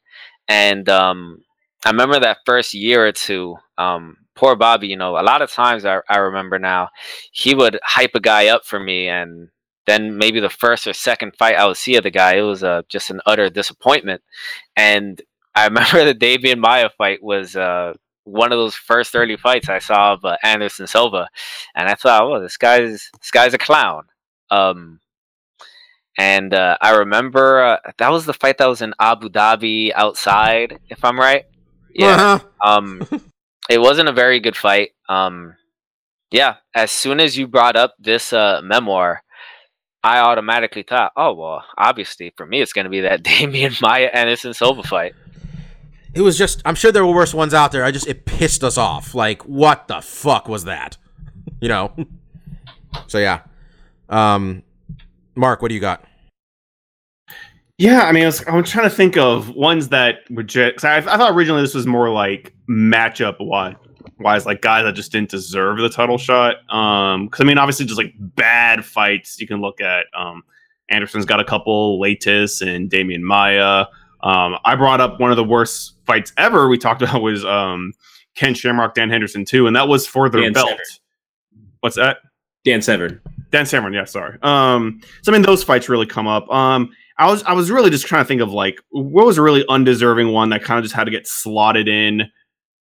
and 0.47 0.87
um, 0.89 1.43
I 1.85 1.91
remember 1.91 2.19
that 2.19 2.39
first 2.45 2.73
year 2.73 3.05
or 3.05 3.11
two. 3.11 3.57
Um, 3.77 4.17
poor 4.37 4.55
Bobby, 4.55 4.87
you 4.87 4.95
know, 4.95 5.19
a 5.19 5.21
lot 5.21 5.41
of 5.41 5.51
times 5.51 5.83
I, 5.83 5.99
I 6.07 6.17
remember 6.19 6.57
now, 6.59 6.89
he 7.31 7.53
would 7.53 7.79
hype 7.83 8.15
a 8.15 8.21
guy 8.21 8.47
up 8.47 8.65
for 8.65 8.79
me, 8.79 9.09
and 9.09 9.49
then 9.85 10.17
maybe 10.17 10.39
the 10.39 10.49
first 10.49 10.87
or 10.87 10.93
second 10.93 11.35
fight 11.35 11.55
I 11.55 11.65
would 11.65 11.77
see 11.77 11.95
of 11.95 12.03
the 12.03 12.11
guy, 12.11 12.35
it 12.35 12.41
was 12.41 12.63
uh, 12.63 12.83
just 12.87 13.09
an 13.09 13.19
utter 13.25 13.49
disappointment. 13.49 14.21
And 14.75 15.21
I 15.55 15.65
remember 15.67 16.05
the 16.05 16.13
Demian 16.13 16.59
Maia 16.59 16.89
fight 16.97 17.21
was 17.21 17.55
uh, 17.55 17.93
one 18.23 18.51
of 18.51 18.57
those 18.57 18.75
first 18.75 19.15
early 19.15 19.37
fights 19.37 19.69
I 19.69 19.79
saw 19.79 20.13
of 20.13 20.23
uh, 20.23 20.37
Anderson 20.43 20.87
Silva, 20.87 21.27
and 21.75 21.89
I 21.89 21.95
thought, 21.95 22.23
oh, 22.23 22.39
this 22.41 22.57
guy's 22.57 23.09
this 23.19 23.31
guy's 23.31 23.53
a 23.53 23.57
clown. 23.57 24.03
Um, 24.51 24.99
and 26.17 26.53
uh, 26.53 26.77
I 26.81 26.95
remember 26.95 27.61
uh, 27.61 27.77
that 27.97 28.11
was 28.11 28.25
the 28.25 28.33
fight 28.33 28.57
that 28.57 28.67
was 28.67 28.81
in 28.81 28.93
Abu 28.99 29.29
Dhabi 29.29 29.91
outside, 29.93 30.79
if 30.89 31.03
I'm 31.05 31.19
right. 31.19 31.45
Yeah. 31.93 32.39
Uh-huh. 32.61 32.77
Um, 32.77 33.07
it 33.69 33.79
wasn't 33.79 34.09
a 34.09 34.13
very 34.13 34.39
good 34.39 34.55
fight. 34.55 34.91
Um, 35.09 35.55
yeah. 36.31 36.55
As 36.75 36.91
soon 36.91 37.19
as 37.19 37.37
you 37.37 37.47
brought 37.47 37.75
up 37.75 37.95
this 37.99 38.33
uh, 38.33 38.61
memoir, 38.63 39.21
I 40.03 40.19
automatically 40.19 40.83
thought, 40.83 41.11
oh 41.15 41.33
well, 41.33 41.63
obviously 41.77 42.33
for 42.37 42.45
me 42.45 42.61
it's 42.61 42.73
going 42.73 42.85
to 42.85 42.89
be 42.89 43.01
that 43.01 43.23
Demian 43.23 43.81
Maia 43.81 44.09
Anderson 44.13 44.53
Silva 44.53 44.83
fight. 44.83 45.15
It 46.13 46.21
was 46.21 46.37
just. 46.37 46.61
I'm 46.65 46.73
sure 46.73 46.91
there 46.91 47.05
were 47.05 47.13
worse 47.13 47.33
ones 47.33 47.53
out 47.53 47.71
there. 47.71 47.83
I 47.83 47.91
just 47.91 48.07
it 48.07 48.25
pissed 48.25 48.63
us 48.63 48.77
off. 48.77 49.13
Like, 49.13 49.43
what 49.43 49.87
the 49.87 50.01
fuck 50.01 50.47
was 50.47 50.63
that? 50.65 50.97
You 51.59 51.69
know. 51.69 51.91
so 53.07 53.17
yeah. 53.17 53.39
Um, 54.09 54.61
Mark, 55.33 55.63
what 55.63 55.69
do 55.69 55.75
you 55.75 55.81
got? 55.81 56.05
Yeah, 57.77 58.03
I 58.03 58.11
mean, 58.11 58.23
I 58.23 58.27
was, 58.27 58.43
I 58.45 58.55
was 58.55 58.69
trying 58.69 58.89
to 58.89 58.95
think 58.95 59.17
of 59.17 59.49
ones 59.49 59.89
that 59.89 60.19
were 60.31 60.43
just. 60.43 60.83
I, 60.83 60.97
I 60.97 61.01
thought 61.01 61.35
originally 61.35 61.61
this 61.61 61.75
was 61.75 61.85
more 61.85 62.09
like 62.09 62.53
matchup 62.67 63.35
wise, 63.39 63.75
wise, 64.19 64.47
like 64.47 64.61
guys 64.61 64.83
that 64.83 64.93
just 64.93 65.11
didn't 65.11 65.29
deserve 65.29 65.77
the 65.77 65.89
title 65.89 66.17
shot. 66.17 66.55
Um, 66.73 67.27
because 67.27 67.41
I 67.41 67.43
mean, 67.43 67.59
obviously, 67.59 67.85
just 67.85 67.99
like 67.99 68.13
bad 68.17 68.83
fights. 68.83 69.39
You 69.39 69.47
can 69.47 69.61
look 69.61 69.79
at. 69.79 70.07
Um, 70.15 70.43
Anderson's 70.89 71.25
got 71.25 71.39
a 71.39 71.43
couple, 71.43 71.99
Leites 71.99 72.65
and 72.65 72.89
Demian 72.89 73.21
Maia. 73.21 73.85
Um, 74.21 74.57
I 74.65 74.75
brought 74.75 75.01
up 75.01 75.19
one 75.19 75.31
of 75.31 75.37
the 75.37 75.43
worst 75.43 75.97
fights 76.05 76.33
ever. 76.37 76.69
We 76.69 76.77
talked 76.77 77.01
about 77.03 77.21
was 77.21 77.45
um 77.45 77.93
Ken 78.35 78.55
Shamrock, 78.55 78.95
Dan 78.95 79.09
Henderson 79.09 79.45
too, 79.45 79.67
and 79.67 79.75
that 79.75 79.87
was 79.87 80.07
for 80.07 80.29
the 80.29 80.41
Dan 80.41 80.53
belt. 80.53 80.69
Severn. 80.69 80.85
What's 81.81 81.95
that? 81.97 82.17
Dan 82.65 82.81
Severn. 82.81 83.21
Dan 83.51 83.65
Cameron, 83.65 83.93
yeah, 83.93 84.03
sorry. 84.03 84.37
Um, 84.41 84.99
so 85.21 85.31
I 85.31 85.33
mean, 85.33 85.41
those 85.41 85.63
fights 85.63 85.87
really 85.87 86.05
come 86.05 86.27
up. 86.27 86.49
Um, 86.51 86.89
I 87.19 87.29
was 87.29 87.43
I 87.43 87.53
was 87.53 87.71
really 87.71 87.89
just 87.89 88.05
trying 88.05 88.23
to 88.23 88.27
think 88.27 88.41
of 88.41 88.51
like 88.51 88.79
what 88.89 89.25
was 89.25 89.37
a 89.37 89.41
really 89.41 89.65
undeserving 89.69 90.31
one 90.31 90.49
that 90.49 90.63
kind 90.63 90.77
of 90.77 90.83
just 90.83 90.95
had 90.95 91.05
to 91.05 91.11
get 91.11 91.27
slotted 91.27 91.87
in. 91.87 92.21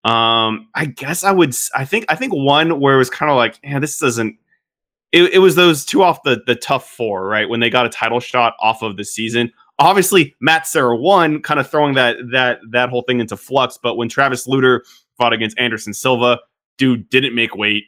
Um, 0.04 0.68
I 0.74 0.84
guess 0.84 1.24
I 1.24 1.32
would. 1.32 1.54
I 1.74 1.84
think 1.84 2.04
I 2.08 2.14
think 2.14 2.32
one 2.32 2.80
where 2.80 2.94
it 2.94 2.98
was 2.98 3.10
kind 3.10 3.30
of 3.30 3.36
like, 3.36 3.58
yeah, 3.64 3.78
this 3.78 3.98
doesn't. 3.98 4.36
It, 5.12 5.32
it 5.34 5.38
was 5.38 5.54
those 5.54 5.84
two 5.84 6.02
off 6.02 6.22
the 6.22 6.42
the 6.46 6.54
tough 6.54 6.88
four, 6.88 7.26
right? 7.26 7.48
When 7.48 7.60
they 7.60 7.70
got 7.70 7.86
a 7.86 7.88
title 7.88 8.20
shot 8.20 8.54
off 8.60 8.82
of 8.82 8.96
the 8.96 9.04
season. 9.04 9.52
Obviously, 9.78 10.34
Matt 10.40 10.66
Serra 10.66 10.96
won, 10.96 11.42
kind 11.42 11.60
of 11.60 11.68
throwing 11.68 11.94
that 11.94 12.16
that 12.32 12.60
that 12.70 12.90
whole 12.90 13.02
thing 13.02 13.20
into 13.20 13.36
flux. 13.36 13.78
But 13.82 13.96
when 13.96 14.08
Travis 14.08 14.46
Lutter 14.46 14.84
fought 15.16 15.32
against 15.32 15.58
Anderson 15.58 15.94
Silva, 15.94 16.38
dude 16.78 17.08
didn't 17.08 17.34
make 17.34 17.56
weight, 17.56 17.84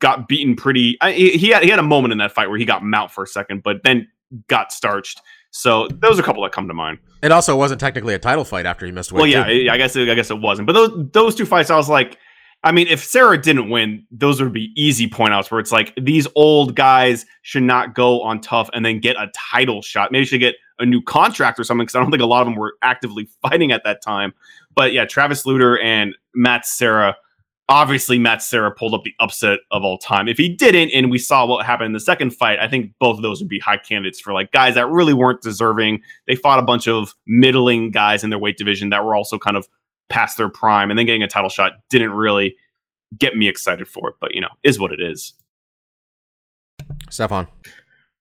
got 0.00 0.28
beaten 0.28 0.56
pretty. 0.56 0.96
I, 1.00 1.12
he 1.12 1.48
had 1.48 1.62
he 1.62 1.68
had 1.68 1.78
a 1.78 1.84
moment 1.84 2.12
in 2.12 2.18
that 2.18 2.32
fight 2.32 2.48
where 2.48 2.58
he 2.58 2.64
got 2.64 2.84
mount 2.84 3.10
for 3.10 3.24
a 3.24 3.26
second, 3.26 3.62
but 3.62 3.82
then 3.82 4.08
got 4.48 4.72
starched. 4.72 5.20
So 5.50 5.88
those 5.88 6.18
are 6.18 6.22
a 6.22 6.24
couple 6.24 6.42
that 6.44 6.52
come 6.52 6.68
to 6.68 6.74
mind. 6.74 6.98
It 7.22 7.32
also 7.32 7.56
wasn't 7.56 7.80
technically 7.80 8.14
a 8.14 8.18
title 8.18 8.44
fight 8.44 8.66
after 8.66 8.86
he 8.86 8.92
missed 8.92 9.12
weight. 9.12 9.20
Well, 9.20 9.26
yeah, 9.26 9.44
too. 9.44 9.68
I 9.70 9.76
guess 9.76 9.96
it, 9.96 10.08
I 10.08 10.14
guess 10.14 10.30
it 10.30 10.40
wasn't. 10.40 10.66
But 10.66 10.74
those 10.74 11.10
those 11.12 11.34
two 11.34 11.46
fights, 11.46 11.70
I 11.70 11.76
was 11.76 11.88
like, 11.88 12.18
I 12.62 12.72
mean, 12.72 12.86
if 12.88 13.02
Serra 13.02 13.40
didn't 13.40 13.70
win, 13.70 14.06
those 14.10 14.40
would 14.40 14.52
be 14.52 14.72
easy 14.76 15.08
point 15.08 15.32
outs 15.32 15.50
where 15.50 15.60
it's 15.60 15.72
like 15.72 15.94
these 16.00 16.26
old 16.34 16.76
guys 16.76 17.24
should 17.42 17.62
not 17.62 17.94
go 17.94 18.20
on 18.22 18.40
tough 18.40 18.68
and 18.74 18.84
then 18.84 19.00
get 19.00 19.16
a 19.16 19.30
title 19.34 19.82
shot. 19.82 20.12
Maybe 20.12 20.24
should 20.26 20.40
get 20.40 20.56
a 20.78 20.86
new 20.86 21.02
contract 21.02 21.58
or 21.58 21.64
something 21.64 21.84
because 21.84 21.94
I 21.94 22.00
don't 22.00 22.10
think 22.10 22.22
a 22.22 22.26
lot 22.26 22.42
of 22.42 22.46
them 22.46 22.56
were 22.56 22.74
actively 22.82 23.28
fighting 23.42 23.72
at 23.72 23.82
that 23.84 24.02
time. 24.02 24.34
But 24.74 24.92
yeah, 24.92 25.04
Travis 25.04 25.46
Lutter 25.46 25.78
and 25.78 26.14
Matt 26.34 26.66
Serra. 26.66 27.16
Obviously, 27.70 28.18
Matt 28.18 28.42
Serra 28.42 28.72
pulled 28.72 28.94
up 28.94 29.04
the 29.04 29.14
upset 29.20 29.60
of 29.70 29.84
all 29.84 29.96
time. 29.96 30.26
If 30.26 30.36
he 30.36 30.48
didn't, 30.48 30.90
and 30.90 31.08
we 31.08 31.18
saw 31.18 31.46
what 31.46 31.64
happened 31.64 31.86
in 31.86 31.92
the 31.92 32.00
second 32.00 32.30
fight, 32.30 32.58
I 32.58 32.66
think 32.66 32.92
both 32.98 33.16
of 33.16 33.22
those 33.22 33.40
would 33.40 33.48
be 33.48 33.60
high 33.60 33.76
candidates 33.76 34.18
for 34.18 34.32
like 34.32 34.50
guys 34.50 34.74
that 34.74 34.88
really 34.88 35.14
weren't 35.14 35.40
deserving. 35.40 36.02
They 36.26 36.34
fought 36.34 36.58
a 36.58 36.62
bunch 36.62 36.88
of 36.88 37.14
middling 37.28 37.92
guys 37.92 38.24
in 38.24 38.30
their 38.30 38.40
weight 38.40 38.58
division 38.58 38.90
that 38.90 39.04
were 39.04 39.14
also 39.14 39.38
kind 39.38 39.56
of 39.56 39.68
past 40.08 40.36
their 40.36 40.48
prime, 40.48 40.90
and 40.90 40.98
then 40.98 41.06
getting 41.06 41.22
a 41.22 41.28
title 41.28 41.48
shot 41.48 41.74
didn't 41.90 42.10
really 42.10 42.56
get 43.16 43.36
me 43.36 43.46
excited 43.46 43.86
for 43.86 44.08
it. 44.08 44.16
But 44.20 44.34
you 44.34 44.40
know, 44.40 44.50
is 44.64 44.80
what 44.80 44.92
it 44.92 45.00
is. 45.00 45.32
Stefan. 47.08 47.46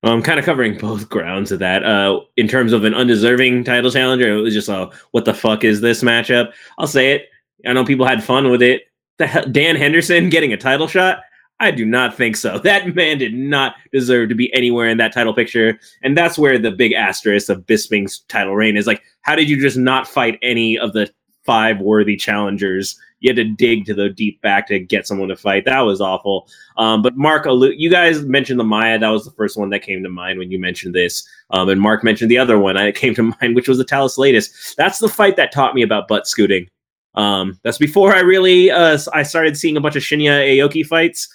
I'm 0.04 0.22
kind 0.22 0.40
of 0.40 0.46
covering 0.46 0.78
both 0.78 1.10
grounds 1.10 1.52
of 1.52 1.58
that. 1.60 1.84
Uh, 1.84 2.22
in 2.38 2.48
terms 2.48 2.72
of 2.72 2.86
an 2.86 2.94
undeserving 2.94 3.64
title 3.64 3.90
challenger, 3.90 4.30
it 4.30 4.42
was 4.42 4.54
just 4.54 4.70
a 4.70 4.92
what 5.10 5.26
the 5.26 5.34
fuck 5.34 5.64
is 5.64 5.82
this 5.82 6.04
matchup? 6.04 6.54
I'll 6.78 6.86
say 6.86 7.14
it. 7.14 7.30
I 7.66 7.74
know 7.74 7.84
people 7.84 8.06
had 8.06 8.24
fun 8.24 8.52
with 8.52 8.62
it. 8.62 8.84
The 9.20 9.28
hell, 9.28 9.46
Dan 9.52 9.76
Henderson 9.76 10.30
getting 10.30 10.54
a 10.54 10.58
title 10.58 10.88
shot. 10.88 11.20
I 11.60 11.72
do 11.72 11.86
not 11.86 12.16
think 12.16 12.38
so. 12.38 12.58
That 12.64 12.96
man 12.96 13.18
did 13.18 13.34
not 13.34 13.76
deserve 13.92 14.30
to 14.30 14.36
be 14.36 14.54
anywhere 14.54 14.88
in 14.88 14.98
that 14.98 15.14
title 15.14 15.34
picture, 15.34 15.80
and 16.02 16.18
that's 16.18 16.40
where 16.40 16.58
the 16.58 16.72
big 16.72 16.94
asterisk 16.94 17.50
of 17.50 17.66
Bisping's 17.66 18.20
title 18.30 18.56
reign 18.56 18.78
is. 18.78 18.88
Like, 18.88 19.04
how 19.22 19.36
did 19.36 19.50
you 19.50 19.60
just 19.60 19.78
not 19.78 20.08
fight 20.08 20.40
any 20.42 20.80
of 20.80 20.94
the 20.94 21.12
five 21.46 21.80
worthy 21.80 22.16
challengers? 22.16 22.98
You 23.20 23.30
had 23.32 23.36
to 23.36 23.44
dig 23.44 23.86
to 23.86 23.94
the 23.94 24.10
deep 24.10 24.42
back 24.42 24.68
to 24.68 24.80
get 24.80 25.06
someone 25.06 25.28
to 25.28 25.36
fight. 25.36 25.66
That 25.66 25.82
was 25.82 26.00
awful. 26.00 26.48
Um, 26.78 27.02
but 27.02 27.18
Mark, 27.18 27.46
you 27.46 27.90
guys 27.90 28.24
mentioned 28.24 28.62
the 28.62 28.64
Maia. 28.64 28.98
That 28.98 29.10
was 29.10 29.26
the 29.26 29.32
first 29.32 29.58
one 29.58 29.70
that 29.72 29.82
came 29.82 30.02
to 30.04 30.10
mind 30.10 30.40
when 30.40 30.52
you 30.52 30.60
mentioned 30.60 30.96
this. 30.96 31.28
Um, 31.50 31.68
and 31.68 31.82
Mark 31.82 32.02
mentioned 32.02 32.32
the 32.32 32.38
other 32.38 32.58
one 32.58 32.76
that 32.76 32.96
came 32.96 33.14
to 33.16 33.24
mind, 33.24 33.56
which 33.56 33.68
was 33.68 33.78
the 33.78 33.84
Thales 33.84 34.16
Leites. 34.16 34.76
That's 34.76 35.00
the 35.00 35.10
fight 35.10 35.36
that 35.36 35.52
taught 35.52 35.76
me 35.76 35.82
about 35.82 36.08
butt 36.08 36.28
scooting. 36.28 36.70
Um, 37.16 37.60
that's 37.64 37.78
before 37.78 38.16
I 38.16 38.20
really 38.20 38.72
uh, 38.72 38.98
I 39.14 39.24
started 39.24 39.58
seeing 39.58 39.78
a 39.78 39.82
bunch 39.82 39.96
of 39.96 40.04
Shinya 40.04 40.46
Aoki 40.48 40.86
fights. 40.86 41.28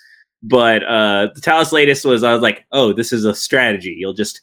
But 0.42 0.84
uh, 0.84 1.28
the 1.34 1.40
Thales 1.40 1.70
Leites 1.70 2.04
was 2.04 2.22
I 2.22 2.32
was 2.32 2.42
like, 2.42 2.66
oh, 2.72 2.92
this 2.92 3.12
is 3.12 3.24
a 3.24 3.34
strategy. 3.34 3.96
You'll 3.98 4.12
just 4.12 4.42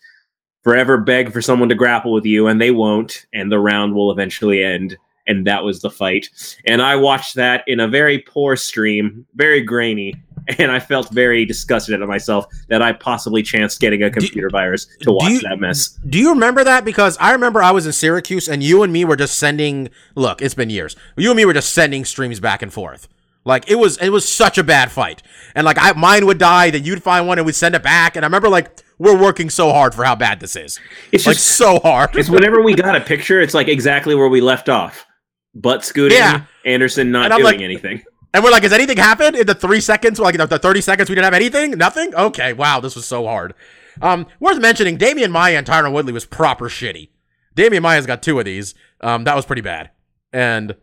forever 0.64 0.98
beg 0.98 1.32
for 1.32 1.42
someone 1.42 1.70
to 1.70 1.76
grapple 1.76 2.12
with 2.12 2.26
you, 2.26 2.48
and 2.48 2.60
they 2.60 2.72
won't, 2.72 3.26
and 3.34 3.52
the 3.52 3.60
round 3.60 3.94
will 3.94 4.12
eventually 4.12 4.64
end. 4.64 4.98
And 5.28 5.46
that 5.46 5.64
was 5.64 5.82
the 5.82 5.92
fight. 5.92 6.30
And 6.66 6.82
I 6.82 6.96
watched 6.96 7.36
that 7.36 7.64
in 7.68 7.80
a 7.80 7.88
very 7.88 8.20
poor 8.20 8.56
stream, 8.56 9.26
very 9.36 9.62
grainy, 9.62 10.16
and 10.60 10.72
I 10.72 10.80
felt 10.80 11.12
very 11.14 11.46
disgusted 11.46 12.02
at 12.02 12.08
myself 12.08 12.46
that 12.70 12.82
I 12.82 12.94
possibly 12.94 13.44
chanced 13.44 13.80
getting 13.80 14.04
a 14.04 14.10
computer 14.10 14.50
virus 14.50 14.88
to 15.02 15.12
watch 15.12 15.32
you- 15.32 15.40
that 15.42 15.60
mess. 15.60 15.98
Do 16.08 16.18
you 16.20 16.30
remember 16.32 16.64
that? 16.64 16.84
Because 16.86 17.18
I 17.20 17.32
remember 17.32 17.62
I 17.62 17.72
was 17.72 17.86
in 17.86 17.92
Syracuse 17.94 18.48
and 18.48 18.62
you 18.64 18.84
and 18.84 18.92
me 18.92 19.06
were 19.06 19.16
just 19.16 19.38
sending. 19.38 19.90
Look, 20.16 20.42
it's 20.42 20.54
been 20.56 20.70
years. 20.70 20.96
You 21.18 21.30
and 21.32 21.38
me 21.38 21.46
were 21.46 21.54
just 21.54 21.74
sending 21.74 22.06
streams 22.06 22.40
back 22.40 22.62
and 22.62 22.72
forth. 22.74 23.08
Like 23.44 23.70
it 23.72 23.76
was, 23.76 23.98
it 23.98 24.10
was 24.10 24.28
such 24.32 24.58
a 24.60 24.64
bad 24.64 24.92
fight. 24.92 25.24
And 25.56 25.66
like 25.66 25.78
I, 25.80 25.94
mine 25.94 26.28
would 26.28 26.38
die, 26.38 26.70
then 26.70 26.84
you'd 26.84 27.02
find 27.02 27.28
one 27.28 27.40
and 27.40 27.46
we'd 27.46 27.56
send 27.56 27.74
it 27.74 27.82
back. 27.82 28.16
And 28.16 28.24
I 28.24 28.28
remember 28.28 28.50
like 28.50 28.84
we're 29.00 29.18
working 29.18 29.50
so 29.50 29.72
hard 29.72 29.96
for 29.96 30.04
how 30.04 30.16
bad 30.16 30.40
this 30.40 30.56
is. 30.56 30.80
It's 31.12 31.26
Like 31.26 31.38
just 31.38 31.48
so 31.58 31.80
hard. 31.80 32.16
it's 32.16 32.30
whenever 32.30 32.62
we 32.62 32.76
got 32.76 32.96
a 32.96 33.02
picture, 33.02 33.42
it's 33.42 33.56
like 33.56 33.68
exactly 33.68 34.14
where 34.14 34.28
we 34.30 34.42
left 34.42 34.70
off. 34.70 35.06
Butt 35.56 35.84
scooting, 35.84 36.18
Yeah. 36.20 36.44
Anderson 36.66 37.12
not 37.12 37.32
And 37.32 37.42
doing 37.42 37.44
like- 37.56 37.62
anything. 37.62 38.04
And 38.34 38.44
we're 38.44 38.52
like, 38.52 38.64
has 38.64 38.72
anything 38.74 38.98
happened 38.98 39.36
in 39.36 39.46
the 39.46 39.56
three 39.56 39.82
seconds? 39.82 40.20
Like 40.20 40.38
the, 40.38 40.46
the 40.46 40.60
30 40.60 40.82
seconds 40.82 41.10
we 41.10 41.16
didn't 41.16 41.26
have 41.26 41.34
anything? 41.34 41.72
Nothing? 41.72 42.16
Okay, 42.16 42.54
wow, 42.54 42.80
this 42.80 42.96
was 42.96 43.06
so 43.06 43.26
hard. 43.26 43.54
Um, 44.02 44.26
worth 44.40 44.60
mentioning, 44.60 44.98
Demian 44.98 45.32
Maia 45.32 45.58
and 45.58 45.68
Tyron 45.68 45.92
Woodley 45.92 46.14
was 46.14 46.26
proper 46.26 46.70
shitty. 46.70 47.10
Demian 47.56 47.82
Maia's 47.82 48.06
got 48.06 48.24
two 48.24 48.40
of 48.40 48.46
these. 48.46 48.74
Um, 49.02 49.26
that 49.26 49.36
was 49.36 49.46
pretty 49.46 49.62
bad. 49.62 49.90
And 50.32 50.76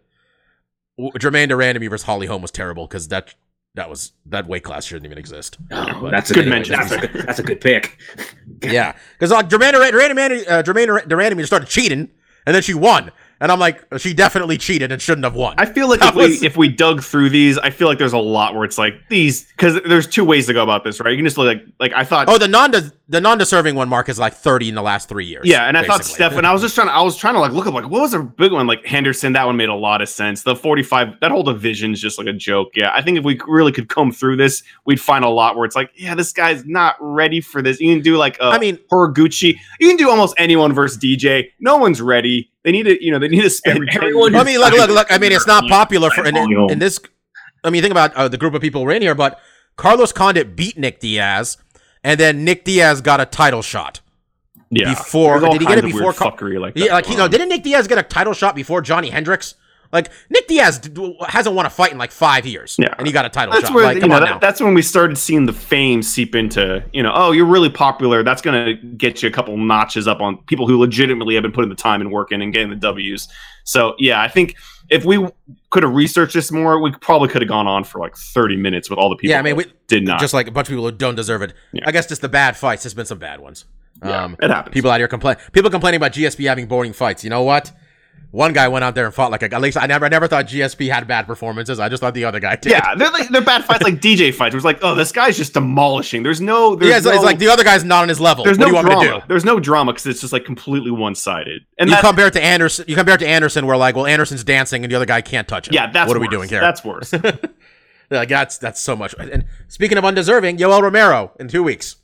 w- 0.99 1.19
Germaine 1.19 1.49
de 1.49 1.55
Randamie 1.55 1.89
versus 1.89 2.05
Holly 2.05 2.27
Holm 2.27 2.43
was 2.43 2.51
terrible 2.51 2.87
because 2.87 3.09
that 3.09 3.35
that 3.75 3.89
was 3.89 4.13
that 4.27 4.47
weight 4.47 4.65
class 4.65 4.85
shouldn't 4.85 5.07
even 5.07 5.17
exist. 5.19 5.57
Oh, 5.73 6.11
that's 6.11 6.31
a 6.31 6.35
Good 6.35 6.45
good 6.45 6.51
mention. 6.51 6.77
That's 6.77 6.93
a 6.93 6.99
good, 6.99 7.27
that's 7.27 7.39
a 7.39 7.43
good 7.43 7.61
pick. 7.61 7.99
Yeah, 8.63 8.95
because 9.13 9.31
like 9.31 9.49
Germaine 9.49 9.73
Durand- 9.73 9.93
de 9.93 9.99
Randamie, 9.99 10.49
uh, 10.51 10.63
Jermaine 10.65 10.89
Durandamy 11.07 11.37
just 11.39 11.47
started 11.49 11.69
cheating, 11.69 12.11
and 12.45 12.55
then 12.55 12.61
she 12.63 12.75
won, 12.75 13.13
and 13.41 13.53
I'm 13.53 13.59
like, 13.59 13.85
she 13.99 14.15
definitely 14.15 14.59
cheated 14.59 14.91
and 14.93 15.01
shouldn't 15.01 15.25
have 15.25 15.35
won. 15.35 15.55
I 15.59 15.67
feel 15.67 15.89
like 15.89 16.01
That 16.01 16.17
if 16.17 16.41
we 16.41 16.47
if 16.47 16.57
we 16.57 16.69
dug 16.69 17.03
through 17.03 17.31
these, 17.31 17.59
I 17.59 17.71
feel 17.71 17.89
like 17.89 17.99
there's 17.99 18.13
a 18.13 18.19
lot 18.19 18.55
where 18.55 18.65
it's 18.65 18.79
like 18.79 18.95
these 19.09 19.45
because 19.45 19.81
there's 19.87 20.07
two 20.07 20.25
ways 20.25 20.47
to 20.47 20.53
go 20.53 20.63
about 20.63 20.85
this, 20.85 21.01
right? 21.01 21.11
You 21.11 21.17
can 21.17 21.27
just 21.27 21.39
look 21.39 21.47
like 21.47 21.67
like 21.79 21.93
I 21.93 22.05
thought. 22.05 22.29
oh, 22.29 22.39
the 22.39 22.49
non 22.49 22.73
the 23.11 23.23
non-deserving 23.23 23.75
one 23.75 23.89
mark 23.89 24.11
is 24.11 24.19
like 24.19 24.35
30 24.35 24.69
in 24.69 24.75
the 24.75 24.83
last 24.83 25.09
three 25.09 25.25
years. 25.25 25.47
Yeah, 25.47 25.67
and 25.67 25.79
I 25.79 25.83
thought 25.85 26.01
basically. 26.01 26.15
Steph, 26.17 26.33
and 26.35 26.47
I 26.47 26.53
was 26.53 26.61
just 26.61 26.75
trying 26.75 26.89
to, 26.89 26.93
I 26.93 27.01
was 27.01 27.17
trying 27.17 27.33
to 27.35 27.41
like 27.41 27.53
look 27.53 27.67
up 27.67 27.73
like 27.73 27.89
what 27.89 28.03
was 28.03 28.13
a 28.13 28.23
big 28.23 28.53
one 28.53 28.67
like 28.67 28.85
Henderson. 28.85 29.33
That 29.33 29.47
one 29.47 29.57
made 29.57 29.71
a 29.71 29.75
lot 29.75 30.03
of 30.03 30.11
sense. 30.11 30.43
The 30.43 30.55
forty 30.55 30.83
five, 30.83 31.19
that 31.21 31.31
whole 31.31 31.43
division 31.43 31.93
is 31.93 32.01
just 32.03 32.19
like 32.19 32.27
a 32.27 32.35
joke. 32.35 32.69
Yeah, 32.75 32.91
I 32.95 33.01
think 33.01 33.17
if 33.17 33.25
we 33.25 33.41
really 33.47 33.73
could 33.73 33.89
comb 33.89 34.13
through 34.13 34.37
this, 34.37 34.63
we'd 34.85 35.01
find 35.01 35.25
a 35.25 35.29
lot 35.31 35.57
where 35.57 35.65
it's 35.65 35.75
like, 35.75 35.91
yeah, 35.95 36.15
this 36.15 36.33
guy's 36.33 36.67
not 36.67 36.97
ready 37.01 37.41
for 37.41 37.63
this. 37.63 37.81
You 37.81 37.95
can 37.95 38.03
do 38.03 38.19
like, 38.19 38.37
uh, 38.41 38.51
I 38.51 38.59
mean, 38.59 38.79
Horiguchi. 38.93 39.57
You 39.81 39.89
can 39.89 39.97
do 39.97 40.11
almost 40.11 40.35
anyone 40.37 40.75
versus 40.75 40.99
DJ. 40.99 41.51
No 41.61 41.79
one's 41.79 42.03
ready. 42.03 42.51
They 42.63 42.73
need 42.73 42.83
to, 42.83 43.03
you 43.03 43.11
know, 43.11 43.19
they 43.19 43.29
need 43.29 43.41
to 43.43 43.49
spend. 43.51 43.89
Everyone- 43.91 44.35
I 44.35 44.45
mean, 44.45 44.59
look, 44.59 44.73
look, 44.75 44.91
look. 44.91 45.11
I 45.11 45.17
mean, 45.17 45.33
it's 45.33 45.47
not 45.47 45.65
popular 45.71 46.11
for 46.11 46.27
in, 46.27 46.37
in, 46.37 46.71
in 46.73 46.79
this. 46.79 47.01
I 47.65 47.71
mean, 47.71 47.81
think 47.81 47.93
about 47.93 48.13
uh, 48.15 48.29
the 48.29 48.37
group 48.37 48.53
of 48.53 48.61
people 48.61 48.85
we're 48.85 48.93
in 48.93 49.01
here, 49.03 49.15
but 49.15 49.41
Carlos 49.77 50.13
Condit 50.13 50.55
beat 50.57 50.77
Nick 50.77 51.01
Diaz, 51.01 51.57
and 52.09 52.19
then 52.21 52.45
Nick 52.45 52.65
Diaz 52.65 53.01
got 53.01 53.21
a 53.21 53.27
title 53.27 53.63
shot. 53.63 54.01
yeah, 54.71 54.91
before- 54.95 55.45
all 55.45 55.53
did 55.53 55.61
he 55.63 55.67
get 55.67 55.79
it 55.79 55.85
of 55.85 55.91
before 55.91 56.03
weird 56.09 56.17
Car- 56.17 56.33
fuckery 56.33 56.61
like 56.61 56.75
that? 56.75 56.81
Yeah, 56.85 56.93
like 56.95 57.09
you 57.09 57.17
know, 57.17 57.29
didn't 57.29 57.49
Nick 57.49 57.63
Diaz 57.63 57.87
get 57.87 57.99
a 57.99 58.03
title 58.03 58.33
shot 58.35 58.55
before 58.55 58.81
Johnny 58.83 59.11
Hendricks? 59.11 59.55
Like 59.91 60.11
Nick 60.29 60.47
Diaz 60.49 60.79
d- 60.79 61.17
hasn't 61.27 61.57
won 61.57 61.65
a 61.65 61.71
fight 61.71 61.93
in 61.93 61.97
like 61.99 62.11
five 62.11 62.45
years, 62.47 62.77
Yeah. 62.79 62.95
and 62.99 63.07
he 63.07 63.13
got 63.13 63.25
a 63.25 63.31
title 63.31 63.55
That's 63.55 63.69
shot. 63.69 63.75
where 63.75 63.85
like, 63.87 64.01
come 64.01 64.11
know 64.11 64.17
on 64.17 64.21
that- 64.23 64.31
now. 64.33 64.39
that's 64.39 64.61
when 64.61 64.75
we 64.75 64.83
started 64.83 65.17
seeing 65.17 65.47
the 65.47 65.53
fame 65.55 66.03
seep 66.03 66.35
into 66.35 66.85
you 66.93 67.03
know 67.03 67.11
oh 67.15 67.33
you're 67.33 67.47
really 67.47 67.71
popular 67.71 68.23
that's 68.23 68.43
gonna 68.43 68.75
get 68.75 69.23
you 69.23 69.31
a 69.31 69.33
couple 69.33 69.57
notches 69.57 70.07
up 70.07 70.21
on 70.21 70.37
people 70.47 70.67
who 70.69 70.79
legitimately 70.79 71.35
have 71.37 71.43
been 71.43 71.53
putting 71.53 71.71
the 71.71 71.75
time 71.75 72.03
and 72.03 72.11
work 72.13 72.33
in 72.33 72.43
and 72.43 72.53
getting 72.53 72.69
the 72.69 72.77
W's. 72.77 73.29
So 73.65 73.95
yeah, 73.99 74.21
I 74.21 74.29
think 74.29 74.57
if 74.91 75.05
we 75.05 75.27
could 75.71 75.83
have 75.83 75.93
researched 75.95 76.35
this 76.35 76.51
more, 76.51 76.81
we 76.81 76.93
probably 76.93 77.29
could 77.29 77.43
have 77.43 77.49
gone 77.49 77.67
on 77.67 77.85
for 77.85 77.99
like 77.99 78.17
30 78.17 78.57
minutes 78.57 78.89
with 78.91 78.99
all 78.99 79.09
the 79.09 79.17
people. 79.17 79.31
Yeah, 79.33 79.39
I 79.39 79.43
mean, 79.43 79.57
we- 79.57 79.73
did 79.87 80.05
not. 80.05 80.21
just 80.21 80.35
like 80.35 80.47
a 80.49 80.51
bunch 80.51 80.69
of 80.69 80.73
people 80.73 80.85
who 80.85 80.93
don't 80.93 81.15
deserve 81.15 81.43
it. 81.43 81.55
Yeah. 81.73 81.85
I 81.87 81.93
guess 81.93 82.07
just 82.07 82.21
the 82.21 82.29
bad 82.29 82.57
fights. 82.57 82.83
There's 82.83 82.95
been 82.95 83.07
some 83.07 83.19
bad 83.19 83.41
ones. 83.41 83.65
Yeah, 84.05 84.25
um, 84.25 84.37
it 84.41 84.51
happens. 84.51 84.73
People 84.75 84.91
out 84.91 85.01
here 85.01 85.09
complain. 85.09 85.37
People 85.53 85.71
complaining 85.71 85.97
about 85.97 86.13
GSP 86.13 86.47
having 86.47 86.67
boring 86.67 86.93
fights. 86.93 87.25
You 87.25 87.31
know 87.31 87.43
what? 87.43 87.73
One 88.31 88.53
guy 88.53 88.69
went 88.69 88.85
out 88.85 88.95
there 88.95 89.07
and 89.07 89.15
fought 89.15 89.31
like 89.31 89.43
a. 89.43 89.55
At 89.55 89.63
least 89.63 89.79
I 89.79 89.87
never, 89.87 90.05
I 90.05 90.11
never 90.11 90.29
thought 90.29 90.47
GSP 90.47 90.93
had 90.93 91.09
bad 91.09 91.27
performances. 91.27 91.81
I 91.81 91.89
just 91.89 92.03
thought 92.03 92.13
the 92.13 92.27
other 92.27 92.41
guy 92.41 92.57
did. 92.57 92.73
yeah, 92.73 92.95
they're 92.95 93.11
like 93.11 93.29
they're 93.31 93.41
bad 93.41 93.65
fights 93.65 93.83
like 93.83 94.03
DJ 94.03 94.35
fights. 94.35 94.53
It 94.55 94.57
was 94.57 94.67
like, 94.67 94.81
oh, 94.83 94.95
this 94.95 95.13
guy's 95.13 95.39
just 95.39 95.55
demolishing. 95.55 96.23
There's 96.23 96.41
no, 96.41 96.77
there's 96.77 96.91
yeah. 96.91 96.97
It's, 96.99 97.07
no, 97.07 97.13
it's 97.13 97.25
like 97.25 97.39
the 97.39 97.49
other 97.49 97.65
guy's 97.65 97.85
not 97.85 98.03
on 98.03 98.09
his 98.11 98.21
level. 98.21 98.45
there's 98.45 98.59
what 98.59 98.67
no 98.67 98.67
do 98.67 98.71
you 98.71 98.75
want 98.75 98.87
drama. 98.87 99.01
me 99.01 99.11
to 99.13 99.21
do? 99.21 99.25
There's 99.29 99.47
no 99.47 99.59
drama 99.59 99.93
because 99.93 100.07
it's 100.07 100.21
just 100.21 100.35
like 100.35 100.45
completely 100.45 100.91
one 100.91 101.15
sided. 101.15 101.63
And 101.79 101.89
you 101.89 101.97
compare 102.03 102.27
it 102.27 102.35
to 102.35 102.43
Anderson. 102.43 102.85
You 102.87 102.97
compare 102.97 103.15
it 103.15 103.19
to 103.19 103.29
Anderson, 103.29 103.67
where 103.67 103.79
like, 103.79 103.97
well, 103.97 104.07
Anderson's 104.07 104.45
dancing 104.45 104.85
and 104.85 104.93
the 104.93 104.97
other 104.97 105.07
guy 105.07 105.23
can't 105.23 105.49
touch 105.49 105.69
him. 105.69 105.75
yeah, 105.75 105.91
that's 105.91 106.09
what 106.09 106.17
are 106.17 106.21
we 106.21 106.29
doing 106.29 106.51
here? 106.51 106.61
That's 106.61 106.85
worse. 106.85 107.13
like 108.11 108.29
that's 108.29 108.59
that's 108.59 108.81
so 108.81 108.95
much. 108.95 109.15
And 109.19 109.47
speaking 109.69 109.97
of 109.97 110.05
undeserving, 110.05 110.59
Yoel 110.59 110.83
Romero 110.83 111.33
in 111.41 111.49
two 111.49 111.63
weeks. 111.63 111.97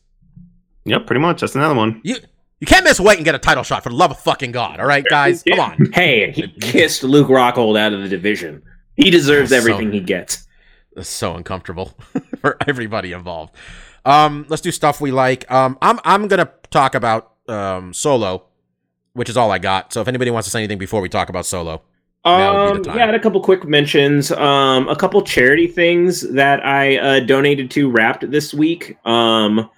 yep, 0.87 1.07
pretty 1.07 1.21
much. 1.21 1.43
That's 1.43 1.55
another 1.55 1.75
one. 1.75 2.01
You 2.03 2.17
you 2.65 2.67
can't 2.67 2.85
miss 2.85 2.99
weight 2.99 3.19
and 3.19 3.27
get 3.27 3.35
a 3.35 3.39
title 3.39 3.63
shot 3.63 3.83
for 3.83 3.91
the 3.91 3.95
love 3.95 4.11
of 4.11 4.19
fucking 4.21 4.51
god. 4.51 4.81
All 4.81 4.87
right, 4.87 5.05
guys, 5.05 5.43
come 5.43 5.61
on. 5.61 5.91
Hey, 5.93 6.33
he 6.33 6.49
kissed 6.49 7.03
Luke 7.03 7.29
Rockhold 7.29 7.79
out 7.79 7.93
of 7.93 8.01
the 8.01 8.09
division. 8.09 8.63
He 8.97 9.11
deserves 9.11 9.53
everything 9.53 9.93
he 9.93 10.01
gets. 10.01 10.47
It's 10.97 11.11
so 11.11 11.35
uncomfortable 11.35 11.93
for 12.41 12.57
everybody 12.67 13.13
involved. 13.13 13.55
Um, 14.07 14.47
let's 14.49 14.63
do 14.63 14.71
stuff 14.71 14.99
we 14.99 15.11
like. 15.11 15.51
Um, 15.51 15.77
I'm 15.83 16.01
I'm 16.07 16.27
gonna 16.27 16.51
talk 16.71 16.95
about 16.95 17.33
um 17.49 17.93
solo, 17.93 18.47
which 19.13 19.29
is 19.29 19.37
all 19.37 19.51
I 19.51 19.59
got. 19.59 19.93
So 19.93 20.01
if 20.01 20.09
anybody 20.09 20.31
wants 20.31 20.47
to 20.47 20.51
say 20.51 20.61
anything 20.61 20.79
before 20.79 21.03
we 21.03 21.11
talk 21.11 21.29
about 21.29 21.45
solo, 21.45 21.83
Um, 22.25 22.83
yeah, 22.87 22.95
I 22.95 22.99
had 22.99 23.15
a 23.15 23.21
couple 23.21 23.43
quick 23.43 23.65
mentions. 23.67 24.33
Um, 24.33 24.89
a 24.89 24.97
couple 24.97 25.21
charity 25.21 25.67
things 25.67 26.23
that 26.33 26.65
I 26.65 26.97
uh, 26.97 27.21
donated 27.21 27.71
to 27.73 27.91
Wrapped 27.91 28.31
this 28.31 28.55
week. 28.55 28.97
Um, 29.07 29.69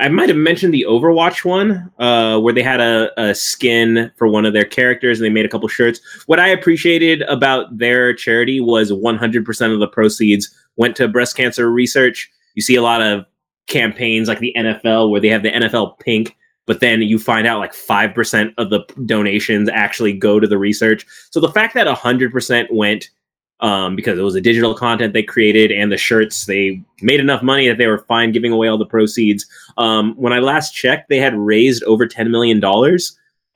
I 0.00 0.08
might 0.08 0.30
have 0.30 0.38
mentioned 0.38 0.72
the 0.72 0.86
Overwatch 0.88 1.44
one, 1.44 1.92
uh, 1.98 2.40
where 2.40 2.54
they 2.54 2.62
had 2.62 2.80
a, 2.80 3.10
a 3.20 3.34
skin 3.34 4.10
for 4.16 4.26
one 4.26 4.46
of 4.46 4.54
their 4.54 4.64
characters 4.64 5.18
and 5.18 5.24
they 5.26 5.30
made 5.30 5.44
a 5.44 5.48
couple 5.48 5.68
shirts. 5.68 6.00
What 6.26 6.40
I 6.40 6.48
appreciated 6.48 7.20
about 7.22 7.76
their 7.76 8.14
charity 8.14 8.60
was 8.60 8.90
100% 8.90 9.72
of 9.74 9.78
the 9.78 9.86
proceeds 9.86 10.52
went 10.76 10.96
to 10.96 11.06
breast 11.06 11.36
cancer 11.36 11.70
research. 11.70 12.30
You 12.54 12.62
see 12.62 12.76
a 12.76 12.82
lot 12.82 13.02
of 13.02 13.26
campaigns 13.66 14.26
like 14.26 14.38
the 14.38 14.54
NFL 14.56 15.10
where 15.10 15.20
they 15.20 15.28
have 15.28 15.42
the 15.42 15.52
NFL 15.52 15.98
pink, 15.98 16.34
but 16.66 16.80
then 16.80 17.02
you 17.02 17.18
find 17.18 17.46
out 17.46 17.60
like 17.60 17.74
5% 17.74 18.54
of 18.56 18.70
the 18.70 18.80
donations 19.04 19.68
actually 19.68 20.14
go 20.14 20.40
to 20.40 20.46
the 20.46 20.58
research. 20.58 21.06
So 21.30 21.40
the 21.40 21.52
fact 21.52 21.74
that 21.74 21.86
100% 21.86 22.72
went 22.72 23.10
um, 23.60 23.94
because 23.94 24.18
it 24.18 24.22
was 24.22 24.34
the 24.34 24.40
digital 24.40 24.74
content 24.74 25.12
they 25.12 25.22
created 25.22 25.70
and 25.70 25.92
the 25.92 25.96
shirts, 25.96 26.46
they 26.46 26.82
made 27.02 27.20
enough 27.20 27.42
money 27.42 27.68
that 27.68 27.78
they 27.78 27.86
were 27.86 28.04
fine 28.08 28.32
giving 28.32 28.52
away 28.52 28.68
all 28.68 28.78
the 28.78 28.86
proceeds. 28.86 29.46
Um, 29.76 30.14
when 30.16 30.32
I 30.32 30.38
last 30.38 30.74
checked, 30.74 31.08
they 31.08 31.18
had 31.18 31.34
raised 31.36 31.82
over 31.84 32.06
$10 32.06 32.30
million. 32.30 32.62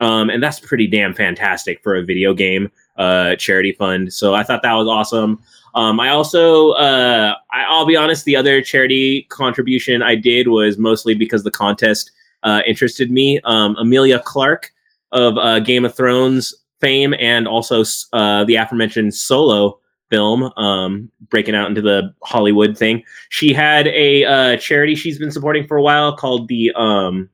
Um, 0.00 0.28
and 0.28 0.42
that's 0.42 0.60
pretty 0.60 0.86
damn 0.86 1.14
fantastic 1.14 1.82
for 1.82 1.94
a 1.94 2.04
video 2.04 2.34
game 2.34 2.70
uh, 2.96 3.36
charity 3.36 3.72
fund. 3.72 4.12
So 4.12 4.34
I 4.34 4.42
thought 4.42 4.62
that 4.62 4.74
was 4.74 4.88
awesome. 4.88 5.42
Um, 5.74 5.98
I 5.98 6.10
also, 6.10 6.72
uh, 6.72 7.34
I, 7.52 7.64
I'll 7.64 7.86
be 7.86 7.96
honest, 7.96 8.24
the 8.24 8.36
other 8.36 8.62
charity 8.62 9.22
contribution 9.30 10.02
I 10.02 10.14
did 10.14 10.48
was 10.48 10.78
mostly 10.78 11.14
because 11.14 11.42
the 11.42 11.50
contest 11.50 12.12
uh, 12.44 12.60
interested 12.66 13.10
me. 13.10 13.40
Um, 13.44 13.74
Emilia 13.78 14.20
Clarke 14.20 14.70
of 15.12 15.36
uh, 15.38 15.60
Game 15.60 15.84
of 15.84 15.94
Thrones 15.94 16.54
fame 16.80 17.14
and 17.18 17.48
also 17.48 17.82
uh, 18.12 18.44
the 18.44 18.56
aforementioned 18.56 19.14
Solo 19.14 19.78
film, 20.14 20.44
um, 20.56 21.10
breaking 21.28 21.56
out 21.56 21.68
into 21.68 21.82
the 21.82 22.14
Hollywood 22.22 22.78
thing. 22.78 23.02
She 23.30 23.52
had 23.52 23.88
a 23.88 24.24
uh, 24.24 24.56
charity 24.58 24.94
she's 24.94 25.18
been 25.18 25.32
supporting 25.32 25.66
for 25.66 25.76
a 25.76 25.82
while 25.82 26.16
called 26.16 26.46
the, 26.46 26.70
um, 26.76 27.28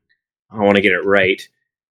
I 0.49 0.57
want 0.57 0.77
to 0.77 0.81
get 0.81 0.93
it 0.93 1.05
right, 1.05 1.41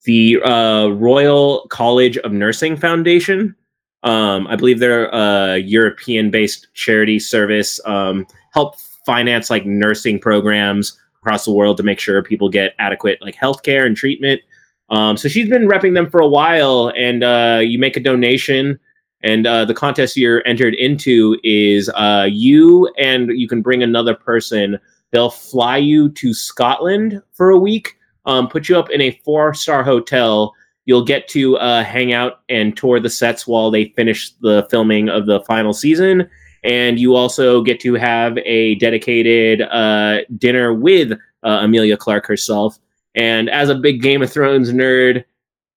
the 0.04 0.42
uh, 0.42 0.88
Royal 0.88 1.66
College 1.68 2.18
of 2.18 2.32
Nursing 2.32 2.76
Foundation. 2.76 3.54
Um, 4.02 4.48
I 4.48 4.56
believe 4.56 4.80
they're 4.80 5.10
a 5.10 5.58
European-based 5.58 6.68
charity 6.74 7.20
service. 7.20 7.80
Um, 7.84 8.26
help 8.52 8.74
finance 9.06 9.48
like 9.48 9.64
nursing 9.66 10.18
programs 10.18 10.98
across 11.22 11.44
the 11.44 11.52
world 11.52 11.76
to 11.76 11.82
make 11.84 12.00
sure 12.00 12.20
people 12.22 12.48
get 12.48 12.74
adequate 12.78 13.18
like 13.20 13.36
healthcare 13.36 13.86
and 13.86 13.96
treatment. 13.96 14.40
Um, 14.88 15.16
so 15.16 15.28
she's 15.28 15.48
been 15.48 15.68
repping 15.68 15.94
them 15.94 16.10
for 16.10 16.20
a 16.20 16.28
while, 16.28 16.92
and 16.96 17.22
uh, 17.22 17.60
you 17.62 17.78
make 17.78 17.96
a 17.96 18.00
donation, 18.00 18.80
and 19.22 19.46
uh, 19.46 19.64
the 19.64 19.74
contest 19.74 20.16
you're 20.16 20.46
entered 20.46 20.74
into 20.74 21.38
is 21.44 21.90
uh, 21.90 22.26
you 22.30 22.88
and 22.98 23.30
you 23.30 23.48
can 23.48 23.62
bring 23.62 23.82
another 23.82 24.14
person. 24.14 24.78
They'll 25.10 25.30
fly 25.30 25.76
you 25.76 26.08
to 26.10 26.32
Scotland 26.32 27.20
for 27.32 27.50
a 27.50 27.58
week, 27.58 27.96
um, 28.26 28.48
put 28.48 28.68
you 28.68 28.78
up 28.78 28.90
in 28.90 29.00
a 29.00 29.20
four-star 29.24 29.82
hotel. 29.82 30.54
You'll 30.86 31.04
get 31.04 31.28
to 31.28 31.56
uh, 31.58 31.84
hang 31.84 32.12
out 32.12 32.40
and 32.48 32.76
tour 32.76 33.00
the 33.00 33.10
sets 33.10 33.46
while 33.46 33.70
they 33.70 33.86
finish 33.96 34.30
the 34.40 34.66
filming 34.70 35.08
of 35.08 35.26
the 35.26 35.40
final 35.42 35.72
season, 35.72 36.28
and 36.64 36.98
you 36.98 37.14
also 37.14 37.62
get 37.62 37.80
to 37.80 37.94
have 37.94 38.38
a 38.38 38.74
dedicated 38.76 39.62
uh, 39.62 40.20
dinner 40.38 40.72
with 40.72 41.12
uh, 41.42 41.60
Emilia 41.62 41.96
Clarke 41.96 42.26
herself. 42.26 42.78
And 43.14 43.50
as 43.50 43.68
a 43.68 43.74
big 43.74 44.02
Game 44.02 44.22
of 44.22 44.32
Thrones 44.32 44.72
nerd, 44.72 45.24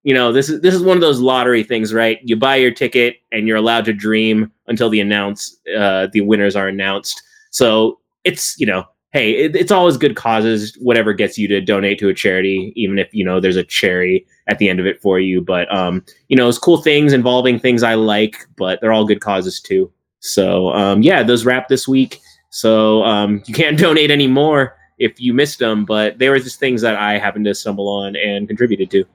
you 0.04 0.14
know 0.14 0.32
this 0.32 0.50
is 0.50 0.62
this 0.62 0.76
is 0.76 0.84
one 0.84 0.98
of 0.98 1.02
those 1.02 1.20
lottery 1.20 1.64
things, 1.64 1.94
right? 1.94 2.20
You 2.24 2.36
buy 2.36 2.58
your 2.58 2.72
ticket 2.72 3.18
and 3.32 3.48
you're 3.48 3.58
allowed 3.58 3.86
to 3.86 3.94
dream 3.94 4.52
until 4.68 4.90
the 4.90 5.00
announce 5.00 5.58
uh, 5.78 6.08
the 6.12 6.22
winners 6.22 6.56
are 6.56 6.68
announced. 6.68 7.22
So 7.52 8.00
it's 8.24 8.60
you 8.60 8.66
know, 8.66 8.86
hey, 9.12 9.32
it, 9.32 9.56
it's 9.56 9.72
always 9.72 9.96
good 9.96 10.16
causes. 10.16 10.76
Whatever 10.80 11.14
gets 11.14 11.38
you 11.38 11.48
to 11.48 11.62
donate 11.62 12.00
to 12.00 12.10
a 12.10 12.14
charity, 12.14 12.74
even 12.76 13.00
if 13.00 13.14
you 13.14 13.24
know 13.24 13.40
there's 13.40 13.56
a 13.56 13.64
cherry 13.64 14.26
at 14.48 14.60
the 14.60 14.70
end 14.70 14.80
of 14.80 14.86
it 14.86 15.02
for 15.02 15.20
you. 15.20 15.42
But 15.42 15.74
um, 15.74 16.04
you 16.28 16.36
know, 16.36 16.50
it's 16.50 16.58
cool 16.58 16.82
things 16.82 17.14
involving 17.14 17.58
things 17.58 17.82
I 17.82 17.94
like, 17.94 18.46
but 18.58 18.82
they're 18.82 18.94
all 18.94 19.06
good 19.06 19.22
causes 19.22 19.62
too. 19.62 19.92
So 20.20 20.70
um, 20.74 21.02
yeah, 21.02 21.24
those 21.24 21.46
wrap 21.46 21.70
this 21.70 21.88
week. 21.88 22.20
So 22.50 23.04
um, 23.04 23.42
you 23.48 23.54
can't 23.54 23.80
donate 23.80 24.12
anymore 24.12 24.76
if 24.98 25.20
you 25.20 25.34
missed 25.34 25.60
them, 25.60 25.86
but 25.86 26.20
they 26.20 26.30
were 26.30 26.40
just 26.40 26.60
things 26.60 26.82
that 26.82 26.96
I 26.96 27.18
happened 27.18 27.46
to 27.46 27.56
stumble 27.56 27.88
on 27.88 28.16
and 28.18 28.48
contributed 28.48 28.92
to. 28.92 29.06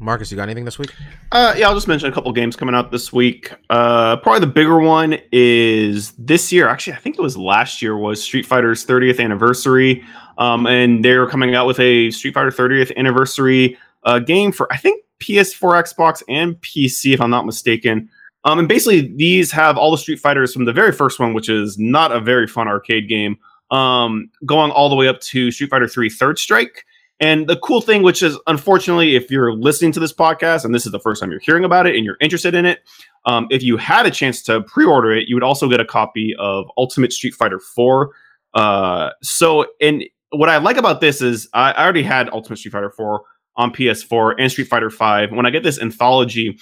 Marcus, 0.00 0.30
you 0.30 0.36
got 0.36 0.44
anything 0.44 0.64
this 0.64 0.78
week? 0.78 0.94
Uh, 1.30 1.54
yeah, 1.56 1.68
I'll 1.68 1.74
just 1.74 1.86
mention 1.86 2.08
a 2.08 2.12
couple 2.12 2.32
games 2.32 2.56
coming 2.56 2.74
out 2.74 2.90
this 2.90 3.12
week. 3.12 3.52
Uh, 3.68 4.16
probably 4.16 4.40
the 4.40 4.46
bigger 4.46 4.80
one 4.80 5.18
is 5.30 6.12
this 6.12 6.50
year. 6.50 6.68
Actually, 6.68 6.94
I 6.94 6.96
think 6.96 7.18
it 7.18 7.22
was 7.22 7.36
last 7.36 7.82
year. 7.82 7.96
Was 7.98 8.22
Street 8.22 8.46
Fighter's 8.46 8.84
30th 8.84 9.22
anniversary, 9.22 10.02
um, 10.38 10.66
and 10.66 11.04
they're 11.04 11.26
coming 11.26 11.54
out 11.54 11.66
with 11.66 11.78
a 11.80 12.10
Street 12.12 12.32
Fighter 12.32 12.50
30th 12.50 12.96
anniversary 12.96 13.76
uh, 14.04 14.18
game 14.18 14.52
for 14.52 14.72
I 14.72 14.78
think 14.78 15.04
PS4, 15.20 15.84
Xbox, 15.84 16.22
and 16.28 16.56
PC, 16.62 17.12
if 17.12 17.20
I'm 17.20 17.30
not 17.30 17.44
mistaken. 17.44 18.08
Um, 18.44 18.58
and 18.58 18.66
basically, 18.66 19.14
these 19.16 19.52
have 19.52 19.76
all 19.76 19.90
the 19.90 19.98
Street 19.98 20.18
Fighters 20.18 20.54
from 20.54 20.64
the 20.64 20.72
very 20.72 20.92
first 20.92 21.20
one, 21.20 21.34
which 21.34 21.50
is 21.50 21.78
not 21.78 22.10
a 22.10 22.20
very 22.20 22.46
fun 22.46 22.68
arcade 22.68 23.06
game, 23.06 23.38
um, 23.70 24.30
going 24.46 24.70
all 24.70 24.88
the 24.88 24.96
way 24.96 25.08
up 25.08 25.20
to 25.20 25.50
Street 25.50 25.68
Fighter 25.68 25.86
3 25.86 26.08
Third 26.08 26.38
Strike. 26.38 26.86
And 27.20 27.46
the 27.46 27.56
cool 27.56 27.82
thing, 27.82 28.02
which 28.02 28.22
is 28.22 28.38
unfortunately, 28.46 29.14
if 29.14 29.30
you're 29.30 29.52
listening 29.52 29.92
to 29.92 30.00
this 30.00 30.12
podcast 30.12 30.64
and 30.64 30.74
this 30.74 30.86
is 30.86 30.92
the 30.92 30.98
first 30.98 31.20
time 31.20 31.30
you're 31.30 31.40
hearing 31.40 31.64
about 31.64 31.86
it 31.86 31.94
and 31.94 32.04
you're 32.04 32.16
interested 32.20 32.54
in 32.54 32.64
it, 32.64 32.80
um, 33.26 33.46
if 33.50 33.62
you 33.62 33.76
had 33.76 34.06
a 34.06 34.10
chance 34.10 34.42
to 34.44 34.62
pre-order 34.62 35.12
it, 35.12 35.28
you 35.28 35.36
would 35.36 35.42
also 35.42 35.68
get 35.68 35.80
a 35.80 35.84
copy 35.84 36.34
of 36.38 36.66
Ultimate 36.78 37.12
Street 37.12 37.34
Fighter 37.34 37.60
4. 37.60 38.10
Uh, 38.54 39.10
so, 39.22 39.66
and 39.82 40.02
what 40.30 40.48
I 40.48 40.56
like 40.56 40.78
about 40.78 41.02
this 41.02 41.20
is 41.20 41.48
I, 41.52 41.72
I 41.72 41.84
already 41.84 42.02
had 42.02 42.30
Ultimate 42.30 42.56
Street 42.56 42.72
Fighter 42.72 42.90
4 42.90 43.22
on 43.56 43.70
PS4 43.70 44.36
and 44.38 44.50
Street 44.50 44.68
Fighter 44.68 44.88
5. 44.88 45.32
When 45.32 45.44
I 45.44 45.50
get 45.50 45.62
this 45.62 45.78
anthology 45.78 46.58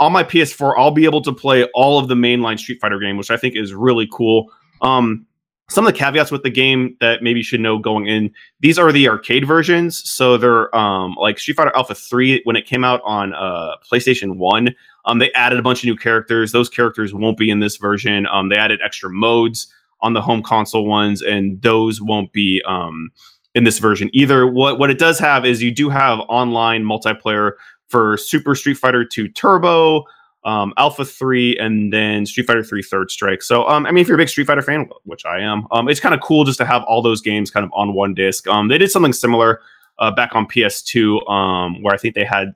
on 0.00 0.12
my 0.12 0.24
PS4, 0.24 0.74
I'll 0.76 0.90
be 0.90 1.04
able 1.04 1.22
to 1.22 1.32
play 1.32 1.64
all 1.74 2.00
of 2.00 2.08
the 2.08 2.16
mainline 2.16 2.58
Street 2.58 2.80
Fighter 2.80 2.98
game, 2.98 3.16
which 3.16 3.30
I 3.30 3.36
think 3.36 3.54
is 3.54 3.72
really 3.72 4.08
cool. 4.10 4.50
Um, 4.80 5.26
some 5.68 5.86
of 5.86 5.92
the 5.92 5.98
caveats 5.98 6.30
with 6.30 6.42
the 6.42 6.50
game 6.50 6.96
that 7.00 7.22
maybe 7.22 7.40
you 7.40 7.44
should 7.44 7.60
know 7.60 7.78
going 7.78 8.06
in 8.06 8.30
these 8.60 8.78
are 8.78 8.92
the 8.92 9.08
arcade 9.08 9.46
versions. 9.46 10.08
So 10.08 10.36
they're 10.36 10.74
um 10.76 11.14
like 11.14 11.38
street 11.38 11.56
fighter 11.56 11.74
alpha 11.74 11.94
3 11.94 12.42
when 12.44 12.56
it 12.56 12.66
came 12.66 12.84
out 12.84 13.00
on 13.04 13.34
uh 13.34 13.76
playstation 13.90 14.36
1 14.36 14.74
um 15.04 15.18
they 15.18 15.32
added 15.32 15.58
a 15.58 15.62
bunch 15.62 15.82
of 15.82 15.86
new 15.86 15.96
characters. 15.96 16.52
Those 16.52 16.68
characters 16.68 17.14
won't 17.14 17.38
be 17.38 17.50
in 17.50 17.60
this 17.60 17.76
version. 17.76 18.26
Um 18.26 18.48
they 18.48 18.56
added 18.56 18.80
extra 18.84 19.10
modes 19.10 19.72
on 20.00 20.12
the 20.12 20.20
home 20.20 20.42
console 20.42 20.86
ones 20.86 21.22
and 21.22 21.60
those 21.62 22.02
won't 22.02 22.32
be 22.32 22.62
um 22.66 23.10
in 23.54 23.64
this 23.64 23.78
version 23.78 24.10
either. 24.12 24.46
What 24.46 24.78
what 24.78 24.90
it 24.90 24.98
does 24.98 25.18
have 25.18 25.46
is 25.46 25.62
you 25.62 25.70
do 25.70 25.88
have 25.88 26.18
online 26.28 26.84
multiplayer 26.84 27.52
for 27.88 28.16
super 28.16 28.54
street 28.54 28.78
fighter 28.78 29.04
2 29.04 29.28
turbo 29.28 30.04
um, 30.44 30.72
Alpha 30.76 31.04
3, 31.04 31.56
and 31.58 31.92
then 31.92 32.26
Street 32.26 32.46
Fighter 32.46 32.64
3 32.64 32.82
Third 32.82 33.10
Strike. 33.10 33.42
So, 33.42 33.66
um, 33.68 33.86
I 33.86 33.92
mean, 33.92 34.02
if 34.02 34.08
you're 34.08 34.16
a 34.16 34.18
big 34.18 34.28
Street 34.28 34.46
Fighter 34.46 34.62
fan, 34.62 34.88
which 35.04 35.24
I 35.24 35.40
am, 35.40 35.66
um, 35.70 35.88
it's 35.88 36.00
kind 36.00 36.14
of 36.14 36.20
cool 36.20 36.44
just 36.44 36.58
to 36.58 36.64
have 36.64 36.82
all 36.84 37.02
those 37.02 37.20
games 37.20 37.50
kind 37.50 37.64
of 37.64 37.70
on 37.74 37.94
one 37.94 38.14
disc. 38.14 38.46
Um, 38.48 38.68
they 38.68 38.78
did 38.78 38.90
something 38.90 39.12
similar 39.12 39.60
uh, 39.98 40.10
back 40.10 40.34
on 40.34 40.46
PS2, 40.46 41.28
um, 41.30 41.82
where 41.82 41.94
I 41.94 41.96
think 41.96 42.14
they 42.14 42.24
had, 42.24 42.54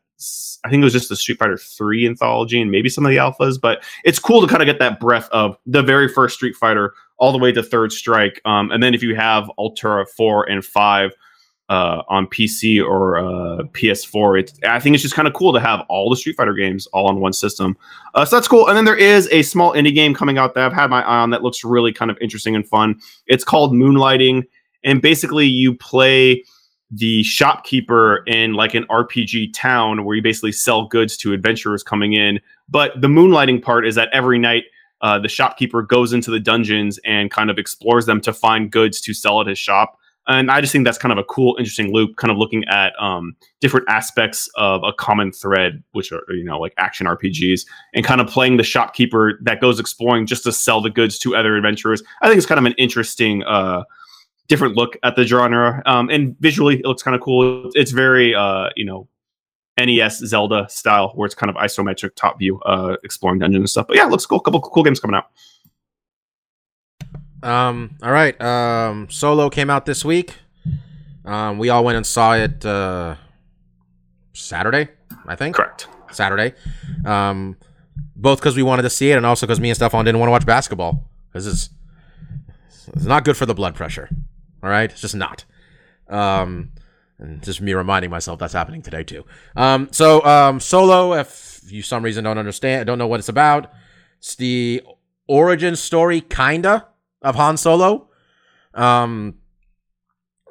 I 0.65 0.71
think 0.71 0.81
it 0.81 0.85
was 0.85 0.93
just 0.93 1.09
the 1.09 1.17
Street 1.17 1.39
Fighter 1.39 1.57
3 1.57 2.07
anthology 2.07 2.61
and 2.61 2.71
maybe 2.71 2.89
some 2.89 3.05
of 3.05 3.11
the 3.11 3.19
alphas, 3.19 3.61
but 3.61 3.85
it's 4.05 4.19
cool 4.19 4.41
to 4.41 4.47
kind 4.49 4.63
of 4.63 4.67
get 4.67 4.79
that 4.79 4.99
breath 4.99 5.29
of 5.31 5.57
the 5.67 5.83
very 5.83 6.09
first 6.09 6.37
Street 6.37 6.57
Fighter 6.57 6.95
all 7.19 7.33
the 7.33 7.39
way 7.39 7.53
to 7.53 7.63
Third 7.63 7.93
Strike. 7.93 8.41
Um, 8.45 8.71
and 8.71 8.83
then 8.83 8.95
if 8.95 9.03
you 9.03 9.15
have 9.15 9.51
Ultra 9.59 10.07
4 10.07 10.51
and 10.51 10.65
5, 10.65 11.13
uh, 11.69 12.03
on 12.09 12.27
PC 12.27 12.85
or 12.85 13.19
uh, 13.19 13.63
PS4. 13.73 14.41
It's, 14.41 14.53
I 14.65 14.79
think 14.79 14.95
it's 14.95 15.03
just 15.03 15.15
kind 15.15 15.27
of 15.27 15.35
cool 15.35 15.53
to 15.53 15.61
have 15.61 15.81
all 15.89 16.09
the 16.09 16.17
Street 16.17 16.37
Fighter 16.37 16.55
games 16.55 16.87
all 16.89 17.09
on 17.09 17.21
one 17.21 17.33
system. 17.33 17.77
Uh, 18.15 18.25
so 18.25 18.37
that's 18.37 18.49
cool. 18.49 18.69
And 18.69 18.77
then 18.77 18.85
there 18.85 18.97
is 18.97 19.29
a 19.33 19.43
small 19.43 19.73
indie 19.73 19.95
game 19.95 20.15
coming 20.15 20.39
out 20.39 20.55
that 20.55 20.65
I've 20.65 20.73
had 20.73 20.91
my 20.91 21.03
eye 21.03 21.19
on 21.19 21.31
that 21.31 21.43
looks 21.43 21.65
really 21.65 21.93
kind 21.93 22.11
of 22.11 22.19
interesting 22.21 22.55
and 22.55 22.67
fun. 22.67 23.01
It's 23.27 23.45
called 23.45 23.73
Moonlighting, 23.73 24.45
and 24.85 25.03
basically 25.03 25.47
you 25.47 25.75
play 25.75 26.45
the 26.91 27.25
shopkeeper 27.25 28.23
in 28.27 28.55
like 28.55 28.75
an 28.75 28.85
RPG 28.85 29.53
town 29.53 30.05
where 30.05 30.15
you 30.15 30.23
basically 30.23 30.53
sell 30.53 30.87
goods 30.87 31.17
to 31.17 31.33
adventurers 31.33 31.83
coming 31.83 32.13
in. 32.13 32.39
But 32.69 33.01
the 33.01 33.09
moonlighting 33.09 33.63
part 33.63 33.87
is 33.87 33.97
that 33.97 34.09
every 34.13 34.39
night 34.39 34.65
uh, 35.01 35.19
the 35.19 35.29
shopkeeper 35.29 35.83
goes 35.83 36.13
into 36.13 36.31
the 36.31 36.39
dungeons 36.39 37.01
and 37.05 37.31
kind 37.31 37.51
of 37.51 37.59
explores 37.59 38.07
them 38.07 38.21
to 38.21 38.33
find 38.33 38.71
goods 38.71 39.01
to 39.01 39.13
sell 39.13 39.41
at 39.41 39.49
his 39.49 39.59
shop 39.59 39.99
and 40.29 40.51
I 40.51 40.61
just 40.61 40.73
think 40.73 40.85
that's 40.85 40.99
kind 40.99 41.13
of 41.13 41.19
a 41.19 41.25
cool, 41.25 41.57
interesting 41.59 41.93
loop, 41.93 42.17
kind 42.17 42.31
of 42.31 42.37
looking 42.37 42.65
at 42.65 42.93
um, 43.01 43.37
different 43.61 43.89
aspects 43.89 44.49
of 44.57 44.83
a 44.83 44.93
common 44.93 45.33
thread, 45.33 45.83
which 45.93 46.13
are 46.13 46.23
you 46.29 46.45
know 46.45 46.59
like 46.59 46.75
action 46.79 47.07
RPGs, 47.07 47.67
and 47.95 48.05
kind 48.05 48.21
of 48.21 48.27
playing 48.27 48.57
the 48.57 48.63
shopkeeper 48.63 49.39
that 49.43 49.61
goes 49.61 49.79
exploring 49.79 50.27
just 50.27 50.45
to 50.45 50.53
sell 50.53 50.81
the 50.81 50.91
goods 50.91 51.19
to 51.21 51.37
other 51.37 51.57
adventurers. 51.57 52.03
I 52.23 52.29
think 52.29 52.39
it's 52.39 52.47
kind 52.47 52.59
of 52.59 52.65
an 52.65 52.75
interesting, 52.79 53.45
uh, 53.45 53.85
different 54.49 54.77
look 54.77 54.97
at 55.03 55.17
the 55.17 55.25
genre, 55.25 55.83
um, 55.87 56.09
and 56.11 56.37
visually 56.41 56.81
it 56.81 56.87
looks 56.87 57.03
kind 57.03 57.15
of 57.15 57.21
cool. 57.21 57.71
It's 57.75 57.93
very 57.93 58.35
uh, 58.35 58.71
you 58.75 58.85
know 58.85 59.09
NES 59.79 60.19
Zelda 60.19 60.67
style, 60.69 61.13
where 61.15 61.27
it's 61.27 61.35
kind 61.35 61.51
of 61.51 61.57
isometric 61.57 62.15
top 62.17 62.39
view, 62.39 62.61
uh, 62.63 62.97
exploring 63.05 63.39
dungeons 63.39 63.61
and 63.61 63.71
stuff. 63.71 63.87
But 63.87 63.97
yeah, 63.97 64.07
it 64.07 64.11
looks 64.11 64.27
cool. 64.27 64.39
A 64.39 64.43
couple 64.43 64.61
cool 64.61 64.83
games 64.83 65.01
coming 65.01 65.15
out. 65.15 65.27
Um, 67.47 67.97
all 68.03 68.11
right. 68.11 68.39
Um, 68.43 69.09
Solo 69.09 69.49
came 69.49 69.71
out 69.71 69.87
this 69.87 70.05
week. 70.05 70.35
Um, 71.25 71.59
we 71.59 71.71
all 71.71 71.85
went 71.85 71.97
and 71.97 72.05
saw 72.05 72.35
it 72.35 72.65
uh, 72.67 73.15
Saturday, 74.33 74.89
I 75.27 75.37
think. 75.37 75.55
Correct. 75.55 75.87
Saturday. 76.11 76.55
Um, 77.05 77.57
both 78.17 78.41
because 78.41 78.57
we 78.57 78.63
wanted 78.65 78.83
to 78.83 78.91
see 78.91 79.13
it, 79.13 79.17
and 79.17 79.25
also 79.25 79.47
because 79.47 79.61
me 79.61 79.71
and 79.71 79.77
Stefan 79.77 80.05
didn't 80.05 80.19
want 80.19 80.29
to 80.29 80.33
watch 80.33 80.47
basketball 80.47 81.09
because 81.29 81.47
it's 81.47 81.71
it's 82.95 83.05
not 83.05 83.25
good 83.25 83.37
for 83.37 83.47
the 83.47 83.55
blood 83.55 83.75
pressure. 83.75 84.09
All 84.63 84.71
right, 84.71 84.91
it's 84.91 85.01
just 85.01 85.15
not. 85.15 85.45
Um, 86.09 86.73
and 87.19 87.43
just 87.43 87.61
me 87.61 87.75
reminding 87.75 88.11
myself 88.11 88.39
that's 88.39 88.53
happening 88.53 88.83
today 88.83 89.05
too. 89.05 89.25
Um, 89.55 89.89
so 89.93 90.25
um, 90.25 90.59
Solo, 90.61 91.15
if 91.15 91.61
you 91.69 91.83
some 91.83 92.03
reason 92.03 92.25
don't 92.25 92.39
understand, 92.39 92.87
don't 92.87 92.99
know 92.99 93.07
what 93.07 93.21
it's 93.21 93.29
about, 93.29 93.73
it's 94.19 94.35
the 94.35 94.83
origin 95.29 95.77
story, 95.77 96.21
kinda 96.21 96.87
of 97.27 97.35
Han 97.35 97.57
Solo. 97.57 98.09
Um, 98.73 99.39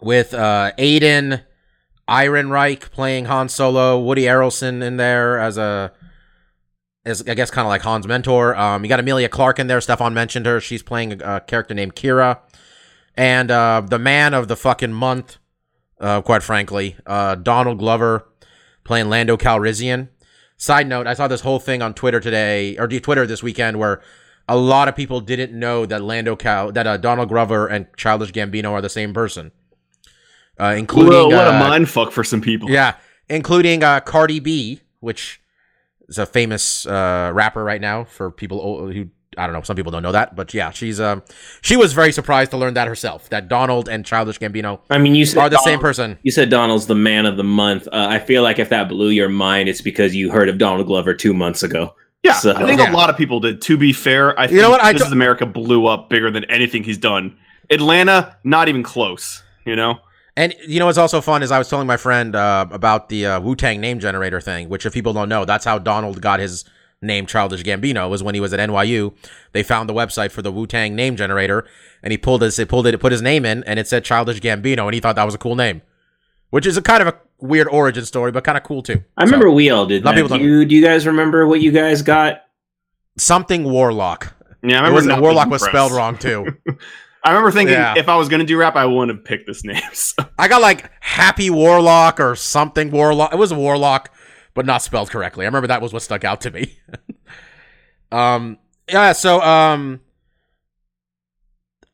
with 0.02 0.34
uh, 0.34 0.72
Alden 0.78 1.42
Ehrenreich 2.08 2.92
playing 2.92 3.26
Han 3.26 3.50
Solo, 3.50 4.00
Woody 4.00 4.24
Harrelson 4.24 4.84
in 4.84 4.98
there 4.98 5.40
as 5.40 5.58
a, 5.58 5.92
as 7.06 7.28
I 7.28 7.34
guess 7.34 7.50
kind 7.50 7.66
of 7.66 7.70
like 7.70 7.82
Han's 7.82 8.08
mentor. 8.08 8.56
Um, 8.56 8.84
you 8.84 8.90
got 8.90 9.00
Emilia 9.00 9.30
Clarke 9.30 9.60
in 9.60 9.68
there. 9.68 9.82
Stefan 9.82 10.14
mentioned 10.14 10.46
her. 10.46 10.60
She's 10.60 10.84
playing 10.84 11.22
a, 11.22 11.36
a 11.36 11.40
character 11.40 11.74
named 11.74 11.96
Kira, 11.96 12.40
and 13.16 13.50
uh, 13.50 13.82
the 13.88 14.00
man 14.00 14.34
of 14.34 14.48
the 14.48 14.56
fucking 14.56 14.94
month, 14.94 15.38
uh, 16.00 16.22
quite 16.22 16.44
frankly, 16.44 16.98
uh, 17.06 17.36
Donald 17.36 17.80
Glover 17.80 18.28
playing 18.84 19.10
Lando 19.10 19.38
Calrissian. 19.38 20.10
Side 20.58 20.88
note: 20.88 21.08
I 21.08 21.14
saw 21.14 21.28
this 21.28 21.42
whole 21.42 21.60
thing 21.60 21.82
on 21.82 21.94
Twitter 21.94 22.20
today, 22.20 22.78
or 22.78 22.88
Twitter 22.88 23.26
this 23.26 23.42
weekend, 23.42 23.80
where 23.80 24.02
a 24.48 24.56
lot 24.58 24.88
of 24.88 24.96
people 24.96 25.22
didn't 25.22 25.58
know 25.58 25.86
that 25.86 26.02
Lando 26.04 26.36
Cal 26.36 26.72
that 26.72 26.88
uh, 26.88 26.98
Donald 26.98 27.30
Glover 27.30 27.68
and 27.68 27.88
Childish 27.98 28.32
Gambino 28.32 28.72
are 28.72 28.82
the 28.82 28.90
same 28.90 29.14
person. 29.14 29.52
Uh, 30.60 30.76
including 30.78 31.12
Whoa, 31.12 31.28
what 31.28 31.48
uh, 31.48 31.52
a 31.52 31.60
mind 31.60 31.90
fuck 31.90 32.12
for 32.12 32.24
some 32.24 32.40
people. 32.40 32.70
yeah, 32.70 32.96
including 33.28 33.84
uh, 33.84 34.00
Cardi 34.00 34.40
B, 34.40 34.82
which 35.02 35.42
is 36.08 36.18
a 36.18 36.26
famous 36.26 36.86
uh, 36.86 37.32
rapper 37.34 37.64
right 37.64 37.82
now 37.82 38.06
for 38.06 38.32
people 38.32 38.92
who 38.92 39.10
I 39.38 39.46
don't 39.46 39.54
know. 39.54 39.62
Some 39.64 39.76
people 39.76 39.92
don't 39.92 40.04
know 40.04 40.12
that, 40.12 40.36
but 40.36 40.54
yeah, 40.54 40.72
she's 40.72 41.00
um 41.00 41.24
she 41.62 41.76
was 41.76 41.94
very 41.94 42.12
surprised 42.12 42.52
to 42.52 42.58
learn 42.58 42.74
that 42.76 42.88
herself 42.88 43.30
that 43.30 43.48
Donald 43.48 43.90
and 43.90 44.06
Childish 44.06 44.40
Gambino 44.40 44.80
I 44.90 44.98
mean, 44.98 45.16
you 45.16 45.26
said 45.26 45.40
are 45.40 45.50
the 45.50 45.58
same 45.60 45.80
person. 45.80 46.18
You 46.24 46.32
said 46.32 46.50
Donald's 46.50 46.88
the 46.88 46.96
man 46.96 47.26
of 47.26 47.38
the 47.38 47.44
month. 47.44 47.88
Uh, 47.88 48.08
I 48.10 48.20
feel 48.20 48.44
like 48.44 48.60
if 48.60 48.70
that 48.70 48.88
blew 48.88 49.10
your 49.10 49.30
mind, 49.30 49.70
it's 49.70 49.82
because 49.82 50.16
you 50.16 50.32
heard 50.32 50.50
of 50.50 50.58
Donald 50.58 50.88
Glover 50.88 51.14
two 51.14 51.34
months 51.34 51.64
ago. 51.64 51.96
Yeah, 52.26 52.34
So- 52.34 52.56
I 52.56 52.66
think 52.66 52.80
Yeah. 52.82 52.92
a 52.92 52.94
lot 52.94 53.10
of 53.10 53.18
people 53.18 53.40
did. 53.40 53.62
To 53.62 53.78
be 53.78 53.94
fair, 53.94 54.38
I 54.40 54.48
think 54.48 54.60
know 54.62 54.70
what? 54.72 54.84
I 54.84 54.94
This 54.94 55.04
t- 55.04 55.08
is 55.08 55.12
America 55.14 55.46
blew 55.46 55.86
up 55.88 56.10
bigger 56.10 56.32
than 56.32 56.44
anything 56.46 56.84
he's 56.84 56.98
done. 56.98 57.36
Atlanta, 57.70 58.36
not 58.44 58.68
even 58.70 58.84
close. 58.84 59.44
You 59.66 59.76
know, 59.76 60.00
And 60.38 60.54
you 60.68 60.80
know 60.80 60.86
what's 60.86 60.98
also 60.98 61.22
fun 61.22 61.42
is 61.42 61.52
I 61.52 61.58
was 61.58 61.70
telling 61.70 61.88
my 61.88 61.98
friend 61.98 62.36
uh, 62.36 62.66
about 62.72 63.10
the 63.10 63.26
uh, 63.26 63.40
Wu 63.40 63.56
Tang 63.56 63.80
name 63.82 64.00
generator 64.00 64.40
thing, 64.42 64.70
which 64.70 64.86
if 64.86 64.94
people 64.94 65.14
don't 65.14 65.30
know, 65.30 65.46
that's 65.46 65.66
how 65.66 65.80
Donald 65.80 66.22
got 66.22 66.40
his 66.40 66.66
name 67.02 67.26
Childish 67.26 67.64
Gambino 67.64 68.10
was 68.10 68.22
when 68.22 68.36
he 68.36 68.42
was 68.42 68.54
at 68.54 68.60
NYU. 68.60 69.14
They 69.54 69.64
found 69.64 69.88
the 69.90 69.94
website 69.94 70.32
for 70.32 70.42
the 70.42 70.52
Wu 70.52 70.68
Tang 70.68 70.96
name 70.96 71.16
generator, 71.16 71.66
and 72.04 72.12
he 72.12 72.18
pulled 72.18 72.42
his, 72.42 72.58
he 72.58 72.66
pulled 72.66 72.86
it, 72.88 73.00
put 73.00 73.12
his 73.12 73.22
name 73.22 73.46
in, 73.46 73.64
and 73.66 73.80
it 73.80 73.88
said 73.88 74.04
Childish 74.04 74.40
Gambino, 74.40 74.86
and 74.86 74.94
he 74.94 75.00
thought 75.00 75.16
that 75.16 75.24
was 75.26 75.36
a 75.36 75.40
cool 75.40 75.56
name, 75.56 75.82
which 76.56 76.66
is 76.66 76.78
a 76.78 76.82
kind 76.82 77.02
of 77.02 77.10
a 77.10 77.18
weird 77.42 77.68
origin 77.68 78.06
story, 78.06 78.32
but 78.32 78.46
kind 78.46 78.58
of 78.58 78.64
cool 78.64 78.82
too. 78.82 79.04
I 79.18 79.26
remember 79.26 79.52
we 79.52 79.70
all 79.72 79.86
did 79.86 80.04
A 80.04 80.06
lot 80.06 80.12
of 80.12 80.16
that. 80.16 80.22
people 80.24 80.38
Do 80.38 80.44
don't- 80.44 80.50
you, 80.62 80.66
do 80.66 80.74
you 80.76 80.82
guys 80.82 81.06
remember 81.06 81.46
what 81.46 81.60
you 81.60 81.74
guys 81.74 82.02
got? 82.02 82.44
something 83.18 83.66
Warlock. 83.66 84.34
yeah. 84.64 84.82
I 84.82 84.88
remember 84.88 85.14
was, 85.16 85.22
Warlock 85.22 85.50
was 85.50 85.64
spelled 85.66 85.92
wrong 85.92 86.18
too. 86.18 86.46
I 87.26 87.30
remember 87.32 87.52
thinking 87.52 87.74
Yeah. 87.74 87.96
if 87.98 88.08
I 88.08 88.16
was 88.16 88.30
going 88.30 88.40
to 88.40 88.46
do 88.46 88.56
rap, 88.58 88.78
I 88.78 88.86
wouldn't 88.86 89.18
have 89.18 89.26
picked 89.26 89.48
this 89.48 89.66
name. 89.66 89.82
So, 89.94 90.24
I 90.40 90.48
got 90.48 90.62
like 90.62 90.90
Happy 91.02 91.50
Warlock 91.50 92.22
or 92.22 92.38
something 92.38 92.90
Warlock. 92.90 93.34
It 93.34 93.38
was 93.38 93.52
a 93.52 93.56
Warlock, 93.56 94.14
but 94.54 94.66
not 94.66 94.82
spelled 94.82 95.10
correctly. 95.10 95.44
I 95.44 95.48
remember 95.48 95.68
that 95.68 95.82
was 95.82 95.92
what 95.92 96.04
stuck 96.04 96.24
out 96.24 96.40
to 96.42 96.52
me. 96.52 96.78
um, 98.14 98.58
yeah. 98.90 99.12
So, 99.12 99.42
um, 99.42 100.00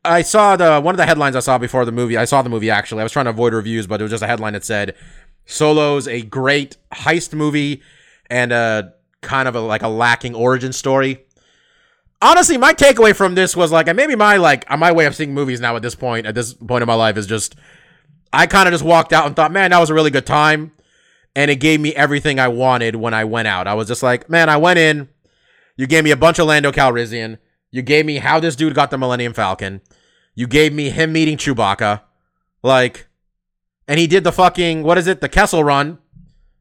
I 0.04 0.22
saw 0.22 0.56
the 0.56 0.80
one 0.80 0.94
of 0.94 0.98
the 0.98 1.06
headlines 1.06 1.36
I 1.36 1.40
saw 1.40 1.58
before 1.58 1.84
the 1.84 1.92
movie. 1.92 2.16
I 2.16 2.24
saw 2.24 2.42
the 2.42 2.50
movie 2.50 2.70
actually. 2.70 3.00
I 3.00 3.04
was 3.04 3.12
trying 3.12 3.26
to 3.26 3.30
avoid 3.30 3.54
reviews, 3.54 3.86
but 3.86 4.00
it 4.00 4.04
was 4.04 4.10
just 4.10 4.22
a 4.22 4.26
headline 4.26 4.54
that 4.54 4.64
said 4.64 4.94
Solo's 5.46 6.08
a 6.08 6.22
great 6.22 6.76
heist 6.92 7.34
movie 7.34 7.82
and 8.28 8.52
a 8.52 8.94
kind 9.20 9.48
of 9.48 9.54
a 9.54 9.60
like 9.60 9.82
a 9.82 9.88
lacking 9.88 10.34
origin 10.34 10.72
story. 10.72 11.24
Honestly, 12.20 12.56
my 12.56 12.72
takeaway 12.72 13.14
from 13.14 13.34
this 13.34 13.56
was 13.56 13.72
like, 13.72 13.94
maybe 13.94 14.14
my 14.16 14.36
like 14.36 14.68
my 14.76 14.92
way 14.92 15.06
of 15.06 15.14
seeing 15.14 15.34
movies 15.34 15.60
now 15.60 15.76
at 15.76 15.82
this 15.82 15.94
point, 15.94 16.26
at 16.26 16.34
this 16.34 16.54
point 16.54 16.82
in 16.82 16.86
my 16.86 16.94
life, 16.94 17.16
is 17.16 17.26
just 17.26 17.54
I 18.32 18.46
kind 18.46 18.66
of 18.66 18.72
just 18.72 18.84
walked 18.84 19.12
out 19.12 19.26
and 19.26 19.36
thought, 19.36 19.52
man, 19.52 19.70
that 19.70 19.78
was 19.78 19.90
a 19.90 19.94
really 19.94 20.10
good 20.10 20.26
time. 20.26 20.72
And 21.34 21.50
it 21.50 21.56
gave 21.56 21.80
me 21.80 21.94
everything 21.94 22.38
I 22.38 22.48
wanted 22.48 22.96
when 22.96 23.14
I 23.14 23.24
went 23.24 23.48
out. 23.48 23.66
I 23.66 23.74
was 23.74 23.88
just 23.88 24.02
like, 24.02 24.28
man, 24.28 24.48
I 24.48 24.56
went 24.58 24.78
in. 24.78 25.08
You 25.76 25.86
gave 25.86 26.04
me 26.04 26.10
a 26.10 26.16
bunch 26.16 26.38
of 26.38 26.46
Lando 26.46 26.72
Calrissian. 26.72 27.38
You 27.72 27.82
gave 27.82 28.06
me 28.06 28.18
how 28.18 28.38
this 28.38 28.54
dude 28.54 28.74
got 28.74 28.90
the 28.90 28.98
Millennium 28.98 29.32
Falcon. 29.32 29.80
You 30.34 30.46
gave 30.46 30.72
me 30.72 30.90
him 30.90 31.12
meeting 31.12 31.38
Chewbacca. 31.38 32.02
Like, 32.62 33.08
and 33.88 33.98
he 33.98 34.06
did 34.06 34.24
the 34.24 34.30
fucking, 34.30 34.82
what 34.84 34.98
is 34.98 35.06
it? 35.06 35.20
The 35.20 35.28
Kessel 35.28 35.64
Run. 35.64 35.98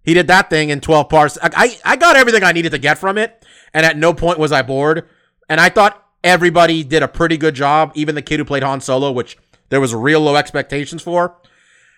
He 0.03 0.13
did 0.15 0.27
that 0.27 0.49
thing 0.49 0.69
in 0.69 0.81
12 0.81 1.09
parts. 1.09 1.37
I, 1.43 1.49
I, 1.53 1.91
I 1.93 1.95
got 1.97 2.15
everything 2.15 2.43
I 2.43 2.53
needed 2.53 2.71
to 2.71 2.79
get 2.79 2.97
from 2.97 3.17
it. 3.17 3.45
And 3.73 3.85
at 3.85 3.97
no 3.97 4.13
point 4.13 4.39
was 4.39 4.51
I 4.51 4.63
bored. 4.63 5.07
And 5.47 5.61
I 5.61 5.69
thought 5.69 6.03
everybody 6.23 6.83
did 6.83 7.03
a 7.03 7.07
pretty 7.07 7.37
good 7.37 7.55
job. 7.55 7.91
Even 7.93 8.15
the 8.15 8.21
kid 8.21 8.39
who 8.39 8.45
played 8.45 8.63
Han 8.63 8.81
Solo, 8.81 9.11
which 9.11 9.37
there 9.69 9.81
was 9.81 9.93
real 9.93 10.21
low 10.21 10.37
expectations 10.37 11.01
for. 11.01 11.37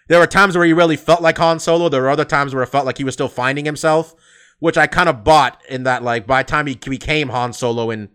There 0.08 0.20
were 0.20 0.28
times 0.28 0.58
where 0.58 0.66
he 0.66 0.74
really 0.74 0.98
felt 0.98 1.22
like 1.22 1.38
Han 1.38 1.60
Solo. 1.60 1.88
There 1.88 2.02
were 2.02 2.10
other 2.10 2.26
times 2.26 2.54
where 2.54 2.64
it 2.64 2.68
felt 2.68 2.86
like 2.86 2.98
he 2.98 3.04
was 3.04 3.14
still 3.14 3.30
finding 3.30 3.66
himself, 3.66 4.16
which 4.60 4.78
I 4.78 4.88
kind 4.88 5.08
of 5.08 5.24
bought 5.24 5.62
in 5.70 5.84
that 5.84 6.04
like 6.04 6.28
by 6.28 6.44
the 6.44 6.48
time 6.48 6.68
he 6.68 6.76
became 6.76 7.30
Han 7.30 7.54
Solo 7.54 7.90
in 7.90 8.10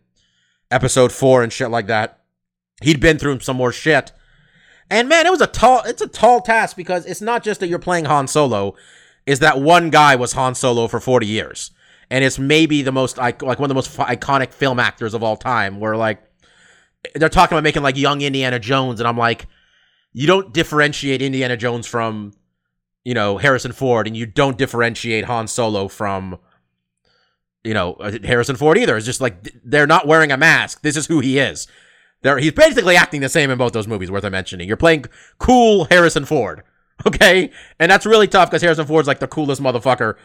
episode 0.71 1.13
four 1.13 1.43
and 1.43 1.53
shit 1.53 1.71
like 1.71 1.87
that, 1.87 2.21
he'd 2.83 3.01
been 3.01 3.19
through 3.19 3.41
some 3.41 3.57
more 3.57 3.73
shit. 3.73 4.13
And 4.91 5.09
man, 5.09 5.27
it 5.27 5.31
was 5.31 5.41
a 5.41 5.47
tall 5.47 5.83
it's 5.85 6.03
a 6.03 6.09
tall 6.09 6.41
task 6.41 6.77
because 6.77 7.05
it's 7.07 7.21
not 7.21 7.43
just 7.43 7.61
that 7.61 7.69
you're 7.69 7.79
playing 7.79 8.07
Han 8.07 8.27
Solo, 8.27 8.75
is 9.27 9.41
that 9.41 9.61
one 9.61 9.91
guy 9.91 10.17
was 10.17 10.33
Han 10.33 10.55
Solo 10.55 10.89
for 10.89 11.01
40 11.01 11.27
years. 11.27 11.71
And 12.11 12.25
it's 12.25 12.39
maybe 12.39 12.81
the 12.83 12.93
most 12.93 13.19
like 13.19 13.43
one 13.43 13.59
of 13.59 13.69
the 13.69 13.75
most 13.75 13.95
iconic 13.99 14.53
film 14.53 14.79
actors 14.81 15.13
of 15.13 15.23
all 15.23 15.37
time 15.37 15.79
where 15.79 15.97
like 15.97 16.23
they're 17.15 17.29
talking 17.29 17.55
about 17.55 17.65
making 17.65 17.83
like 17.83 17.97
young 17.97 18.23
Indiana 18.23 18.59
Jones 18.59 19.01
and 19.01 19.07
I'm 19.07 19.19
like 19.19 19.47
you 20.13 20.27
don't 20.27 20.55
differentiate 20.55 21.21
Indiana 21.21 21.57
Jones 21.57 21.87
from 21.87 22.33
you 23.05 23.13
know 23.13 23.37
Harrison 23.37 23.73
Ford 23.73 24.07
and 24.07 24.17
you 24.17 24.25
don't 24.25 24.57
differentiate 24.57 25.27
Han 25.27 25.49
Solo 25.49 25.89
from 25.89 26.39
you 27.69 27.75
know 27.75 27.93
uh, 27.95 28.13
Harrison 28.25 28.57
Ford 28.57 28.79
either. 28.79 28.97
It's 28.97 29.07
just 29.07 29.21
like 29.21 29.55
they're 29.65 29.87
not 29.87 30.07
wearing 30.07 30.33
a 30.33 30.37
mask. 30.37 30.83
This 30.83 30.97
is 30.97 31.07
who 31.07 31.21
he 31.21 31.39
is. 31.39 31.69
There, 32.23 32.39
he's 32.39 32.53
basically 32.53 32.97
acting 32.97 33.21
the 33.21 33.29
same 33.29 33.51
in 33.51 33.59
both 33.59 33.73
those 33.73 33.87
movies. 33.87 34.11
Worth 34.11 34.29
mentioning. 34.31 34.67
You're 34.67 34.77
playing 34.77 35.05
cool 35.39 35.85
Harrison 35.85 36.25
Ford, 36.25 36.63
okay, 37.07 37.51
and 37.79 37.91
that's 37.91 38.07
really 38.07 38.27
tough 38.27 38.51
because 38.51 38.63
Harrison 38.63 38.87
Ford's 38.87 39.07
like 39.07 39.21
the 39.21 39.29
coolest 39.29 39.63
motherfucker 39.63 40.17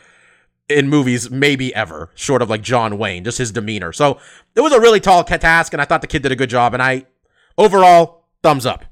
in 0.70 0.90
movies 0.90 1.30
maybe 1.30 1.76
ever, 1.76 2.10
short 2.16 2.42
of 2.42 2.50
like 2.50 2.62
John 2.62 2.98
Wayne, 2.98 3.24
just 3.26 3.38
his 3.38 3.52
demeanor. 3.52 3.92
So 3.92 4.20
it 4.56 4.62
was 4.62 4.72
a 4.72 4.80
really 4.80 5.00
tall 5.00 5.24
task, 5.24 5.74
and 5.74 5.82
I 5.82 5.86
thought 5.86 6.02
the 6.02 6.08
kid 6.08 6.24
did 6.24 6.32
a 6.32 6.38
good 6.38 6.50
job. 6.50 6.74
And 6.74 6.82
I, 6.82 7.06
overall, 7.58 8.24
thumbs 8.42 8.66
up. 8.66 8.86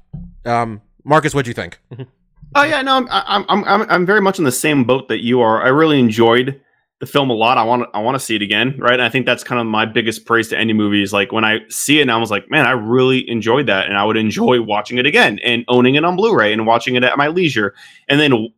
Um, 0.44 0.82
Marcus, 1.02 1.34
what'd 1.34 1.48
you 1.48 1.54
think? 1.54 1.80
Oh 2.54 2.64
yeah, 2.64 2.82
no, 2.82 2.96
I'm 2.96 3.08
I'm 3.48 3.64
I'm 3.64 3.90
I'm 3.90 4.06
very 4.06 4.20
much 4.20 4.38
in 4.38 4.44
the 4.44 4.52
same 4.52 4.84
boat 4.84 5.08
that 5.08 5.24
you 5.24 5.40
are. 5.40 5.62
I 5.62 5.68
really 5.68 5.98
enjoyed 5.98 6.60
the 7.02 7.06
film 7.06 7.30
a 7.30 7.34
lot. 7.34 7.58
I 7.58 7.64
want 7.64 7.88
I 7.94 7.98
want 7.98 8.14
to 8.14 8.20
see 8.20 8.36
it 8.36 8.42
again, 8.42 8.76
right? 8.78 8.92
And 8.92 9.02
I 9.02 9.08
think 9.08 9.26
that's 9.26 9.42
kind 9.42 9.60
of 9.60 9.66
my 9.66 9.84
biggest 9.84 10.24
praise 10.24 10.46
to 10.50 10.56
any 10.56 10.72
movie 10.72 11.02
is 11.02 11.12
like 11.12 11.32
when 11.32 11.44
I 11.44 11.58
see 11.68 11.98
it 11.98 12.02
and 12.02 12.12
I 12.12 12.16
was 12.16 12.30
like, 12.30 12.48
man, 12.48 12.64
I 12.64 12.70
really 12.70 13.28
enjoyed 13.28 13.66
that, 13.66 13.88
and 13.88 13.96
I 13.96 14.04
would 14.04 14.16
enjoy 14.16 14.62
watching 14.62 14.98
it 14.98 15.04
again 15.04 15.40
and 15.40 15.64
owning 15.66 15.96
it 15.96 16.04
on 16.04 16.14
Blu-ray 16.14 16.52
and 16.52 16.64
watching 16.64 16.94
it 16.94 17.02
at 17.02 17.18
my 17.18 17.26
leisure, 17.26 17.74
and 18.08 18.20
then 18.20 18.50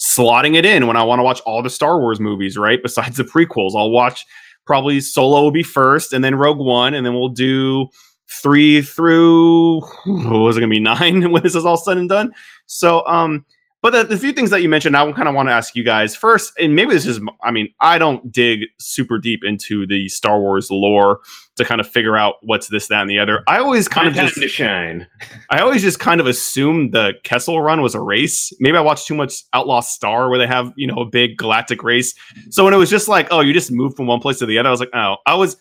slotting 0.00 0.56
it 0.56 0.64
in 0.64 0.86
when 0.86 0.96
I 0.96 1.02
want 1.02 1.18
to 1.18 1.22
watch 1.22 1.42
all 1.44 1.62
the 1.62 1.68
Star 1.68 2.00
Wars 2.00 2.18
movies, 2.18 2.56
right? 2.56 2.82
Besides 2.82 3.18
the 3.18 3.24
prequels, 3.24 3.76
I'll 3.76 3.90
watch 3.90 4.24
probably 4.64 4.98
Solo 5.02 5.42
will 5.42 5.50
be 5.50 5.62
first, 5.62 6.14
and 6.14 6.24
then 6.24 6.34
Rogue 6.34 6.56
One, 6.56 6.94
and 6.94 7.04
then 7.04 7.12
we'll 7.12 7.28
do 7.28 7.88
three 8.30 8.80
through 8.80 9.80
what 10.06 10.38
was 10.38 10.56
it 10.56 10.60
gonna 10.60 10.70
be 10.70 10.80
nine 11.20 11.30
when 11.30 11.42
this 11.42 11.54
is 11.54 11.66
all 11.66 11.76
said 11.76 11.98
and 11.98 12.08
done. 12.08 12.32
So 12.64 13.06
um 13.06 13.44
but 13.82 13.90
the, 13.90 14.04
the 14.04 14.16
few 14.16 14.32
things 14.32 14.50
that 14.50 14.62
you 14.62 14.68
mentioned, 14.68 14.96
I 14.96 15.10
kind 15.12 15.28
of 15.28 15.34
want 15.34 15.48
to 15.48 15.52
ask 15.52 15.76
you 15.76 15.84
guys 15.84 16.16
first, 16.16 16.52
and 16.58 16.74
maybe 16.74 16.92
this 16.92 17.06
is, 17.06 17.20
I 17.42 17.50
mean, 17.50 17.68
I 17.80 17.98
don't 17.98 18.32
dig 18.32 18.60
super 18.78 19.18
deep 19.18 19.44
into 19.44 19.86
the 19.86 20.08
Star 20.08 20.40
Wars 20.40 20.70
lore 20.70 21.20
to 21.56 21.64
kind 21.64 21.80
of 21.80 21.86
figure 21.86 22.16
out 22.16 22.36
what's 22.42 22.68
this, 22.68 22.88
that, 22.88 23.02
and 23.02 23.10
the 23.10 23.18
other. 23.18 23.44
I 23.46 23.58
always 23.58 23.86
kind 23.86 24.14
My 24.14 24.22
of 24.22 24.28
just, 24.28 24.40
to 24.40 24.48
shine. 24.48 25.06
I 25.50 25.60
always 25.60 25.82
just 25.82 26.00
kind 26.00 26.20
of 26.20 26.26
assumed 26.26 26.94
the 26.94 27.14
Kessel 27.22 27.60
Run 27.60 27.82
was 27.82 27.94
a 27.94 28.00
race. 28.00 28.52
Maybe 28.60 28.76
I 28.76 28.80
watched 28.80 29.06
too 29.06 29.14
much 29.14 29.44
Outlaw 29.52 29.80
Star 29.80 30.30
where 30.30 30.38
they 30.38 30.46
have, 30.46 30.72
you 30.76 30.86
know, 30.86 30.96
a 30.96 31.06
big 31.06 31.36
galactic 31.36 31.82
race. 31.82 32.14
So 32.50 32.64
when 32.64 32.74
it 32.74 32.78
was 32.78 32.90
just 32.90 33.08
like, 33.08 33.28
oh, 33.30 33.40
you 33.40 33.52
just 33.52 33.70
move 33.70 33.94
from 33.94 34.06
one 34.06 34.20
place 34.20 34.38
to 34.38 34.46
the 34.46 34.58
other, 34.58 34.68
I 34.68 34.72
was 34.72 34.80
like, 34.80 34.94
oh, 34.94 35.16
I 35.26 35.34
was 35.34 35.56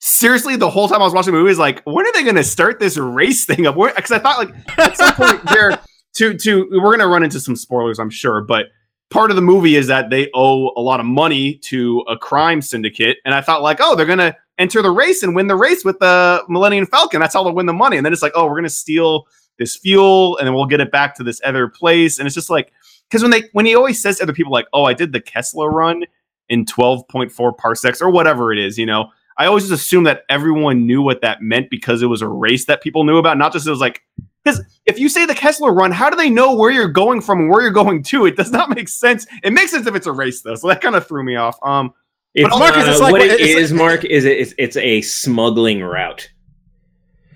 seriously 0.00 0.56
the 0.56 0.68
whole 0.68 0.86
time 0.88 1.00
I 1.00 1.04
was 1.04 1.14
watching 1.14 1.32
the 1.32 1.38
movie, 1.38 1.48
I 1.48 1.52
was 1.52 1.58
like, 1.58 1.82
when 1.84 2.04
are 2.04 2.12
they 2.12 2.24
going 2.24 2.36
to 2.36 2.44
start 2.44 2.78
this 2.78 2.98
race 2.98 3.46
thing 3.46 3.66
up? 3.66 3.76
Because 3.76 4.12
I 4.12 4.18
thought 4.18 4.38
like 4.38 4.78
at 4.78 4.96
some 4.96 5.14
point 5.14 5.42
there 5.52 5.78
to 6.14 6.36
to 6.38 6.68
we're 6.72 6.90
going 6.90 6.98
to 7.00 7.06
run 7.06 7.22
into 7.22 7.40
some 7.40 7.56
spoilers, 7.56 7.98
I'm 7.98 8.10
sure, 8.10 8.40
but 8.40 8.66
part 9.10 9.30
of 9.30 9.36
the 9.36 9.42
movie 9.42 9.76
is 9.76 9.86
that 9.86 10.10
they 10.10 10.30
owe 10.34 10.72
a 10.76 10.80
lot 10.80 11.00
of 11.00 11.06
money 11.06 11.56
to 11.56 12.00
a 12.08 12.16
crime 12.16 12.62
syndicate, 12.62 13.18
and 13.24 13.34
I 13.34 13.40
thought 13.40 13.62
like, 13.62 13.78
oh, 13.80 13.94
they're 13.94 14.06
going 14.06 14.18
to 14.18 14.36
enter 14.58 14.82
the 14.82 14.90
race 14.90 15.22
and 15.22 15.34
win 15.34 15.48
the 15.48 15.56
race 15.56 15.84
with 15.84 15.98
the 15.98 16.42
Millennium 16.48 16.86
Falcon. 16.86 17.20
That's 17.20 17.34
how 17.34 17.42
they'll 17.42 17.54
win 17.54 17.66
the 17.66 17.72
money, 17.72 17.96
and 17.96 18.04
then 18.04 18.12
it's 18.12 18.22
like, 18.22 18.32
oh, 18.34 18.44
we're 18.44 18.52
going 18.52 18.64
to 18.64 18.70
steal 18.70 19.26
this 19.58 19.76
fuel, 19.76 20.36
and 20.38 20.46
then 20.46 20.54
we'll 20.54 20.66
get 20.66 20.80
it 20.80 20.90
back 20.90 21.14
to 21.16 21.22
this 21.22 21.40
other 21.44 21.68
place, 21.68 22.18
and 22.18 22.26
it's 22.26 22.34
just 22.34 22.50
like 22.50 22.72
because 23.08 23.22
when 23.22 23.30
they 23.30 23.44
when 23.52 23.66
he 23.66 23.74
always 23.74 24.00
says 24.00 24.18
to 24.18 24.22
other 24.22 24.32
people 24.32 24.52
like, 24.52 24.66
oh, 24.72 24.84
I 24.84 24.94
did 24.94 25.12
the 25.12 25.20
Kessler 25.20 25.70
run 25.70 26.04
in 26.48 26.64
12.4 26.64 27.56
parsecs 27.56 28.02
or 28.02 28.10
whatever 28.10 28.52
it 28.52 28.58
is, 28.58 28.78
you 28.78 28.86
know. 28.86 29.10
I 29.38 29.46
always 29.46 29.68
just 29.68 29.82
assumed 29.82 30.06
that 30.06 30.22
everyone 30.28 30.86
knew 30.86 31.02
what 31.02 31.20
that 31.22 31.42
meant 31.42 31.70
because 31.70 32.02
it 32.02 32.06
was 32.06 32.22
a 32.22 32.28
race 32.28 32.66
that 32.66 32.82
people 32.82 33.04
knew 33.04 33.18
about, 33.18 33.36
not 33.38 33.52
just 33.52 33.66
it 33.66 33.70
was 33.70 33.80
like 33.80 34.00
because 34.44 34.62
if 34.84 34.98
you 34.98 35.08
say 35.08 35.24
the 35.24 35.34
Kessler 35.34 35.72
run, 35.72 35.90
how 35.90 36.10
do 36.10 36.16
they 36.16 36.28
know 36.28 36.54
where 36.54 36.70
you're 36.70 36.86
going 36.88 37.20
from 37.22 37.40
and 37.40 37.50
where 37.50 37.62
you're 37.62 37.70
going 37.70 38.02
to? 38.04 38.26
It 38.26 38.36
does 38.36 38.50
not 38.50 38.68
make 38.68 38.88
sense. 38.90 39.26
It 39.42 39.52
makes 39.54 39.70
sense 39.70 39.86
if 39.86 39.94
it's 39.94 40.06
a 40.06 40.12
race 40.12 40.42
though, 40.42 40.54
so 40.54 40.68
that 40.68 40.80
kind 40.82 40.94
of 40.94 41.06
threw 41.08 41.24
me 41.24 41.36
off. 41.36 41.58
Um, 41.62 41.94
It's, 42.34 42.50
Marcus, 42.50 42.86
uh, 42.86 42.90
it's 42.90 43.00
like- 43.00 43.12
what 43.12 43.20
it 43.22 43.30
it's 43.40 43.42
is, 43.42 43.72
like- 43.72 43.78
Mark, 43.78 44.04
is 44.04 44.24
it, 44.26 44.36
it's, 44.38 44.54
it's 44.58 44.76
a 44.76 45.00
smuggling 45.02 45.80
route. 45.82 46.28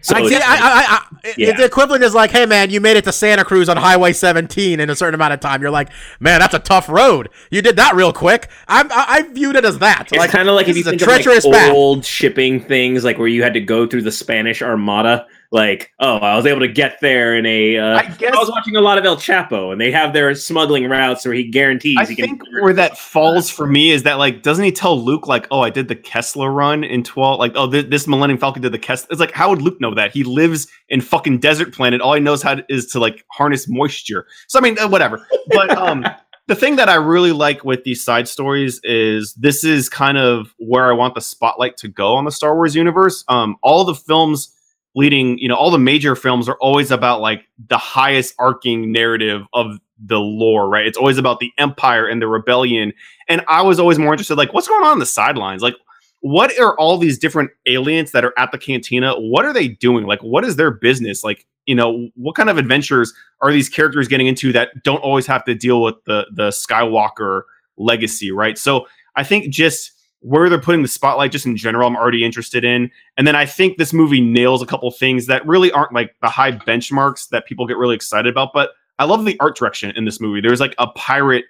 So 0.00 0.14
I, 0.14 0.28
see, 0.28 0.36
I, 0.36 0.40
I, 0.40 1.06
I, 1.24 1.34
Yeah. 1.36 1.56
The 1.56 1.64
equivalent 1.64 2.04
is 2.04 2.14
like, 2.14 2.30
hey 2.30 2.46
man, 2.46 2.70
you 2.70 2.80
made 2.80 2.96
it 2.96 3.04
to 3.04 3.12
Santa 3.12 3.44
Cruz 3.44 3.68
on 3.68 3.76
Highway 3.76 4.12
17 4.12 4.80
in 4.80 4.90
a 4.90 4.96
certain 4.96 5.14
amount 5.14 5.32
of 5.34 5.40
time. 5.40 5.60
You're 5.60 5.70
like, 5.70 5.90
man, 6.20 6.40
that's 6.40 6.54
a 6.54 6.58
tough 6.58 6.88
road. 6.88 7.28
You 7.50 7.62
did 7.62 7.76
that 7.76 7.94
real 7.94 8.12
quick. 8.12 8.48
I'm, 8.68 8.90
I, 8.92 9.04
I 9.08 9.22
viewed 9.22 9.56
it 9.56 9.64
as 9.64 9.78
that. 9.80 10.08
It's 10.12 10.32
kind 10.32 10.48
of 10.48 10.54
like 10.54 10.68
if 10.68 10.76
you 10.76 10.84
think 10.84 11.00
a 11.00 11.04
treacherous 11.04 11.44
of 11.44 11.52
like 11.52 11.62
path. 11.62 11.72
old 11.72 12.04
shipping 12.04 12.60
things, 12.60 13.04
like 13.04 13.18
where 13.18 13.28
you 13.28 13.42
had 13.42 13.54
to 13.54 13.60
go 13.60 13.86
through 13.86 14.02
the 14.02 14.12
Spanish 14.12 14.62
Armada. 14.62 15.26
Like, 15.50 15.92
oh, 15.98 16.18
I 16.18 16.36
was 16.36 16.44
able 16.44 16.60
to 16.60 16.68
get 16.68 17.00
there 17.00 17.34
in 17.34 17.46
a. 17.46 17.78
Uh, 17.78 17.96
I 17.96 18.02
I, 18.02 18.38
was 18.38 18.50
watching 18.50 18.76
a 18.76 18.82
lot 18.82 18.98
of 18.98 19.06
El 19.06 19.16
Chapo, 19.16 19.72
and 19.72 19.80
they 19.80 19.90
have 19.90 20.12
their 20.12 20.34
smuggling 20.34 20.86
routes 20.90 21.24
where 21.24 21.32
he 21.32 21.44
guarantees 21.44 21.96
I 21.98 22.04
he 22.04 22.16
can. 22.16 22.26
think 22.26 22.42
where 22.60 22.74
that 22.74 22.98
falls 22.98 23.48
for 23.48 23.66
me 23.66 23.90
is 23.90 24.02
that 24.02 24.18
like 24.18 24.42
doesn't 24.42 24.64
he 24.64 24.70
tell 24.70 25.02
Luke 25.02 25.26
like 25.26 25.46
oh 25.50 25.60
I 25.60 25.70
did 25.70 25.88
the 25.88 25.96
Kessler 25.96 26.50
run 26.50 26.84
in 26.84 27.02
twelve 27.02 27.38
like 27.38 27.52
oh 27.54 27.70
th- 27.70 27.88
this 27.88 28.06
Millennium 28.06 28.38
Falcon 28.38 28.60
did 28.60 28.72
the 28.72 28.78
Kessler 28.78 29.08
it's 29.10 29.20
like 29.20 29.32
how 29.32 29.48
would 29.48 29.62
Luke 29.62 29.80
know 29.80 29.94
that 29.94 30.12
he 30.12 30.22
lives 30.22 30.68
in 30.90 31.00
fucking 31.00 31.38
desert 31.38 31.72
planet 31.72 32.02
all 32.02 32.12
he 32.12 32.20
knows 32.20 32.42
how 32.42 32.56
to, 32.56 32.64
is 32.68 32.86
to 32.88 33.00
like 33.00 33.24
harness 33.32 33.66
moisture 33.68 34.26
so 34.48 34.58
I 34.58 34.62
mean 34.62 34.78
uh, 34.78 34.88
whatever 34.88 35.26
but 35.48 35.70
um 35.70 36.04
the 36.46 36.56
thing 36.56 36.76
that 36.76 36.90
I 36.90 36.96
really 36.96 37.32
like 37.32 37.64
with 37.64 37.84
these 37.84 38.04
side 38.04 38.28
stories 38.28 38.80
is 38.84 39.32
this 39.34 39.64
is 39.64 39.88
kind 39.88 40.18
of 40.18 40.54
where 40.58 40.90
I 40.90 40.92
want 40.92 41.14
the 41.14 41.22
spotlight 41.22 41.78
to 41.78 41.88
go 41.88 42.14
on 42.16 42.26
the 42.26 42.32
Star 42.32 42.54
Wars 42.54 42.76
universe 42.76 43.24
um 43.28 43.56
all 43.62 43.84
the 43.84 43.94
films 43.94 44.54
leading 44.98 45.38
you 45.38 45.48
know 45.48 45.54
all 45.54 45.70
the 45.70 45.78
major 45.78 46.16
films 46.16 46.48
are 46.48 46.56
always 46.60 46.90
about 46.90 47.20
like 47.20 47.46
the 47.68 47.78
highest 47.78 48.34
arcing 48.38 48.90
narrative 48.90 49.42
of 49.52 49.78
the 50.04 50.18
lore 50.18 50.68
right? 50.68 50.86
It's 50.86 50.98
always 50.98 51.18
about 51.18 51.38
the 51.38 51.52
empire 51.56 52.06
and 52.06 52.20
the 52.20 52.26
rebellion. 52.28 52.92
And 53.28 53.42
i 53.48 53.62
was 53.62 53.78
always 53.78 53.98
more 53.98 54.12
interested 54.12 54.36
like 54.36 54.52
what's 54.52 54.68
going 54.68 54.84
on 54.84 54.92
on 54.92 54.98
the 54.98 55.06
sidelines? 55.06 55.62
Like 55.62 55.76
what 56.20 56.58
are 56.58 56.76
all 56.78 56.98
these 56.98 57.16
different 57.16 57.52
aliens 57.66 58.10
that 58.10 58.24
are 58.24 58.34
at 58.36 58.50
the 58.50 58.58
cantina? 58.58 59.14
What 59.14 59.44
are 59.44 59.52
they 59.52 59.68
doing? 59.68 60.04
Like 60.06 60.22
what 60.22 60.44
is 60.44 60.56
their 60.56 60.72
business? 60.72 61.22
Like 61.22 61.46
you 61.66 61.76
know 61.76 62.08
what 62.16 62.34
kind 62.34 62.50
of 62.50 62.58
adventures 62.58 63.14
are 63.40 63.52
these 63.52 63.68
characters 63.68 64.08
getting 64.08 64.26
into 64.26 64.52
that 64.52 64.82
don't 64.82 64.98
always 64.98 65.26
have 65.26 65.44
to 65.44 65.54
deal 65.54 65.80
with 65.80 65.94
the 66.06 66.26
the 66.34 66.48
skywalker 66.48 67.42
legacy 67.76 68.32
right? 68.32 68.58
So 68.58 68.86
i 69.16 69.22
think 69.22 69.52
just 69.52 69.97
where 70.20 70.48
they're 70.48 70.60
putting 70.60 70.82
the 70.82 70.88
spotlight 70.88 71.32
just 71.32 71.46
in 71.46 71.56
general 71.56 71.86
i'm 71.86 71.96
already 71.96 72.24
interested 72.24 72.64
in. 72.64 72.90
And 73.16 73.26
then 73.26 73.36
i 73.36 73.46
think 73.46 73.78
this 73.78 73.92
movie 73.92 74.20
nails 74.20 74.62
a 74.62 74.66
couple 74.66 74.90
things 74.90 75.26
that 75.26 75.46
really 75.46 75.70
aren't 75.72 75.92
like 75.92 76.14
the 76.20 76.28
high 76.28 76.52
benchmarks 76.52 77.28
that 77.28 77.46
people 77.46 77.66
get 77.66 77.76
really 77.76 77.94
excited 77.94 78.30
about 78.30 78.50
but 78.52 78.70
i 78.98 79.04
love 79.04 79.24
the 79.24 79.38
art 79.40 79.56
direction 79.56 79.92
in 79.96 80.04
this 80.04 80.20
movie. 80.20 80.40
There's 80.40 80.60
like 80.60 80.74
a 80.78 80.88
pirate 80.88 81.44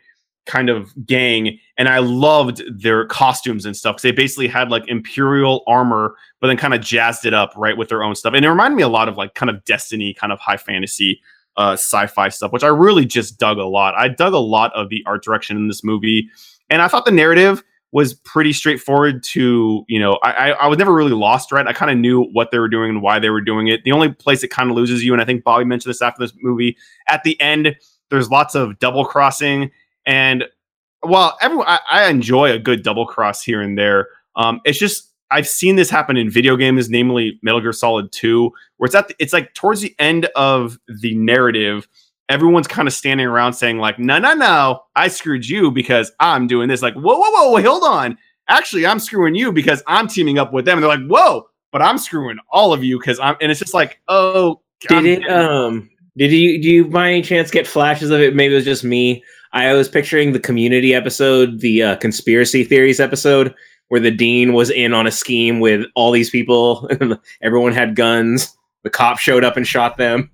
kind 0.46 0.70
of 0.70 0.90
gang 1.04 1.58
and 1.76 1.88
i 1.88 1.98
loved 1.98 2.62
their 2.80 3.04
costumes 3.06 3.66
and 3.66 3.76
stuff 3.76 4.00
they 4.00 4.10
basically 4.10 4.48
had 4.48 4.70
like 4.70 4.82
imperial 4.88 5.62
armor 5.66 6.14
but 6.40 6.46
then 6.46 6.56
kind 6.56 6.72
of 6.72 6.80
jazzed 6.80 7.26
it 7.26 7.34
up 7.34 7.52
right 7.54 7.76
with 7.76 7.90
their 7.90 8.02
own 8.02 8.14
stuff. 8.14 8.32
And 8.34 8.44
it 8.44 8.48
reminded 8.48 8.74
me 8.74 8.82
a 8.82 8.88
lot 8.88 9.08
of 9.08 9.18
like 9.18 9.34
kind 9.34 9.50
of 9.50 9.62
destiny 9.64 10.14
kind 10.14 10.32
of 10.32 10.40
high 10.40 10.56
fantasy 10.56 11.20
uh, 11.58 11.72
sci-fi 11.72 12.30
stuff 12.30 12.50
which 12.50 12.64
i 12.64 12.68
really 12.68 13.04
just 13.04 13.38
dug 13.38 13.58
a 13.58 13.66
lot. 13.66 13.94
I 13.94 14.08
dug 14.08 14.32
a 14.32 14.38
lot 14.38 14.72
of 14.74 14.88
the 14.88 15.02
art 15.06 15.22
direction 15.22 15.56
in 15.56 15.68
this 15.68 15.84
movie 15.84 16.30
and 16.70 16.80
i 16.80 16.88
thought 16.88 17.04
the 17.04 17.10
narrative 17.10 17.62
was 17.92 18.12
pretty 18.12 18.52
straightforward 18.52 19.22
to 19.22 19.84
you 19.88 19.98
know 19.98 20.18
I, 20.22 20.52
I 20.52 20.66
was 20.66 20.78
never 20.78 20.92
really 20.92 21.12
lost 21.12 21.50
right 21.52 21.66
I 21.66 21.72
kind 21.72 21.90
of 21.90 21.96
knew 21.96 22.24
what 22.32 22.50
they 22.50 22.58
were 22.58 22.68
doing 22.68 22.90
and 22.90 23.02
why 23.02 23.18
they 23.18 23.30
were 23.30 23.40
doing 23.40 23.68
it. 23.68 23.84
The 23.84 23.92
only 23.92 24.12
place 24.12 24.42
it 24.42 24.48
kind 24.48 24.70
of 24.70 24.76
loses 24.76 25.02
you, 25.02 25.12
and 25.12 25.22
I 25.22 25.24
think 25.24 25.44
Bobby 25.44 25.64
mentioned 25.64 25.90
this 25.90 26.02
after 26.02 26.20
this 26.20 26.32
movie, 26.40 26.76
at 27.08 27.22
the 27.24 27.40
end 27.40 27.76
there's 28.10 28.30
lots 28.30 28.54
of 28.54 28.78
double 28.78 29.04
crossing, 29.04 29.70
and 30.06 30.44
while 31.00 31.36
everyone 31.40 31.66
I, 31.68 31.80
I 31.90 32.08
enjoy 32.08 32.50
a 32.50 32.58
good 32.58 32.82
double 32.82 33.06
cross 33.06 33.42
here 33.42 33.60
and 33.60 33.78
there, 33.78 34.08
um, 34.36 34.60
it's 34.64 34.78
just 34.78 35.12
I've 35.30 35.48
seen 35.48 35.76
this 35.76 35.90
happen 35.90 36.16
in 36.16 36.30
video 36.30 36.56
games, 36.56 36.88
namely 36.88 37.38
Metal 37.42 37.60
Gear 37.60 37.72
Solid 37.72 38.10
2, 38.12 38.50
where 38.78 38.86
it's 38.86 38.94
at 38.94 39.08
the, 39.08 39.14
it's 39.18 39.32
like 39.32 39.52
towards 39.54 39.80
the 39.80 39.94
end 39.98 40.26
of 40.36 40.78
the 40.88 41.14
narrative 41.14 41.86
everyone's 42.28 42.66
kind 42.66 42.86
of 42.86 42.94
standing 42.94 43.26
around 43.26 43.54
saying 43.54 43.78
like 43.78 43.98
no 43.98 44.18
no 44.18 44.34
no 44.34 44.80
i 44.96 45.08
screwed 45.08 45.48
you 45.48 45.70
because 45.70 46.12
i'm 46.20 46.46
doing 46.46 46.68
this 46.68 46.82
like 46.82 46.94
whoa 46.94 47.18
whoa 47.18 47.30
whoa 47.30 47.52
wait, 47.52 47.64
hold 47.64 47.82
on 47.84 48.16
actually 48.48 48.86
i'm 48.86 48.98
screwing 48.98 49.34
you 49.34 49.52
because 49.52 49.82
i'm 49.86 50.06
teaming 50.06 50.38
up 50.38 50.52
with 50.52 50.64
them 50.64 50.78
and 50.78 50.82
they're 50.82 50.96
like 50.96 51.06
whoa 51.08 51.48
but 51.72 51.80
i'm 51.82 51.98
screwing 51.98 52.38
all 52.50 52.72
of 52.72 52.84
you 52.84 52.98
because 52.98 53.18
i'm 53.20 53.36
and 53.40 53.50
it's 53.50 53.60
just 53.60 53.74
like 53.74 54.00
oh 54.08 54.60
Did 54.88 55.06
it? 55.06 55.30
Um, 55.30 55.90
Did 56.16 56.32
you 56.32 56.60
do 56.60 56.68
you 56.68 56.86
by 56.86 57.10
any 57.10 57.22
chance 57.22 57.50
get 57.50 57.66
flashes 57.66 58.10
of 58.10 58.20
it? 58.20 58.34
Maybe 58.34 58.52
it 58.52 58.56
was 58.56 58.64
just 58.64 58.84
me. 58.84 59.22
I 59.52 59.72
was 59.72 59.88
picturing 59.88 60.32
the 60.32 60.40
community 60.40 60.94
episode, 60.94 61.60
the 61.60 61.82
uh, 61.82 61.96
conspiracy 61.96 62.64
theories 62.64 63.00
episode, 63.00 63.54
where 63.88 64.00
the 64.00 64.10
dean 64.10 64.52
was 64.52 64.70
in 64.70 64.92
on 64.92 65.06
a 65.06 65.10
scheme 65.10 65.60
with 65.60 65.86
all 65.94 66.10
these 66.10 66.28
people. 66.28 66.88
Everyone 67.42 67.72
had 67.72 67.96
guns. 67.96 68.56
The 68.82 68.90
cop 68.90 69.18
showed 69.18 69.44
up 69.44 69.56
and 69.56 69.66
shot 69.66 69.96
them. 69.96 70.30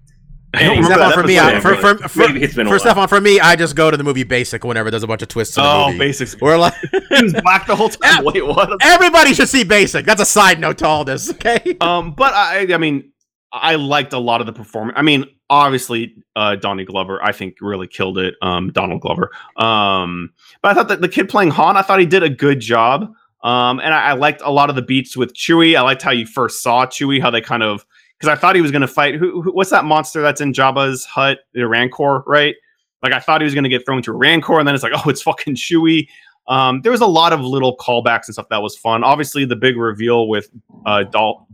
I 0.57 0.63
don't 0.63 0.77
And 0.79 0.85
remember 0.85 1.05
Stefan, 1.05 1.23
for 1.23 1.27
me. 1.27 1.39
I, 1.39 1.61
for, 1.61 1.75
for, 1.77 2.09
for, 2.09 2.37
it's 2.37 2.55
been 2.55 2.67
for. 2.67 2.79
Stefan, 2.79 3.09
for 3.09 3.21
me, 3.21 3.41
I 3.41 3.57
just 3.57 3.77
go 3.77 3.91
to 3.91 3.97
the 3.97 4.05
movie 4.05 4.25
Basic 4.25 4.65
whenever 4.65 4.91
there's 4.91 5.03
a 5.03 5.07
bunch 5.07 5.23
of 5.23 5.29
twists 5.29 5.57
in 5.57 5.63
the 5.63 5.69
oh, 5.69 5.87
movie. 5.89 5.99
basics. 5.99 6.41
We're 6.41 6.59
like, 6.59 6.75
He 7.11 7.23
was 7.23 7.33
black 7.43 7.67
the 7.67 7.77
whole 7.77 7.89
time. 7.89 8.25
Wait, 8.25 8.47
what? 8.47 8.79
everybody 8.83 9.35
should 9.35 9.49
see 9.49 9.65
Basic. 9.65 10.05
That's 10.05 10.21
a 10.21 10.27
side 10.27 10.61
note 10.61 10.79
to 10.79 10.87
all 10.87 11.05
this, 11.05 11.31
okay? 11.31 11.77
Um, 11.81 12.15
but 12.15 12.33
I, 12.33 12.73
I 12.73 12.79
mean, 12.79 13.13
I 13.53 13.75
liked 13.75 14.13
a 14.13 14.19
lot 14.19 14.41
of 14.41 14.47
the 14.47 14.53
performance. 14.53 14.97
I 14.99 15.03
mean, 15.03 15.27
obviously, 15.51 16.17
uh, 16.35 16.57
Donnie 16.57 16.85
Glover, 16.85 17.23
I 17.23 17.33
think, 17.33 17.57
really 17.61 17.87
killed 17.87 18.19
it. 18.19 18.35
Um, 18.43 18.73
Donald 18.73 19.01
Glover. 19.01 19.31
Um, 19.57 20.33
but 20.63 20.71
I 20.71 20.75
thought 20.75 20.89
that 20.89 21.01
the 21.01 21.09
kid 21.09 21.29
playing 21.29 21.51
Han, 21.51 21.77
I 21.77 21.83
thought 21.83 22.01
he 22.01 22.07
did 22.07 22.23
a 22.23 22.31
good 22.31 22.61
job. 22.61 23.13
Um, 23.43 23.81
and 23.81 23.93
I, 23.93 24.11
I 24.11 24.13
liked 24.15 24.41
a 24.43 24.51
lot 24.51 24.71
of 24.71 24.77
the 24.77 24.83
beats 24.83 25.17
with 25.17 25.35
Chewie. 25.35 25.77
I 25.77 25.83
liked 25.83 26.01
how 26.01 26.11
you 26.11 26.27
first 26.27 26.63
saw 26.63 26.87
Chewie, 26.87 27.21
how 27.21 27.31
they 27.31 27.43
kind 27.43 27.63
of 27.63 27.85
because 28.19 28.37
I 28.37 28.41
thought 28.41 28.55
he 28.55 28.63
was 28.63 28.71
going 28.71 28.83
to 28.83 28.89
fight. 28.89 29.15
Who, 29.17 29.43
who? 29.43 29.53
What's 29.53 29.71
that 29.71 29.85
monster 29.85 30.23
that's 30.23 30.41
in 30.41 30.53
Jabba's 30.53 31.05
hut? 31.05 31.41
The 31.53 31.67
Rancor, 31.67 32.23
right? 32.27 32.55
Like 33.03 33.13
I 33.13 33.21
thought 33.21 33.41
he 33.41 33.45
was 33.45 33.55
going 33.55 33.65
to 33.65 33.71
get 33.71 33.85
thrown 33.85 34.03
to 34.03 34.13
a 34.13 34.15
Rancor, 34.17 34.59
and 34.59 34.67
then 34.67 34.75
it's 34.75 34.85
like, 34.85 34.93
oh, 35.07 35.09
it's 35.11 35.23
fucking 35.23 35.57
Chewie. 35.57 36.09
Um, 36.47 36.83
there 36.83 36.93
was 36.93 37.01
a 37.01 37.07
lot 37.07 37.33
of 37.33 37.41
little 37.41 37.77
callbacks 37.79 38.27
and 38.27 38.35
stuff 38.35 38.49
that 38.51 38.63
was 38.63 38.77
fun. 38.77 39.03
Obviously, 39.03 39.45
the 39.45 39.57
big 39.57 39.77
reveal 39.77 40.29
with 40.29 40.51
uh, 40.85 41.05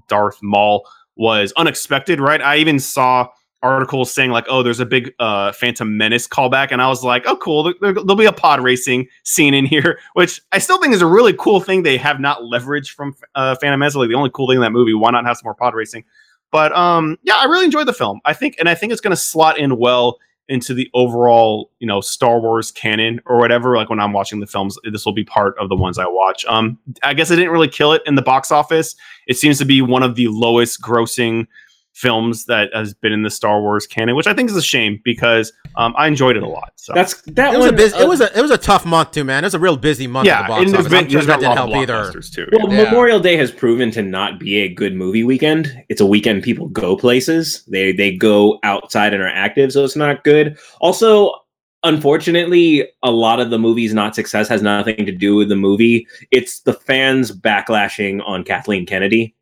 Darth 0.09 0.39
Maul 0.43 0.85
was 1.16 1.53
unexpected, 1.57 2.19
right? 2.20 2.41
I 2.43 2.57
even 2.57 2.78
saw 2.81 3.28
articles 3.62 4.11
saying 4.11 4.31
like, 4.31 4.47
"Oh, 4.49 4.62
there's 4.62 4.81
a 4.81 4.87
big 4.87 5.12
uh, 5.20 5.53
Phantom 5.53 5.97
Menace 5.97 6.27
callback," 6.27 6.69
and 6.73 6.81
I 6.82 6.89
was 6.89 7.05
like, 7.05 7.24
"Oh, 7.27 7.37
cool. 7.37 7.62
There, 7.62 7.74
there- 7.81 7.93
there'll 7.93 8.16
be 8.16 8.24
a 8.24 8.32
pod 8.32 8.61
racing 8.62 9.07
scene 9.24 9.55
in 9.55 9.65
here," 9.66 9.99
which 10.15 10.41
I 10.53 10.59
still 10.59 10.81
think 10.81 10.95
is 10.95 11.03
a 11.03 11.07
really 11.07 11.35
cool 11.35 11.61
thing 11.61 11.82
they 11.82 11.97
have 11.99 12.19
not 12.20 12.41
leveraged 12.41 12.91
from 12.91 13.15
uh, 13.35 13.55
Phantom 13.61 13.78
Menace. 13.78 13.95
Like 13.95 14.09
the 14.09 14.15
only 14.15 14.31
cool 14.35 14.49
thing 14.49 14.57
in 14.57 14.62
that 14.62 14.73
movie. 14.73 14.95
Why 14.95 15.11
not 15.11 15.24
have 15.27 15.37
some 15.37 15.43
more 15.45 15.55
pod 15.55 15.74
racing? 15.74 16.05
But 16.51 16.77
um, 16.77 17.18
yeah, 17.22 17.36
I 17.36 17.44
really 17.44 17.64
enjoyed 17.64 17.86
the 17.86 17.93
film. 17.93 18.20
I 18.24 18.35
think, 18.35 18.56
and 18.59 18.68
I 18.68 18.74
think 18.74 18.93
it's 18.93 19.01
going 19.01 19.12
to 19.14 19.20
slot 19.20 19.59
in 19.59 19.78
well 19.78 20.18
into 20.48 20.74
the 20.74 20.90
overall, 20.94 21.70
you 21.78 21.86
know, 21.86 22.01
Star 22.01 22.40
Wars 22.40 22.72
canon 22.72 23.20
or 23.24 23.39
whatever. 23.39 23.77
Like 23.77 23.89
when 23.89 24.01
I'm 24.01 24.12
watching 24.12 24.40
the 24.40 24.48
films, 24.48 24.77
this 24.90 25.06
will 25.06 25.12
be 25.12 25.24
part 25.24 25.56
of 25.60 25.68
the 25.68 25.77
ones 25.77 25.97
I 25.97 26.06
watch. 26.06 26.44
Um, 26.47 26.77
I 27.05 27.14
guess 27.14 27.31
it 27.31 27.36
didn't 27.36 27.52
really 27.52 27.68
kill 27.68 27.93
it 27.93 28.02
in 28.05 28.16
the 28.16 28.22
box 28.22 28.51
office. 28.51 28.97
It 29.28 29.39
seems 29.39 29.59
to 29.59 29.64
be 29.64 29.81
one 29.81 30.02
of 30.02 30.16
the 30.16 30.27
lowest 30.27 30.82
grossing 30.82 31.47
films 31.95 32.47
that 32.47 32.71
has 32.73 32.95
been 32.95 33.12
in 33.12 33.23
the 33.23 33.31
Star 33.31 33.61
Wars 33.61 33.87
canon, 33.87 34.15
which 34.17 34.27
I 34.27 34.33
think 34.33 34.49
is 34.49 34.57
a 34.57 34.62
shame 34.62 35.01
because 35.05 35.53
um, 35.77 35.95
I 35.99 36.07
enjoyed 36.07 36.37
it 36.37 36.43
a 36.43 36.49
lot. 36.49 36.73
So 36.77 36.93
That's 36.95 37.21
that 37.23 37.55
It 37.55 37.59
was 37.59 37.67
a 37.67 37.73
busy, 37.73 37.95
uh, 37.97 38.03
it 38.03 38.09
was 38.09 38.21
a 38.21 38.39
it 38.39 38.41
was 38.41 38.51
a 38.51 38.59
tough 38.59 38.87
month 38.87 39.11
too, 39.12 39.25
man. 39.25 39.45
It 39.45 39.49
was 39.49 39.55
a 39.55 39.59
real 39.59 39.77
busy 39.77 40.07
month 40.07 40.27
yeah, 40.27 40.41
at 40.41 40.43
the 40.43 40.49
box 40.49 40.61
and 40.65 40.69
there's 40.75 40.87
office. 40.87 40.91
been, 40.91 41.05
I'm 41.05 41.11
sure 41.11 41.19
there's 41.21 41.27
that 41.27 41.37
a 41.39 41.41
didn't 41.41 41.49
lot 41.51 41.59
help 41.59 41.71
of 41.71 41.77
either. 41.77 41.95
blockbusters 41.95 42.33
too. 42.33 42.49
Well, 42.53 42.73
Yeah. 42.73 42.85
Memorial 42.85 43.21
Day 43.21 43.37
has 43.37 43.51
proven 43.51 43.91
to 43.93 44.03
not 44.03 44.39
be 44.41 44.59
a 44.61 44.69
good 44.73 44.95
movie 44.95 45.25
weekend. 45.25 45.85
It's 45.89 46.01
a 46.01 46.07
weekend 46.07 46.43
people 46.43 46.69
go 46.69 46.97
places. 46.97 47.65
They 47.69 47.93
they 47.93 48.17
go 48.17 48.59
outside 48.62 49.12
and 49.12 49.23
are 49.23 49.29
active, 49.29 49.73
so 49.73 49.85
it's 49.85 49.97
not 49.97 50.25
good. 50.25 50.59
Also, 50.81 51.33
unfortunately, 51.83 52.89
a 53.03 53.11
lot 53.11 53.41
of 53.41 53.51
the 53.51 53.59
movie's 53.59 53.93
not 53.95 54.15
success 54.15 54.49
has 54.49 54.62
nothing 54.62 55.05
to 55.07 55.12
do 55.12 55.35
with 55.37 55.49
the 55.49 55.57
movie. 55.57 56.07
It's 56.31 56.61
the 56.61 56.73
fans 56.73 57.33
backlashing 57.33 58.21
on 58.27 58.45
Kathleen 58.45 58.87
Kennedy. 58.87 59.35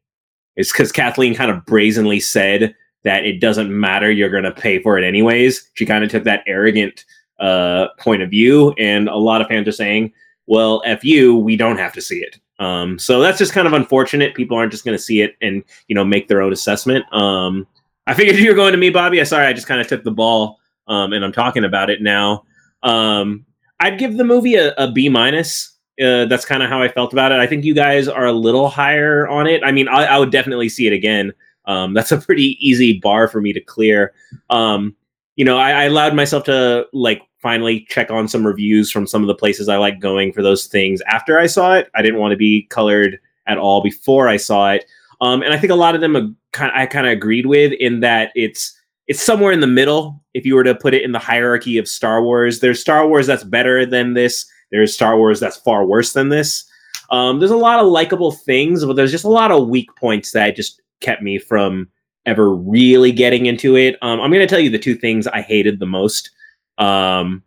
It's 0.59 0.72
because 0.72 0.93
Kathleen 0.93 1.35
kind 1.35 1.51
of 1.51 1.64
brazenly 1.64 2.20
said 2.20 2.74
that 3.05 3.24
it 3.24 3.40
doesn't 3.40 3.70
matter, 3.70 4.10
you're 4.10 4.28
going 4.28 4.44
to 4.44 4.51
pay 4.51 4.82
for 4.82 4.98
it 4.98 5.05
anyways. 5.05 5.70
She 5.74 5.86
kind 5.86 6.05
of 6.05 6.10
took 6.10 6.24
that 6.24 6.43
arrogant 6.47 7.06
uh, 7.39 7.86
point 7.98 8.22
of 8.22 8.28
view, 8.28 8.74
and 8.76 9.09
a 9.09 9.16
lot 9.16 9.40
of 9.40 9.47
fans 9.47 9.68
are 9.68 9.72
saying, 9.72 10.12
well, 10.47 10.82
F 10.85 11.05
you, 11.05 11.36
we 11.36 11.56
don't 11.56 11.78
have 11.78 11.93
to 11.93 12.02
see 12.02 12.18
it. 12.18 12.40
Um, 12.59 12.98
so 12.98 13.20
that's 13.20 13.39
just 13.39 13.52
kind 13.52 13.68
of 13.68 13.72
unfortunate. 13.72 14.35
People 14.35 14.56
aren't 14.56 14.72
just 14.72 14.85
going 14.85 14.97
to 14.97 15.02
see 15.02 15.20
it 15.20 15.36
and, 15.40 15.62
you 15.86 15.94
know, 15.94 16.05
make 16.05 16.26
their 16.26 16.43
own 16.43 16.52
assessment. 16.52 17.05
Um, 17.14 17.66
I 18.09 18.14
figured 18.14 18.36
you 18.40 18.51
were 18.51 18.56
going 18.56 18.72
to 18.72 18.78
me, 18.78 18.90
Bobby. 18.90 19.20
I 19.20 19.24
sorry, 19.24 19.47
I 19.47 19.52
just 19.52 19.68
kind 19.68 19.80
of 19.80 19.86
took 19.86 20.02
the 20.02 20.10
ball 20.10 20.59
um, 20.89 21.12
and 21.12 21.24
I'm 21.24 21.32
talking 21.32 21.64
about 21.64 21.90
it 21.90 22.02
now. 22.02 22.44
Um, 22.82 23.44
I'd 23.80 23.98
give 23.98 24.16
the 24.16 24.24
movie 24.24 24.56
a, 24.56 24.74
a 24.76 24.90
B 24.90 25.09
minus. 25.09 25.77
Uh, 26.03 26.27
that's 26.27 26.45
kind 26.45 26.62
of 26.62 26.69
how 26.69 26.81
I 26.81 26.89
felt 26.89 27.12
about 27.12 27.33
it. 27.33 27.41
I 27.41 27.47
think 27.47 27.65
you 27.65 27.75
guys 27.75 28.07
are 28.09 28.27
a 28.27 28.33
little 28.33 28.69
higher 28.69 29.27
on 29.29 29.47
it. 29.47 29.62
I 29.65 29.73
mean, 29.73 29.89
I, 29.89 30.05
I 30.05 30.19
would 30.19 30.31
definitely 30.31 30.69
see 30.69 30.87
it 30.87 30.93
again. 30.93 31.33
Um, 31.65 31.93
that's 31.95 32.12
a 32.12 32.19
pretty 32.19 32.57
easy 32.61 32.99
bar 32.99 33.29
for 33.29 33.41
me 33.41 33.53
to 33.53 33.61
clear. 33.61 34.15
Um, 34.51 34.95
you 35.37 35.45
know, 35.45 35.59
I, 35.59 35.70
I 35.70 35.85
allowed 35.85 36.15
myself 36.15 36.45
to 36.45 36.87
like 36.93 37.23
finally 37.41 37.87
check 37.89 38.11
on 38.11 38.27
some 38.27 38.47
reviews 38.47 38.91
from 38.91 39.07
some 39.07 39.23
of 39.23 39.29
the 39.29 39.35
places 39.35 39.69
I 39.69 39.77
like 39.77 40.01
going 40.01 40.33
for 40.33 40.43
those 40.43 40.66
things 40.66 41.01
after 41.07 41.39
I 41.39 41.47
saw 41.47 41.75
it. 41.75 41.91
I 41.95 42.03
didn't 42.03 42.20
want 42.20 42.33
to 42.33 42.37
be 42.37 42.62
colored 42.70 43.19
at 43.47 43.59
all 43.59 43.83
before 43.83 44.29
I 44.29 44.37
saw 44.37 44.73
it. 44.73 44.85
Um, 45.20 45.43
and 45.43 45.53
I 45.53 45.59
think 45.59 45.73
a 45.73 45.77
lot 45.77 45.95
of 45.95 46.01
them 46.01 46.37
kind 46.53 46.73
I 46.75 46.87
kind 46.87 47.07
of 47.07 47.12
agreed 47.12 47.47
with 47.47 47.73
in 47.73 48.01
that 48.01 48.31
it's 48.35 48.75
it's 49.07 49.23
somewhere 49.23 49.53
in 49.53 49.61
the 49.61 49.66
middle. 49.66 50.23
If 50.35 50.45
you 50.45 50.55
were 50.55 50.65
to 50.65 50.75
put 50.75 50.95
it 50.95 51.03
in 51.03 51.12
the 51.12 51.19
hierarchy 51.19 51.79
of 51.79 51.89
Star 51.89 52.23
Wars, 52.23 52.61
there's 52.61 52.81
Star 52.81 53.09
Wars 53.09 53.27
that's 53.27 53.45
better 53.45 53.87
than 53.87 54.15
this. 54.15 54.47
There's 54.70 54.95
Star 54.95 55.16
Wars 55.16 55.40
that's 55.40 55.57
far 55.57 55.85
worse 55.85 56.12
than 56.12 56.28
this. 56.28 56.65
Um, 57.11 57.39
there's 57.39 57.51
a 57.51 57.57
lot 57.57 57.81
of 57.81 57.86
likable 57.86 58.32
things, 58.32 58.85
but 58.85 58.97
there's 58.97 59.11
just 59.11 59.24
a 59.24 59.28
lot 59.28 59.51
of 59.51 59.69
weak 59.69 59.89
points 59.97 60.32
that 60.32 60.57
just 60.57 60.81
kept 61.01 61.23
me 61.23 61.39
from 61.39 61.89
ever 62.27 62.55
really 62.55 63.12
getting 63.12 63.47
into 63.47 63.77
it. 63.77 63.97
Um, 64.03 64.20
I'm 64.20 64.31
going 64.31 64.47
to 64.47 64.47
tell 64.47 64.61
you 64.61 64.70
the 64.70 64.78
two 64.78 64.95
things 64.95 65.27
I 65.27 65.40
hated 65.40 65.78
the 65.78 65.86
most. 65.86 66.31
Um, 66.77 67.43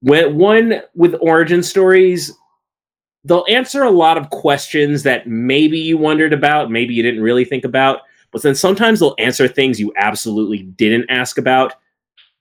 when 0.00 0.36
one 0.36 0.80
with 0.94 1.14
origin 1.20 1.62
stories, 1.62 2.32
they'll 3.24 3.44
answer 3.48 3.82
a 3.82 3.90
lot 3.90 4.16
of 4.16 4.30
questions 4.30 5.02
that 5.02 5.26
maybe 5.26 5.78
you 5.78 5.98
wondered 5.98 6.32
about, 6.32 6.70
maybe 6.70 6.94
you 6.94 7.02
didn't 7.02 7.22
really 7.22 7.44
think 7.44 7.64
about, 7.64 8.00
but 8.30 8.42
then 8.42 8.54
sometimes 8.54 9.00
they'll 9.00 9.14
answer 9.18 9.48
things 9.48 9.80
you 9.80 9.92
absolutely 9.96 10.62
didn't 10.62 11.10
ask 11.10 11.36
about. 11.36 11.74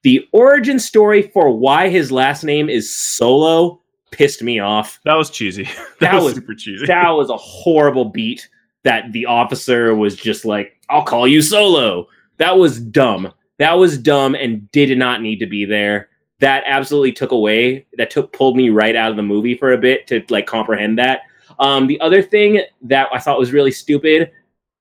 The 0.03 0.27
origin 0.31 0.79
story 0.79 1.23
for 1.23 1.49
why 1.49 1.89
his 1.89 2.11
last 2.11 2.43
name 2.43 2.69
is 2.69 2.93
Solo 2.93 3.81
pissed 4.11 4.41
me 4.43 4.59
off. 4.59 4.99
That 5.05 5.15
was 5.15 5.29
cheesy. 5.29 5.63
that, 5.99 5.99
That 5.99 6.13
was, 6.15 6.23
was- 6.23 6.35
super 6.35 6.55
cheesy. 6.55 6.85
That 6.85 7.09
was 7.11 7.29
a 7.29 7.37
horrible 7.37 8.05
beat 8.05 8.47
that 8.83 9.11
the 9.11 9.25
officer 9.25 9.95
was 9.95 10.15
just 10.15 10.45
like, 10.45 10.79
I'll 10.89 11.03
call 11.03 11.27
you 11.27 11.41
Solo. 11.41 12.07
That 12.37 12.57
was 12.57 12.79
dumb. 12.79 13.33
That 13.57 13.73
was 13.73 13.97
dumb 13.97 14.35
and 14.35 14.71
did 14.71 14.95
not 14.97 15.21
need 15.21 15.39
to 15.39 15.47
be 15.47 15.65
there. 15.65 16.09
That 16.39 16.63
absolutely 16.67 17.11
took 17.11 17.31
away, 17.31 17.87
that 17.97 18.11
took 18.11 18.31
pulled 18.31 18.55
me 18.55 18.69
right 18.69 18.95
out 18.95 19.09
of 19.09 19.17
the 19.17 19.23
movie 19.23 19.57
for 19.57 19.73
a 19.73 19.77
bit 19.77 20.05
to 20.07 20.23
like 20.29 20.45
comprehend 20.45 20.99
that. 20.99 21.21
Um, 21.59 21.87
the 21.87 21.99
other 21.99 22.21
thing 22.21 22.61
that 22.83 23.07
I 23.11 23.17
thought 23.17 23.39
was 23.39 23.51
really 23.51 23.71
stupid 23.71 24.31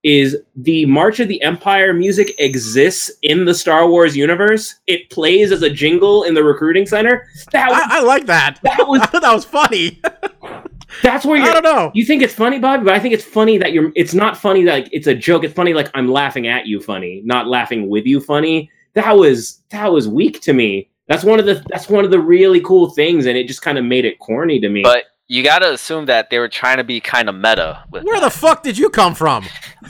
is 0.03 0.37
the 0.55 0.85
March 0.85 1.19
of 1.19 1.27
the 1.27 1.41
Empire 1.41 1.93
music 1.93 2.33
exists 2.39 3.11
in 3.23 3.45
the 3.45 3.53
Star 3.53 3.89
Wars 3.89 4.15
universe. 4.15 4.75
It 4.87 5.09
plays 5.09 5.51
as 5.51 5.61
a 5.63 5.69
jingle 5.69 6.23
in 6.23 6.33
the 6.33 6.43
recruiting 6.43 6.85
center. 6.85 7.27
That 7.51 7.69
was, 7.69 7.81
I, 7.89 7.99
I 7.99 8.01
like 8.01 8.25
that. 8.27 8.59
that 8.63 8.79
was 8.87 9.01
that 9.11 9.21
was 9.23 9.45
funny. 9.45 10.01
that's 11.03 11.25
where 11.25 11.41
I 11.41 11.45
you're 11.45 11.53
don't 11.53 11.63
know. 11.63 11.91
you 11.93 12.05
think 12.05 12.21
it's 12.21 12.33
funny, 12.33 12.59
Bobby, 12.59 12.85
but 12.85 12.93
I 12.93 12.99
think 12.99 13.13
it's 13.13 13.23
funny 13.23 13.57
that 13.57 13.73
you're. 13.73 13.91
It's 13.95 14.13
not 14.13 14.37
funny 14.37 14.63
that 14.63 14.71
like, 14.71 14.89
it's 14.91 15.07
a 15.07 15.15
joke. 15.15 15.43
It's 15.43 15.53
funny 15.53 15.73
like 15.73 15.89
I'm 15.93 16.07
laughing 16.07 16.47
at 16.47 16.67
you, 16.67 16.79
funny, 16.79 17.21
not 17.25 17.47
laughing 17.47 17.89
with 17.89 18.05
you, 18.05 18.19
funny. 18.19 18.71
That 18.93 19.17
was 19.17 19.61
that 19.69 19.91
was 19.91 20.07
weak 20.07 20.41
to 20.41 20.53
me. 20.53 20.89
That's 21.07 21.23
one 21.23 21.39
of 21.39 21.45
the 21.45 21.63
that's 21.69 21.89
one 21.89 22.05
of 22.05 22.11
the 22.11 22.19
really 22.19 22.61
cool 22.61 22.91
things, 22.91 23.25
and 23.25 23.37
it 23.37 23.47
just 23.47 23.61
kind 23.61 23.77
of 23.77 23.85
made 23.85 24.05
it 24.05 24.19
corny 24.19 24.59
to 24.59 24.69
me. 24.69 24.83
But 24.83 25.05
you 25.27 25.43
gotta 25.43 25.73
assume 25.73 26.05
that 26.05 26.29
they 26.29 26.39
were 26.39 26.47
trying 26.49 26.77
to 26.77 26.83
be 26.83 26.99
kind 26.99 27.27
of 27.29 27.35
meta. 27.35 27.83
With 27.91 28.03
Where 28.03 28.19
the 28.21 28.29
fuck 28.29 28.63
did 28.63 28.77
you 28.77 28.89
come 28.89 29.13
from? 29.15 29.45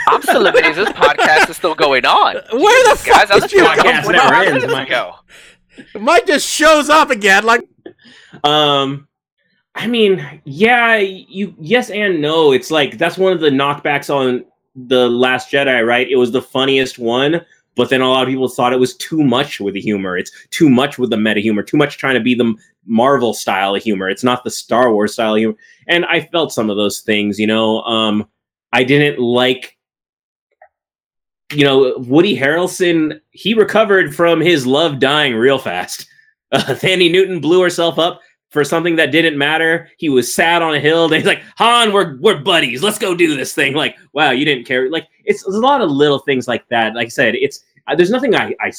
I'm 0.08 0.22
still 0.22 0.46
amazed 0.48 0.78
this 0.78 0.90
podcast 0.94 1.50
is 1.50 1.58
still 1.58 1.76
going 1.76 2.06
on. 2.06 2.36
Where 2.52 2.90
the 2.94 2.98
fuck 3.00 3.28
Guys, 3.28 3.32
I 3.32 3.36
did 3.36 3.44
was 3.44 3.54
you 3.54 3.64
podcast 3.64 4.04
come 4.04 4.12
never 4.14 4.28
from? 4.28 4.34
ends, 4.42 4.54
minutes 4.54 4.74
Mike. 4.74 4.88
ago. 4.88 5.16
Mike 6.00 6.26
just 6.26 6.48
shows 6.48 6.90
up 6.90 7.12
again. 7.12 7.44
Like, 7.44 7.62
Um, 8.44 9.08
I 9.76 9.86
mean, 9.88 10.42
yeah, 10.44 10.96
you 10.98 11.56
yes 11.60 11.92
and 11.92 12.20
no. 12.22 12.52
It's 12.52 12.72
like 12.72 12.98
that's 12.98 13.18
one 13.18 13.32
of 13.32 13.40
the 13.40 13.50
knockbacks 13.52 14.14
on 14.14 14.44
the 14.76 15.08
Last 15.08 15.52
Jedi, 15.52 15.86
right? 15.86 16.08
It 16.10 16.16
was 16.16 16.32
the 16.32 16.42
funniest 16.42 16.98
one, 16.98 17.46
but 17.78 17.90
then 17.90 18.02
a 18.02 18.10
lot 18.10 18.24
of 18.24 18.30
people 18.30 18.50
thought 18.50 18.74
it 18.74 18.80
was 18.80 18.96
too 18.98 19.24
much 19.24 19.60
with 19.60 19.76
the 19.76 19.82
humor. 19.82 20.18
It's 20.18 20.32
too 20.50 20.70
much 20.70 20.98
with 20.98 21.12
the 21.12 21.18
meta 21.18 21.40
humor, 21.40 21.64
too 21.64 21.78
much 21.78 21.98
trying 21.98 22.16
to 22.16 22.22
be 22.22 22.36
the 22.36 22.54
Marvel 22.86 23.34
style 23.34 23.76
of 23.76 23.84
humor. 23.84 24.10
It's 24.10 24.24
not 24.24 24.44
the 24.44 24.50
Star 24.50 24.92
Wars 24.94 25.14
style 25.14 25.36
humor. 25.36 25.56
And 25.88 26.06
I 26.06 26.22
felt 26.22 26.52
some 26.52 26.70
of 26.70 26.78
those 26.78 27.02
things, 27.02 27.40
you 27.40 27.48
know. 27.48 27.82
Um, 27.84 28.28
I 28.74 28.84
didn't 28.84 29.20
like 29.20 29.78
you 31.54 31.64
know, 31.64 31.96
Woody 31.98 32.38
Harrelson, 32.38 33.20
he 33.32 33.54
recovered 33.54 34.16
from 34.16 34.42
his 34.42 34.68
love 34.68 35.00
dying 35.00 35.36
real 35.36 35.60
fast. 35.60 36.08
Uh, 36.50 36.60
Thandie 36.60 37.12
Newton 37.12 37.42
blew 37.42 37.62
herself 37.62 38.00
up 38.00 38.22
for 38.52 38.64
something 38.64 38.96
that 38.96 39.12
didn't 39.12 39.38
matter. 39.38 39.90
He 39.98 40.08
was 40.08 40.34
sad 40.34 40.62
on 40.62 40.74
a 40.74 40.80
hill. 40.80 41.10
He's 41.14 41.26
like, 41.26 41.44
Han, 41.58 41.92
we're 41.92 42.18
we're 42.22 42.40
buddies. 42.40 42.82
Let's 42.82 42.98
go 42.98 43.14
do 43.14 43.36
this 43.36 43.52
thing. 43.54 43.74
Like, 43.74 43.98
wow, 44.14 44.32
you 44.32 44.46
didn't 44.46 44.64
care. 44.64 44.90
Like, 44.90 45.08
it's, 45.26 45.44
there's 45.44 45.58
a 45.58 45.60
lot 45.60 45.82
of 45.82 45.92
little 45.92 46.20
things 46.20 46.48
like 46.48 46.66
that. 46.70 46.96
Like 46.96 47.08
I 47.08 47.10
said, 47.10 47.36
it's 47.36 47.66
there's 47.96 48.12
nothing 48.12 48.36
I, 48.36 48.56
I 48.60 48.72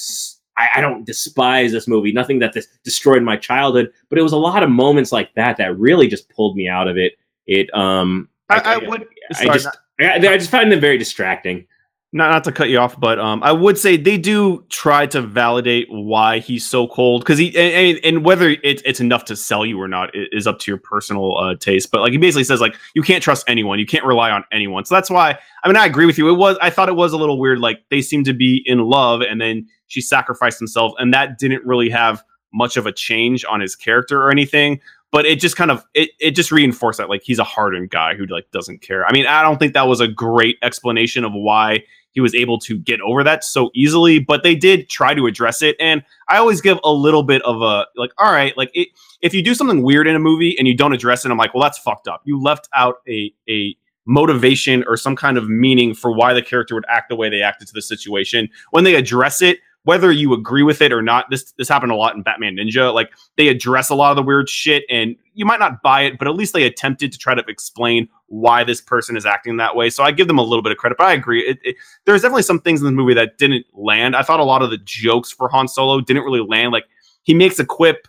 I 0.59 0.81
don't 0.81 1.07
despise 1.07 1.71
this 1.71 1.87
movie. 1.87 2.13
Nothing 2.13 2.41
that 2.41 2.53
this 2.53 2.67
destroyed 2.83 3.23
my 3.23 3.37
childhood, 3.37 3.93
but 4.09 4.19
it 4.19 4.23
was 4.23 4.33
a 4.33 4.37
lot 4.37 4.63
of 4.63 4.71
moments 4.71 5.13
like 5.13 5.33
that 5.35 5.57
that 5.59 5.79
really 5.79 6.09
just 6.09 6.29
pulled 6.31 6.57
me 6.57 6.69
out 6.69 6.89
of 6.89 6.97
it. 6.97 7.13
It 7.47 7.73
um, 7.75 8.29
I, 8.49 8.59
I 8.59 8.77
would. 8.79 9.07
I 9.31 9.35
sorry, 9.45 9.59
just 9.59 9.79
I, 10.01 10.15
I 10.15 10.37
just 10.37 10.51
find 10.51 10.71
them 10.71 10.81
very 10.81 10.99
distracting. 10.99 11.67
Not 12.11 12.31
not 12.31 12.45
to 12.45 12.53
cut 12.53 12.71
you 12.71 12.79
off, 12.79 12.99
but 12.99 13.19
um, 13.19 13.43
I 13.43 13.53
would 13.53 13.77
say 13.77 13.99
they 13.99 14.17
do 14.17 14.65
try 14.71 15.07
to 15.09 15.21
validate 15.21 15.89
why 15.91 16.39
he's 16.39 16.67
so 16.69 16.89
cold 16.89 17.21
because 17.21 17.39
he 17.39 17.55
and, 17.57 18.01
and, 18.03 18.25
whether 18.25 18.51
it, 18.51 18.81
it's 18.85 18.99
enough 18.99 19.27
to 19.27 19.37
sell 19.37 19.67
you 19.67 19.79
or 19.79 19.89
not 19.89 20.11
is 20.15 20.47
up 20.47 20.59
to 20.61 20.71
your 20.71 20.79
personal 20.79 21.37
uh, 21.37 21.55
taste. 21.57 21.91
But 21.91 22.01
like 22.01 22.13
he 22.13 22.19
basically 22.19 22.45
says, 22.45 22.63
like 22.63 22.77
you 22.95 23.03
can't 23.03 23.23
trust 23.23 23.45
anyone, 23.47 23.79
you 23.79 23.85
can't 23.85 24.07
rely 24.07 24.31
on 24.31 24.43
anyone. 24.51 24.87
So 24.87 24.95
that's 24.95 25.11
why 25.11 25.39
I 25.65 25.69
mean 25.69 25.77
I 25.77 25.85
agree 25.85 26.07
with 26.07 26.17
you. 26.17 26.31
It 26.31 26.39
was 26.39 26.57
I 26.63 26.71
thought 26.71 26.89
it 26.89 26.97
was 26.97 27.13
a 27.13 27.19
little 27.19 27.39
weird. 27.39 27.59
Like 27.59 27.85
they 27.91 28.01
seem 28.01 28.25
to 28.25 28.33
be 28.33 28.63
in 28.65 28.79
love, 28.79 29.21
and 29.21 29.39
then 29.39 29.67
she 29.89 30.01
sacrificed 30.01 30.59
himself, 30.59 30.95
and 30.99 31.13
that 31.13 31.39
didn't 31.39 31.65
really 31.67 31.91
have 31.91 32.25
much 32.55 32.79
of 32.79 32.87
a 32.87 32.93
change 32.93 33.45
on 33.45 33.61
his 33.61 33.77
character 33.77 34.23
or 34.23 34.31
anything. 34.31 34.81
But 35.11 35.27
it 35.27 35.41
just 35.41 35.57
kind 35.57 35.71
of 35.71 35.85
it, 35.93 36.11
it 36.21 36.31
just 36.31 36.53
reinforced 36.53 36.99
that 36.99 37.11
like 37.11 37.23
he's 37.23 37.39
a 37.39 37.45
hardened 37.45 37.91
guy 37.91 38.15
who 38.15 38.25
like 38.27 38.51
doesn't 38.51 38.81
care. 38.81 39.07
I 39.07 39.13
mean 39.13 39.27
I 39.27 39.43
don't 39.43 39.59
think 39.59 39.75
that 39.75 39.89
was 39.89 40.01
a 40.01 40.09
great 40.09 40.57
explanation 40.63 41.25
of 41.25 41.33
why 41.35 41.85
he 42.13 42.21
was 42.21 42.35
able 42.35 42.59
to 42.59 42.79
get 42.79 43.01
over 43.01 43.23
that 43.25 43.45
so 43.45 43.71
easily 43.75 44.19
but 44.19 44.43
they 44.43 44.55
did 44.55 44.89
try 44.89 45.15
to 45.15 45.27
address 45.27 45.63
it. 45.63 45.77
And 45.81 46.03
i 46.29 46.39
always 46.39 46.61
give 46.61 46.79
a 46.85 46.93
little 46.93 47.23
bit 47.23 47.43
of 47.43 47.63
a 47.63 47.87
like 47.97 48.13
all 48.19 48.33
right 48.33 48.57
like 48.57 48.71
it, 48.75 48.89
if 49.23 49.35
you 49.35 49.43
do 49.43 49.55
something 49.55 49.83
weird 49.83 50.07
in 50.07 50.15
a 50.15 50.21
movie 50.21 50.57
and 50.59 50.69
you 50.69 50.77
don't 50.77 50.93
address 50.93 51.25
it 51.25 51.31
i'm 51.31 51.39
like 51.39 51.55
well 51.55 51.63
that's 51.63 51.79
fucked 51.79 52.09
up. 52.09 52.23
You 52.25 52.41
left 52.41 52.69
out 52.75 52.97
a 53.09 53.33
a 53.49 53.77
motivation 54.09 54.83
or 54.89 54.97
some 54.97 55.15
kind 55.15 55.37
of 55.37 55.49
meaning 55.51 55.95
for 55.95 56.11
why 56.11 56.33
the 56.33 56.43
character 56.43 56.75
would 56.75 56.87
act 56.89 57.11
the 57.11 57.17
way 57.17 57.29
they 57.29 57.43
acted 57.43 57.69
to 57.69 57.75
the 57.75 57.83
situation. 57.83 58.49
When 58.71 58.85
they 58.85 58.95
address 58.95 59.43
it 59.43 59.59
whether 59.85 60.13
you 60.13 60.35
agree 60.35 60.63
with 60.63 60.83
it 60.83 60.93
or 60.93 61.03
not 61.03 61.31
this 61.31 61.53
this 61.53 61.69
happened 61.69 61.93
a 61.93 61.97
lot 61.97 62.15
in 62.15 62.23
batman 62.23 62.57
ninja 62.57 62.93
like 62.93 63.11
they 63.37 63.49
address 63.49 63.89
a 63.89 63.95
lot 63.95 64.11
of 64.11 64.17
the 64.17 64.23
weird 64.23 64.49
shit 64.49 64.85
and 64.91 65.17
you 65.35 65.47
might 65.47 65.61
not 65.61 65.83
buy 65.83 66.03
it 66.03 66.19
but 66.19 66.29
at 66.29 66.35
least 66.35 66.53
they 66.53 66.65
attempted 66.65 67.13
to 67.13 67.19
try 67.19 67.35
to 67.35 67.43
explain 67.49 68.09
why 68.29 68.63
this 68.63 68.81
person 68.81 69.17
is 69.17 69.25
acting 69.25 69.57
that 69.57 69.75
way. 69.75 69.91
So 69.91 70.05
i 70.05 70.11
give 70.11 70.27
them 70.29 70.39
a 70.39 70.43
little 70.43 70.63
bit 70.63 70.73
of 70.73 70.79
credit 70.79 70.99
but 70.99 71.07
i 71.07 71.13
agree. 71.13 71.43
It, 71.43 71.59
it, 71.63 71.77
there's 72.05 72.23
definitely 72.23 72.43
some 72.43 72.61
things 72.61 72.81
in 72.81 72.87
the 72.87 72.93
movie 72.93 73.15
that 73.15 73.39
didn't 73.39 73.67
land. 73.73 74.15
I 74.15 74.23
thought 74.23 74.41
a 74.41 74.45
lot 74.45 74.63
of 74.63 74.71
the 74.71 74.79
jokes 74.79 75.33
for 75.33 75.49
han 75.49 75.69
solo 75.69 76.01
didn't 76.01 76.25
really 76.25 76.45
land. 76.47 76.73
Like 76.73 76.85
he 77.23 77.35
makes 77.35 77.59
a 77.59 77.65
quip 77.65 78.07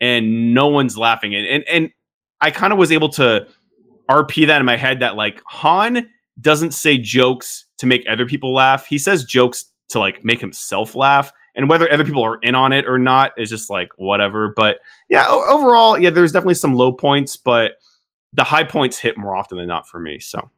and 0.00 0.54
no 0.54 0.68
one's 0.68 0.96
laughing. 0.96 1.34
And 1.34 1.46
and, 1.46 1.64
and 1.68 1.90
i 2.40 2.50
kind 2.50 2.72
of 2.72 2.78
was 2.78 2.92
able 2.92 3.08
to 3.10 3.46
rp 4.10 4.46
that 4.46 4.60
in 4.60 4.66
my 4.66 4.76
head 4.76 5.00
that 5.00 5.16
like 5.16 5.42
han 5.46 6.08
doesn't 6.40 6.72
say 6.72 6.96
jokes 6.96 7.66
to 7.78 7.86
make 7.86 8.04
other 8.08 8.26
people 8.26 8.54
laugh. 8.54 8.86
He 8.86 8.98
says 8.98 9.24
jokes 9.24 9.66
to 9.88 9.98
like 9.98 10.24
make 10.24 10.40
himself 10.40 10.94
laugh 10.94 11.32
and 11.54 11.68
whether 11.68 11.90
other 11.92 12.04
people 12.04 12.22
are 12.22 12.38
in 12.42 12.54
on 12.54 12.72
it 12.72 12.86
or 12.86 12.98
not 12.98 13.32
is 13.38 13.48
just 13.50 13.70
like 13.70 13.88
whatever 13.96 14.52
but 14.56 14.78
yeah 15.08 15.24
o- 15.28 15.44
overall 15.58 15.98
yeah 15.98 16.10
there's 16.10 16.32
definitely 16.32 16.54
some 16.54 16.74
low 16.74 16.92
points 16.92 17.36
but 17.36 17.72
the 18.34 18.44
high 18.44 18.64
points 18.64 18.98
hit 18.98 19.16
more 19.16 19.34
often 19.34 19.56
than 19.58 19.66
not 19.66 19.88
for 19.88 19.98
me 19.98 20.18
so 20.18 20.50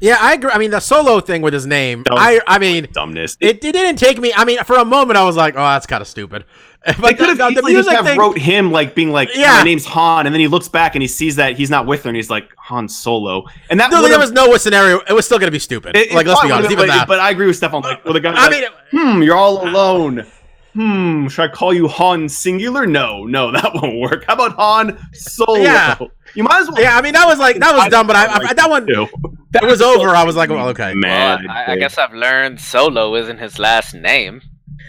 Yeah, 0.00 0.18
I 0.20 0.34
agree. 0.34 0.50
I 0.50 0.58
mean, 0.58 0.70
the 0.72 0.80
solo 0.80 1.20
thing 1.20 1.40
with 1.40 1.54
his 1.54 1.66
name, 1.66 2.02
That 2.04 2.14
was- 2.14 2.20
I 2.22 2.40
I 2.46 2.58
mean, 2.58 2.88
dumbness 2.92 3.36
it, 3.40 3.64
it 3.64 3.72
didn't 3.72 3.96
take 3.96 4.18
me. 4.18 4.32
I 4.34 4.44
mean, 4.44 4.58
for 4.64 4.76
a 4.76 4.84
moment, 4.84 5.16
I 5.16 5.24
was 5.24 5.36
like, 5.36 5.54
oh, 5.54 5.58
that's 5.72 5.86
kind 5.86 6.00
of 6.02 6.08
stupid. 6.08 6.44
They 6.86 6.92
But 7.00 7.16
could 7.18 7.28
have 7.30 7.38
the, 7.38 7.44
the 7.44 7.50
easily 7.68 7.72
just 7.74 7.88
have 7.90 8.04
thing, 8.04 8.18
wrote 8.18 8.36
him 8.38 8.70
like 8.70 8.94
being 8.94 9.10
like, 9.10 9.30
Yeah. 9.34 9.52
"My 9.52 9.62
name's 9.62 9.86
Han," 9.86 10.26
and 10.26 10.34
then 10.34 10.40
he 10.40 10.48
looks 10.48 10.68
back 10.68 10.94
and 10.94 11.02
he 11.02 11.08
sees 11.08 11.36
that 11.36 11.56
he's 11.56 11.70
not 11.70 11.86
with 11.86 12.02
her, 12.04 12.10
and 12.10 12.16
he's 12.16 12.28
like, 12.28 12.50
"Han 12.58 12.88
Solo," 12.88 13.44
and 13.70 13.80
that 13.80 13.90
no, 13.90 13.98
would've- 14.02 14.10
there 14.10 14.18
was 14.20 14.32
no 14.32 14.54
scenario. 14.58 15.00
It 15.08 15.12
was 15.14 15.24
still 15.24 15.38
gonna 15.38 15.50
be 15.50 15.58
stupid. 15.58 15.96
it- 15.96 16.08
it 16.10 16.14
like, 16.14 16.26
let's 16.26 16.42
be 16.42 16.50
honest, 16.50 16.70
even 16.70 16.86
but, 16.86 16.92
that. 16.94 17.08
But 17.08 17.20
I 17.20 17.30
agree 17.30 17.46
with 17.46 17.56
Stefan. 17.56 17.80
Like, 17.82 18.04
well, 18.04 18.12
the 18.12 18.20
guy, 18.20 18.32
I 18.36 18.48
like, 18.48 18.70
mean, 18.92 19.14
hmm, 19.16 19.22
you're 19.22 19.34
all 19.36 19.66
alone. 19.66 20.26
Hmm, 20.74 21.28
should 21.28 21.42
I 21.44 21.48
call 21.48 21.72
you 21.72 21.86
Han 21.88 22.28
singular? 22.28 22.84
No, 22.84 23.24
no, 23.24 23.50
that 23.56 23.72
won't 23.74 23.98
work. 24.00 24.24
How 24.26 24.34
about 24.34 24.54
Han 24.56 24.98
Solo? 25.14 25.60
Yeah. 25.60 25.96
You 26.34 26.42
might 26.42 26.62
as 26.62 26.68
well. 26.68 26.82
yeah, 26.82 26.98
I 26.98 27.00
mean, 27.00 27.12
that 27.14 27.26
was 27.26 27.38
like 27.38 27.58
that 27.60 27.74
was 27.76 27.88
dumb. 27.90 28.06
But 28.08 28.16
I, 28.16 28.48
I 28.48 28.52
that 28.54 28.68
one 28.68 28.86
Ew. 28.88 29.06
that 29.52 29.62
was 29.62 29.80
over. 29.80 30.08
I 30.10 30.24
was 30.24 30.34
like, 30.36 30.50
well, 30.50 30.68
okay. 30.70 30.92
Well, 31.00 31.38
I, 31.48 31.72
I 31.72 31.76
guess 31.76 31.96
I've 31.96 32.12
learned 32.12 32.60
Solo 32.60 33.14
isn't 33.14 33.38
his 33.38 33.58
last 33.58 33.94
name. 33.94 34.42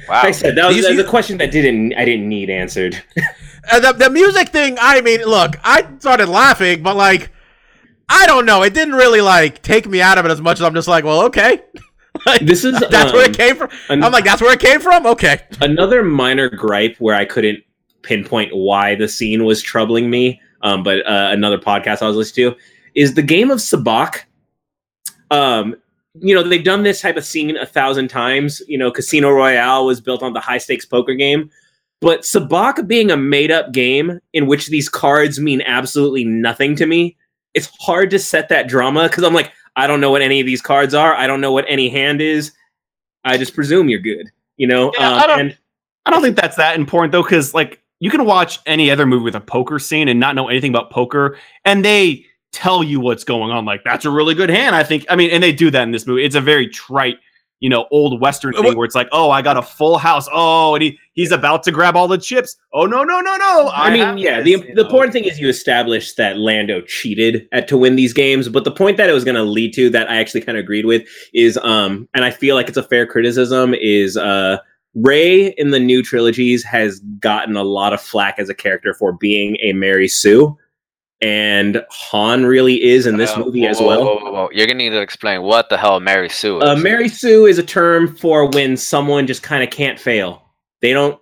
Wow. 0.07 0.15
Like 0.15 0.25
I 0.25 0.31
said 0.31 0.55
that 0.57 0.67
was, 0.67 0.75
These- 0.75 0.85
that 0.85 0.95
was 0.95 1.05
a 1.05 1.09
question 1.09 1.37
that 1.39 1.51
didn't 1.51 1.93
I 1.95 2.05
didn't 2.05 2.27
need 2.29 2.49
answered. 2.49 3.01
Uh, 3.71 3.79
the 3.79 3.93
the 3.93 4.09
music 4.11 4.49
thing. 4.49 4.77
I 4.79 5.01
mean, 5.01 5.21
look, 5.23 5.55
I 5.63 5.87
started 5.97 6.29
laughing, 6.29 6.83
but 6.83 6.95
like, 6.95 7.31
I 8.07 8.27
don't 8.27 8.45
know. 8.45 8.61
It 8.61 8.75
didn't 8.75 8.93
really 8.93 9.21
like 9.21 9.63
take 9.63 9.87
me 9.87 10.03
out 10.03 10.19
of 10.19 10.25
it 10.25 10.29
as 10.29 10.39
much 10.39 10.59
as 10.59 10.63
I'm 10.67 10.75
just 10.75 10.87
like, 10.87 11.03
well, 11.03 11.21
okay. 11.23 11.63
Like, 12.27 12.41
This 12.41 12.63
is 12.63 12.79
that's 12.91 13.11
where 13.11 13.25
um, 13.25 13.31
it 13.31 13.35
came 13.35 13.55
from. 13.55 13.71
an- 13.89 14.03
I'm 14.03 14.11
like, 14.11 14.23
that's 14.23 14.39
where 14.39 14.53
it 14.53 14.59
came 14.59 14.79
from. 14.81 15.07
Okay. 15.07 15.41
another 15.61 16.03
minor 16.03 16.47
gripe 16.47 16.95
where 16.99 17.15
I 17.15 17.25
couldn't 17.25 17.63
pinpoint 18.03 18.55
why 18.55 18.93
the 18.93 19.07
scene 19.07 19.43
was 19.45 19.63
troubling 19.63 20.11
me. 20.11 20.39
Um, 20.61 20.83
but 20.83 20.99
uh, 20.99 21.29
another 21.31 21.57
podcast 21.57 22.03
I 22.03 22.07
was 22.07 22.15
listening 22.17 22.51
to 22.51 22.57
is 22.93 23.15
the 23.15 23.23
game 23.23 23.49
of 23.49 23.57
Sabacc. 23.57 24.25
Um, 25.31 25.75
you 26.19 26.33
know 26.35 26.43
they've 26.43 26.63
done 26.63 26.83
this 26.83 27.01
type 27.01 27.17
of 27.17 27.25
scene 27.25 27.57
a 27.57 27.65
thousand 27.65 28.07
times. 28.09 28.61
You 28.67 28.77
know, 28.77 28.91
Casino 28.91 29.29
Royale 29.31 29.85
was 29.85 30.01
built 30.01 30.23
on 30.23 30.33
the 30.33 30.39
high 30.39 30.57
stakes 30.57 30.85
poker 30.85 31.13
game, 31.13 31.49
but 32.01 32.21
Sabacc 32.21 32.87
being 32.87 33.11
a 33.11 33.17
made 33.17 33.51
up 33.51 33.71
game 33.73 34.19
in 34.33 34.47
which 34.47 34.67
these 34.67 34.89
cards 34.89 35.39
mean 35.39 35.61
absolutely 35.63 36.23
nothing 36.23 36.75
to 36.77 36.85
me. 36.85 37.17
It's 37.53 37.69
hard 37.81 38.09
to 38.11 38.19
set 38.19 38.49
that 38.49 38.67
drama 38.67 39.03
because 39.09 39.23
I'm 39.23 39.33
like, 39.33 39.51
I 39.75 39.87
don't 39.87 40.01
know 40.01 40.11
what 40.11 40.21
any 40.21 40.39
of 40.39 40.45
these 40.45 40.61
cards 40.61 40.93
are. 40.93 41.13
I 41.15 41.27
don't 41.27 41.41
know 41.41 41.51
what 41.51 41.65
any 41.67 41.89
hand 41.89 42.21
is. 42.21 42.51
I 43.23 43.37
just 43.37 43.55
presume 43.55 43.89
you're 43.89 43.99
good. 43.99 44.27
You 44.57 44.67
know, 44.67 44.91
Yeah, 44.97 45.11
Um, 45.13 45.19
I 45.19 45.27
don't- 45.27 45.39
and 45.39 45.57
I 46.05 46.11
don't 46.11 46.21
think 46.21 46.35
that's 46.37 46.57
that 46.57 46.75
important 46.75 47.11
though, 47.11 47.23
because 47.23 47.53
like 47.53 47.81
you 47.99 48.09
can 48.11 48.25
watch 48.25 48.59
any 48.65 48.91
other 48.91 49.05
movie 49.05 49.23
with 49.23 49.35
a 49.35 49.39
poker 49.41 49.79
scene 49.79 50.07
and 50.07 50.19
not 50.19 50.35
know 50.35 50.47
anything 50.49 50.69
about 50.71 50.91
poker, 50.91 51.37
and 51.63 51.83
they 51.83 52.25
tell 52.55 52.83
you 52.83 52.99
what's 52.99 53.25
going 53.25 53.51
on. 53.51 53.65
Like 53.65 53.83
that's 53.83 54.05
a 54.05 54.09
really 54.09 54.33
good 54.33 54.49
hand. 54.49 54.75
I 54.75 54.83
think. 54.83 55.05
I 55.09 55.15
mean, 55.15 55.29
and 55.29 55.43
they 55.43 55.51
do 55.51 55.69
that 55.71 55.83
in 55.83 55.91
this 55.91 56.07
movie. 56.07 56.23
It's 56.23 56.35
a 56.35 56.41
very 56.41 56.67
trite, 56.67 57.17
you 57.59 57.69
know, 57.69 57.85
old 57.91 58.21
western 58.21 58.53
thing 58.53 58.77
where 58.77 58.85
it's 58.85 58.95
like, 58.95 59.09
oh, 59.11 59.29
I 59.29 59.41
got 59.41 59.57
a 59.57 59.61
full 59.61 59.97
house. 59.97 60.27
Oh, 60.31 60.73
and 60.73 60.81
he 60.81 60.97
he's 61.13 61.31
about 61.31 61.63
to 61.63 61.71
grab 61.71 61.95
all 61.95 62.07
the 62.07 62.17
chips. 62.17 62.55
Oh 62.73 62.85
no 62.85 63.03
no 63.03 63.19
no 63.19 63.35
no. 63.35 63.69
I 63.73 63.91
mean, 63.91 64.17
yeah. 64.17 64.41
this," 64.41 64.61
The 64.61 64.67
the 64.67 64.73
know. 64.75 64.81
important 64.83 65.13
thing 65.13 65.25
is 65.25 65.39
you 65.39 65.49
establish 65.49 66.13
that 66.13 66.37
Lando 66.37 66.81
cheated 66.81 67.47
at 67.51 67.67
to 67.67 67.77
win 67.77 67.97
these 67.97 68.13
games, 68.13 68.47
but 68.47 68.63
the 68.63 68.71
point 68.71 68.97
that 68.97 69.09
it 69.09 69.13
was 69.13 69.25
going 69.25 69.35
to 69.35 69.43
lead 69.43 69.73
to 69.73 69.89
that 69.89 70.09
I 70.09 70.15
actually 70.15 70.41
kind 70.41 70.57
of 70.57 70.63
agreed 70.63 70.85
with 70.85 71.03
is, 71.33 71.57
um, 71.57 72.07
and 72.13 72.23
I 72.23 72.31
feel 72.31 72.55
like 72.55 72.69
it's 72.69 72.77
a 72.77 72.83
fair 72.83 73.05
criticism 73.05 73.73
is, 73.73 74.15
uh, 74.15 74.57
Rey 74.95 75.53
in 75.57 75.71
the 75.71 75.79
new 75.79 76.01
trilogies 76.01 76.63
has 76.63 77.01
gotten 77.19 77.57
a 77.57 77.63
lot 77.63 77.91
of 77.91 77.99
flack 77.99 78.39
as 78.39 78.47
a 78.47 78.53
character 78.53 78.93
for 78.93 79.11
being 79.11 79.57
a 79.61 79.73
Mary 79.73 80.07
Sue, 80.07 80.57
and 81.21 81.83
Han 81.89 82.45
really 82.45 82.83
is 82.83 83.05
in 83.05 83.17
this 83.17 83.31
Uh, 83.31 83.39
movie 83.39 83.61
whoa, 83.61 83.69
as 83.69 83.79
well. 83.79 84.03
whoa, 84.03 84.15
whoa, 84.17 84.31
whoa. 84.31 84.49
You're 84.51 84.67
gonna 84.67 84.77
need 84.77 84.89
to 84.91 85.01
explain 85.01 85.41
what 85.41 85.69
the 85.69 85.77
hell 85.77 85.99
Mary 85.99 86.29
Sue 86.29 86.57
is. 86.57 86.63
Uh, 86.63 86.75
Mary 86.75 87.07
Sue 87.07 87.45
is 87.45 87.57
a 87.57 87.63
term 87.63 88.15
for 88.15 88.47
when 88.49 88.77
someone 88.77 89.25
just 89.25 89.41
kind 89.43 89.63
of 89.63 89.69
can't 89.69 89.99
fail. 89.99 90.43
They 90.81 90.93
don't. 90.93 91.19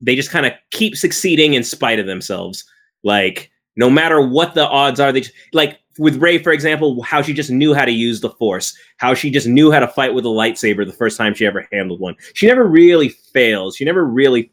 They 0.00 0.16
just 0.16 0.30
kind 0.30 0.46
of 0.46 0.52
keep 0.70 0.96
succeeding 0.96 1.54
in 1.54 1.64
spite 1.64 1.98
of 1.98 2.06
themselves. 2.06 2.64
Like 3.02 3.50
no 3.76 3.88
matter 3.88 4.20
what 4.20 4.54
the 4.54 4.68
odds 4.68 5.00
are, 5.00 5.12
they 5.12 5.22
just, 5.22 5.34
like 5.52 5.78
with 5.98 6.16
Rey, 6.16 6.38
for 6.38 6.52
example, 6.52 7.02
how 7.02 7.22
she 7.22 7.32
just 7.32 7.50
knew 7.50 7.74
how 7.74 7.84
to 7.84 7.90
use 7.90 8.20
the 8.20 8.30
Force, 8.30 8.76
how 8.98 9.14
she 9.14 9.30
just 9.30 9.46
knew 9.46 9.70
how 9.72 9.80
to 9.80 9.88
fight 9.88 10.14
with 10.14 10.24
a 10.24 10.28
lightsaber 10.28 10.86
the 10.86 10.92
first 10.92 11.16
time 11.16 11.34
she 11.34 11.46
ever 11.46 11.66
handled 11.72 12.00
one. 12.00 12.16
She 12.34 12.46
never 12.46 12.66
really 12.66 13.08
fails. 13.08 13.76
She 13.76 13.84
never 13.84 14.04
really 14.04 14.51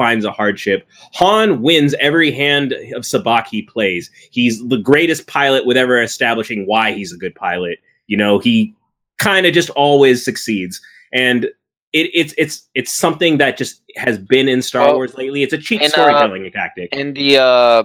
finds 0.00 0.24
a 0.24 0.32
hardship. 0.32 0.88
Han 1.12 1.60
wins 1.60 1.94
every 2.00 2.30
hand 2.30 2.72
of 2.94 3.02
Sabacc 3.02 3.48
he 3.48 3.60
plays. 3.60 4.10
He's 4.30 4.66
the 4.66 4.78
greatest 4.78 5.26
pilot 5.26 5.66
with 5.66 5.76
ever 5.76 6.00
establishing 6.00 6.64
why 6.64 6.92
he's 6.92 7.12
a 7.12 7.18
good 7.18 7.34
pilot. 7.34 7.80
You 8.06 8.16
know, 8.16 8.38
he 8.38 8.74
kind 9.18 9.44
of 9.44 9.52
just 9.52 9.68
always 9.70 10.24
succeeds. 10.24 10.80
And 11.12 11.44
it, 11.92 12.10
it's 12.14 12.32
it's 12.38 12.66
it's 12.74 12.90
something 12.90 13.36
that 13.38 13.58
just 13.58 13.82
has 13.96 14.16
been 14.16 14.48
in 14.48 14.62
Star 14.62 14.94
Wars 14.94 15.12
lately. 15.18 15.42
It's 15.42 15.52
a 15.52 15.58
cheap 15.58 15.82
in, 15.82 15.88
uh, 15.88 15.90
storytelling 15.90 16.50
tactic. 16.50 16.94
in 16.94 17.12
the 17.12 17.36
uh 17.36 17.82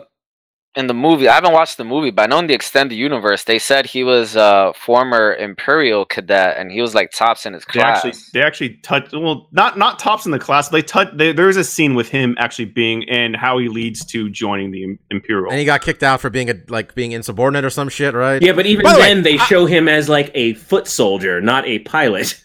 in 0.76 0.88
the 0.88 0.94
movie, 0.94 1.28
I 1.30 1.36
haven't 1.36 1.54
watched 1.54 1.78
the 1.78 1.84
movie, 1.86 2.12
but 2.12 2.24
I 2.24 2.26
know 2.28 2.40
in 2.40 2.48
the 2.48 2.54
extended 2.54 2.96
universe, 2.96 3.46
they 3.46 3.60
said 3.60 3.86
he 3.86 4.04
was 4.04 4.36
a 4.36 4.74
former 4.76 5.34
Imperial 5.36 6.06
cadet 6.06 6.58
and 6.58 6.72
he 6.72 6.82
was 6.82 6.94
like 6.94 7.12
tops 7.12 7.46
in 7.46 7.54
his 7.54 7.64
They 7.66 7.80
class. 7.80 8.04
actually, 8.06 8.22
they 8.34 8.42
actually 8.42 8.70
touch. 8.84 9.12
Well, 9.14 9.48
not 9.52 9.78
not 9.78 10.00
tops 10.00 10.26
in 10.26 10.32
the 10.32 10.40
class. 10.40 10.70
They 10.70 10.82
touch. 10.82 11.10
They, 11.16 11.32
there's 11.32 11.58
a 11.58 11.64
scene 11.64 11.96
with 11.96 12.10
him 12.10 12.36
actually 12.40 12.66
being 12.66 13.08
and 13.10 13.36
how 13.36 13.58
he 13.58 13.70
leads 13.70 14.04
to 14.08 14.30
joining 14.30 14.72
the 14.72 14.98
Imperial. 15.12 15.50
And 15.50 15.60
he 15.60 15.66
got 15.66 15.82
kicked 15.82 16.04
out 16.04 16.20
for 16.22 16.30
being 16.30 16.50
a 16.50 16.56
like 16.68 16.94
being 16.96 17.14
insubordinate 17.14 17.64
or 17.66 17.70
some 17.70 17.90
shit, 17.90 18.14
right? 18.14 18.42
yeah, 18.42 18.52
but 18.54 18.66
even 18.66 18.84
By 18.84 18.94
the 18.94 19.00
way, 19.00 19.14
then, 19.14 19.24
they 19.24 19.38
I- 19.38 19.46
show 19.46 19.66
him 19.66 19.88
as 19.88 20.10
like 20.10 20.32
a 20.36 20.54
foot 20.56 20.88
soldier, 20.88 21.40
not 21.42 21.66
a 21.66 21.80
pilot. 21.80 22.42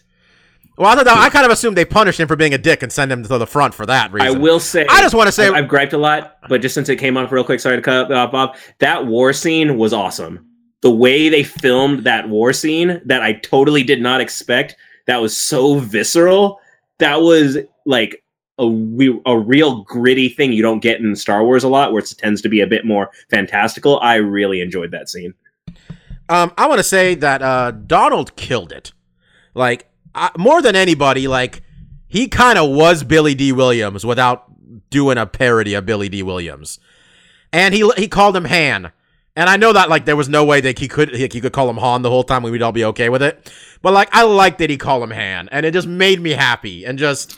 Well, 0.81 0.89
I, 0.89 0.95
thought 0.95 1.05
that, 1.05 1.17
I 1.19 1.29
kind 1.29 1.45
of 1.45 1.51
assumed 1.51 1.77
they 1.77 1.85
punished 1.85 2.19
him 2.19 2.27
for 2.27 2.35
being 2.35 2.55
a 2.55 2.57
dick 2.57 2.81
and 2.81 2.91
send 2.91 3.11
him 3.11 3.21
to 3.21 3.37
the 3.37 3.45
front 3.45 3.75
for 3.75 3.85
that 3.85 4.11
reason. 4.11 4.35
I 4.35 4.39
will 4.39 4.59
say, 4.59 4.87
I 4.89 4.99
just 5.01 5.13
want 5.13 5.27
to 5.27 5.31
say, 5.31 5.45
I've, 5.45 5.53
I've 5.53 5.67
griped 5.67 5.93
a 5.93 5.97
lot, 5.99 6.37
but 6.49 6.59
just 6.59 6.73
since 6.73 6.89
it 6.89 6.95
came 6.95 7.17
up 7.17 7.31
real 7.31 7.43
quick, 7.43 7.59
sorry 7.59 7.75
to 7.75 7.83
cut 7.83 8.11
off, 8.11 8.31
Bob. 8.31 8.55
That 8.79 9.05
war 9.05 9.31
scene 9.31 9.77
was 9.77 9.93
awesome. 9.93 10.43
The 10.81 10.89
way 10.89 11.29
they 11.29 11.43
filmed 11.43 12.03
that 12.05 12.29
war 12.29 12.51
scene 12.51 12.99
that 13.05 13.21
I 13.21 13.33
totally 13.33 13.83
did 13.83 14.01
not 14.01 14.21
expect. 14.21 14.75
That 15.05 15.21
was 15.21 15.37
so 15.37 15.77
visceral. 15.77 16.59
That 16.97 17.21
was 17.21 17.59
like 17.85 18.23
a 18.57 18.65
we, 18.65 19.21
a 19.27 19.37
real 19.37 19.83
gritty 19.83 20.29
thing 20.29 20.51
you 20.51 20.63
don't 20.63 20.79
get 20.79 20.99
in 20.99 21.15
Star 21.15 21.43
Wars 21.43 21.63
a 21.63 21.69
lot, 21.69 21.91
where 21.91 22.01
it 22.01 22.11
tends 22.17 22.41
to 22.41 22.49
be 22.49 22.59
a 22.59 22.65
bit 22.65 22.85
more 22.87 23.11
fantastical. 23.29 23.99
I 23.99 24.15
really 24.15 24.61
enjoyed 24.61 24.89
that 24.89 25.09
scene. 25.09 25.35
Um, 26.27 26.51
I 26.57 26.67
want 26.67 26.79
to 26.79 26.83
say 26.83 27.13
that 27.13 27.43
uh, 27.43 27.69
Donald 27.69 28.35
killed 28.35 28.71
it. 28.71 28.93
Like 29.53 29.90
More 30.37 30.61
than 30.61 30.75
anybody, 30.75 31.27
like 31.27 31.63
he 32.07 32.27
kind 32.27 32.59
of 32.59 32.69
was 32.69 33.03
Billy 33.03 33.35
Dee 33.35 33.51
Williams 33.51 34.05
without 34.05 34.45
doing 34.89 35.17
a 35.17 35.25
parody 35.25 35.73
of 35.73 35.85
Billy 35.85 36.09
Dee 36.09 36.23
Williams, 36.23 36.79
and 37.53 37.73
he 37.73 37.89
he 37.97 38.07
called 38.07 38.35
him 38.35 38.45
Han. 38.45 38.91
And 39.33 39.49
I 39.49 39.55
know 39.55 39.71
that 39.71 39.89
like 39.89 40.03
there 40.03 40.17
was 40.17 40.27
no 40.27 40.43
way 40.43 40.59
that 40.59 40.79
he 40.79 40.87
could 40.89 41.15
he, 41.15 41.21
he 41.21 41.39
could 41.39 41.53
call 41.53 41.69
him 41.69 41.77
Han 41.77 42.01
the 42.01 42.09
whole 42.09 42.23
time. 42.23 42.43
We'd 42.43 42.61
all 42.61 42.73
be 42.73 42.85
okay 42.85 43.07
with 43.07 43.21
it. 43.21 43.51
But 43.81 43.93
like 43.93 44.09
I 44.11 44.23
like 44.23 44.57
that 44.57 44.69
he 44.69 44.77
called 44.77 45.03
him 45.03 45.11
Han, 45.11 45.47
and 45.51 45.65
it 45.65 45.71
just 45.71 45.87
made 45.87 46.19
me 46.19 46.31
happy. 46.31 46.85
And 46.85 46.99
just 46.99 47.37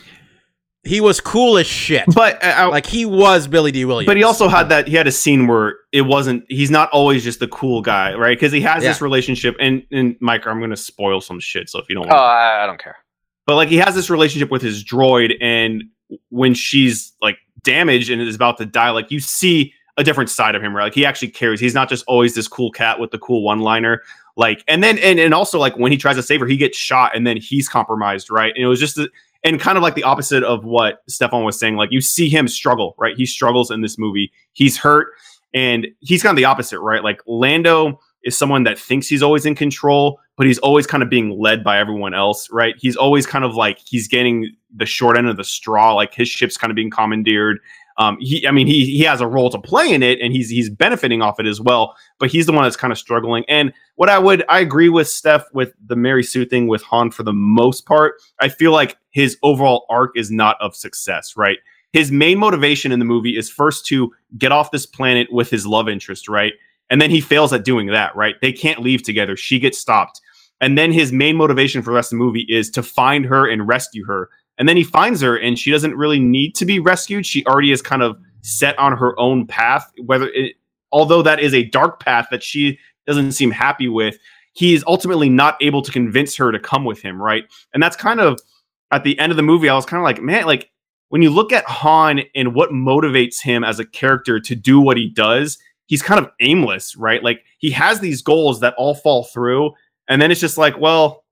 he 0.86 1.00
was 1.02 1.22
cool 1.22 1.58
as 1.58 1.66
shit. 1.68 2.04
But 2.14 2.44
uh, 2.44 2.68
like 2.72 2.86
he 2.86 3.06
was 3.06 3.48
Billy 3.48 3.72
Dee 3.72 3.86
Williams. 3.86 4.08
But 4.08 4.18
he 4.18 4.24
also 4.24 4.48
had 4.48 4.70
that 4.70 4.88
he 4.88 4.96
had 4.96 5.08
a 5.08 5.12
scene 5.12 5.48
where 5.48 5.76
it 5.92 6.02
wasn't 6.02 6.44
he's 6.50 6.70
not 6.72 6.90
always 6.92 7.24
just 7.24 7.40
the 7.40 7.48
cool 7.48 7.82
guy, 7.82 8.14
right? 8.16 8.38
Because 8.38 8.52
he 8.52 8.62
has 8.62 8.84
this 8.84 9.02
relationship 9.02 9.56
and 9.60 9.84
and 9.92 10.16
Mike, 10.20 10.46
I'm 10.46 10.60
gonna 10.60 10.76
spoil 10.76 11.22
some 11.22 11.40
shit, 11.40 11.70
so 11.70 11.80
if 11.80 11.88
you 11.90 11.96
don't 11.96 12.06
Oh, 12.06 12.10
want 12.10 12.20
I, 12.22 12.64
I 12.64 12.68
don't 12.68 12.80
care. 12.82 12.98
but 13.46 13.56
like 13.56 13.70
he 13.70 13.78
has 13.78 13.96
this 13.96 14.10
relationship 14.10 14.52
with 14.52 14.62
his 14.62 14.84
droid 14.84 15.36
and 15.42 15.84
when 16.30 16.54
she's 16.54 17.14
like 17.22 17.38
damaged 17.64 18.10
and 18.10 18.22
is 18.22 18.36
about 18.36 18.58
to 18.58 18.66
die, 18.66 18.90
like 18.92 19.10
you 19.10 19.20
see 19.20 19.74
a 19.98 20.04
different 20.04 20.30
side 20.30 20.54
of 20.56 20.62
him, 20.62 20.76
right? 20.76 20.84
Like 20.86 20.94
he 20.96 21.06
actually 21.06 21.30
cares. 21.30 21.60
He's 21.60 21.74
not 21.76 21.88
just 21.88 22.04
always 22.08 22.36
this 22.36 22.48
cool 22.48 22.72
cat 22.72 23.00
with 23.00 23.12
the 23.12 23.20
cool 23.20 23.44
one 23.44 23.60
liner. 23.60 24.02
Like, 24.36 24.64
and 24.68 24.84
then, 24.84 24.98
and, 24.98 25.20
and 25.20 25.34
also 25.36 25.60
like 25.60 25.78
when 25.78 25.92
he 25.92 25.98
tries 26.00 26.16
to 26.16 26.24
save 26.24 26.40
her, 26.40 26.48
he 26.48 26.58
gets 26.58 26.76
shot 26.78 27.16
and 27.16 27.26
then 27.28 27.38
he's 27.38 27.70
compromised, 27.70 28.32
right? 28.32 28.52
And 28.56 28.64
it 28.64 28.68
was 28.68 28.80
just, 28.80 28.98
a, 28.98 29.08
and 29.44 29.60
kind 29.60 29.78
of 29.78 29.82
like 29.82 29.96
the 29.96 30.04
opposite 30.04 30.44
of 30.44 30.64
what 30.64 31.04
Stefan 31.08 31.44
was 31.44 31.60
saying. 31.60 31.76
Like 31.76 31.92
you 31.92 32.02
see 32.02 32.30
him 32.30 32.48
struggle, 32.48 32.96
right? 32.98 33.16
He 33.16 33.26
struggles 33.26 33.72
in 33.72 33.82
this 33.82 33.98
movie. 33.98 34.32
He's 34.54 34.78
hurt 34.78 35.10
and 35.54 35.88
he's 36.00 36.24
kind 36.24 36.32
of 36.32 36.38
the 36.38 36.46
opposite, 36.46 36.80
right? 36.80 37.04
Like 37.04 37.22
Lando 37.28 38.00
is 38.24 38.38
someone 38.38 38.64
that 38.64 38.80
thinks 38.80 39.08
he's 39.08 39.22
always 39.22 39.46
in 39.46 39.54
control, 39.54 40.20
but 40.38 40.48
he's 40.48 40.60
always 40.60 40.88
kind 40.88 41.04
of 41.04 41.10
being 41.10 41.38
led 41.40 41.64
by 41.64 41.78
everyone 41.78 42.14
else, 42.14 42.50
right? 42.50 42.76
He's 42.78 42.96
always 42.96 43.26
kind 43.26 43.44
of 43.44 43.56
like 43.56 43.80
he's 43.86 44.08
getting 44.08 44.56
the 44.76 44.86
short 44.86 45.18
end 45.18 45.28
of 45.28 45.38
the 45.38 45.44
straw, 45.44 45.94
like 45.94 46.14
his 46.14 46.30
ship's 46.30 46.58
kind 46.58 46.72
of 46.72 46.76
being 46.76 46.90
commandeered. 46.90 47.60
Um, 47.98 48.18
he, 48.20 48.48
I 48.48 48.52
mean, 48.52 48.68
he 48.68 48.86
he 48.86 49.04
has 49.04 49.22
a 49.22 49.28
role 49.28 49.50
to 49.50 49.60
play 49.60 49.94
in 49.94 50.02
it, 50.04 50.20
and 50.20 50.34
he's 50.34 50.50
he's 50.50 50.70
benefiting 50.70 51.22
off 51.22 51.40
it 51.40 51.46
as 51.46 51.62
well. 51.62 51.96
But 52.20 52.32
he's 52.32 52.46
the 52.46 52.52
one 52.52 52.64
that's 52.64 52.76
kind 52.76 52.92
of 52.92 52.98
struggling. 52.98 53.46
And 53.48 53.74
what 53.96 54.10
I 54.10 54.20
would 54.20 54.44
I 54.50 54.60
agree 54.60 54.90
with 54.90 55.08
Steph 55.08 55.46
with 55.54 55.74
the 55.86 55.96
Mary 55.96 56.24
Sue 56.24 56.46
thing 56.46 56.68
with 56.68 56.82
Han 56.84 57.12
for 57.12 57.24
the 57.24 57.34
most 57.34 57.86
part. 57.86 58.16
I 58.40 58.50
feel 58.50 58.72
like 58.72 58.98
his 59.12 59.38
overall 59.44 59.86
arc 59.90 60.18
is 60.18 60.32
not 60.32 60.58
of 60.60 60.76
success, 60.76 61.36
right? 61.38 61.60
His 61.92 62.12
main 62.12 62.40
motivation 62.40 62.92
in 62.92 62.98
the 62.98 63.06
movie 63.06 63.38
is 63.38 63.52
first 63.52 63.86
to 63.88 64.12
get 64.38 64.52
off 64.52 64.72
this 64.72 64.88
planet 64.88 65.32
with 65.32 65.50
his 65.52 65.68
love 65.68 65.88
interest, 65.88 66.28
right? 66.28 66.54
And 66.90 67.00
then 67.00 67.12
he 67.12 67.22
fails 67.22 67.54
at 67.54 67.64
doing 67.64 67.88
that, 67.88 68.16
right? 68.16 68.36
They 68.42 68.52
can't 68.52 68.82
leave 68.82 69.04
together. 69.04 69.38
She 69.38 69.60
gets 69.60 69.78
stopped. 69.78 70.20
And 70.60 70.78
then 70.78 70.92
his 70.92 71.12
main 71.12 71.36
motivation 71.36 71.82
for 71.82 71.92
the 71.92 71.96
rest 71.96 72.14
of 72.14 72.18
the 72.18 72.24
movie 72.24 72.46
is 72.50 72.70
to 72.72 72.84
find 72.84 73.26
her 73.26 73.48
and 73.48 73.68
rescue 73.68 74.06
her. 74.06 74.30
And 74.58 74.70
then 74.70 74.78
he 74.78 74.84
finds 74.84 75.22
her 75.22 75.36
and 75.38 75.58
she 75.58 75.72
doesn't 75.72 75.96
really 75.96 76.20
need 76.20 76.54
to 76.56 76.66
be 76.66 76.80
rescued. 76.80 77.26
She 77.26 77.46
already 77.46 77.72
is 77.72 77.82
kind 77.82 78.04
of 78.04 78.18
set 78.42 78.78
on 78.78 78.96
her 78.98 79.20
own 79.20 79.48
path, 79.48 79.92
whether 80.06 80.30
it, 80.30 80.56
although 80.92 81.22
that 81.24 81.40
is 81.40 81.54
a 81.54 81.64
dark 81.66 82.00
path 82.00 82.28
that 82.30 82.44
she 82.44 82.78
doesn't 83.08 83.32
seem 83.32 83.52
happy 83.52 83.88
with, 83.88 84.18
he 84.54 84.74
is 84.74 84.84
ultimately 84.88 85.30
not 85.30 85.58
able 85.62 85.82
to 85.82 85.92
convince 85.92 86.36
her 86.36 86.52
to 86.52 86.60
come 86.60 86.86
with 86.86 87.02
him, 87.02 87.22
right? 87.22 87.46
And 87.74 87.82
that's 87.82 87.96
kind 87.96 88.20
of 88.20 88.40
at 88.92 89.04
the 89.04 89.18
end 89.18 89.32
of 89.32 89.38
the 89.38 89.44
movie, 89.44 89.70
I 89.70 89.76
was 89.76 89.86
kind 89.86 90.00
of 90.00 90.04
like, 90.04 90.22
man, 90.22 90.46
like 90.46 90.70
when 91.10 91.22
you 91.22 91.32
look 91.32 91.52
at 91.52 91.66
Han 91.66 92.22
and 92.36 92.54
what 92.54 92.70
motivates 92.70 93.42
him 93.42 93.64
as 93.64 93.80
a 93.80 93.86
character 93.86 94.40
to 94.40 94.56
do 94.56 94.80
what 94.80 94.98
he 94.98 95.10
does, 95.10 95.58
he's 95.88 96.04
kind 96.04 96.24
of 96.24 96.32
aimless, 96.40 96.96
right? 96.96 97.24
Like 97.24 97.44
he 97.58 97.72
has 97.72 98.00
these 98.00 98.22
goals 98.22 98.60
that 98.60 98.76
all 98.78 98.94
fall 98.94 99.24
through, 99.24 99.72
and 100.08 100.22
then 100.22 100.32
it's 100.32 100.42
just 100.42 100.58
like, 100.58 100.78
well, 100.80 101.23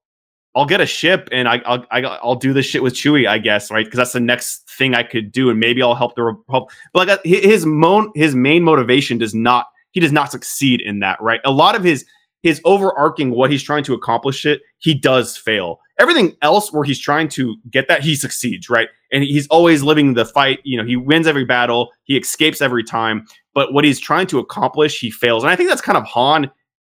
I'll 0.56 0.66
get 0.66 0.82
a 0.82 0.86
ship 0.86 1.30
and 1.32 1.48
I, 1.48 1.62
I'll 1.66 1.86
I'll 1.92 2.36
do 2.36 2.52
this 2.52 2.66
shit 2.66 2.84
with 2.84 2.94
Chewie, 2.94 3.28
I 3.28 3.38
guess, 3.38 3.72
right? 3.72 3.86
Because 3.86 3.98
that's 3.98 4.14
the 4.14 4.20
next 4.20 4.70
thing 4.70 4.94
I 4.94 5.04
could 5.04 5.32
do, 5.32 5.50
and 5.50 5.60
maybe 5.60 5.82
I'll 5.82 5.96
help 5.96 6.16
the 6.16 6.36
help. 6.50 6.72
But 6.94 7.08
like 7.08 7.20
uh, 7.20 7.22
his 7.24 7.66
mon- 7.66 8.12
his 8.16 8.36
main 8.36 8.64
motivation 8.64 9.18
does 9.18 9.34
not 9.34 9.68
he 9.92 10.00
does 10.00 10.12
not 10.12 10.32
succeed 10.32 10.82
in 10.82 11.00
that, 11.00 11.22
right? 11.22 11.40
A 11.46 11.52
lot 11.52 11.76
of 11.76 11.84
his 11.84 12.06
his 12.44 12.60
overarching 12.66 13.32
what 13.32 13.52
he's 13.52 13.64
trying 13.64 13.84
to 13.84 13.94
accomplish 13.94 14.46
it 14.46 14.62
he 14.80 14.94
does 14.94 15.38
fail 15.38 15.80
everything 16.00 16.36
else 16.42 16.72
where 16.72 16.84
he's 16.84 17.00
trying 17.00 17.28
to 17.28 17.56
get 17.70 17.88
that 17.88 18.02
he 18.02 18.16
succeeds 18.16 18.70
right 18.70 18.90
and 19.12 19.24
he's 19.24 19.48
always 19.48 19.84
living 19.84 20.14
the 20.14 20.26
fight 20.26 20.60
you 20.64 20.78
know 20.78 20.86
he 20.86 20.96
wins 20.96 21.28
every 21.28 21.46
battle 21.46 21.92
he 22.04 22.18
escapes 22.18 22.62
every 22.62 22.84
time 22.84 23.26
but 23.54 23.74
what 23.74 23.86
he's 23.86 24.00
trying 24.00 24.28
to 24.28 24.40
accomplish 24.40 25.00
he 25.00 25.12
fails 25.12 25.44
and 25.44 25.52
i 25.52 25.56
think 25.56 25.70
that's 25.70 25.82
kind 25.82 25.98
of 25.98 26.04
han 26.06 26.50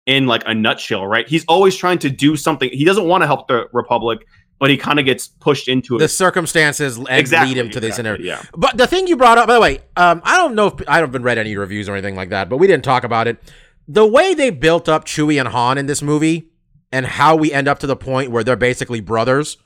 in 0.06 0.26
like 0.26 0.42
a 0.46 0.54
nutshell 0.54 1.06
right 1.06 1.28
he's 1.28 1.44
always 1.46 1.76
trying 1.76 1.98
to 1.98 2.08
do 2.08 2.36
something 2.36 2.70
he 2.72 2.84
doesn't 2.84 3.06
want 3.06 3.22
to 3.22 3.26
help 3.26 3.48
the 3.48 3.68
republic 3.72 4.26
but 4.58 4.70
he 4.70 4.76
kind 4.76 4.98
of 4.98 5.04
gets 5.04 5.28
pushed 5.28 5.68
into 5.68 5.96
it 5.96 5.98
the 5.98 6.08
circumstances 6.08 6.98
exactly 7.08 7.54
lead 7.54 7.60
him 7.60 7.70
to 7.70 7.80
this 7.80 7.98
exactly, 7.98 8.24
scenario. 8.24 8.42
yeah 8.42 8.42
But 8.56 8.76
the 8.76 8.86
thing 8.86 9.06
you 9.06 9.16
brought 9.16 9.38
up, 9.38 9.46
by 9.48 9.54
the 9.54 9.60
way, 9.60 9.80
um, 9.96 10.22
I 10.24 10.36
don't 10.38 10.54
know 10.54 10.68
if 10.68 10.88
I 10.88 10.98
haven't 10.98 11.22
read 11.22 11.38
any 11.38 11.56
reviews 11.56 11.88
or 11.88 11.92
anything 11.92 12.16
like 12.16 12.30
that, 12.30 12.48
but 12.48 12.56
we 12.56 12.66
didn't 12.66 12.84
talk 12.84 13.04
about 13.04 13.28
it. 13.28 13.38
The 13.86 14.06
way 14.06 14.34
they 14.34 14.50
built 14.50 14.88
up 14.88 15.04
Chewie 15.04 15.38
and 15.38 15.48
Han 15.48 15.78
in 15.78 15.86
this 15.86 16.02
movie, 16.02 16.50
and 16.90 17.04
how 17.04 17.36
we 17.36 17.52
end 17.52 17.68
up 17.68 17.80
to 17.80 17.86
the 17.86 17.96
point 17.96 18.30
where 18.30 18.42
they're 18.42 18.56
basically 18.56 19.00
brothers 19.00 19.58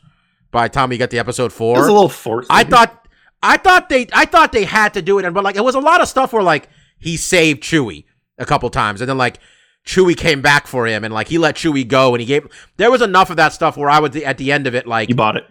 by 0.51 0.67
the 0.67 0.73
time 0.73 0.89
we 0.89 0.97
get 0.97 1.11
to 1.11 1.19
episode 1.19 1.53
four. 1.53 1.79
it's 1.79 1.87
a 1.87 1.93
little 1.93 2.09
forced 2.09 2.51
I 2.51 2.65
thought, 2.65 3.07
I 3.43 3.57
thought 3.57 3.89
they, 3.89 4.09
I 4.13 4.25
thought 4.25 4.53
they 4.53 4.65
had 4.65 4.95
to 4.95 5.03
do 5.03 5.19
it, 5.19 5.25
and 5.25 5.35
but 5.35 5.45
like 5.45 5.57
it 5.57 5.65
was 5.65 5.77
a 5.77 5.81
lot 5.81 6.01
of 6.01 6.09
stuff 6.09 6.33
where 6.33 6.43
like 6.43 6.69
he 6.99 7.17
saved 7.17 7.63
Chewie 7.63 8.05
a 8.39 8.47
couple 8.47 8.69
times, 8.71 9.01
and 9.01 9.09
then 9.09 9.19
like 9.19 9.39
Chewie 9.87 10.17
came 10.17 10.43
back 10.43 10.67
for 10.67 10.87
him, 10.87 11.05
and 11.05 11.13
like 11.13 11.29
he 11.29 11.39
let 11.39 11.57
Chewie 11.57 11.87
go, 11.87 12.15
and 12.15 12.21
he 12.21 12.27
gave. 12.27 12.47
There 12.77 12.91
was 12.91 13.03
enough 13.03 13.31
of 13.31 13.37
that 13.37 13.53
stuff 13.53 13.77
where 13.77 13.91
I 13.91 13.99
would 13.99 14.15
at 14.17 14.39
the 14.39 14.53
end 14.53 14.67
of 14.67 14.75
it 14.75 14.87
like 14.87 15.09
you 15.09 15.15
bought 15.15 15.37
it 15.37 15.47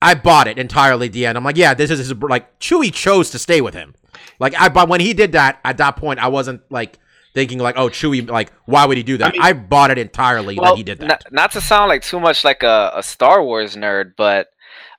I 0.00 0.14
bought 0.14 0.46
it 0.46 0.58
entirely 0.58 1.06
at 1.06 1.12
the 1.12 1.26
end. 1.26 1.36
I'm 1.36 1.44
like, 1.44 1.56
yeah, 1.56 1.74
this 1.74 1.90
is 1.90 1.98
his, 1.98 2.14
like 2.14 2.58
Chewie 2.60 2.92
chose 2.92 3.30
to 3.30 3.38
stay 3.38 3.60
with 3.60 3.74
him. 3.74 3.94
Like 4.38 4.54
I, 4.58 4.68
but 4.68 4.88
when 4.88 5.00
he 5.00 5.12
did 5.12 5.32
that, 5.32 5.58
at 5.64 5.78
that 5.78 5.96
point, 5.96 6.20
I 6.20 6.28
wasn't 6.28 6.62
like 6.70 6.98
thinking 7.34 7.58
like, 7.58 7.76
oh, 7.76 7.88
Chewie, 7.88 8.28
like, 8.28 8.52
why 8.66 8.86
would 8.86 8.96
he 8.96 9.02
do 9.02 9.16
that? 9.18 9.34
I, 9.40 9.52
bought 9.52 9.90
it 9.90 9.98
entirely 9.98 10.54
that 10.56 10.76
he 10.76 10.82
did 10.84 10.98
that. 10.98 11.08
Not, 11.08 11.24
not 11.32 11.52
to 11.52 11.60
sound 11.60 11.88
like 11.88 12.02
too 12.02 12.20
much 12.20 12.44
like 12.44 12.62
a, 12.62 12.92
a 12.94 13.02
Star 13.02 13.42
Wars 13.42 13.74
nerd, 13.74 14.12
but 14.16 14.48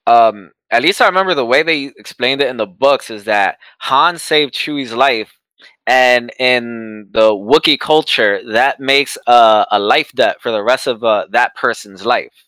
um, 0.05 0.51
at 0.69 0.81
least 0.81 1.01
I 1.01 1.05
remember 1.05 1.33
the 1.33 1.45
way 1.45 1.63
they 1.63 1.85
explained 1.97 2.41
it 2.41 2.49
in 2.49 2.57
the 2.57 2.67
books 2.67 3.09
is 3.09 3.23
that 3.23 3.57
Han 3.79 4.17
saved 4.17 4.53
Chewie's 4.53 4.93
life, 4.93 5.38
and 5.89 6.31
in 6.37 7.09
the 7.11 7.31
Wookiee 7.31 7.79
culture, 7.79 8.39
that 8.53 8.79
makes 8.79 9.17
a, 9.25 9.65
a 9.71 9.79
life 9.79 10.11
debt 10.13 10.39
for 10.39 10.51
the 10.51 10.61
rest 10.63 10.85
of 10.85 11.03
uh, 11.03 11.25
that 11.31 11.55
person's 11.55 12.05
life. 12.05 12.45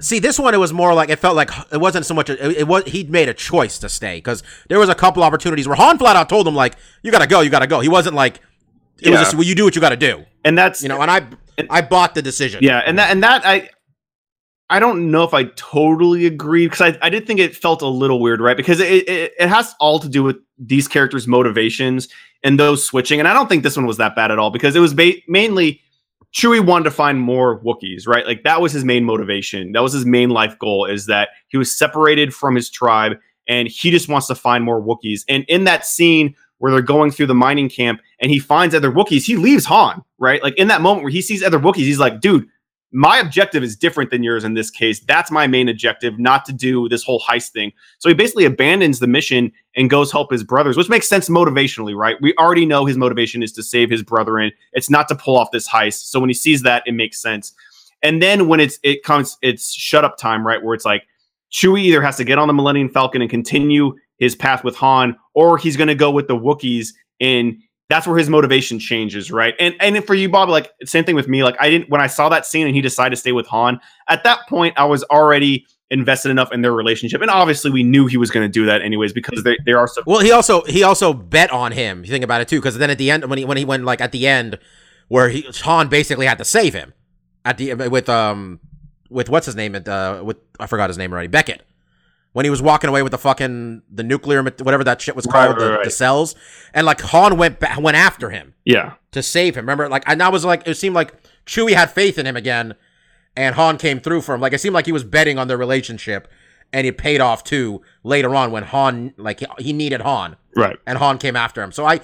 See, 0.00 0.18
this 0.18 0.36
one, 0.36 0.52
it 0.52 0.58
was 0.58 0.72
more 0.72 0.92
like 0.92 1.08
it 1.08 1.20
felt 1.20 1.36
like 1.36 1.50
it 1.70 1.78
wasn't 1.78 2.06
so 2.06 2.14
much. 2.14 2.28
It, 2.28 2.40
it 2.40 2.66
was 2.66 2.84
he'd 2.84 3.08
made 3.08 3.28
a 3.28 3.34
choice 3.34 3.78
to 3.78 3.88
stay 3.88 4.16
because 4.16 4.42
there 4.68 4.80
was 4.80 4.88
a 4.88 4.96
couple 4.96 5.22
opportunities 5.22 5.68
where 5.68 5.76
Han 5.76 5.96
flat 5.96 6.16
out 6.16 6.28
told 6.28 6.46
him 6.46 6.56
like, 6.56 6.76
"You 7.02 7.12
gotta 7.12 7.28
go, 7.28 7.40
you 7.40 7.50
gotta 7.50 7.68
go." 7.68 7.80
He 7.80 7.88
wasn't 7.88 8.16
like, 8.16 8.40
it 9.00 9.10
was 9.10 9.20
just, 9.20 9.34
"Well, 9.34 9.44
you 9.44 9.54
do 9.54 9.64
what 9.64 9.76
you 9.76 9.80
gotta 9.80 9.96
do," 9.96 10.24
and 10.44 10.58
that's 10.58 10.82
you 10.82 10.88
know. 10.88 11.00
And 11.00 11.10
I, 11.10 11.26
I 11.70 11.82
bought 11.82 12.14
the 12.14 12.22
decision. 12.22 12.60
Yeah, 12.62 12.82
and 12.84 12.98
that 12.98 13.12
and 13.12 13.22
that 13.22 13.46
I 13.46 13.70
I 14.70 14.78
don't 14.78 15.10
know 15.10 15.24
if 15.24 15.34
I 15.34 15.44
totally 15.56 16.24
agree 16.24 16.66
because 16.66 16.80
I, 16.80 16.98
I 17.02 17.10
did 17.10 17.26
think 17.26 17.40
it 17.40 17.54
felt 17.54 17.82
a 17.82 17.86
little 17.86 18.20
weird, 18.20 18.40
right? 18.40 18.56
Because 18.56 18.80
it, 18.80 19.08
it 19.08 19.32
it 19.38 19.48
has 19.48 19.74
all 19.80 19.98
to 19.98 20.08
do 20.08 20.22
with 20.22 20.36
these 20.58 20.88
characters' 20.88 21.28
motivations 21.28 22.08
and 22.42 22.58
those 22.58 22.84
switching. 22.84 23.18
And 23.18 23.28
I 23.28 23.34
don't 23.34 23.48
think 23.48 23.62
this 23.62 23.76
one 23.76 23.86
was 23.86 23.98
that 23.98 24.16
bad 24.16 24.30
at 24.30 24.38
all 24.38 24.50
because 24.50 24.74
it 24.74 24.80
was 24.80 24.94
ba- 24.94 25.20
mainly 25.28 25.80
Chewie 26.32 26.64
wanted 26.64 26.84
to 26.84 26.90
find 26.90 27.20
more 27.20 27.60
Wookiees, 27.60 28.06
right? 28.06 28.26
Like 28.26 28.42
that 28.44 28.60
was 28.60 28.72
his 28.72 28.84
main 28.84 29.04
motivation. 29.04 29.72
That 29.72 29.82
was 29.82 29.92
his 29.92 30.06
main 30.06 30.30
life 30.30 30.58
goal 30.58 30.86
is 30.86 31.06
that 31.06 31.30
he 31.48 31.58
was 31.58 31.76
separated 31.76 32.34
from 32.34 32.54
his 32.54 32.70
tribe 32.70 33.18
and 33.46 33.68
he 33.68 33.90
just 33.90 34.08
wants 34.08 34.26
to 34.28 34.34
find 34.34 34.64
more 34.64 34.80
Wookiees. 34.80 35.24
And 35.28 35.44
in 35.48 35.64
that 35.64 35.84
scene 35.84 36.34
where 36.58 36.72
they're 36.72 36.80
going 36.80 37.10
through 37.10 37.26
the 37.26 37.34
mining 37.34 37.68
camp 37.68 38.00
and 38.20 38.30
he 38.30 38.38
finds 38.38 38.74
other 38.74 38.90
Wookiees, 38.90 39.24
he 39.24 39.36
leaves 39.36 39.66
Han, 39.66 40.02
right? 40.18 40.42
Like 40.42 40.56
in 40.56 40.68
that 40.68 40.80
moment 40.80 41.04
where 41.04 41.12
he 41.12 41.20
sees 41.20 41.42
other 41.42 41.58
Wookiees, 41.58 41.84
he's 41.84 41.98
like, 41.98 42.20
dude, 42.20 42.46
my 42.92 43.18
objective 43.18 43.62
is 43.62 43.74
different 43.74 44.10
than 44.10 44.22
yours 44.22 44.44
in 44.44 44.54
this 44.54 44.70
case. 44.70 45.00
That's 45.00 45.30
my 45.30 45.46
main 45.46 45.68
objective, 45.68 46.18
not 46.18 46.44
to 46.44 46.52
do 46.52 46.88
this 46.88 47.02
whole 47.02 47.20
heist 47.20 47.50
thing. 47.50 47.72
So 47.98 48.08
he 48.08 48.14
basically 48.14 48.44
abandons 48.44 48.98
the 48.98 49.06
mission 49.06 49.50
and 49.74 49.88
goes 49.88 50.12
help 50.12 50.30
his 50.30 50.44
brothers, 50.44 50.76
which 50.76 50.90
makes 50.90 51.08
sense 51.08 51.28
motivationally, 51.28 51.96
right? 51.96 52.16
We 52.20 52.34
already 52.38 52.66
know 52.66 52.84
his 52.84 52.98
motivation 52.98 53.42
is 53.42 53.52
to 53.52 53.62
save 53.62 53.88
his 53.88 54.02
brethren. 54.02 54.52
It's 54.72 54.90
not 54.90 55.08
to 55.08 55.14
pull 55.14 55.38
off 55.38 55.50
this 55.52 55.68
heist. 55.68 56.10
So 56.10 56.20
when 56.20 56.28
he 56.28 56.34
sees 56.34 56.62
that, 56.62 56.82
it 56.86 56.92
makes 56.92 57.20
sense. 57.20 57.54
And 58.02 58.22
then 58.22 58.48
when 58.48 58.60
it's 58.60 58.78
it 58.82 59.02
comes, 59.04 59.38
it's 59.42 59.72
shut 59.72 60.04
up 60.04 60.18
time, 60.18 60.46
right? 60.46 60.62
Where 60.62 60.74
it's 60.74 60.84
like 60.84 61.04
Chewie 61.50 61.82
either 61.82 62.02
has 62.02 62.16
to 62.16 62.24
get 62.24 62.38
on 62.38 62.48
the 62.48 62.54
Millennium 62.54 62.88
Falcon 62.88 63.22
and 63.22 63.30
continue 63.30 63.96
his 64.18 64.34
path 64.34 64.64
with 64.64 64.76
Han, 64.76 65.16
or 65.34 65.56
he's 65.56 65.76
going 65.76 65.88
to 65.88 65.94
go 65.94 66.10
with 66.10 66.28
the 66.28 66.36
Wookiees 66.36 66.88
and 67.20 67.56
that's 67.92 68.06
where 68.06 68.16
his 68.16 68.30
motivation 68.30 68.78
changes, 68.78 69.30
right? 69.30 69.54
And 69.60 69.74
and 69.78 70.02
for 70.04 70.14
you, 70.14 70.30
Bob, 70.30 70.48
like 70.48 70.72
same 70.84 71.04
thing 71.04 71.14
with 71.14 71.28
me. 71.28 71.44
Like 71.44 71.56
I 71.60 71.68
didn't 71.68 71.90
when 71.90 72.00
I 72.00 72.06
saw 72.06 72.30
that 72.30 72.46
scene 72.46 72.66
and 72.66 72.74
he 72.74 72.80
decided 72.80 73.10
to 73.10 73.16
stay 73.16 73.32
with 73.32 73.46
Han. 73.48 73.80
At 74.08 74.24
that 74.24 74.48
point, 74.48 74.74
I 74.78 74.86
was 74.86 75.04
already 75.04 75.66
invested 75.90 76.30
enough 76.30 76.50
in 76.52 76.62
their 76.62 76.72
relationship. 76.72 77.20
And 77.20 77.30
obviously, 77.30 77.70
we 77.70 77.82
knew 77.82 78.06
he 78.06 78.16
was 78.16 78.30
going 78.30 78.48
to 78.48 78.50
do 78.50 78.64
that 78.64 78.80
anyways 78.80 79.12
because 79.12 79.44
they 79.44 79.58
they 79.66 79.72
are 79.72 79.86
so. 79.86 80.02
Well, 80.06 80.20
he 80.20 80.32
also 80.32 80.62
he 80.62 80.82
also 80.82 81.12
bet 81.12 81.50
on 81.50 81.72
him. 81.72 82.02
You 82.02 82.10
think 82.10 82.24
about 82.24 82.40
it 82.40 82.48
too, 82.48 82.58
because 82.58 82.78
then 82.78 82.88
at 82.88 82.96
the 82.96 83.10
end 83.10 83.26
when 83.26 83.38
he 83.38 83.44
when 83.44 83.58
he 83.58 83.64
went 83.66 83.84
like 83.84 84.00
at 84.00 84.12
the 84.12 84.26
end 84.26 84.58
where 85.08 85.28
he 85.28 85.42
Han 85.62 85.88
basically 85.88 86.24
had 86.24 86.38
to 86.38 86.44
save 86.44 86.72
him 86.72 86.94
at 87.44 87.58
the 87.58 87.74
with 87.74 88.08
um 88.08 88.58
with 89.10 89.28
what's 89.28 89.44
his 89.44 89.54
name 89.54 89.74
at 89.74 89.86
uh 89.86 90.22
with 90.24 90.38
I 90.58 90.66
forgot 90.66 90.88
his 90.88 90.96
name 90.96 91.12
already 91.12 91.28
Beckett 91.28 91.62
when 92.32 92.44
he 92.46 92.50
was 92.50 92.62
walking 92.62 92.88
away 92.88 93.02
with 93.02 93.12
the 93.12 93.18
fucking 93.18 93.82
the 93.90 94.02
nuclear 94.02 94.42
whatever 94.42 94.84
that 94.84 95.00
shit 95.02 95.14
was 95.16 95.26
called 95.26 95.50
right, 95.56 95.58
the, 95.58 95.70
right. 95.72 95.84
the 95.84 95.90
cells 95.90 96.34
and 96.72 96.86
like 96.86 97.00
Han 97.00 97.36
went 97.36 97.60
ba- 97.60 97.76
went 97.78 97.96
after 97.96 98.30
him 98.30 98.54
Yeah, 98.64 98.94
to 99.12 99.22
save 99.22 99.54
him. 99.56 99.62
Remember, 99.64 99.88
like, 99.88 100.04
and 100.06 100.22
I 100.22 100.28
was 100.28 100.44
like, 100.44 100.66
it 100.66 100.74
seemed 100.76 100.94
like 100.94 101.12
Chewie 101.46 101.74
had 101.74 101.90
faith 101.90 102.18
in 102.18 102.26
him 102.26 102.36
again, 102.36 102.74
and 103.36 103.54
Han 103.54 103.76
came 103.78 104.00
through 104.00 104.22
for 104.22 104.34
him. 104.34 104.40
Like, 104.40 104.52
it 104.52 104.60
seemed 104.60 104.74
like 104.74 104.86
he 104.86 104.92
was 104.92 105.04
betting 105.04 105.38
on 105.38 105.48
their 105.48 105.56
relationship, 105.58 106.28
and 106.72 106.86
it 106.86 106.96
paid 106.96 107.20
off 107.20 107.44
too 107.44 107.82
later 108.04 108.34
on 108.34 108.50
when 108.52 108.62
Han, 108.62 109.12
like, 109.18 109.40
he- 109.40 109.46
he 109.64 109.72
needed 109.72 110.00
Han, 110.00 110.36
right. 110.56 110.78
and 110.86 110.98
Han 110.98 111.18
came 111.18 111.36
after 111.36 111.62
him. 111.62 111.72
So 111.72 111.84
I, 111.84 112.00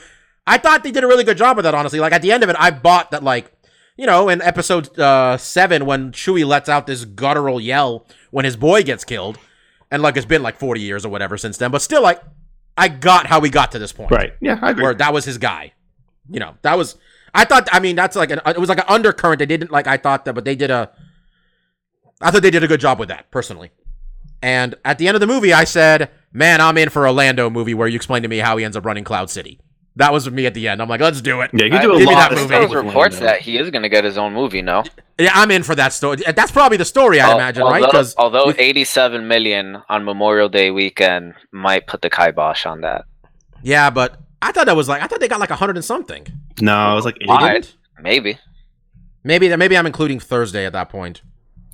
I 0.47 0.59
thought 0.59 0.83
they 0.83 0.91
did 0.91 1.05
a 1.05 1.07
really 1.07 1.25
good 1.25 1.39
job 1.39 1.57
with 1.57 1.65
that. 1.65 1.75
Honestly, 1.75 2.01
like 2.01 2.13
at 2.13 2.21
the 2.23 2.33
end 2.33 2.43
of 2.43 2.51
it, 2.51 2.57
I 2.59 2.71
bought 2.71 3.11
that, 3.13 3.23
like, 3.23 3.53
you 3.97 4.07
know, 4.07 4.29
in 4.29 4.43
episode 4.43 4.99
uh, 4.99 5.37
seven 5.39 5.87
when 5.87 6.13
Chewie 6.13 6.45
lets 6.47 6.69
out 6.69 6.87
this 6.87 7.05
guttural 7.05 7.61
yell 7.61 8.07
when 8.31 8.45
his 8.45 8.57
boy 8.57 8.83
gets 8.83 9.05
killed, 9.05 9.39
and 9.91 10.03
like 10.03 10.17
it's 10.17 10.27
been 10.27 10.43
like 10.43 10.59
forty 10.59 10.81
years 10.81 11.05
or 11.05 11.09
whatever 11.09 11.37
since 11.37 11.57
then, 11.59 11.71
but 11.71 11.83
still, 11.83 12.03
like, 12.03 12.21
I 12.77 12.89
got 12.89 13.27
how 13.27 13.41
we 13.41 13.51
got 13.51 13.73
to 13.73 13.79
this 13.79 13.93
point 13.93 14.11
Right. 14.11 14.35
Yeah, 14.41 14.59
I 14.61 14.71
agree. 14.71 14.83
where 14.85 14.95
that 14.95 15.13
was 15.13 15.25
his 15.25 15.39
guy. 15.39 15.73
You 16.31 16.41
know, 16.41 16.55
that 16.63 16.77
was. 16.77 16.97
I 17.35 17.45
thought. 17.45 17.69
I 17.73 17.81
mean, 17.81 17.97
that's 17.97 18.17
like 18.17 18.31
an. 18.31 18.41
It 18.47 18.59
was 18.59 18.69
like 18.69 18.79
an 18.79 18.85
undercurrent. 18.89 19.39
They 19.39 19.47
didn't 19.47 19.71
like. 19.71 19.87
I 19.87 19.97
thought 19.97 20.25
that, 20.27 20.35
but 20.35 20.45
they 20.45 20.55
did 20.57 20.71
a. 20.71 20.91
I 22.21 22.31
thought 22.31 22.43
they 22.43 22.51
did 22.51 22.65
a 22.65 22.69
good 22.69 22.81
job 22.81 22.99
with 22.99 23.09
that 23.09 23.31
personally. 23.31 23.71
And 24.43 24.75
at 24.85 24.99
the 24.99 25.09
end 25.09 25.15
of 25.17 25.21
the 25.21 25.27
movie, 25.27 25.53
I 25.53 25.65
said, 25.65 26.11
"Man, 26.33 26.61
I'm 26.61 26.77
in 26.79 26.89
for 26.91 27.07
a 27.07 27.13
Lando 27.13 27.51
movie 27.51 27.75
where 27.75 27.89
you 27.89 27.97
explain 27.97 28.23
to 28.23 28.29
me 28.29 28.39
how 28.39 28.57
he 28.57 28.65
ends 28.65 28.77
up 28.77 28.85
running 28.85 29.05
Cloud 29.05 29.31
City." 29.31 29.59
That 29.99 30.13
was 30.13 30.31
me 30.31 30.47
at 30.47 30.55
the 30.55 30.67
end. 30.69 30.81
I'm 30.81 30.89
like, 30.89 31.01
"Let's 31.01 31.21
do 31.21 31.41
it." 31.43 31.51
Yeah, 31.53 31.65
you 31.65 31.71
can 31.71 31.79
I- 31.81 31.83
do 31.83 31.95
a 31.95 31.99
Give 31.99 32.09
me 32.09 32.15
lot 32.15 32.31
that 32.31 32.33
of 32.33 32.39
movie. 32.39 32.55
stuff 32.55 32.71
Those 32.73 32.85
reports 32.85 33.19
that 33.19 33.41
he 33.41 33.59
is 33.59 33.69
going 33.71 33.83
to 33.83 33.89
get 33.89 34.05
his 34.05 34.17
own 34.17 34.33
movie. 34.33 34.63
No, 34.63 34.85
Yeah, 35.19 35.33
I'm 35.35 35.51
in 35.51 35.63
for 35.63 35.75
that 35.75 35.93
story. 35.93 36.19
That's 36.35 36.51
probably 36.53 36.77
the 36.79 36.85
story, 36.85 37.21
I 37.21 37.29
Al- 37.31 37.37
imagine, 37.37 37.63
although, 37.65 37.75
right? 37.75 37.85
Because 37.85 38.15
although 38.17 38.53
87 38.57 39.27
million 39.29 39.83
on 39.89 40.05
Memorial 40.05 40.49
Day 40.49 40.71
weekend 40.71 41.35
might 41.53 41.87
put 41.87 42.01
the 42.03 42.11
kibosh 42.11 42.65
on 42.65 42.81
that. 42.83 43.05
yeah, 43.63 43.91
but 43.91 44.19
I 44.41 44.53
thought 44.53 44.67
that 44.67 44.77
was 44.77 44.89
like 44.89 45.03
I 45.03 45.07
thought 45.09 45.21
they 45.21 45.29
got 45.29 45.41
like 45.41 45.51
hundred 45.51 45.77
and 45.77 45.85
something. 45.85 46.27
No, 46.61 46.93
it 46.93 46.95
was 46.95 47.05
like 47.05 47.17
80. 47.17 47.27
Why? 47.27 47.61
Maybe. 48.01 48.39
Maybe 49.25 49.55
maybe 49.57 49.77
I'm 49.77 49.87
including 49.87 50.21
Thursday 50.21 50.65
at 50.65 50.73
that 50.75 50.89
point. 50.89 51.23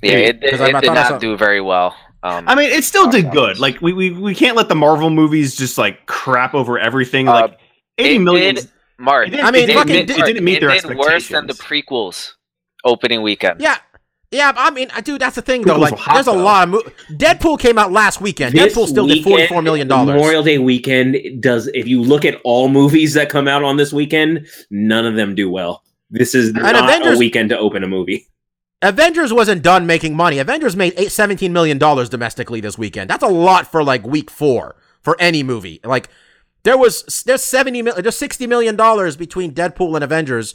Yeah, 0.01 0.11
Maybe, 0.15 0.23
it, 0.23 0.43
it, 0.43 0.51
'cause 0.51 0.61
I- 0.61 0.75
I 0.75 0.81
did 0.81 0.93
not 0.93 1.07
saw- 1.07 1.17
do 1.19 1.37
very 1.37 1.61
well. 1.61 1.95
Um, 2.23 2.45
I 2.47 2.55
mean, 2.55 2.71
it 2.71 2.83
still 2.83 3.07
did 3.11 3.29
good. 3.31 3.59
Like 3.59 3.81
we, 3.81 3.93
we 3.93 4.09
we 4.09 4.33
can't 4.33 4.57
let 4.57 4.67
the 4.67 4.73
Marvel 4.75 5.11
movies 5.11 5.55
just 5.55 5.77
like 5.77 6.07
crap 6.07 6.55
over 6.55 6.79
everything. 6.79 7.27
Uh, 7.29 7.33
Like 7.33 7.59
eighty 7.97 8.15
it 8.15 8.19
million. 8.19 8.55
did- 8.55 8.69
Mark, 8.97 9.27
It 9.27 9.31
didn't- 9.31 9.45
I 9.45 9.51
mean, 9.51 9.63
it 9.63 9.67
didn't, 9.67 9.79
fucking- 9.79 9.95
it 9.95 10.07
didn't 10.07 10.43
meet 10.45 10.57
it 10.57 10.61
their 10.61 10.69
did 10.79 10.97
worse 10.97 11.27
than 11.27 11.47
the 11.47 11.53
prequels 11.53 12.31
opening 12.85 13.21
weekend. 13.21 13.59
Yeah. 13.59 13.77
Yeah, 14.31 14.51
I 14.55 14.71
mean, 14.71 14.89
uh, 14.93 15.01
dude, 15.01 15.21
that's 15.21 15.35
the 15.35 15.41
thing 15.41 15.61
though. 15.61 15.77
Like, 15.77 15.93
hot, 15.93 16.15
there's 16.15 16.27
a 16.27 16.31
though. 16.31 16.43
lot 16.43 16.63
of 16.63 16.69
mo- 16.71 16.81
Deadpool 17.11 17.59
came 17.59 17.77
out 17.77 17.91
last 17.91 18.19
weekend. 18.21 18.53
This 18.55 18.73
Deadpool 18.73 18.87
still 18.87 19.07
did 19.07 19.23
forty-four 19.23 19.61
million 19.61 19.87
dollars. 19.87 20.15
Memorial 20.15 20.43
Day 20.43 20.57
weekend 20.57 21.41
does. 21.41 21.67
If 21.73 21.87
you 21.87 22.01
look 22.01 22.25
at 22.25 22.41
all 22.43 22.67
movies 22.67 23.13
that 23.13 23.29
come 23.29 23.47
out 23.47 23.63
on 23.63 23.77
this 23.77 23.93
weekend, 23.93 24.47
none 24.71 25.05
of 25.05 25.15
them 25.15 25.35
do 25.35 25.49
well. 25.49 25.83
This 26.09 26.33
is 26.35 26.53
not 26.53 26.75
Avengers- 26.75 27.15
a 27.15 27.19
weekend 27.19 27.49
to 27.51 27.57
open 27.59 27.83
a 27.83 27.87
movie. 27.87 28.27
Avengers 28.81 29.31
wasn't 29.31 29.61
done 29.61 29.85
making 29.87 30.15
money. 30.15 30.39
Avengers 30.39 30.75
made 30.75 30.93
eight, 30.97 31.09
$17 31.09 31.51
million 31.51 31.77
domestically 31.77 32.59
this 32.59 32.77
weekend. 32.77 33.09
That's 33.09 33.23
a 33.23 33.27
lot 33.27 33.71
for 33.71 33.83
like 33.83 34.05
week 34.05 34.29
four 34.29 34.75
for 35.01 35.15
any 35.19 35.43
movie. 35.43 35.79
Like 35.83 36.09
there 36.65 36.77
was 36.77 37.23
there's 37.25 37.43
seventy 37.43 37.81
mil, 37.81 37.95
there's 38.01 38.17
sixty 38.17 38.45
million 38.47 38.75
dollars 38.75 39.15
between 39.15 39.53
Deadpool 39.53 39.95
and 39.95 40.03
Avengers. 40.03 40.53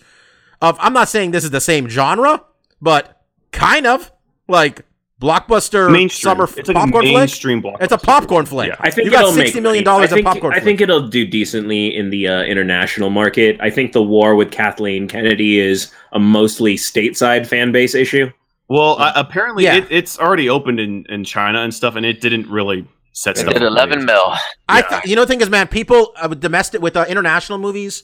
Of 0.61 0.77
I'm 0.79 0.93
not 0.93 1.09
saying 1.09 1.31
this 1.31 1.45
is 1.45 1.51
the 1.51 1.61
same 1.61 1.89
genre, 1.89 2.45
but 2.83 3.23
kind 3.53 3.87
of 3.87 4.13
like 4.47 4.85
blockbuster 5.21 5.91
mainstream. 5.93 6.31
summer 6.31 6.45
it's 6.57 6.69
like 6.69 6.75
popcorn 6.77 7.05
a 7.05 7.09
flick. 7.09 7.15
mainstream 7.17 7.63
blockbuster. 7.63 7.83
It's 7.83 7.93
a 7.93 7.99
popcorn 7.99 8.47
flick. 8.47 8.69
Yeah. 8.69 8.77
I 8.81 8.91
think 8.91 9.05
you 9.07 9.11
got 9.11 9.21
it'll 9.23 9.33
sixty 9.33 9.57
make 9.57 9.63
million 9.63 9.85
money. 9.85 9.97
dollars 9.97 10.13
I 10.13 10.17
in 10.17 10.25
think, 10.25 10.27
popcorn. 10.27 10.53
I 10.53 10.57
flick. 10.57 10.65
think 10.65 10.81
it'll 10.83 11.09
do 11.09 11.27
decently 11.27 11.95
in 11.97 12.11
the 12.11 12.29
uh, 12.29 12.43
international 12.43 13.11
market. 13.11 13.59
I 13.61 13.71
think 13.71 13.93
the 13.93 14.03
war 14.03 14.35
with 14.35 14.51
Kathleen 14.51 15.09
Kennedy 15.09 15.59
is 15.59 15.91
a 16.13 16.19
mostly 16.19 16.77
stateside 16.77 17.47
fan 17.47 17.73
base 17.73 17.95
issue. 17.95 18.31
Well, 18.69 18.99
uh, 19.01 19.13
apparently 19.17 19.65
Yeah. 19.65 19.77
it, 19.77 19.87
it's 19.91 20.19
already 20.19 20.49
opened 20.49 20.79
in, 20.81 21.05
in 21.09 21.25
China 21.25 21.61
and 21.63 21.73
stuff, 21.75 21.97
and 21.97 22.07
it 22.07 22.21
didn't 22.21 22.49
really 22.49 22.87
set 23.13 23.37
It 23.37 23.41
stuff. 23.41 23.53
did 23.55 23.63
11 23.63 24.05
mil. 24.05 24.35
I 24.69 24.83
th- 24.83 25.05
you 25.05 25.17
know 25.17 25.23
the 25.23 25.27
thing 25.29 25.41
is, 25.41 25.51
man, 25.51 25.69
people 25.69 26.13
uh, 26.17 26.27
with 26.29 26.41
domestic 26.41 26.81
with 26.81 26.97
uh, 26.97 27.05
international 27.09 27.59
movies, 27.59 28.03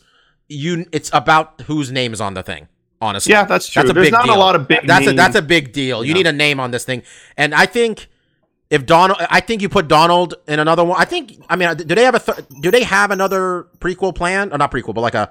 you 0.49 0.87
it's 0.93 1.11
about 1.13 1.61
whose 1.63 1.91
name 1.93 2.13
is 2.13 2.21
on 2.21 2.35
the 2.35 2.43
thing. 2.43 2.69
Honestly, 3.01 3.31
Yeah, 3.33 3.45
that's 3.45 3.69
true. 3.69 3.83
That's 3.83 3.91
a 3.91 3.93
There's 3.95 4.07
big 4.07 4.13
not 4.13 4.25
deal. 4.25 4.35
a 4.35 4.39
lot 4.39 4.57
of 4.57 4.67
big. 4.69 4.87
that's 4.87 5.07
a 5.07 5.13
that's 5.13 5.37
a 5.37 5.43
big 5.43 5.73
deal. 5.73 6.03
You 6.05 6.09
Yeah. 6.11 6.15
need 6.15 6.27
a 6.27 6.33
name 6.33 6.59
on 6.61 6.71
this 6.71 6.85
thing, 6.85 7.03
and 7.37 7.55
I 7.55 7.67
think 7.67 8.09
if 8.71 8.85
Donald, 8.87 9.19
I 9.31 9.41
think 9.41 9.63
you 9.63 9.69
put 9.69 9.87
Donald 9.87 10.35
in 10.49 10.59
another 10.59 10.83
one. 10.83 11.01
I 11.01 11.05
think. 11.05 11.33
I 11.49 11.57
mean, 11.57 11.77
do 11.77 11.95
they 11.95 12.05
have 12.05 12.15
a 12.15 12.19
th- 12.21 12.39
do 12.63 12.71
they 12.71 12.83
have 12.85 13.11
another 13.11 13.67
prequel 13.81 14.15
plan 14.15 14.51
or 14.53 14.59
not 14.59 14.73
prequel, 14.73 14.95
but 14.95 15.03
like 15.03 15.15
a 15.15 15.31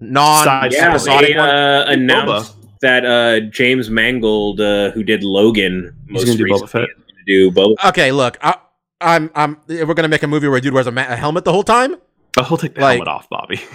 non 0.00 0.44
Side 0.44 0.72
Yeah, 0.72 0.90
episodic 0.90 1.28
they 1.32 1.36
one? 1.38 1.48
uh, 1.48 1.84
announced 1.88 2.54
that 2.80 3.04
uh, 3.04 3.40
James 3.50 3.90
Mangold, 3.90 4.60
uh, 4.60 4.90
who 4.92 5.02
did 5.02 5.22
Logan, 5.24 5.94
He's 6.06 6.12
most 6.14 6.24
gonna 6.26 6.38
do 6.38 6.44
Boba 6.44 6.62
recently, 6.62 6.86
Fett. 6.86 7.26
do 7.26 7.50
Boba. 7.50 7.74
Okay, 7.88 8.10
look, 8.12 8.38
I, 8.42 8.54
I'm 9.02 9.30
I'm 9.34 9.58
we're 9.68 9.94
gonna 9.94 10.08
make 10.08 10.22
a 10.22 10.26
movie 10.28 10.48
where 10.48 10.58
a 10.58 10.60
dude 10.60 10.72
wears 10.74 10.86
a, 10.86 10.90
ma- 10.92 11.06
a 11.08 11.16
helmet 11.16 11.44
the 11.44 11.52
whole 11.52 11.62
time. 11.62 11.96
I'll 12.38 12.56
take 12.56 12.74
the 12.74 12.80
like- 12.80 12.92
helmet 12.98 13.08
off, 13.08 13.28
Bobby. 13.28 13.60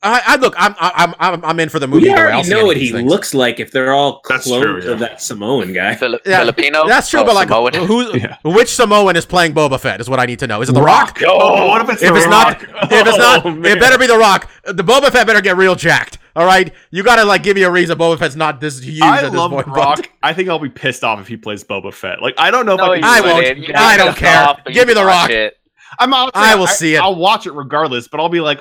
I, 0.00 0.22
I 0.26 0.36
look, 0.36 0.54
I'm 0.56 0.76
I'm 0.78 1.14
I'm 1.18 1.44
I'm 1.44 1.58
in 1.60 1.68
for 1.68 1.80
the 1.80 1.88
movie. 1.88 2.04
We. 2.06 2.12
I'll 2.14 2.20
already 2.36 2.48
know 2.50 2.66
what 2.66 2.76
he 2.76 2.92
things. 2.92 3.10
looks 3.10 3.34
like 3.34 3.58
if 3.58 3.72
they're 3.72 3.92
all 3.92 4.20
That's 4.28 4.44
clones 4.44 4.64
true, 4.64 4.82
yeah. 4.84 4.90
of 4.92 4.98
that 5.00 5.20
Samoan 5.20 5.72
guy. 5.72 5.96
Fili- 5.96 6.20
Yeah, 6.24 6.38
Filipino. 6.38 6.86
That's 6.86 7.10
true, 7.10 7.18
Oh, 7.20 7.24
but 7.24 7.34
like, 7.34 7.48
Samoan. 7.48 7.74
who, 7.74 8.16
Yeah. 8.18 8.36
which 8.44 8.68
Samoan 8.68 9.16
is 9.16 9.26
playing 9.26 9.54
Boba 9.54 9.80
Fett 9.80 10.00
is 10.00 10.08
what 10.08 10.20
I 10.20 10.26
need 10.26 10.38
to 10.38 10.46
know. 10.46 10.62
Is 10.62 10.68
it 10.68 10.72
The 10.74 10.82
Rock? 10.82 11.18
Oh, 11.26 11.66
what 11.66 11.82
if 11.82 11.90
it's 11.90 12.02
If 12.02 12.10
The 12.12 12.16
it's 12.16 12.26
not, 12.28 12.62
if 12.62 12.68
it's 13.08 13.18
not, 13.18 13.44
Oh, 13.44 13.50
it 13.64 13.80
better 13.80 13.98
be 13.98 14.06
The 14.06 14.16
Rock. 14.18 14.48
The 14.66 14.84
Boba 14.84 15.10
Fett 15.10 15.26
better 15.26 15.40
get 15.40 15.56
real 15.56 15.74
jacked. 15.74 16.18
All 16.36 16.46
right, 16.46 16.72
you 16.92 17.02
gotta 17.02 17.24
like 17.24 17.42
give 17.42 17.56
me 17.56 17.64
a 17.64 17.70
reason 17.70 17.98
Boba 17.98 18.20
Fett's 18.20 18.36
not 18.36 18.60
this 18.60 18.78
huge 18.80 19.02
I 19.02 19.16
at 19.18 19.22
this 19.22 19.32
love 19.34 19.50
point. 19.50 19.66
but- 19.66 19.74
Rock. 19.74 20.10
I 20.22 20.32
think 20.32 20.48
I'll 20.48 20.60
be 20.60 20.68
pissed 20.68 21.02
off 21.02 21.18
if 21.20 21.26
he 21.26 21.36
plays 21.36 21.64
Boba 21.64 21.92
Fett. 21.92 22.22
Like 22.22 22.34
I 22.38 22.52
don't 22.52 22.66
know 22.66 22.74
if 22.74 22.80
I 22.80 22.94
can. 23.00 23.04
I 23.04 23.20
won't. 23.20 23.58
You'd 23.58 23.72
I 23.74 23.96
don't 23.96 24.16
care. 24.16 24.44
off, 24.44 24.60
Give 24.66 24.86
me 24.86 24.94
The 24.94 25.00
watch 25.00 25.08
Rock. 25.08 25.30
it. 25.30 25.58
I'm 25.98 26.14
out. 26.14 26.30
I 26.34 26.54
will 26.54 26.68
see 26.68 26.94
it. 26.94 26.98
I'll 27.00 27.16
watch 27.16 27.46
it 27.48 27.52
regardless, 27.54 28.06
but 28.06 28.20
I'll 28.20 28.28
be 28.28 28.40
like, 28.40 28.60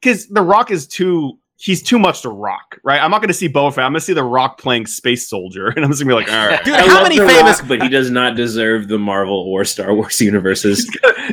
because 0.00 0.26
The 0.28 0.42
Rock 0.42 0.70
is 0.70 0.86
too. 0.86 1.38
He's 1.58 1.82
too 1.82 1.98
much 1.98 2.20
to 2.20 2.28
rock, 2.28 2.78
right? 2.84 3.00
I'm 3.00 3.10
not 3.10 3.22
going 3.22 3.28
to 3.28 3.34
see 3.34 3.48
Boba 3.48 3.74
Fett. 3.74 3.84
I'm 3.84 3.92
going 3.92 4.00
to 4.00 4.04
see 4.04 4.12
The 4.12 4.22
Rock 4.22 4.60
playing 4.60 4.84
space 4.84 5.26
soldier, 5.26 5.68
and 5.74 5.82
I'm 5.86 5.90
just 5.90 6.04
going 6.04 6.14
to 6.14 6.26
be 6.26 6.30
like, 6.30 6.38
all 6.38 6.48
right. 6.48 6.62
Dude, 6.62 6.74
I 6.74 6.86
how 6.86 6.96
love 6.96 7.02
many 7.04 7.18
The 7.18 7.26
famous? 7.26 7.60
Rock, 7.60 7.68
but 7.68 7.82
he 7.82 7.88
does 7.88 8.10
not 8.10 8.36
deserve 8.36 8.88
the 8.88 8.98
Marvel 8.98 9.38
or 9.38 9.64
Star 9.64 9.94
Wars 9.94 10.20
universes. 10.20 10.84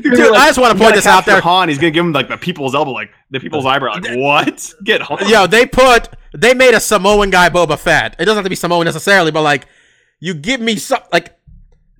Dude, 0.02 0.18
I 0.18 0.48
just 0.48 0.58
want 0.58 0.78
to 0.78 0.82
point 0.82 0.96
this 0.96 1.06
out 1.06 1.26
there. 1.26 1.42
Han, 1.42 1.68
he's 1.68 1.78
going 1.78 1.92
to 1.92 1.94
give 1.94 2.06
him 2.06 2.14
like 2.14 2.30
the 2.30 2.38
people's 2.38 2.74
elbow, 2.74 2.92
like 2.92 3.12
the 3.32 3.42
people's 3.42 3.66
eyebrow. 3.66 3.96
Like, 3.96 4.16
what? 4.16 4.74
Get 4.86 5.02
Han. 5.02 5.28
Yo, 5.28 5.46
they 5.46 5.66
put 5.66 6.08
they 6.34 6.54
made 6.54 6.74
a 6.74 6.80
Samoan 6.80 7.30
guy 7.30 7.50
Boba 7.50 7.78
Fett. 7.78 8.16
It 8.18 8.24
doesn't 8.24 8.38
have 8.38 8.46
to 8.46 8.50
be 8.50 8.56
Samoan 8.56 8.86
necessarily, 8.86 9.32
but 9.32 9.42
like 9.42 9.68
you 10.22 10.34
give 10.34 10.62
me 10.62 10.78
some 10.78 11.02
like 11.12 11.38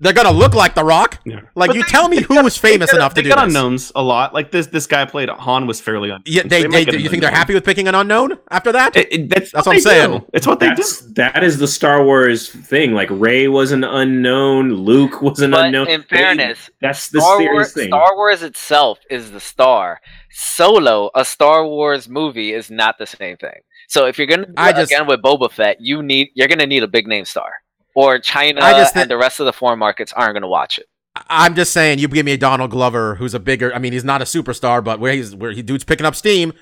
they're 0.04 0.12
gonna 0.12 0.30
look 0.30 0.54
like 0.54 0.74
The 0.76 0.84
Rock. 0.84 1.18
Yeah. 1.24 1.40
Like 1.56 1.68
But 1.70 1.76
you 1.76 1.82
they- 1.82 1.88
tell 1.88 2.08
me 2.08 2.18
they 2.18 2.22
who 2.22 2.34
got- 2.34 2.44
was 2.44 2.56
famous 2.56 2.90
they 2.90 2.96
got- 2.96 3.00
enough 3.00 3.14
to 3.14 3.22
they 3.22 3.22
do 3.22 3.28
got 3.30 3.36
this. 3.36 3.44
unknowns 3.56 3.90
a 3.96 4.02
lot. 4.02 4.32
Like 4.34 4.52
this, 4.52 4.66
this 4.68 4.86
guy 4.86 5.04
played 5.06 5.28
Han 5.30 5.66
was 5.66 5.80
fairly 5.80 6.10
unknown. 6.10 6.22
Yeah, 6.26 6.42
they, 6.44 6.62
might 6.68 6.84
they, 6.84 6.92
get 6.92 7.00
you 7.00 7.08
think 7.08 7.22
they're 7.22 7.30
happy 7.32 7.54
with 7.54 7.64
picking 7.64 7.88
an 7.88 7.94
unknown 7.94 8.38
after 8.50 8.70
that? 8.72 8.94
It- 8.96 9.12
it- 9.12 9.28
that's, 9.30 9.50
That's 9.52 9.66
what, 9.66 9.66
what 9.66 9.72
I'm 9.72 9.74
they 9.76 9.80
saying. 9.80 10.10
do. 10.20 10.26
It's 10.32 10.46
what 10.46 10.60
they 10.60 10.66
That's 10.68 11.00
do. 11.00 11.14
that 11.14 11.42
is 11.42 11.58
the 11.58 11.66
Star 11.66 12.04
Wars 12.04 12.50
thing. 12.50 12.92
Like 12.92 13.08
Rey 13.10 13.48
was 13.48 13.72
an 13.72 13.82
unknown, 13.82 14.74
Luke 14.74 15.22
was 15.22 15.40
an 15.40 15.50
But 15.52 15.66
unknown. 15.66 15.88
in 15.88 16.04
They- 16.10 16.16
fairness, 16.18 16.70
that's 16.80 17.08
the 17.08 17.20
Star 17.20 17.38
serious 17.38 17.52
Wars, 17.54 17.72
thing. 17.72 17.88
Star 17.88 18.14
Wars 18.16 18.42
itself 18.42 18.98
is 19.10 19.30
the 19.32 19.40
star. 19.40 20.00
Solo, 20.30 21.10
a 21.14 21.24
Star 21.24 21.66
Wars 21.66 22.08
movie, 22.08 22.52
is 22.52 22.70
not 22.70 22.98
the 22.98 23.06
same 23.06 23.36
thing. 23.36 23.60
So 23.88 24.06
if 24.06 24.18
you're 24.18 24.26
gonna 24.26 24.46
do 24.46 24.52
I 24.56 24.70
it 24.70 24.76
just- 24.76 24.90
again 24.92 25.06
with 25.06 25.22
Boba 25.22 25.50
Fett, 25.50 25.76
you 25.80 26.02
need 26.02 26.28
you're 26.34 26.48
gonna 26.48 26.66
need 26.66 26.82
a 26.82 26.88
big 26.88 27.06
name 27.06 27.24
star, 27.24 27.50
or 27.94 28.18
China 28.18 28.60
thi- 28.60 29.00
and 29.00 29.10
the 29.10 29.16
rest 29.16 29.40
of 29.40 29.46
the 29.46 29.52
foreign 29.52 29.78
markets 29.78 30.12
aren't 30.12 30.34
gonna 30.34 30.48
watch 30.48 30.78
it. 30.78 30.86
I'm 31.28 31.54
just 31.54 31.72
saying, 31.72 32.00
you 32.00 32.08
give 32.08 32.26
me 32.26 32.32
a 32.32 32.36
Donald 32.36 32.72
Glover, 32.72 33.14
who's 33.14 33.34
a 33.34 33.40
bigger. 33.40 33.72
I 33.72 33.78
mean, 33.78 33.92
he's 33.92 34.04
not 34.04 34.20
a 34.20 34.24
superstar, 34.24 34.82
but 34.82 34.98
where 34.98 35.12
he's 35.12 35.34
where 35.34 35.52
he 35.52 35.62
dude's 35.62 35.84
picking 35.84 36.06
up 36.06 36.14
steam. 36.14 36.52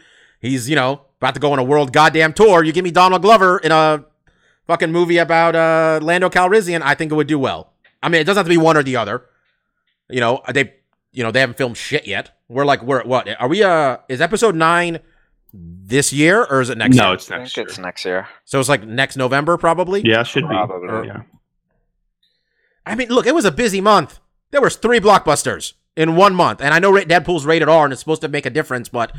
He's 0.41 0.69
you 0.69 0.77
know 0.77 1.03
about 1.21 1.35
to 1.35 1.41
go 1.41 1.53
on 1.53 1.59
a 1.59 1.65
world 1.65 1.93
goddamn 1.93 2.33
tour. 2.33 2.63
You 2.63 2.73
give 2.73 2.85
me 2.85 2.91
Donald 2.91 3.23
Glover 3.23 3.59
in 3.59 3.73
a 3.73 4.05
fucking 4.67 4.93
movie 4.93 5.19
about 5.19 5.55
uh, 5.57 6.01
Lando 6.03 6.29
Calrissian, 6.29 6.83
I 6.83 6.95
think 6.95 7.13
it 7.13 7.15
would 7.15 7.27
do 7.27 7.39
well. 7.39 7.73
I 8.03 8.09
mean, 8.09 8.21
it 8.21 8.25
doesn't 8.25 8.39
have 8.41 8.47
to 8.47 8.51
be 8.51 8.57
one 8.57 8.77
or 8.77 8.83
the 8.83 8.97
other. 8.97 9.27
You 10.11 10.21
know, 10.21 10.43
they 10.53 10.75
you 11.13 11.23
know 11.23 11.31
they 11.31 11.41
haven't 11.41 11.57
filmed 11.57 11.77
shit 11.77 12.07
yet. 12.07 12.37
We're 12.49 12.65
like 12.65 12.83
we're 12.83 13.05
what 13.05 13.29
are 13.41 13.49
we? 13.49 13.63
Uh, 13.63 13.99
is 14.09 14.21
episode 14.21 14.55
nine 14.55 15.01
this 15.53 16.13
year 16.13 16.45
or 16.45 16.61
is 16.61 16.71
it 16.71 16.79
next? 16.79 16.97
No, 16.97 17.07
year? 17.07 17.15
it's 17.15 17.31
I 17.31 17.39
next 17.39 17.55
think 17.55 17.57
year. 17.57 17.67
it's 17.69 17.79
next 17.79 18.05
year. 18.05 18.29
So 18.45 18.59
it's 18.61 18.69
like 18.69 18.85
next 18.85 19.17
November 19.17 19.57
probably. 19.57 20.01
Yeah, 20.05 20.21
it 20.23 20.27
should 20.27 20.45
be. 20.45 20.49
Probably. 20.49 21.07
Yeah. 21.09 21.23
I 22.87 22.95
mean, 22.95 23.09
look, 23.09 23.27
it 23.27 23.35
was 23.35 23.45
a 23.45 23.53
busy 23.53 23.81
month. 23.81 24.19
There 24.51 24.61
was 24.61 24.77
three 24.77 24.99
blockbusters 25.01 25.75
in 25.97 26.17
one 26.17 26.35
month, 26.35 26.61
and 26.61 26.75
I 26.75 26.79
know 26.79 26.91
Ra- 26.93 27.03
Deadpool's 27.03 27.47
rated 27.47 27.69
R 27.69 27.85
and 27.85 27.93
it's 27.93 28.01
supposed 28.01 28.23
to 28.23 28.29
make 28.29 28.47
a 28.47 28.51
difference, 28.51 28.89
but 28.89 29.15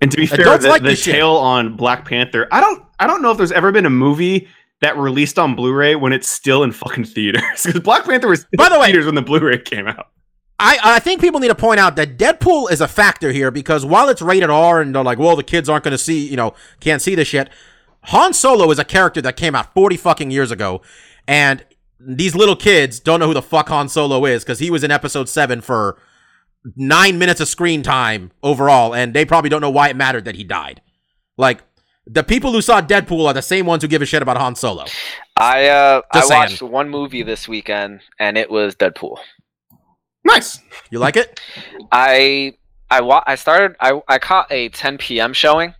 And 0.00 0.10
to 0.10 0.16
be 0.16 0.26
fair, 0.26 0.40
Adults 0.42 0.64
the, 0.64 0.70
like 0.70 0.82
the 0.82 0.90
this 0.90 1.02
shit. 1.02 1.14
tail 1.14 1.30
on 1.30 1.76
Black 1.76 2.04
Panther, 2.04 2.46
I 2.52 2.60
don't, 2.60 2.84
I 3.00 3.06
don't 3.06 3.22
know 3.22 3.30
if 3.30 3.38
there's 3.38 3.52
ever 3.52 3.72
been 3.72 3.86
a 3.86 3.90
movie 3.90 4.48
that 4.82 4.96
released 4.98 5.38
on 5.38 5.54
Blu-ray 5.54 5.94
when 5.96 6.12
it's 6.12 6.28
still 6.28 6.62
in 6.62 6.72
fucking 6.72 7.04
theaters. 7.04 7.42
Because 7.64 7.80
Black 7.80 8.04
Panther 8.04 8.28
was 8.28 8.46
By 8.58 8.68
the 8.68 8.74
in 8.74 8.80
way- 8.80 8.86
theaters 8.88 9.06
when 9.06 9.14
the 9.14 9.22
Blu-ray 9.22 9.58
came 9.58 9.86
out. 9.88 10.08
I, 10.58 10.78
I 10.82 10.98
think 11.00 11.20
people 11.20 11.40
need 11.40 11.48
to 11.48 11.54
point 11.54 11.80
out 11.80 11.96
that 11.96 12.16
Deadpool 12.16 12.70
is 12.70 12.80
a 12.80 12.88
factor 12.88 13.30
here 13.30 13.50
because 13.50 13.84
while 13.84 14.08
it's 14.08 14.22
rated 14.22 14.48
R 14.48 14.80
and 14.80 14.94
they're 14.94 15.04
like, 15.04 15.18
well, 15.18 15.36
the 15.36 15.42
kids 15.42 15.68
aren't 15.68 15.84
going 15.84 15.92
to 15.92 15.98
see, 15.98 16.26
you 16.26 16.36
know, 16.36 16.54
can't 16.80 17.02
see 17.02 17.14
this 17.14 17.28
shit. 17.28 17.50
Han 18.04 18.32
Solo 18.32 18.70
is 18.70 18.78
a 18.78 18.84
character 18.84 19.20
that 19.20 19.36
came 19.36 19.54
out 19.54 19.74
40 19.74 19.96
fucking 19.96 20.30
years 20.30 20.50
ago. 20.50 20.80
And 21.28 21.64
these 22.00 22.34
little 22.34 22.56
kids 22.56 23.00
don't 23.00 23.20
know 23.20 23.26
who 23.26 23.34
the 23.34 23.42
fuck 23.42 23.68
Han 23.68 23.88
Solo 23.88 24.24
is 24.24 24.44
because 24.44 24.58
he 24.58 24.70
was 24.70 24.82
in 24.82 24.90
episode 24.90 25.28
7 25.28 25.60
for 25.60 26.00
nine 26.74 27.18
minutes 27.18 27.40
of 27.40 27.48
screen 27.48 27.82
time 27.82 28.30
overall. 28.42 28.94
And 28.94 29.12
they 29.12 29.24
probably 29.24 29.50
don't 29.50 29.60
know 29.60 29.70
why 29.70 29.88
it 29.90 29.96
mattered 29.96 30.24
that 30.24 30.36
he 30.36 30.44
died. 30.44 30.80
Like, 31.36 31.62
the 32.06 32.22
people 32.22 32.52
who 32.52 32.62
saw 32.62 32.80
Deadpool 32.80 33.26
are 33.26 33.34
the 33.34 33.42
same 33.42 33.66
ones 33.66 33.82
who 33.82 33.88
give 33.88 34.00
a 34.00 34.06
shit 34.06 34.22
about 34.22 34.36
Han 34.36 34.54
Solo. 34.54 34.84
I 35.36 35.66
uh 35.66 36.02
Just 36.14 36.26
I 36.26 36.28
saying. 36.28 36.40
watched 36.40 36.62
one 36.62 36.88
movie 36.88 37.22
this 37.24 37.48
weekend 37.48 38.00
and 38.18 38.38
it 38.38 38.48
was 38.48 38.76
Deadpool. 38.76 39.18
Nice. 40.26 40.60
You 40.90 40.98
like 40.98 41.16
it? 41.16 41.40
I 41.92 42.54
I 42.90 43.00
wa- 43.00 43.24
I 43.26 43.34
started 43.36 43.76
I 43.80 44.00
I 44.08 44.18
caught 44.18 44.46
a 44.50 44.68
10 44.70 44.98
p.m. 44.98 45.32
showing. 45.32 45.74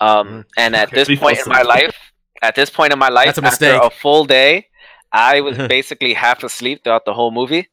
Um 0.00 0.28
Mhm. 0.28 0.44
and 0.56 0.76
at 0.76 0.88
Okay, 0.88 0.96
this 1.04 1.18
point 1.18 1.38
fell 1.38 1.46
in 1.46 1.52
my 1.58 1.62
life, 1.62 1.96
at 2.42 2.54
this 2.54 2.70
point 2.70 2.92
in 2.92 2.98
my 2.98 3.08
life 3.08 3.26
That's 3.26 3.38
a 3.38 3.44
after 3.46 3.72
mistake. 3.72 3.82
a 3.82 3.90
full 3.90 4.24
day, 4.24 4.66
I 5.12 5.40
was 5.40 5.56
basically 5.76 6.14
half 6.14 6.42
asleep 6.44 6.84
throughout 6.84 7.04
the 7.04 7.14
whole 7.14 7.30
movie. 7.40 7.68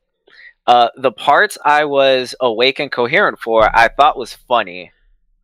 Uh 0.68 0.90
the 0.98 1.11
parts 1.11 1.57
I 1.64 1.86
was 1.86 2.34
awake 2.49 2.80
and 2.80 2.91
coherent 2.91 3.38
for, 3.40 3.60
I 3.84 3.88
thought 3.98 4.18
was 4.18 4.34
funny. 4.34 4.91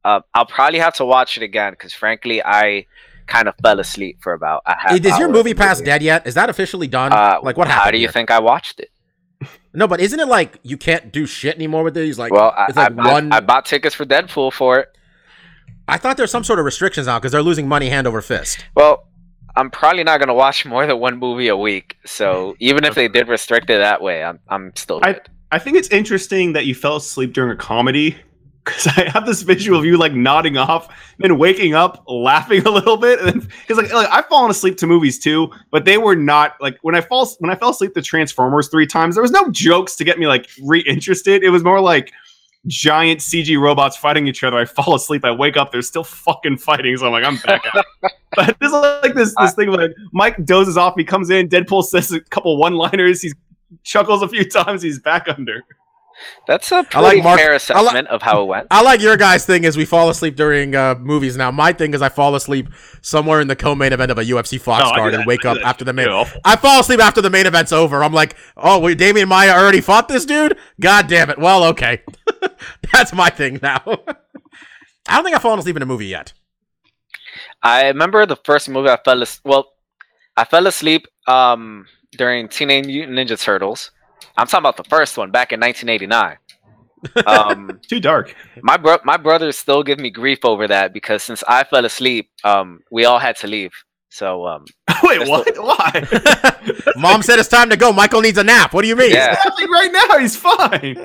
Uh, 0.03 0.21
I'll 0.33 0.47
probably 0.57 0.79
have 0.79 0.95
to 0.95 1.05
watch 1.05 1.37
it 1.37 1.43
again 1.43 1.75
cuz 1.75 1.93
frankly 1.93 2.41
I 2.43 2.87
kind 3.27 3.47
of 3.47 3.53
fell 3.63 3.79
asleep 3.79 4.15
for 4.23 4.33
about 4.33 4.63
a 4.65 4.75
half 4.83 4.93
Is 4.93 5.01
your 5.19 5.29
hour 5.29 5.39
of 5.39 5.45
MoviePass 5.45 5.57
past 5.57 5.85
dead 5.85 6.01
yet? 6.01 6.25
Is 6.25 6.33
that 6.33 6.49
officially 6.49 6.87
done? 6.87 7.13
Uh, 7.13 7.37
like, 7.43 7.55
what 7.55 7.67
happened? 7.67 7.83
How 7.85 7.91
do 7.91 7.97
you 7.97 8.07
here? 8.07 8.11
think 8.11 8.31
I 8.31 8.39
watched 8.39 8.79
it? 8.79 8.89
No, 9.73 9.87
but 9.87 9.99
isn't 10.01 10.19
it 10.19 10.27
like 10.27 10.59
you 10.63 10.77
can't 10.77 11.11
do 11.11 11.25
shit 11.25 11.55
anymore 11.55 11.83
with 11.83 11.93
these? 11.93 12.19
Like, 12.19 12.31
Well, 12.31 12.53
I, 12.55 12.65
it's 12.67 12.75
like 12.77 12.87
I, 12.87 12.89
bought- 12.93 13.11
one. 13.13 13.31
I 13.31 13.39
bought 13.39 13.65
tickets 13.65 13.95
for 13.95 14.05
Deadpool 14.05 14.53
for 14.53 14.79
it. 14.79 14.97
I 15.87 15.97
thought 15.97 16.17
there's 16.17 16.31
some 16.31 16.43
sort 16.43 16.59
of 16.59 16.65
restrictions 16.65 17.07
now 17.07 17.19
because 17.19 17.31
they're 17.31 17.41
losing 17.41 17.67
money 17.67 17.89
hand 17.89 18.07
over 18.07 18.21
fist. 18.21 18.65
Well, 18.75 19.07
I'm 19.55 19.69
probably 19.69 20.03
not 20.03 20.19
gonna 20.19 20.33
watch 20.33 20.65
more 20.65 20.85
than 20.85 20.99
one 20.99 21.17
movie 21.17 21.47
a 21.49 21.57
week. 21.57 21.97
So 22.05 22.55
even 22.59 22.83
if 22.85 22.95
they 22.95 23.07
did 23.07 23.27
restrict 23.27 23.69
it 23.69 23.79
that 23.79 24.01
way, 24.01 24.23
I'm 24.23 24.39
I'm 24.49 24.71
still 24.75 24.99
I- 25.03 25.13
good. 25.13 25.29
I 25.53 25.59
think 25.59 25.75
it's 25.77 25.89
interesting 25.89 26.53
that 26.53 26.65
you 26.65 26.73
fell 26.73 26.95
asleep 26.95 27.33
during 27.33 27.51
a 27.51 27.57
comedy 27.57 28.15
because 28.71 28.87
I 28.97 29.09
have 29.09 29.25
this 29.25 29.41
visual 29.41 29.79
of 29.79 29.85
you 29.85 29.97
like 29.97 30.13
nodding 30.13 30.57
off, 30.57 30.93
then 31.19 31.37
waking 31.37 31.73
up, 31.73 32.03
laughing 32.07 32.61
a 32.65 32.69
little 32.69 32.97
bit, 32.97 33.19
and 33.21 33.47
because 33.47 33.77
like, 33.83 33.93
like 33.93 34.09
I've 34.09 34.25
fallen 34.27 34.51
asleep 34.51 34.77
to 34.77 34.87
movies 34.87 35.19
too, 35.19 35.51
but 35.71 35.85
they 35.85 35.97
were 35.97 36.15
not 36.15 36.55
like 36.59 36.77
when 36.81 36.95
I 36.95 37.01
fall 37.01 37.29
when 37.39 37.51
I 37.51 37.55
fell 37.55 37.69
asleep 37.69 37.93
to 37.93 38.01
Transformers 38.01 38.69
three 38.69 38.87
times. 38.87 39.15
There 39.15 39.21
was 39.21 39.31
no 39.31 39.49
jokes 39.51 39.95
to 39.97 40.03
get 40.03 40.19
me 40.19 40.27
like 40.27 40.49
reinterested. 40.63 41.43
It 41.43 41.49
was 41.49 41.63
more 41.63 41.81
like 41.81 42.11
giant 42.67 43.19
CG 43.21 43.59
robots 43.59 43.97
fighting 43.97 44.27
each 44.27 44.43
other. 44.43 44.57
I 44.57 44.65
fall 44.65 44.95
asleep, 44.95 45.25
I 45.25 45.31
wake 45.31 45.57
up, 45.57 45.71
they're 45.71 45.81
still 45.81 46.03
fucking 46.03 46.57
fighting. 46.57 46.95
So 46.97 47.07
I'm 47.07 47.11
like, 47.11 47.23
I'm 47.23 47.37
back 47.37 47.63
out. 47.73 47.85
but 48.35 48.59
this 48.59 48.67
is 48.67 48.73
like 48.73 49.15
this 49.15 49.33
this 49.39 49.53
thing 49.53 49.69
like 49.69 49.91
Mike 50.11 50.45
dozes 50.45 50.77
off, 50.77 50.93
he 50.95 51.03
comes 51.03 51.29
in, 51.29 51.49
Deadpool 51.49 51.83
says 51.83 52.11
a 52.11 52.19
couple 52.19 52.55
one 52.57 52.75
liners, 52.75 53.21
he 53.21 53.33
chuckles 53.83 54.21
a 54.21 54.27
few 54.27 54.47
times, 54.47 54.81
he's 54.81 54.99
back 54.99 55.27
under. 55.27 55.63
That's 56.47 56.71
a 56.71 56.75
I 56.93 56.99
like 56.99 57.11
pretty 57.11 57.21
Mark- 57.21 57.39
fair 57.39 57.49
I 57.49 57.51
li- 57.51 57.55
assessment 57.57 58.07
of 58.09 58.21
how 58.21 58.41
it 58.41 58.45
went. 58.45 58.67
I 58.71 58.81
like 58.81 58.99
your 59.01 59.15
guys' 59.17 59.45
thing 59.45 59.63
is 59.63 59.77
we 59.77 59.85
fall 59.85 60.09
asleep 60.09 60.35
during 60.35 60.75
uh, 60.75 60.95
movies. 60.99 61.37
Now 61.37 61.51
my 61.51 61.71
thing 61.73 61.93
is 61.93 62.01
I 62.01 62.09
fall 62.09 62.35
asleep 62.35 62.67
somewhere 63.01 63.41
in 63.41 63.47
the 63.47 63.55
co-main 63.55 63.93
event 63.93 64.11
of 64.11 64.17
a 64.17 64.23
UFC 64.23 64.59
Fox 64.59 64.83
I 64.83 64.89
do 64.89 64.95
card 64.99 65.13
and 65.13 65.25
wake 65.25 65.45
up 65.45 65.57
after 65.63 65.85
the 65.85 65.93
main. 65.93 66.07
too. 66.07 66.23
I 66.45 66.55
fall 66.55 66.79
asleep 66.81 66.99
after 66.99 67.21
the 67.21 67.29
main 67.29 67.45
event's 67.45 67.71
over. 67.71 68.03
I'm 68.03 68.13
like, 68.13 68.35
oh, 68.57 68.79
wait, 68.79 68.97
Demian 68.97 69.27
Maia 69.27 69.51
already 69.51 69.81
fought 69.81 70.07
this 70.07 70.25
dude. 70.25 70.57
God 70.79 71.07
damn 71.07 71.29
it. 71.29 71.37
Well, 71.39 71.63
okay, 71.65 72.01
that's 72.93 73.13
my 73.13 73.29
thing 73.29 73.59
now. 73.61 73.81
I 75.07 75.15
don't 75.15 75.23
think 75.23 75.35
I've 75.35 75.41
fallen 75.41 75.59
asleep 75.59 75.75
in 75.77 75.81
a 75.81 75.85
movie 75.87 76.07
yet. 76.07 76.33
I 77.63 77.87
remember 77.87 78.25
the 78.25 78.35
first 78.35 78.69
movie 78.69 78.89
I 78.89 78.97
fell 79.03 79.21
asleep. 79.21 79.41
Well, 79.45 79.71
I 80.37 80.45
fell 80.45 80.67
asleep 80.67 81.07
um, 81.27 81.85
during 82.11 82.47
Teenage 82.47 82.85
Mutant 82.87 83.17
Ninja 83.17 83.39
Turtles. 83.41 83.91
I'm 84.37 84.47
talking 84.47 84.59
about 84.63 84.77
the 84.77 84.83
first 84.89 85.17
one 85.17 85.31
back 85.31 85.51
in 85.51 85.59
1989. 85.59 86.37
Um, 87.25 87.79
Too 87.87 87.99
dark. 87.99 88.35
my 88.61 88.77
bro- 88.77 88.99
my 89.03 89.17
brothers 89.17 89.57
still 89.57 89.83
give 89.83 89.99
me 89.99 90.09
grief 90.09 90.39
over 90.43 90.67
that 90.67 90.93
because 90.93 91.23
since 91.23 91.43
I 91.47 91.63
fell 91.63 91.85
asleep, 91.85 92.29
um, 92.43 92.81
we 92.91 93.05
all 93.05 93.19
had 93.19 93.35
to 93.37 93.47
leave. 93.47 93.71
So 94.13 94.45
um, 94.45 94.65
Wait, 95.03 95.19
That's 95.19 95.29
what? 95.29 95.57
Why? 95.57 96.91
Mom 96.97 97.21
said 97.23 97.39
it's 97.39 97.47
time 97.47 97.69
to 97.69 97.77
go. 97.77 97.91
Michael 97.93 98.19
needs 98.21 98.37
a 98.37 98.43
nap. 98.43 98.73
What 98.73 98.81
do 98.83 98.87
you 98.89 98.95
mean? 98.95 99.11
Yeah. 99.11 99.35
Like 99.57 99.69
right 99.69 99.89
now, 99.91 100.17
he's 100.19 100.35
fine. 100.35 100.97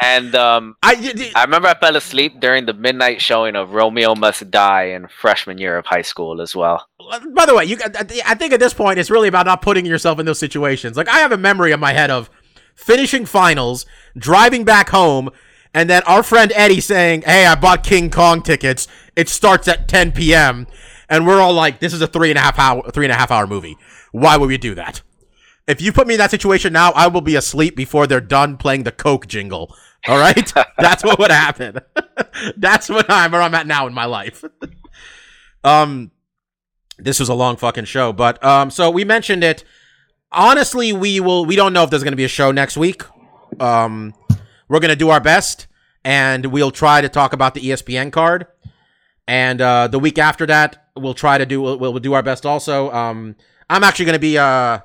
and 0.00 0.34
um, 0.34 0.76
I, 0.82 0.94
y- 0.94 1.12
y- 1.16 1.32
I 1.34 1.44
remember 1.44 1.68
I 1.68 1.74
fell 1.78 1.96
asleep 1.96 2.40
during 2.40 2.66
the 2.66 2.74
midnight 2.74 3.22
showing 3.22 3.56
of 3.56 3.70
Romeo 3.72 4.14
Must 4.14 4.50
Die 4.50 4.82
in 4.84 5.08
freshman 5.08 5.56
year 5.58 5.78
of 5.78 5.86
high 5.86 6.02
school 6.02 6.40
as 6.42 6.54
well. 6.54 6.86
by 7.34 7.46
the 7.46 7.54
way, 7.54 7.64
you 7.64 7.78
I 7.82 8.04
I 8.26 8.34
think 8.34 8.52
at 8.52 8.60
this 8.60 8.74
point 8.74 8.98
it's 8.98 9.10
really 9.10 9.28
about 9.28 9.46
not 9.46 9.62
putting 9.62 9.86
yourself 9.86 10.18
in 10.18 10.26
those 10.26 10.38
situations. 10.38 10.96
Like 10.96 11.08
I 11.08 11.18
have 11.20 11.32
a 11.32 11.38
memory 11.38 11.72
in 11.72 11.80
my 11.80 11.92
head 11.94 12.10
of 12.10 12.28
finishing 12.74 13.26
finals, 13.26 13.86
driving 14.16 14.64
back 14.64 14.90
home, 14.90 15.30
and 15.74 15.88
then 15.88 16.02
our 16.04 16.22
friend 16.22 16.52
Eddie 16.54 16.80
saying, 16.80 17.22
"Hey, 17.22 17.46
I 17.46 17.54
bought 17.54 17.82
King 17.82 18.10
Kong 18.10 18.42
tickets. 18.42 18.88
It 19.16 19.28
starts 19.28 19.68
at 19.68 19.88
10 19.88 20.12
p.m." 20.12 20.66
And 21.08 21.26
we're 21.26 21.40
all 21.40 21.52
like, 21.52 21.80
"This 21.80 21.92
is 21.92 22.02
a 22.02 22.06
three 22.06 22.30
and 22.30 22.38
a 22.38 22.42
half 22.42 22.58
hour 22.58 22.90
three 22.90 23.06
and 23.06 23.12
a 23.12 23.16
half 23.16 23.30
hour 23.30 23.46
movie. 23.46 23.76
Why 24.12 24.36
would 24.36 24.48
we 24.48 24.58
do 24.58 24.74
that?" 24.74 25.02
If 25.66 25.80
you 25.80 25.92
put 25.92 26.06
me 26.06 26.14
in 26.14 26.18
that 26.18 26.30
situation 26.30 26.72
now, 26.72 26.90
I 26.92 27.06
will 27.06 27.20
be 27.20 27.36
asleep 27.36 27.76
before 27.76 28.06
they're 28.06 28.20
done 28.20 28.56
playing 28.56 28.82
the 28.82 28.92
Coke 28.92 29.28
jingle. 29.28 29.74
All 30.08 30.18
right, 30.18 30.52
that's 30.78 31.04
what 31.04 31.18
would 31.18 31.30
happen. 31.30 31.78
that's 32.56 32.88
what 32.88 33.06
I'm 33.08 33.32
where 33.32 33.42
I'm 33.42 33.54
at 33.54 33.66
now 33.66 33.86
in 33.86 33.94
my 33.94 34.04
life. 34.04 34.44
um, 35.64 36.10
this 36.98 37.20
was 37.20 37.28
a 37.28 37.34
long 37.34 37.56
fucking 37.56 37.84
show, 37.84 38.12
but 38.12 38.42
um, 38.44 38.70
so 38.70 38.90
we 38.90 39.04
mentioned 39.04 39.44
it. 39.44 39.64
Honestly, 40.32 40.92
we 40.92 41.20
will. 41.20 41.44
We 41.44 41.56
don't 41.56 41.72
know 41.72 41.84
if 41.84 41.90
there's 41.90 42.02
going 42.02 42.12
to 42.12 42.16
be 42.16 42.24
a 42.24 42.28
show 42.28 42.52
next 42.52 42.76
week. 42.76 43.02
Um, 43.60 44.14
we're 44.68 44.80
going 44.80 44.90
to 44.90 44.96
do 44.96 45.10
our 45.10 45.20
best, 45.20 45.66
and 46.04 46.46
we'll 46.46 46.70
try 46.70 47.02
to 47.02 47.08
talk 47.08 47.32
about 47.32 47.54
the 47.54 47.60
ESPN 47.60 48.10
card. 48.10 48.46
And 49.28 49.60
uh, 49.60 49.88
the 49.88 49.98
week 49.98 50.18
after 50.18 50.46
that, 50.46 50.88
we'll 50.96 51.14
try 51.14 51.36
to 51.36 51.44
do. 51.44 51.60
We'll, 51.60 51.78
we'll 51.78 51.98
do 51.98 52.14
our 52.14 52.22
best. 52.22 52.46
Also, 52.46 52.90
um, 52.92 53.36
I'm 53.68 53.84
actually 53.84 54.06
going 54.06 54.14
to 54.14 54.20
be 54.20 54.38
uh 54.38 54.80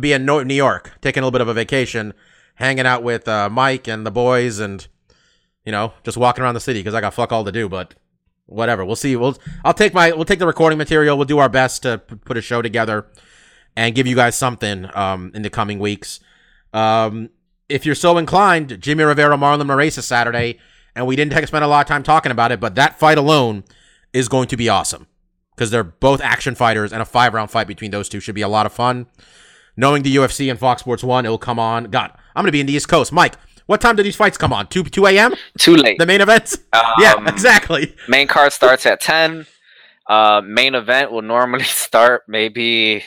be 0.00 0.12
in 0.12 0.24
New 0.24 0.54
York, 0.54 0.92
taking 1.00 1.22
a 1.22 1.26
little 1.26 1.32
bit 1.32 1.40
of 1.40 1.48
a 1.48 1.54
vacation, 1.54 2.14
hanging 2.54 2.86
out 2.86 3.02
with 3.02 3.28
uh, 3.28 3.48
Mike 3.50 3.88
and 3.88 4.06
the 4.06 4.10
boys, 4.10 4.58
and 4.58 4.86
you 5.64 5.72
know, 5.72 5.92
just 6.02 6.16
walking 6.16 6.42
around 6.42 6.54
the 6.54 6.60
city 6.60 6.80
because 6.80 6.94
I 6.94 7.00
got 7.02 7.12
fuck 7.12 7.30
all 7.30 7.44
to 7.44 7.52
do. 7.52 7.68
But 7.68 7.94
whatever. 8.46 8.84
We'll 8.84 8.96
see. 8.96 9.16
We'll 9.16 9.36
I'll 9.64 9.74
take 9.74 9.92
my 9.92 10.12
we'll 10.12 10.24
take 10.24 10.38
the 10.38 10.46
recording 10.46 10.78
material. 10.78 11.16
We'll 11.16 11.26
do 11.26 11.38
our 11.38 11.50
best 11.50 11.82
to 11.82 11.98
p- 11.98 12.16
put 12.16 12.36
a 12.36 12.42
show 12.42 12.62
together 12.62 13.06
and 13.78 13.94
give 13.94 14.06
you 14.06 14.16
guys 14.16 14.36
something 14.36 14.90
um 14.94 15.30
in 15.34 15.42
the 15.42 15.50
coming 15.50 15.78
weeks. 15.78 16.20
Um 16.74 17.30
if 17.68 17.84
you're 17.86 17.94
so 17.94 18.18
inclined, 18.18 18.80
Jimmy 18.80 19.04
Rivera 19.04 19.36
Marlon 19.36 19.62
Moraes 19.66 19.98
is 19.98 20.06
Saturday, 20.06 20.58
and 20.94 21.06
we 21.06 21.16
didn't 21.16 21.46
spend 21.46 21.64
a 21.64 21.68
lot 21.68 21.80
of 21.82 21.86
time 21.86 22.02
talking 22.02 22.32
about 22.32 22.50
it, 22.50 22.60
but 22.60 22.74
that 22.74 22.98
fight 22.98 23.18
alone 23.18 23.64
is 24.12 24.28
going 24.28 24.48
to 24.48 24.56
be 24.56 24.68
awesome 24.68 25.06
because 25.54 25.70
they're 25.70 25.84
both 25.84 26.20
action 26.20 26.54
fighters, 26.54 26.92
and 26.92 27.02
a 27.02 27.04
five 27.04 27.34
round 27.34 27.50
fight 27.50 27.66
between 27.66 27.90
those 27.90 28.08
two 28.08 28.20
should 28.20 28.34
be 28.34 28.42
a 28.42 28.48
lot 28.48 28.64
of 28.66 28.72
fun. 28.72 29.06
Knowing 29.76 30.02
the 30.02 30.16
UFC 30.16 30.50
and 30.50 30.58
Fox 30.58 30.80
Sports 30.80 31.04
One, 31.04 31.26
it 31.26 31.28
will 31.28 31.38
come 31.38 31.58
on. 31.58 31.84
God, 31.84 32.12
I'm 32.34 32.42
gonna 32.42 32.52
be 32.52 32.60
in 32.60 32.66
the 32.66 32.72
East 32.72 32.88
Coast. 32.88 33.12
Mike, 33.12 33.34
what 33.66 33.80
time 33.80 33.96
do 33.96 34.02
these 34.02 34.16
fights 34.16 34.38
come 34.38 34.52
on? 34.52 34.66
Two 34.68 34.82
two 34.82 35.06
a.m. 35.06 35.34
Too 35.58 35.76
late. 35.76 35.98
The 35.98 36.06
main 36.06 36.20
events? 36.20 36.58
Um, 36.72 36.82
yeah, 36.98 37.28
exactly. 37.28 37.94
Main 38.08 38.26
card 38.26 38.52
starts 38.52 38.86
at 38.86 39.00
10. 39.00 39.46
Uh, 40.06 40.40
main 40.44 40.74
event 40.74 41.12
will 41.12 41.22
normally 41.22 41.64
start 41.84 42.22
maybe 42.26 43.04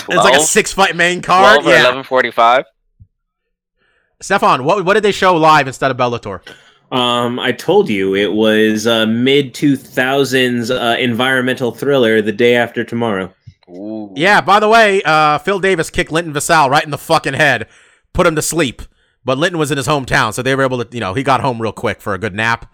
12, 0.00 0.16
It's 0.18 0.24
like 0.24 0.40
a 0.40 0.44
six 0.44 0.72
fight 0.72 0.96
main 0.96 1.22
12 1.22 1.62
card. 1.62 1.66
or 1.66 1.70
Yeah. 1.70 1.84
11.45. 2.02 2.64
Stefan, 4.20 4.64
what 4.64 4.84
what 4.84 4.94
did 4.94 5.02
they 5.02 5.12
show 5.12 5.34
live 5.36 5.66
instead 5.66 5.90
of 5.90 5.96
Bellator? 5.96 6.40
Um, 6.92 7.38
I 7.38 7.52
told 7.52 7.88
you 7.88 8.14
it 8.14 8.32
was 8.32 8.84
a 8.86 9.06
mid 9.06 9.54
two 9.54 9.76
thousands 9.76 10.70
uh, 10.70 10.96
environmental 10.98 11.72
thriller. 11.72 12.20
The 12.20 12.32
day 12.32 12.54
after 12.56 12.84
tomorrow. 12.84 13.32
Ooh. 13.70 14.12
Yeah, 14.16 14.40
by 14.40 14.58
the 14.60 14.68
way, 14.68 15.00
uh, 15.04 15.38
Phil 15.38 15.60
Davis 15.60 15.88
kicked 15.90 16.10
Linton 16.10 16.34
Vassell 16.34 16.68
right 16.68 16.84
in 16.84 16.90
the 16.90 16.98
fucking 16.98 17.34
head, 17.34 17.68
put 18.12 18.26
him 18.26 18.34
to 18.34 18.42
sleep. 18.42 18.82
But 19.24 19.38
Linton 19.38 19.58
was 19.58 19.70
in 19.70 19.76
his 19.76 19.86
hometown, 19.86 20.34
so 20.34 20.42
they 20.42 20.54
were 20.56 20.62
able 20.64 20.84
to, 20.84 20.88
you 20.94 20.98
know, 21.00 21.14
he 21.14 21.22
got 21.22 21.40
home 21.40 21.60
real 21.62 21.72
quick 21.72 22.00
for 22.00 22.12
a 22.14 22.18
good 22.18 22.34
nap. 22.34 22.72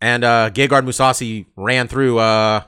And 0.00 0.22
uh, 0.24 0.50
Gegard 0.52 0.84
Mousasi 0.84 1.46
ran 1.56 1.88
through 1.88 2.18
uh, 2.18 2.62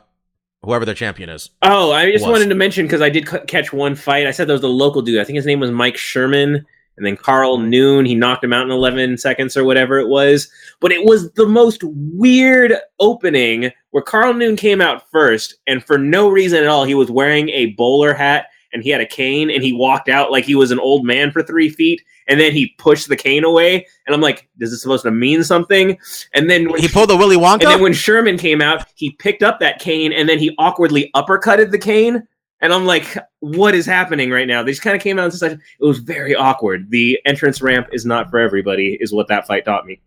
whoever 0.64 0.84
their 0.84 0.94
champion 0.94 1.28
is. 1.28 1.50
Oh, 1.62 1.92
I 1.92 2.10
just 2.10 2.24
Was. 2.24 2.32
wanted 2.32 2.48
to 2.48 2.54
mention 2.54 2.86
because 2.86 3.02
I 3.02 3.10
did 3.10 3.28
c- 3.28 3.38
catch 3.46 3.72
one 3.72 3.94
fight. 3.94 4.26
I 4.26 4.30
said 4.30 4.48
there 4.48 4.54
was 4.54 4.62
a 4.62 4.68
local 4.68 5.02
dude. 5.02 5.20
I 5.20 5.24
think 5.24 5.36
his 5.36 5.46
name 5.46 5.60
was 5.60 5.70
Mike 5.70 5.96
Sherman, 5.96 6.64
and 6.96 7.06
then 7.06 7.16
Carl 7.16 7.58
Noon. 7.58 8.04
He 8.06 8.14
knocked 8.14 8.44
him 8.44 8.52
out 8.52 8.64
in 8.66 8.70
11 8.70 9.18
seconds 9.18 9.56
or 9.56 9.64
whatever 9.64 9.98
it 9.98 10.08
was. 10.08 10.48
But 10.80 10.92
it 10.92 11.04
was 11.04 11.32
the 11.32 11.46
most 11.46 11.82
weird 11.84 12.74
opening 13.00 13.70
where 13.90 14.02
Carl 14.02 14.34
Noon 14.34 14.56
came 14.56 14.80
out 14.80 15.10
first, 15.10 15.56
and 15.66 15.84
for 15.84 15.98
no 15.98 16.28
reason 16.28 16.62
at 16.62 16.68
all, 16.68 16.84
he 16.84 16.94
was 16.94 17.10
wearing 17.10 17.48
a 17.50 17.72
bowler 17.72 18.14
hat 18.14 18.46
and 18.72 18.82
he 18.82 18.90
had 18.90 19.00
a 19.00 19.06
cane, 19.06 19.50
and 19.50 19.62
he 19.62 19.72
walked 19.72 20.08
out 20.08 20.32
like 20.32 20.44
he 20.44 20.56
was 20.56 20.72
an 20.72 20.80
old 20.80 21.06
man 21.06 21.30
for 21.30 21.44
three 21.44 21.68
feet, 21.68 22.02
and 22.28 22.40
then 22.40 22.52
he 22.52 22.74
pushed 22.78 23.08
the 23.08 23.16
cane 23.16 23.44
away. 23.44 23.86
And 24.06 24.14
I'm 24.14 24.20
like, 24.20 24.48
is 24.60 24.70
this 24.70 24.82
supposed 24.82 25.04
to 25.04 25.10
mean 25.10 25.44
something? 25.44 25.98
And 26.34 26.48
then 26.50 26.70
when 26.70 26.80
He 26.80 26.88
pulled 26.88 27.10
the 27.10 27.16
Willy 27.16 27.36
Wonka. 27.36 27.62
and 27.62 27.70
then 27.70 27.82
when 27.82 27.92
Sherman 27.92 28.38
came 28.38 28.60
out, 28.62 28.86
he 28.94 29.10
picked 29.12 29.42
up 29.42 29.60
that 29.60 29.78
cane 29.78 30.12
and 30.12 30.28
then 30.28 30.38
he 30.38 30.54
awkwardly 30.58 31.10
uppercutted 31.14 31.70
the 31.70 31.78
cane. 31.78 32.26
And 32.60 32.72
I'm 32.72 32.86
like, 32.86 33.18
what 33.40 33.74
is 33.74 33.84
happening 33.84 34.30
right 34.30 34.46
now? 34.48 34.62
They 34.62 34.70
just 34.72 34.80
kind 34.82 34.96
of 34.96 35.02
came 35.02 35.18
out 35.18 35.24
and 35.24 35.34
said 35.34 35.52
it 35.52 35.84
was 35.84 35.98
very 35.98 36.34
awkward. 36.34 36.90
The 36.90 37.18
entrance 37.26 37.60
ramp 37.60 37.88
is 37.92 38.06
not 38.06 38.30
for 38.30 38.38
everybody, 38.38 38.96
is 39.00 39.12
what 39.12 39.28
that 39.28 39.46
fight 39.46 39.66
taught 39.66 39.84
me. 39.84 40.00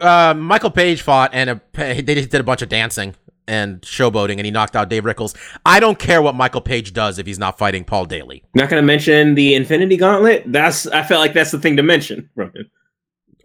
uh, 0.00 0.34
Michael 0.36 0.70
Page 0.70 1.02
fought, 1.02 1.30
and 1.32 1.50
a, 1.50 1.60
they 1.74 2.14
just 2.14 2.30
did 2.30 2.40
a 2.40 2.44
bunch 2.44 2.62
of 2.62 2.68
dancing 2.68 3.14
and 3.48 3.80
showboating, 3.82 4.36
and 4.38 4.44
he 4.44 4.50
knocked 4.50 4.76
out 4.76 4.88
Dave 4.88 5.04
Rickels. 5.04 5.34
I 5.64 5.80
don't 5.80 5.98
care 5.98 6.20
what 6.22 6.34
Michael 6.34 6.60
Page 6.60 6.92
does 6.92 7.18
if 7.18 7.26
he's 7.26 7.38
not 7.38 7.58
fighting 7.58 7.84
Paul 7.84 8.06
Daley. 8.06 8.44
Not 8.54 8.68
going 8.68 8.82
to 8.82 8.86
mention 8.86 9.34
the 9.34 9.54
Infinity 9.54 9.96
Gauntlet. 9.96 10.44
That's 10.46 10.86
I 10.86 11.02
felt 11.02 11.20
like 11.20 11.32
that's 11.32 11.50
the 11.50 11.58
thing 11.58 11.76
to 11.76 11.82
mention. 11.82 12.28
Roman. 12.34 12.70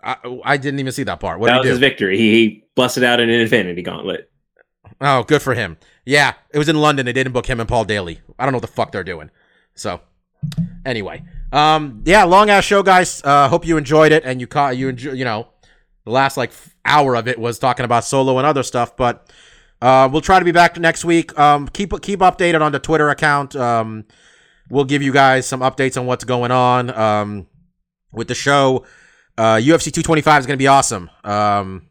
I, 0.03 0.17
I 0.43 0.57
didn't 0.57 0.79
even 0.79 0.91
see 0.91 1.03
that 1.03 1.19
part. 1.19 1.39
What 1.39 1.47
that 1.47 1.59
was 1.59 1.67
his 1.67 1.79
victory. 1.79 2.17
He, 2.17 2.31
he 2.33 2.65
busted 2.75 3.03
out 3.03 3.19
an 3.19 3.29
Infinity 3.29 3.83
Gauntlet. 3.83 4.31
Oh, 4.99 5.23
good 5.23 5.41
for 5.41 5.53
him. 5.53 5.77
Yeah, 6.05 6.33
it 6.51 6.57
was 6.57 6.69
in 6.69 6.75
London. 6.75 7.05
They 7.05 7.13
didn't 7.13 7.33
book 7.33 7.45
him 7.45 7.59
and 7.59 7.69
Paul 7.69 7.85
Daley. 7.85 8.19
I 8.39 8.45
don't 8.45 8.51
know 8.51 8.57
what 8.57 8.61
the 8.61 8.67
fuck 8.67 8.91
they're 8.91 9.03
doing. 9.03 9.29
So, 9.75 10.01
anyway, 10.85 11.23
um, 11.51 12.01
yeah, 12.05 12.23
long 12.23 12.49
ass 12.49 12.63
show, 12.63 12.81
guys. 12.83 13.21
Uh, 13.23 13.47
hope 13.47 13.65
you 13.65 13.77
enjoyed 13.77 14.11
it, 14.11 14.23
and 14.25 14.41
you 14.41 14.47
caught 14.47 14.77
you 14.77 14.89
enjoy. 14.89 15.13
You 15.13 15.25
know, 15.25 15.47
the 16.05 16.11
last 16.11 16.37
like 16.37 16.51
hour 16.85 17.15
of 17.15 17.27
it 17.27 17.37
was 17.37 17.59
talking 17.59 17.85
about 17.85 18.03
solo 18.03 18.37
and 18.37 18.47
other 18.47 18.63
stuff, 18.63 18.97
but 18.97 19.31
uh, 19.81 20.07
we'll 20.11 20.21
try 20.21 20.39
to 20.39 20.45
be 20.45 20.51
back 20.51 20.77
next 20.79 21.03
week. 21.03 21.37
Um, 21.37 21.67
keep 21.67 21.91
keep 22.01 22.19
updated 22.19 22.61
on 22.61 22.71
the 22.71 22.79
Twitter 22.79 23.09
account. 23.09 23.55
Um, 23.55 24.05
we'll 24.69 24.85
give 24.85 25.01
you 25.01 25.11
guys 25.11 25.47
some 25.47 25.61
updates 25.61 25.99
on 25.99 26.05
what's 26.05 26.23
going 26.23 26.51
on 26.51 26.89
um, 26.91 27.47
with 28.11 28.27
the 28.27 28.35
show. 28.35 28.85
Uh, 29.37 29.55
UFC 29.55 29.85
225 29.85 30.41
is 30.41 30.45
going 30.45 30.57
to 30.57 30.61
be 30.61 30.67
awesome. 30.67 31.09
Um, 31.23 31.87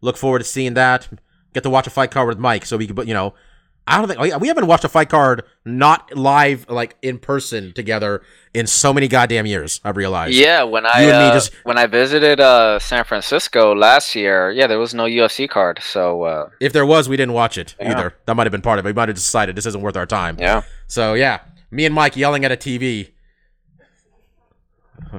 look 0.00 0.16
forward 0.16 0.38
to 0.40 0.44
seeing 0.44 0.74
that. 0.74 1.08
Get 1.54 1.62
to 1.64 1.70
watch 1.70 1.86
a 1.86 1.90
fight 1.90 2.10
card 2.10 2.28
with 2.28 2.38
Mike, 2.38 2.66
so 2.66 2.76
we 2.76 2.86
could, 2.86 3.08
you 3.08 3.14
know, 3.14 3.34
I 3.88 3.98
don't 3.98 4.08
think 4.08 4.40
we 4.40 4.48
haven't 4.48 4.66
watched 4.66 4.84
a 4.84 4.88
fight 4.88 5.08
card 5.08 5.44
not 5.64 6.14
live, 6.16 6.66
like 6.68 6.96
in 7.02 7.18
person 7.18 7.72
together 7.72 8.22
in 8.52 8.66
so 8.66 8.92
many 8.92 9.08
goddamn 9.08 9.46
years. 9.46 9.80
I've 9.84 9.96
realized. 9.96 10.34
Yeah, 10.34 10.62
when 10.64 10.84
I 10.86 11.02
You 11.04 11.10
and 11.10 11.18
me 11.18 11.24
uh, 11.30 11.32
just- 11.34 11.52
when 11.64 11.78
I 11.78 11.86
visited 11.86 12.38
uh, 12.40 12.78
San 12.78 13.04
Francisco 13.04 13.74
last 13.74 14.14
year, 14.14 14.50
yeah, 14.50 14.66
there 14.66 14.78
was 14.78 14.92
no 14.94 15.04
UFC 15.04 15.48
card. 15.48 15.80
So 15.82 16.22
uh, 16.24 16.50
If 16.60 16.72
there 16.72 16.84
was, 16.86 17.08
we 17.08 17.16
didn't 17.16 17.32
watch 17.34 17.56
it 17.56 17.74
Yeah. 17.80 17.92
either. 17.98 18.14
That 18.26 18.34
might 18.36 18.46
have 18.46 18.52
been 18.52 18.62
part 18.62 18.78
of 18.78 18.84
it. 18.84 18.88
We 18.88 18.92
might 18.92 19.08
have 19.08 19.16
decided 19.16 19.56
this 19.56 19.66
isn't 19.66 19.80
worth 19.82 19.96
our 19.96 20.06
time. 20.06 20.36
yeah, 20.38 20.62
So 20.86 21.14
yeah, 21.14 21.40
me 21.70 21.84
and 21.86 21.94
Mike 21.94 22.16
yelling 22.16 22.44
at 22.44 22.52
a 22.52 22.56
TV. 22.56 23.10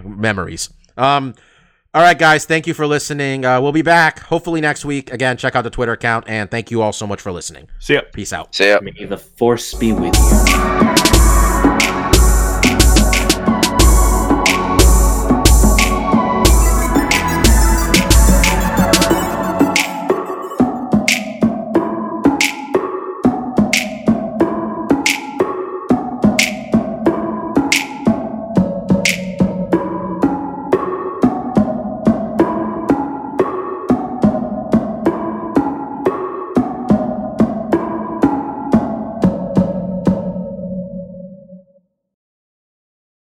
Memories. 0.04 0.70
Um. 0.98 1.36
All 1.92 2.04
right, 2.04 2.18
guys. 2.18 2.46
Thank 2.46 2.68
you 2.68 2.76
for 2.76 2.86
listening. 2.86 3.46
Uh, 3.46 3.60
we'll 3.60 3.72
be 3.72 3.82
back 3.82 4.20
hopefully 4.20 4.62
next 4.62 4.86
week. 4.86 5.12
Again, 5.12 5.38
check 5.38 5.56
out 5.56 5.64
the 5.64 5.72
Twitter 5.72 5.94
account, 5.94 6.26
and 6.28 6.50
thank 6.52 6.70
you 6.70 6.84
all 6.84 6.94
so 6.94 7.08
much 7.08 7.20
for 7.20 7.32
listening. 7.32 7.68
See 7.80 7.96
ya. 7.96 8.02
Peace 8.14 8.32
out. 8.32 8.54
see 8.54 8.70
ya. 8.70 8.80
May 8.80 9.06
the 9.06 9.18
force 9.18 9.74
be 9.74 9.92
with 9.92 10.16
you. 10.16 11.19